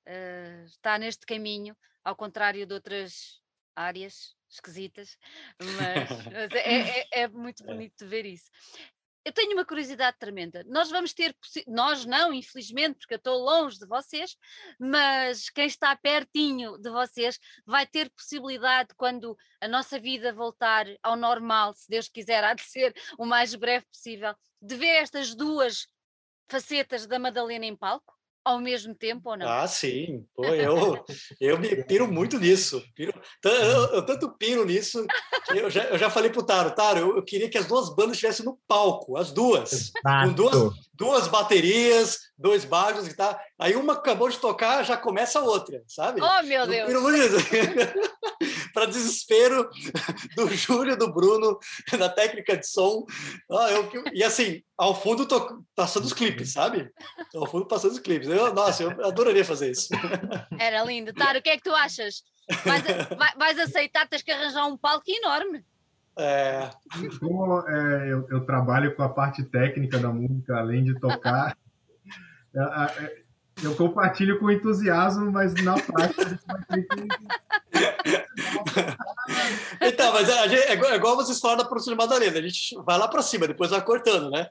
uh, 0.07 0.65
está 0.67 0.99
neste 0.99 1.27
caminho, 1.27 1.77
ao 2.05 2.15
contrário 2.15 2.67
de 2.67 2.75
outras 2.75 3.43
áreas 3.75 4.37
esquisitas, 4.49 5.19
mas, 5.59 6.11
mas 6.33 6.53
é, 6.53 7.01
é, 7.01 7.09
é, 7.23 7.29
muito 7.29 7.65
é. 7.65 7.67
bonito 7.67 8.07
ver 8.07 8.25
isso 8.25 8.49
eu 9.25 9.33
tenho 9.33 9.53
uma 9.55 9.65
curiosidade 9.65 10.19
tremenda. 10.19 10.63
Nós 10.67 10.91
vamos 10.91 11.15
ter, 11.15 11.35
nós 11.67 12.05
não, 12.05 12.33
infelizmente, 12.33 12.99
porque 12.99 13.15
eu 13.15 13.19
estou 13.19 13.39
longe 13.39 13.79
de 13.79 13.87
vocês, 13.87 14.37
mas 14.79 15.49
quem 15.49 15.67
está 15.67 15.97
pertinho 15.97 16.77
de 16.79 16.91
vocês 16.91 17.39
vai 17.65 17.87
ter 17.87 18.11
possibilidade, 18.11 18.95
quando 18.97 19.37
a 19.61 19.67
nossa 19.67 19.99
vida 19.99 20.33
voltar 20.33 20.87
ao 21.03 21.17
normal, 21.17 21.75
se 21.75 21.89
Deus 21.89 22.09
quiser, 22.09 22.45
há 22.45 22.53
de 22.53 22.63
ser 22.63 22.95
o 23.19 23.25
mais 23.25 23.55
breve 23.55 23.87
possível, 23.87 24.35
de 24.61 24.77
ver 24.77 24.97
estas 24.97 25.35
duas 25.35 25.89
facetas 26.49 27.07
da 27.07 27.19
Madalena 27.19 27.65
em 27.65 27.75
palco? 27.75 28.15
Ao 28.45 28.61
mesmo 28.61 28.95
tempo 28.95 29.31
ou 29.31 29.37
não? 29.37 29.49
Ah, 29.49 29.67
sim. 29.67 30.25
Pô, 30.37 30.45
eu, 30.55 31.05
eu 31.41 31.59
me 31.59 31.83
piro 31.85 32.07
muito 32.07 32.39
nisso. 32.39 32.83
Piro, 32.95 33.13
eu, 33.43 33.87
eu, 33.87 34.05
tanto 34.05 34.37
piro 34.37 34.65
nisso 34.65 35.07
que 35.47 35.59
eu 35.59 35.71
já, 35.71 35.85
eu 35.85 35.99
já 35.99 36.11
falei 36.11 36.31
pro 36.31 36.45
Taro, 36.45 36.71
Taro, 36.73 37.01
eu, 37.01 37.17
eu 37.17 37.25
queria 37.25 37.49
que 37.49 37.59
as 37.59 37.67
duas 37.67 37.95
bandas 37.95 38.13
estivessem 38.13 38.45
no 38.45 38.59
palco, 38.69 39.17
as 39.17 39.33
duas. 39.33 39.73
Exato. 39.73 40.29
Com 40.29 40.33
duas, 40.33 40.75
duas 40.93 41.29
baterias, 41.29 42.19
dois 42.37 42.65
baixos 42.65 43.09
e 43.09 43.17
tal. 43.17 43.39
Aí 43.59 43.75
uma 43.75 43.95
acabou 43.95 44.29
de 44.29 44.39
tocar, 44.39 44.85
já 44.85 44.97
começa 44.97 45.39
a 45.39 45.45
outra, 45.45 45.83
sabe? 45.89 46.21
Oh, 46.21 46.43
meu 46.43 46.67
Deus! 46.67 46.93
Para 48.75 48.87
desespero 48.87 49.71
do 50.37 50.49
Júlio, 50.49 50.97
do 50.97 51.13
Bruno, 51.13 51.59
da 51.97 52.09
técnica 52.09 52.57
de 52.57 52.67
som. 52.67 53.07
Ah, 53.51 53.71
eu, 53.71 53.89
e 54.13 54.23
assim, 54.25 54.63
ao 54.77 55.01
fundo 55.01 55.27
tô 55.27 55.63
passando 55.77 56.05
os 56.05 56.13
clipes, 56.13 56.53
sabe? 56.53 56.91
Ao 57.35 57.47
fundo 57.47 57.67
passando 57.67 57.93
os 57.93 58.01
clipes. 58.01 58.29
Eu, 58.29 58.53
nossa, 58.53 58.83
eu 58.83 59.07
adoraria 59.07 59.45
fazer 59.45 59.71
isso. 59.71 59.89
Era 60.59 60.85
lindo. 60.85 61.15
Taro, 61.15 61.39
o 61.39 61.43
que 61.43 61.51
é 61.51 61.57
que 61.57 61.63
tu 61.63 61.75
achas? 61.75 62.25
Vais, 62.65 62.83
vais 63.39 63.59
aceitar, 63.59 64.09
tens 64.09 64.23
que 64.23 64.33
arranjar 64.33 64.67
um 64.67 64.77
palco 64.77 65.05
enorme. 65.09 65.65
É... 66.19 66.71
Como 67.19 67.61
é, 67.69 68.13
eu, 68.13 68.27
eu, 68.29 68.45
trabalho 68.45 68.95
com 68.95 69.03
a 69.03 69.09
parte 69.09 69.43
técnica 69.45 69.99
da 69.99 70.11
música, 70.11 70.57
além 70.57 70.85
de 70.85 70.99
tocar, 71.01 71.57
é, 72.55 73.05
é, 73.05 73.24
eu 73.63 73.75
compartilho 73.77 74.39
com 74.39 74.51
entusiasmo, 74.51 75.31
mas 75.31 75.55
na 75.63 75.75
prática 75.75 76.27
a 76.27 76.29
gente 76.29 76.45
vai 76.47 76.63
ter 76.65 76.83
que. 76.83 77.09
Então, 79.81 80.13
mas 80.13 80.29
a 80.29 80.47
gente, 80.49 80.63
é 80.63 80.95
igual 80.95 81.17
vocês 81.17 81.39
falaram 81.41 81.63
da 81.63 81.69
produção 81.69 81.93
de 81.93 81.99
Madalena, 81.99 82.39
a 82.39 82.43
gente 82.43 82.75
vai 82.85 82.99
lá 82.99 83.09
para 83.09 83.23
cima, 83.23 83.47
depois 83.47 83.71
vai 83.71 83.83
cortando, 83.83 84.31
né? 84.31 84.49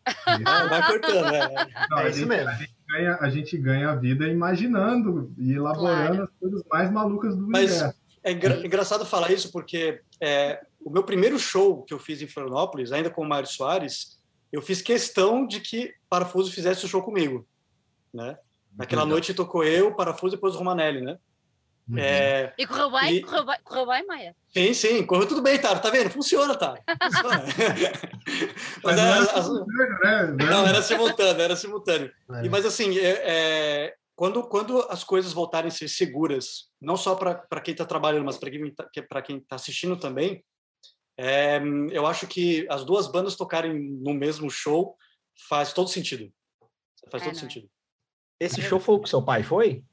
Vai 0.69 0.87
cortando, 0.87 1.33
é. 1.33 1.67
Não, 1.89 1.99
é 1.99 2.09
isso 2.09 2.25
mesmo. 2.25 2.49
A 2.49 2.53
gente, 2.53 2.75
ganha, 2.87 3.17
a 3.19 3.29
gente 3.29 3.57
ganha 3.57 3.89
a 3.89 3.95
vida 3.95 4.27
imaginando 4.27 5.33
e 5.37 5.53
elaborando 5.53 6.07
claro. 6.07 6.23
as 6.23 6.29
coisas 6.39 6.63
mais 6.71 6.91
malucas 6.91 7.35
do 7.35 7.47
mas 7.47 7.71
universo. 7.71 8.03
É 8.23 8.31
engraçado 8.31 9.05
falar 9.05 9.31
isso 9.31 9.51
porque 9.51 10.01
é, 10.21 10.61
o 10.79 10.89
meu 10.89 11.03
primeiro 11.03 11.37
show 11.37 11.83
que 11.83 11.93
eu 11.93 11.99
fiz 11.99 12.21
em 12.21 12.27
Florianópolis, 12.27 12.91
ainda 12.91 13.09
com 13.09 13.21
o 13.21 13.27
Mário 13.27 13.49
Soares, 13.49 14.17
eu 14.51 14.61
fiz 14.61 14.81
questão 14.81 15.45
de 15.45 15.59
que 15.59 15.93
Parafuso 16.09 16.51
fizesse 16.51 16.85
o 16.85 16.87
show 16.87 17.01
comigo, 17.01 17.45
né? 18.13 18.37
Naquela 18.77 19.05
noite 19.05 19.33
tocou 19.33 19.63
eu, 19.63 19.95
Parafuso 19.95 20.33
e 20.33 20.37
depois 20.37 20.55
o 20.55 20.57
Romanelli, 20.57 21.01
né? 21.01 21.17
Uhum. 21.87 21.97
É, 21.97 22.53
e 22.57 22.65
correu 22.65 22.91
bem? 22.91 23.15
E... 23.15 23.21
Correu, 23.21 23.45
bem? 23.45 23.57
correu 23.63 23.85
bem, 23.85 24.07
Maia? 24.07 24.35
Sim, 24.53 24.73
sim, 24.73 25.05
correu 25.05 25.27
tudo 25.27 25.41
bem, 25.41 25.59
tá? 25.59 25.77
Tá 25.77 25.89
vendo? 25.89 26.09
Funciona, 26.09 26.55
tá? 26.55 26.75
Funciona. 27.03 27.43
mas, 28.81 28.95
mas 28.95 28.97
era, 28.97 29.15
era 29.17 29.43
simultâneo, 29.43 30.35
né? 30.35 30.45
Não, 30.45 30.67
era 30.67 30.81
simultâneo, 30.81 31.41
era 31.41 31.55
simultâneo. 31.55 32.11
É. 32.31 32.45
E, 32.45 32.49
mas 32.49 32.65
assim, 32.65 32.97
é, 32.97 33.09
é, 33.09 33.95
quando, 34.15 34.43
quando 34.43 34.79
as 34.89 35.03
coisas 35.03 35.33
voltarem 35.33 35.67
a 35.67 35.71
ser 35.71 35.89
seguras, 35.89 36.69
não 36.81 36.95
só 36.95 37.15
para 37.15 37.61
quem 37.61 37.73
está 37.73 37.85
trabalhando, 37.85 38.25
mas 38.25 38.37
para 38.37 38.49
quem 38.49 38.67
está 38.67 39.21
quem 39.21 39.39
tá 39.41 39.55
assistindo 39.55 39.97
também, 39.97 40.43
é, 41.17 41.61
eu 41.91 42.07
acho 42.07 42.27
que 42.27 42.65
as 42.69 42.85
duas 42.85 43.07
bandas 43.07 43.35
tocarem 43.35 43.73
no 43.73 44.13
mesmo 44.13 44.49
show 44.49 44.95
faz 45.49 45.73
todo 45.73 45.89
sentido. 45.89 46.31
Faz 47.11 47.23
é, 47.23 47.25
todo 47.25 47.35
é? 47.35 47.39
sentido. 47.39 47.69
Esse 48.39 48.61
show 48.61 48.79
foi 48.79 48.95
o 48.95 48.99
que 48.99 49.09
seu 49.09 49.21
pai 49.21 49.43
foi? 49.43 49.83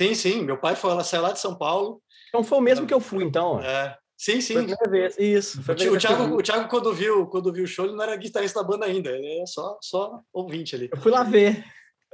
Sim, 0.00 0.14
sim. 0.14 0.42
Meu 0.42 0.58
pai 0.58 0.74
foi, 0.74 0.90
ela 0.90 1.04
saiu 1.04 1.22
lá 1.22 1.32
de 1.32 1.38
São 1.38 1.56
Paulo. 1.56 2.02
Então 2.28 2.42
foi 2.42 2.58
o 2.58 2.62
mesmo 2.62 2.86
que 2.86 2.94
eu 2.94 3.00
fui, 3.00 3.24
então. 3.24 3.60
É. 3.60 3.96
Sim, 4.16 4.40
sim. 4.40 4.54
Foi 4.54 4.62
a 4.62 4.66
primeira 4.66 4.90
vez. 4.90 5.18
Isso. 5.18 5.62
Foi 5.62 5.74
o, 5.74 5.98
Thiago, 5.98 6.36
o 6.36 6.42
Thiago, 6.42 6.68
quando 6.68 6.92
viu, 6.92 7.26
quando 7.26 7.52
viu 7.52 7.64
o 7.64 7.66
show, 7.66 7.84
ele 7.84 7.94
não 7.94 8.04
era 8.04 8.16
guitarrista 8.16 8.60
da 8.60 8.68
banda 8.68 8.86
ainda. 8.86 9.10
Ele 9.10 9.40
é 9.40 9.46
só, 9.46 9.78
só 9.80 10.20
ouvinte 10.32 10.74
ali. 10.74 10.88
Eu 10.92 10.98
fui 10.98 11.10
lá 11.10 11.22
ver. 11.22 11.64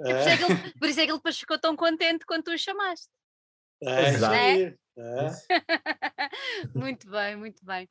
É. 0.00 0.02
Por, 0.02 0.18
isso 0.18 0.28
é 0.28 0.32
ele, 0.32 0.72
por, 0.78 0.88
isso 0.88 1.00
é 1.00 1.06
que 1.06 1.12
ele, 1.12 1.34
ficou 1.34 1.58
tão 1.58 1.76
contente 1.76 2.24
quando 2.24 2.44
tu 2.44 2.52
o 2.52 2.58
chamaste. 2.58 3.08
É, 3.82 4.08
Exato. 4.08 4.34
É? 4.34 4.74
É. 4.96 5.30
muito 6.74 7.10
bem, 7.10 7.36
muito 7.36 7.64
bem. 7.64 7.88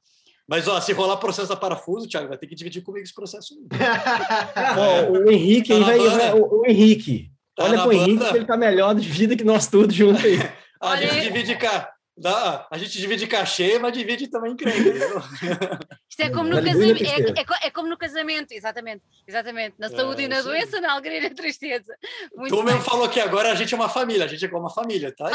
Mas 0.47 0.67
ó, 0.67 0.79
se 0.79 0.93
rolar 0.93 1.17
processo 1.17 1.49
da 1.49 1.55
parafuso, 1.55 2.07
Thiago, 2.07 2.29
vai 2.29 2.37
ter 2.37 2.47
que 2.47 2.55
dividir 2.55 2.81
comigo 2.81 3.03
esse 3.03 3.13
processo. 3.13 3.53
o 5.11 5.29
Henrique 5.29 5.77
tá 5.77 5.91
aí 5.91 6.09
vai, 6.09 6.33
o, 6.33 6.61
o, 6.61 6.65
Henrique. 6.65 7.31
Tá 7.57 7.63
olha 7.63 7.81
pro 7.81 7.91
Henrique 7.91 8.23
que 8.23 8.37
ele 8.37 8.45
tá 8.45 8.55
melhor 8.55 8.93
de 8.93 9.09
vida 9.09 9.35
que 9.35 9.43
nós 9.43 9.67
todos 9.67 9.95
juntos 9.95 10.23
aí. 10.23 10.37
a 10.79 10.95
gente 10.95 11.21
divide 11.21 11.55
cá. 11.55 11.91
Dá, 12.15 12.67
a 12.71 12.77
gente 12.79 12.97
divide 12.97 13.27
cachê, 13.27 13.77
mas 13.77 13.93
divide 13.93 14.27
também 14.27 14.55
crente. 14.55 14.89
Isto 16.09 16.21
é 16.21 16.29
como 16.31 16.49
no 16.49 16.63
casamento. 16.63 17.03
É, 17.03 17.41
é, 17.41 17.67
é, 17.67 17.71
como 17.71 17.87
no 17.87 17.97
casamento, 17.97 18.51
exatamente. 18.53 19.03
Exatamente. 19.27 19.75
Na 19.77 19.87
saúde 19.89 20.23
é, 20.23 20.25
e 20.25 20.27
na 20.27 20.41
doença, 20.41 20.81
na 20.81 20.93
alegria 20.93 21.19
e 21.19 21.29
na 21.29 21.35
tristeza. 21.35 21.95
Muito 22.35 22.55
tu 22.55 22.63
bem. 22.63 22.73
mesmo 22.73 22.81
falou 22.81 23.07
que 23.07 23.19
agora 23.19 23.51
a 23.51 23.55
gente 23.55 23.73
é 23.73 23.77
uma 23.77 23.89
família, 23.89 24.25
a 24.25 24.27
gente 24.27 24.43
é 24.43 24.47
como 24.47 24.63
uma 24.63 24.73
família, 24.73 25.13
tá? 25.15 25.27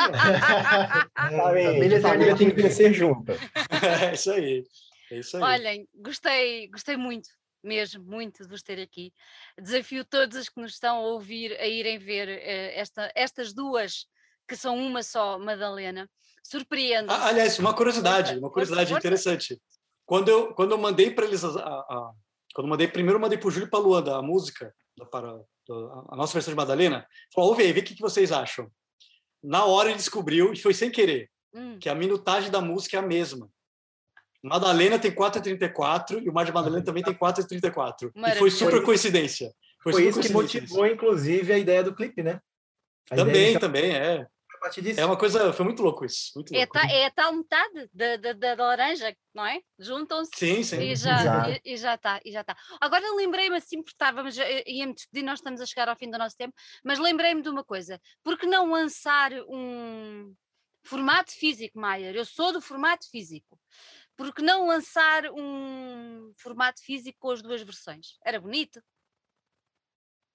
Aí, 1.14 1.36
família, 1.38 2.00
família 2.00 2.36
tem 2.36 2.50
que 2.50 2.56
crescer 2.56 2.92
junto. 2.92 3.32
É 3.32 4.14
isso 4.14 4.32
aí. 4.32 4.64
É 5.12 5.18
isso 5.18 5.36
aí. 5.36 5.42
Olhem, 5.42 5.88
gostei, 5.94 6.68
gostei 6.68 6.96
muito 6.96 7.28
mesmo 7.62 8.04
muito 8.04 8.42
de 8.42 8.48
vos 8.48 8.62
ter 8.62 8.80
aqui. 8.80 9.12
Desafio 9.60 10.04
todos 10.04 10.36
os 10.36 10.48
que 10.48 10.60
nos 10.60 10.72
estão 10.72 10.96
a 10.96 11.00
ouvir 11.00 11.52
a 11.60 11.66
irem 11.66 11.98
ver 11.98 12.28
uh, 12.28 12.78
esta, 12.78 13.12
estas 13.14 13.52
duas, 13.52 14.06
que 14.48 14.56
são 14.56 14.76
uma 14.76 15.02
só, 15.02 15.38
Madalena 15.38 16.08
surpreendo. 16.42 17.10
Ah, 17.10 17.28
aliás, 17.28 17.58
uma 17.58 17.74
curiosidade, 17.74 18.36
uma 18.38 18.50
curiosidade 18.50 18.92
interessante. 18.92 19.60
Quando 20.04 20.28
eu, 20.28 20.54
quando 20.54 20.72
eu 20.72 20.78
mandei 20.78 21.10
para 21.10 21.24
eles, 21.24 21.44
a, 21.44 21.48
a, 21.48 22.12
quando 22.54 22.66
eu 22.66 22.70
mandei, 22.70 22.88
primeiro 22.88 23.16
eu 23.16 23.20
mandei 23.20 23.38
para 23.38 23.48
o 23.48 23.50
Júlio 23.50 23.70
Paluanda 23.70 24.16
a 24.16 24.22
música, 24.22 24.74
para 25.10 25.40
a 26.10 26.16
nossa 26.16 26.32
versão 26.32 26.52
de 26.52 26.56
Madalena, 26.56 27.06
falou, 27.32 27.50
ouve 27.50 27.62
aí, 27.62 27.72
vê 27.72 27.80
o 27.80 27.84
que, 27.84 27.94
que 27.94 28.02
vocês 28.02 28.32
acham. 28.32 28.70
Na 29.42 29.64
hora 29.64 29.88
ele 29.88 29.98
descobriu, 29.98 30.52
e 30.52 30.58
foi 30.58 30.74
sem 30.74 30.90
querer, 30.90 31.30
hum. 31.54 31.78
que 31.78 31.88
a 31.88 31.94
minutagem 31.94 32.50
da 32.50 32.60
música 32.60 32.96
é 32.96 33.00
a 33.00 33.06
mesma. 33.06 33.48
Madalena 34.42 34.98
tem 34.98 35.14
4,34 35.14 36.22
e 36.22 36.28
o 36.28 36.32
Mar 36.32 36.44
de 36.44 36.52
Madalena 36.52 36.84
também 36.84 37.02
tem 37.02 37.14
4,34. 37.14 38.10
E 38.14 38.38
foi 38.38 38.50
super 38.50 38.82
coincidência. 38.82 39.52
Foi, 39.80 39.92
foi 39.92 40.02
super 40.04 40.20
isso 40.20 40.28
que 40.28 40.32
motivou, 40.32 40.86
inclusive, 40.86 41.52
a 41.52 41.58
ideia 41.58 41.82
do 41.82 41.94
clipe, 41.94 42.22
né? 42.22 42.40
A 43.10 43.16
também, 43.16 43.58
também, 43.58 43.94
é 43.94 44.26
partir 44.62 44.80
disso. 44.80 45.00
É 45.00 45.04
uma 45.04 45.18
coisa, 45.18 45.52
foi 45.52 45.64
muito 45.64 45.82
louco 45.82 46.04
isso. 46.04 46.30
Muito 46.36 46.54
é 46.54 46.58
louco. 46.58 46.78
É, 46.78 46.80
ta, 46.80 46.94
é 46.94 47.06
a 47.06 47.10
tal 47.10 47.32
metade 47.34 47.90
da, 47.92 48.16
da, 48.16 48.32
da 48.32 48.54
laranja, 48.54 49.14
não 49.34 49.44
é? 49.44 49.60
Juntam-se 49.78 50.30
sim, 50.36 50.62
sim. 50.62 50.80
E, 50.80 50.96
já, 50.96 51.50
e, 51.50 51.60
e, 51.64 51.76
já 51.76 51.94
está, 51.94 52.20
e 52.24 52.30
já 52.30 52.40
está. 52.42 52.56
Agora 52.80 53.04
lembrei-me 53.16 53.56
assim, 53.56 53.78
porque 53.78 53.90
estávamos, 53.90 54.36
ia-me 54.66 54.94
despedir, 54.94 55.24
nós 55.24 55.40
estamos 55.40 55.60
a 55.60 55.66
chegar 55.66 55.88
ao 55.88 55.96
fim 55.96 56.08
do 56.08 56.18
nosso 56.18 56.36
tempo, 56.36 56.54
mas 56.84 56.98
lembrei-me 56.98 57.42
de 57.42 57.48
uma 57.48 57.64
coisa, 57.64 58.00
por 58.22 58.38
que 58.38 58.46
não 58.46 58.70
lançar 58.70 59.32
um 59.48 60.32
formato 60.84 61.32
físico, 61.32 61.78
Maier? 61.78 62.14
Eu 62.14 62.24
sou 62.24 62.52
do 62.52 62.60
formato 62.60 63.10
físico. 63.10 63.58
Por 64.16 64.34
que 64.34 64.42
não 64.42 64.66
lançar 64.66 65.24
um 65.32 66.32
formato 66.36 66.82
físico 66.82 67.18
com 67.20 67.30
as 67.30 67.42
duas 67.42 67.62
versões? 67.62 68.18
Era 68.24 68.40
bonito. 68.40 68.82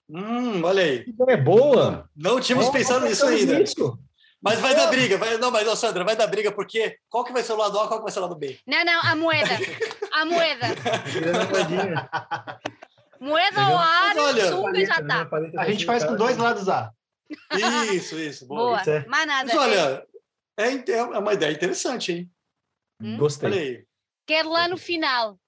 Hum, 0.09 0.63
olha 0.63 0.83
aí. 0.83 1.05
É 1.27 1.37
boa. 1.37 2.09
Não, 2.15 2.39
tínhamos 2.39 2.67
oh, 2.67 2.71
pensado 2.71 3.05
nisso 3.05 3.25
ainda. 3.25 3.61
Isso. 3.61 3.99
Mas 4.41 4.59
vai 4.59 4.75
dar 4.75 4.87
briga, 4.87 5.17
vai, 5.17 5.37
não, 5.37 5.49
mas, 5.49 5.67
Sandra, 5.79 6.03
vai 6.03 6.15
dar 6.15 6.27
briga, 6.27 6.51
porque 6.51 6.97
qual 7.09 7.23
que 7.23 7.33
vai 7.33 7.41
ser 7.41 7.53
o 7.53 7.57
lado 7.57 7.79
A, 7.79 7.87
qual 7.87 7.99
que 7.99 8.03
vai 8.03 8.11
ser 8.11 8.19
o 8.19 8.21
lado 8.21 8.35
B? 8.35 8.59
Não, 8.67 8.85
não, 8.85 9.01
a 9.01 9.15
moeda. 9.15 9.49
A 10.13 10.25
moeda. 10.25 10.67
moeda 13.19 13.61
ar, 13.61 14.17
olha, 14.17 14.51
suga 14.51 14.85
já 14.85 15.03
tá. 15.03 15.27
A 15.57 15.69
gente 15.69 15.85
faz 15.85 16.03
com 16.03 16.15
dois 16.15 16.37
lados 16.37 16.69
A. 16.69 16.91
Isso, 17.91 18.17
isso. 18.17 18.47
Boa. 18.47 18.83
boa. 18.83 19.05
Mais 19.07 19.27
nada. 19.27 19.53
Mas 19.53 19.57
olha, 19.57 20.05
é, 20.57 20.91
é 20.91 21.03
uma 21.03 21.33
ideia 21.33 21.51
interessante, 21.51 22.11
hein? 22.11 22.31
Hum? 23.01 23.17
Gostei. 23.17 23.85
Quero 24.25 24.49
lá 24.49 24.67
no 24.67 24.77
final. 24.77 25.39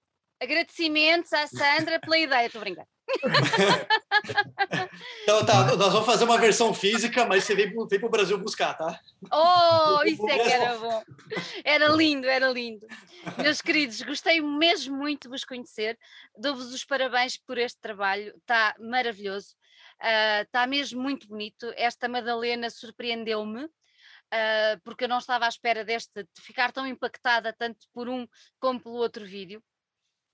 Agradecimentos 0.41 1.33
à 1.33 1.47
Sandra 1.47 1.99
pela 1.99 2.17
ideia, 2.17 2.45
estou 2.45 2.61
brincando. 2.61 2.87
então 5.23 5.45
tá, 5.45 5.75
nós 5.75 5.91
vamos 5.91 6.05
fazer 6.05 6.23
uma 6.23 6.37
versão 6.37 6.73
física, 6.73 7.25
mas 7.25 7.43
você 7.43 7.55
vem, 7.55 7.73
vem 7.73 7.99
para 7.99 8.07
o 8.07 8.11
Brasil 8.11 8.37
buscar, 8.37 8.73
tá? 8.75 8.99
Oh, 9.31 10.03
isso 10.03 10.27
é 10.29 10.39
que 10.39 10.49
era 10.49 10.77
bom. 10.77 11.03
Era 11.63 11.87
lindo, 11.87 12.27
era 12.27 12.47
lindo. 12.49 12.85
Meus 13.37 13.61
queridos, 13.61 14.01
gostei 14.01 14.41
mesmo 14.41 14.95
muito 14.95 15.23
de 15.23 15.29
vos 15.29 15.43
conhecer. 15.43 15.97
Dou-vos 16.37 16.73
os 16.73 16.85
parabéns 16.85 17.37
por 17.37 17.57
este 17.57 17.79
trabalho, 17.81 18.33
está 18.37 18.75
maravilhoso, 18.79 19.55
está 20.41 20.63
ah, 20.63 20.65
uh, 20.65 20.69
mesmo 20.69 21.01
muito 21.01 21.27
bonito. 21.27 21.73
Esta 21.75 22.07
Madalena 22.07 22.69
surpreendeu-me. 22.69 23.67
Uh, 24.33 24.79
porque 24.83 25.05
eu 25.05 25.09
não 25.09 25.17
estava 25.17 25.45
à 25.45 25.49
espera 25.49 25.83
deste, 25.83 26.23
de 26.23 26.41
ficar 26.41 26.71
tão 26.71 26.85
impactada 26.85 27.51
tanto 27.57 27.87
por 27.93 28.07
um 28.07 28.27
como 28.59 28.79
pelo 28.79 28.95
outro 28.95 29.25
vídeo 29.25 29.63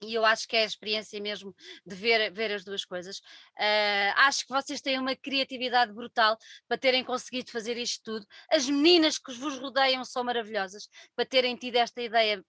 e 0.01 0.13
eu 0.13 0.25
acho 0.25 0.47
que 0.47 0.55
é 0.55 0.63
a 0.63 0.65
experiência 0.65 1.19
mesmo 1.21 1.55
de 1.85 1.95
ver, 1.95 2.31
ver 2.31 2.51
as 2.51 2.63
duas 2.63 2.85
coisas. 2.85 3.17
Uh, 3.57 4.13
acho 4.17 4.45
que 4.45 4.53
vocês 4.53 4.81
têm 4.81 4.99
uma 4.99 5.15
criatividade 5.15 5.93
brutal 5.93 6.37
para 6.67 6.77
terem 6.77 7.03
conseguido 7.03 7.51
fazer 7.51 7.77
isto 7.77 8.03
tudo. 8.03 8.27
As 8.51 8.67
meninas 8.67 9.17
que 9.17 9.33
vos 9.33 9.57
rodeiam 9.57 10.03
são 10.03 10.23
maravilhosas 10.23 10.87
para 11.15 11.25
terem 11.25 11.55
tido 11.55 11.77
esta 11.77 12.01
ideia 12.01 12.43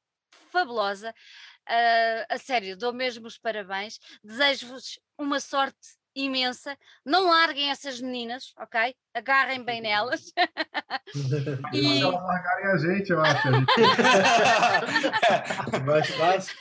fabulosa. 0.51 1.11
Uh, 1.69 2.27
a 2.29 2.39
sério, 2.39 2.77
dou 2.77 2.93
mesmo 2.93 3.27
os 3.27 3.39
parabéns. 3.39 3.99
Desejo-vos 4.23 4.99
uma 5.19 5.41
sorte 5.41 5.79
imensa. 6.17 6.77
Não 7.05 7.27
larguem 7.27 7.71
essas 7.71 8.01
meninas, 8.01 8.53
ok? 8.59 8.97
Agarrem 9.15 9.63
bem 9.63 9.83
nelas. 9.83 10.33
e 11.73 12.01
elas 12.01 12.23
largarem 12.23 12.67
a 12.67 12.77
gente, 12.79 13.11
eu 13.11 13.21
acho. 13.21 13.49
Mais 15.85 16.09
fácil. 16.09 16.57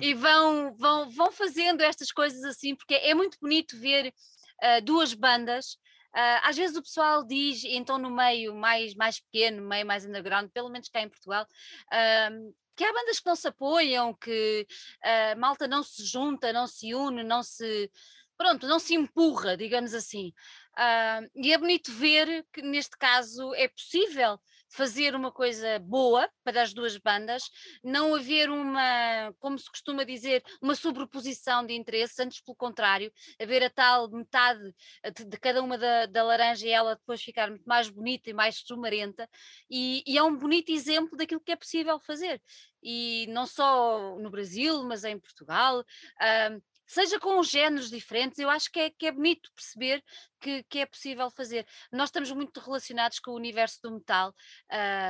E 0.00 0.14
vão, 0.14 0.74
vão, 0.74 1.10
vão 1.10 1.30
fazendo 1.30 1.82
estas 1.82 2.10
coisas 2.10 2.42
assim, 2.44 2.74
porque 2.74 2.94
é 2.94 3.12
muito 3.14 3.38
bonito 3.38 3.78
ver 3.78 4.08
uh, 4.08 4.80
duas 4.82 5.12
bandas. 5.12 5.76
Uh, 6.14 6.40
às 6.42 6.56
vezes 6.56 6.74
o 6.76 6.82
pessoal 6.82 7.24
diz, 7.24 7.64
então 7.64 7.98
no 7.98 8.08
meio 8.08 8.54
mais, 8.54 8.94
mais 8.94 9.20
pequeno, 9.20 9.66
meio 9.66 9.84
mais 9.84 10.06
underground, 10.06 10.48
pelo 10.50 10.70
menos 10.70 10.88
cá 10.88 11.00
em 11.00 11.08
Portugal, 11.08 11.44
uh, 11.44 12.54
que 12.76 12.84
há 12.84 12.92
bandas 12.92 13.18
que 13.20 13.26
não 13.26 13.36
se 13.36 13.48
apoiam, 13.48 14.14
que 14.14 14.66
a 15.02 15.34
malta 15.36 15.68
não 15.68 15.82
se 15.82 16.04
junta, 16.04 16.52
não 16.52 16.66
se 16.66 16.94
une, 16.94 17.22
não 17.22 17.42
se 17.42 17.90
pronto, 18.36 18.66
não 18.66 18.78
se 18.78 18.94
empurra, 18.94 19.56
digamos 19.56 19.94
assim. 19.94 20.32
Uh, 20.76 21.30
e 21.36 21.52
é 21.52 21.58
bonito 21.58 21.92
ver 21.92 22.44
que 22.52 22.60
neste 22.60 22.96
caso 22.98 23.54
é 23.54 23.68
possível 23.68 24.38
fazer 24.74 25.14
uma 25.14 25.30
coisa 25.30 25.78
boa 25.78 26.28
para 26.42 26.62
as 26.62 26.74
duas 26.74 26.96
bandas, 26.96 27.44
não 27.82 28.12
haver 28.12 28.50
uma, 28.50 29.32
como 29.38 29.56
se 29.56 29.70
costuma 29.70 30.02
dizer, 30.02 30.42
uma 30.60 30.74
sobreposição 30.74 31.64
de 31.64 31.74
interesses, 31.74 32.18
antes 32.18 32.40
pelo 32.40 32.56
contrário, 32.56 33.12
haver 33.40 33.62
a 33.62 33.70
tal 33.70 34.10
metade 34.10 34.74
de, 35.16 35.24
de 35.26 35.36
cada 35.38 35.62
uma 35.62 35.78
da, 35.78 36.06
da, 36.06 36.24
laranja 36.24 36.66
e 36.66 36.70
ela 36.70 36.96
depois 36.96 37.22
ficar 37.22 37.50
muito 37.50 37.64
mais 37.64 37.88
bonita 37.88 38.30
e 38.30 38.32
mais 38.32 38.56
sumarenta, 38.66 39.28
e, 39.70 40.02
e, 40.04 40.18
é 40.18 40.22
um 40.24 40.36
bonito 40.36 40.72
exemplo 40.72 41.16
daquilo 41.16 41.40
que 41.40 41.52
é 41.52 41.56
possível 41.56 42.00
fazer. 42.00 42.42
E 42.82 43.26
não 43.28 43.46
só 43.46 44.18
no 44.18 44.30
Brasil, 44.30 44.82
mas 44.84 45.04
em 45.04 45.18
Portugal. 45.18 45.80
Uh, 45.80 46.62
seja 46.86 47.18
com 47.18 47.42
géneros 47.42 47.90
diferentes, 47.90 48.38
eu 48.38 48.50
acho 48.50 48.70
que 48.70 48.80
é, 48.80 48.90
que 48.90 49.06
é 49.06 49.12
bonito 49.12 49.50
perceber 49.54 50.02
que, 50.40 50.62
que 50.64 50.80
é 50.80 50.86
possível 50.86 51.30
fazer. 51.30 51.66
Nós 51.90 52.08
estamos 52.08 52.30
muito 52.32 52.60
relacionados 52.60 53.18
com 53.18 53.32
o 53.32 53.36
universo 53.36 53.80
do 53.82 53.92
metal, 53.92 54.34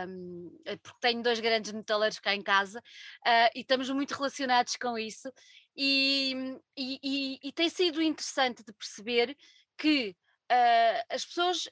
um, 0.08 0.56
porque 0.82 0.98
tenho 1.00 1.22
dois 1.22 1.40
grandes 1.40 1.72
metaleiros 1.72 2.18
cá 2.18 2.34
em 2.34 2.42
casa, 2.42 2.78
uh, 2.78 3.50
e 3.54 3.60
estamos 3.60 3.90
muito 3.90 4.12
relacionados 4.12 4.76
com 4.76 4.98
isso, 4.98 5.32
e, 5.76 6.58
e, 6.76 7.00
e, 7.02 7.48
e 7.48 7.52
tem 7.52 7.68
sido 7.68 8.00
interessante 8.00 8.62
de 8.64 8.72
perceber 8.72 9.36
que 9.76 10.16
uh, 10.50 11.04
as 11.10 11.24
pessoas 11.24 11.68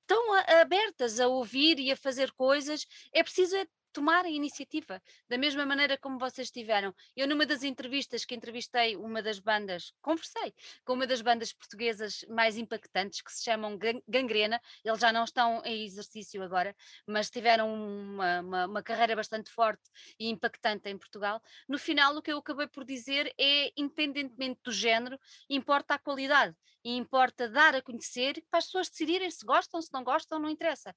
estão 0.00 0.34
abertas 0.60 1.20
a 1.20 1.28
ouvir 1.28 1.78
e 1.78 1.90
a 1.90 1.96
fazer 1.96 2.32
coisas, 2.32 2.86
é 3.12 3.22
preciso 3.22 3.56
é 3.56 3.66
tomar 3.92 4.24
a 4.24 4.30
iniciativa, 4.30 5.02
da 5.28 5.36
mesma 5.38 5.66
maneira 5.66 5.98
como 5.98 6.18
vocês 6.18 6.50
tiveram. 6.50 6.94
Eu, 7.16 7.26
numa 7.26 7.46
das 7.46 7.62
entrevistas 7.62 8.24
que 8.24 8.34
entrevistei 8.34 8.96
uma 8.96 9.22
das 9.22 9.38
bandas, 9.38 9.92
conversei 10.00 10.54
com 10.84 10.94
uma 10.94 11.06
das 11.06 11.20
bandas 11.20 11.52
portuguesas 11.52 12.24
mais 12.28 12.56
impactantes, 12.56 13.20
que 13.20 13.32
se 13.32 13.44
chamam 13.44 13.78
Gangrena, 14.08 14.60
eles 14.84 15.00
já 15.00 15.12
não 15.12 15.24
estão 15.24 15.62
em 15.64 15.84
exercício 15.84 16.42
agora, 16.42 16.74
mas 17.06 17.30
tiveram 17.30 17.72
uma, 17.72 18.40
uma, 18.40 18.66
uma 18.66 18.82
carreira 18.82 19.16
bastante 19.16 19.50
forte 19.50 19.82
e 20.18 20.28
impactante 20.28 20.88
em 20.88 20.96
Portugal. 20.96 21.42
No 21.68 21.78
final, 21.78 22.16
o 22.16 22.22
que 22.22 22.32
eu 22.32 22.38
acabei 22.38 22.66
por 22.66 22.84
dizer 22.84 23.32
é, 23.38 23.72
independentemente 23.76 24.60
do 24.64 24.72
género, 24.72 25.18
importa 25.48 25.94
a 25.94 25.98
qualidade 25.98 26.56
e 26.84 26.96
importa 26.96 27.48
dar 27.48 27.74
a 27.74 27.82
conhecer 27.82 28.42
para 28.50 28.58
as 28.58 28.66
pessoas 28.66 28.88
decidirem 28.88 29.30
se 29.30 29.44
gostam, 29.44 29.80
se 29.82 29.92
não 29.92 30.02
gostam, 30.02 30.38
não 30.38 30.48
interessa. 30.48 30.94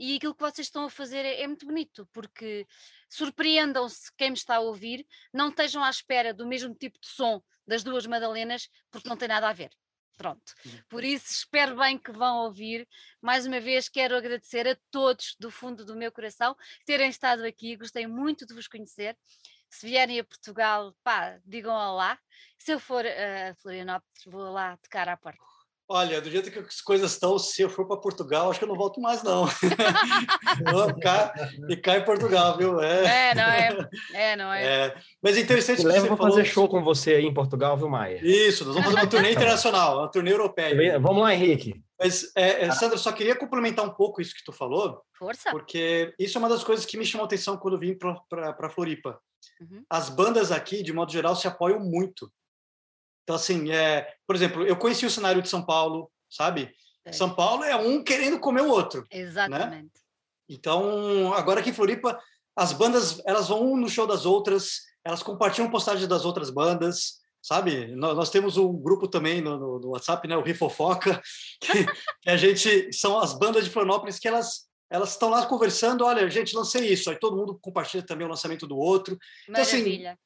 E 0.00 0.16
aquilo 0.16 0.34
que 0.34 0.40
vocês 0.40 0.66
estão 0.66 0.86
a 0.86 0.90
fazer 0.90 1.26
é, 1.26 1.42
é 1.42 1.46
muito 1.46 1.66
bonito, 1.66 2.08
porque 2.10 2.66
surpreendam-se 3.06 4.10
quem 4.16 4.30
me 4.30 4.36
está 4.36 4.56
a 4.56 4.60
ouvir, 4.60 5.06
não 5.30 5.50
estejam 5.50 5.84
à 5.84 5.90
espera 5.90 6.32
do 6.32 6.46
mesmo 6.46 6.74
tipo 6.74 6.98
de 6.98 7.06
som 7.06 7.42
das 7.66 7.82
duas 7.82 8.06
Madalenas, 8.06 8.66
porque 8.90 9.06
não 9.06 9.16
tem 9.16 9.28
nada 9.28 9.50
a 9.50 9.52
ver. 9.52 9.70
Pronto. 10.16 10.54
Por 10.88 11.04
isso, 11.04 11.30
espero 11.30 11.76
bem 11.76 11.98
que 11.98 12.12
vão 12.12 12.44
ouvir. 12.44 12.88
Mais 13.20 13.44
uma 13.44 13.60
vez, 13.60 13.90
quero 13.90 14.16
agradecer 14.16 14.66
a 14.66 14.76
todos 14.90 15.36
do 15.38 15.50
fundo 15.50 15.84
do 15.84 15.94
meu 15.94 16.10
coração 16.10 16.56
terem 16.86 17.10
estado 17.10 17.44
aqui. 17.44 17.76
Gostei 17.76 18.06
muito 18.06 18.46
de 18.46 18.54
vos 18.54 18.68
conhecer. 18.68 19.16
Se 19.68 19.86
vierem 19.86 20.18
a 20.18 20.24
Portugal, 20.24 20.94
pá, 21.02 21.38
digam 21.44 21.74
olá. 21.74 22.18
Se 22.58 22.72
eu 22.72 22.80
for 22.80 23.04
a 23.06 23.54
Florianópolis, 23.56 24.24
vou 24.26 24.50
lá 24.50 24.78
tocar 24.78 25.08
à 25.08 25.16
porta. 25.16 25.59
Olha, 25.92 26.20
do 26.20 26.30
jeito 26.30 26.52
que 26.52 26.58
as 26.60 26.80
coisas 26.80 27.10
estão, 27.10 27.36
se 27.36 27.62
eu 27.62 27.68
for 27.68 27.84
para 27.84 27.96
Portugal, 27.96 28.48
acho 28.48 28.60
que 28.60 28.64
eu 28.64 28.68
não 28.68 28.76
volto 28.76 29.00
mais, 29.00 29.24
não. 29.24 29.46
Vou 30.70 30.86
ficar, 30.94 31.32
ficar 31.66 31.98
em 31.98 32.04
Portugal, 32.04 32.56
viu? 32.56 32.80
É, 32.80 33.30
é 33.30 33.34
não 33.34 33.42
é? 33.42 33.88
É, 34.14 34.36
não 34.36 34.52
é? 34.52 34.64
é. 34.64 34.94
Mas 35.20 35.36
é 35.36 35.40
interessante 35.40 35.78
que 35.78 35.82
você 35.82 36.00
falou... 36.02 36.16
fazer 36.16 36.44
show 36.44 36.68
com 36.68 36.80
você 36.84 37.14
aí 37.14 37.26
em 37.26 37.34
Portugal, 37.34 37.76
viu, 37.76 37.88
Maia? 37.88 38.20
Isso, 38.22 38.64
nós 38.64 38.74
vamos 38.74 38.88
fazer 38.88 39.02
uma 39.04 39.10
turnê 39.10 39.32
internacional, 39.32 39.98
uma 39.98 40.08
turnê 40.08 40.32
europeia. 40.32 41.00
Vamos 41.00 41.22
lá, 41.22 41.34
Henrique. 41.34 41.82
Mas, 41.98 42.30
é, 42.36 42.66
é, 42.66 42.70
Sandra, 42.70 42.96
só 42.96 43.10
queria 43.10 43.34
complementar 43.34 43.84
um 43.84 43.90
pouco 43.90 44.22
isso 44.22 44.32
que 44.32 44.44
tu 44.44 44.52
falou. 44.52 45.02
Força. 45.18 45.50
Porque 45.50 46.14
isso 46.20 46.38
é 46.38 46.40
uma 46.40 46.48
das 46.48 46.62
coisas 46.62 46.86
que 46.86 46.96
me 46.96 47.04
chamou 47.04 47.24
a 47.24 47.26
atenção 47.26 47.56
quando 47.56 47.76
vim 47.76 47.98
para 47.98 48.70
Floripa. 48.70 49.18
Uhum. 49.60 49.82
As 49.90 50.08
bandas 50.08 50.52
aqui, 50.52 50.84
de 50.84 50.92
modo 50.92 51.10
geral, 51.10 51.34
se 51.34 51.48
apoiam 51.48 51.80
muito. 51.80 52.30
Então, 53.22 53.36
assim, 53.36 53.70
é, 53.70 54.12
por 54.26 54.34
exemplo, 54.34 54.66
eu 54.66 54.76
conheci 54.76 55.06
o 55.06 55.10
cenário 55.10 55.42
de 55.42 55.48
São 55.48 55.64
Paulo, 55.64 56.10
sabe? 56.28 56.72
É. 57.04 57.12
São 57.12 57.34
Paulo 57.34 57.64
é 57.64 57.76
um 57.76 58.02
querendo 58.02 58.38
comer 58.38 58.62
o 58.62 58.70
outro. 58.70 59.00
Né? 59.02 59.20
Exatamente. 59.20 59.82
Né? 59.82 59.86
Então, 60.48 61.32
agora 61.34 61.60
aqui 61.60 61.70
em 61.70 61.74
Floripa, 61.74 62.18
as 62.56 62.72
bandas 62.72 63.22
elas 63.24 63.48
vão 63.48 63.76
no 63.76 63.88
show 63.88 64.06
das 64.06 64.26
outras, 64.26 64.80
elas 65.04 65.22
compartilham 65.22 65.70
postagens 65.70 66.08
das 66.08 66.24
outras 66.24 66.50
bandas, 66.50 67.20
sabe? 67.40 67.86
Nós, 67.94 68.16
nós 68.16 68.30
temos 68.30 68.56
um 68.56 68.72
grupo 68.76 69.06
também 69.06 69.40
no, 69.40 69.58
no, 69.58 69.78
no 69.78 69.88
WhatsApp, 69.90 70.26
né? 70.26 70.36
O 70.36 70.42
Rifofoca, 70.42 71.22
que, 71.60 71.84
que, 72.22 72.30
a 72.30 72.36
gente 72.36 72.92
são 72.92 73.18
as 73.18 73.32
bandas 73.32 73.64
de 73.64 73.70
Florianópolis 73.70 74.18
que 74.18 74.28
elas 74.28 74.68
elas 74.92 75.10
estão 75.12 75.30
lá 75.30 75.46
conversando, 75.46 76.04
olha, 76.04 76.28
gente, 76.28 76.56
lancei 76.56 76.92
isso, 76.92 77.10
aí 77.10 77.16
todo 77.16 77.36
mundo 77.36 77.56
compartilha 77.62 78.02
também 78.02 78.26
o 78.26 78.30
lançamento 78.30 78.66
do 78.66 78.76
outro. 78.76 79.16
Maravilha. 79.48 79.98
Então, 80.00 80.10
assim, 80.10 80.18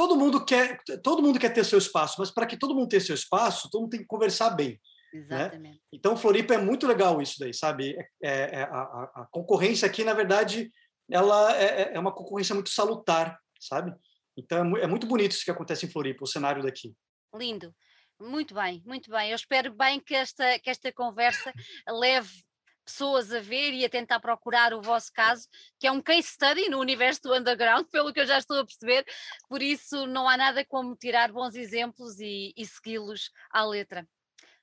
todo 0.00 0.16
mundo 0.16 0.42
quer 0.42 0.82
todo 1.02 1.22
mundo 1.22 1.38
quer 1.38 1.52
ter 1.52 1.62
seu 1.62 1.78
espaço, 1.78 2.16
mas 2.18 2.30
para 2.30 2.46
que 2.46 2.56
todo 2.56 2.74
mundo 2.74 2.88
tenha 2.88 3.02
seu 3.02 3.14
espaço, 3.14 3.68
todo 3.70 3.82
mundo 3.82 3.90
tem 3.90 4.00
que 4.00 4.06
conversar 4.06 4.48
bem. 4.48 4.80
Né? 5.12 5.20
Exatamente. 5.20 5.74
Né? 5.74 5.78
Então, 5.92 6.16
Floripa 6.16 6.54
é 6.54 6.58
muito 6.58 6.86
legal 6.86 7.20
isso 7.20 7.36
daí, 7.38 7.52
sabe? 7.52 7.94
É, 8.22 8.30
é, 8.30 8.60
é 8.60 8.62
a, 8.62 9.10
a, 9.14 9.28
concorrência 9.30 9.84
aqui, 9.86 10.02
na 10.02 10.14
verdade, 10.14 10.70
ela 11.10 11.54
é, 11.54 11.64
é, 11.64 11.94
é, 11.96 11.98
uma 11.98 12.14
concorrência 12.14 12.54
muito 12.54 12.70
salutar, 12.70 13.38
sabe? 13.60 13.92
Então, 14.38 14.74
é, 14.78 14.84
é 14.84 14.86
muito 14.86 15.06
bonito 15.06 15.32
isso 15.32 15.44
que 15.44 15.50
acontece 15.50 15.84
em 15.84 15.90
Floripa, 15.90 16.24
o 16.24 16.26
cenário 16.26 16.62
daqui. 16.62 16.94
Lindo. 17.34 17.74
Muito 18.18 18.54
bem, 18.54 18.82
muito 18.86 19.10
bem. 19.10 19.30
Eu 19.30 19.36
espero 19.36 19.70
bem 19.74 20.00
que 20.00 20.14
esta, 20.14 20.58
que 20.60 20.70
esta 20.70 20.90
conversa 20.92 21.52
leve 21.86 22.42
pessoas 22.84 23.32
a 23.32 23.40
ver 23.40 23.72
e 23.72 23.84
a 23.84 23.88
tentar 23.88 24.20
procurar 24.20 24.72
o 24.74 24.82
vosso 24.82 25.12
caso, 25.12 25.46
que 25.78 25.86
é 25.86 25.92
um 25.92 26.00
case 26.00 26.28
study 26.28 26.68
no 26.68 26.78
universo 26.78 27.22
do 27.22 27.34
underground, 27.34 27.86
pelo 27.92 28.12
que 28.12 28.20
eu 28.20 28.26
já 28.26 28.38
estou 28.38 28.58
a 28.58 28.64
perceber, 28.64 29.04
por 29.48 29.62
isso 29.62 30.06
não 30.06 30.28
há 30.28 30.36
nada 30.36 30.64
como 30.64 30.96
tirar 30.96 31.32
bons 31.32 31.54
exemplos 31.54 32.18
e, 32.20 32.52
e 32.56 32.66
segui-los 32.66 33.30
à 33.50 33.64
letra. 33.64 34.06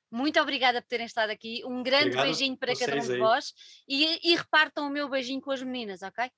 Muito 0.10 0.40
obrigada 0.40 0.82
por 0.82 0.88
terem 0.88 1.06
estado 1.06 1.32
aqui. 1.32 1.62
Um 1.66 1.84
grande 1.84 2.08
Obrigado 2.08 2.26
beijinho 2.26 2.58
para 2.58 2.76
cada 2.78 2.96
um 2.96 3.00
de 3.00 3.18
vós 3.18 3.54
e, 3.88 4.32
e, 4.32 4.36
repartam 4.36 4.88
o 4.88 4.90
meu 4.90 5.10
beijinho 5.10 5.42
com 5.42 5.52
as 5.52 5.62
meninas, 5.62 6.02
ok? 6.02 6.30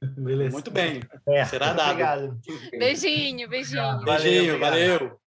Beleza. 0.16 0.52
Muito 0.52 0.70
bem. 0.70 1.00
É, 1.28 1.44
Será 1.44 1.72
dado. 1.72 1.90
Obrigado. 1.90 2.40
Beijinho, 2.78 3.48
beijinho. 3.48 4.04
Beijinho, 4.04 4.58
valeu. 4.60 4.98
valeu. 4.98 5.25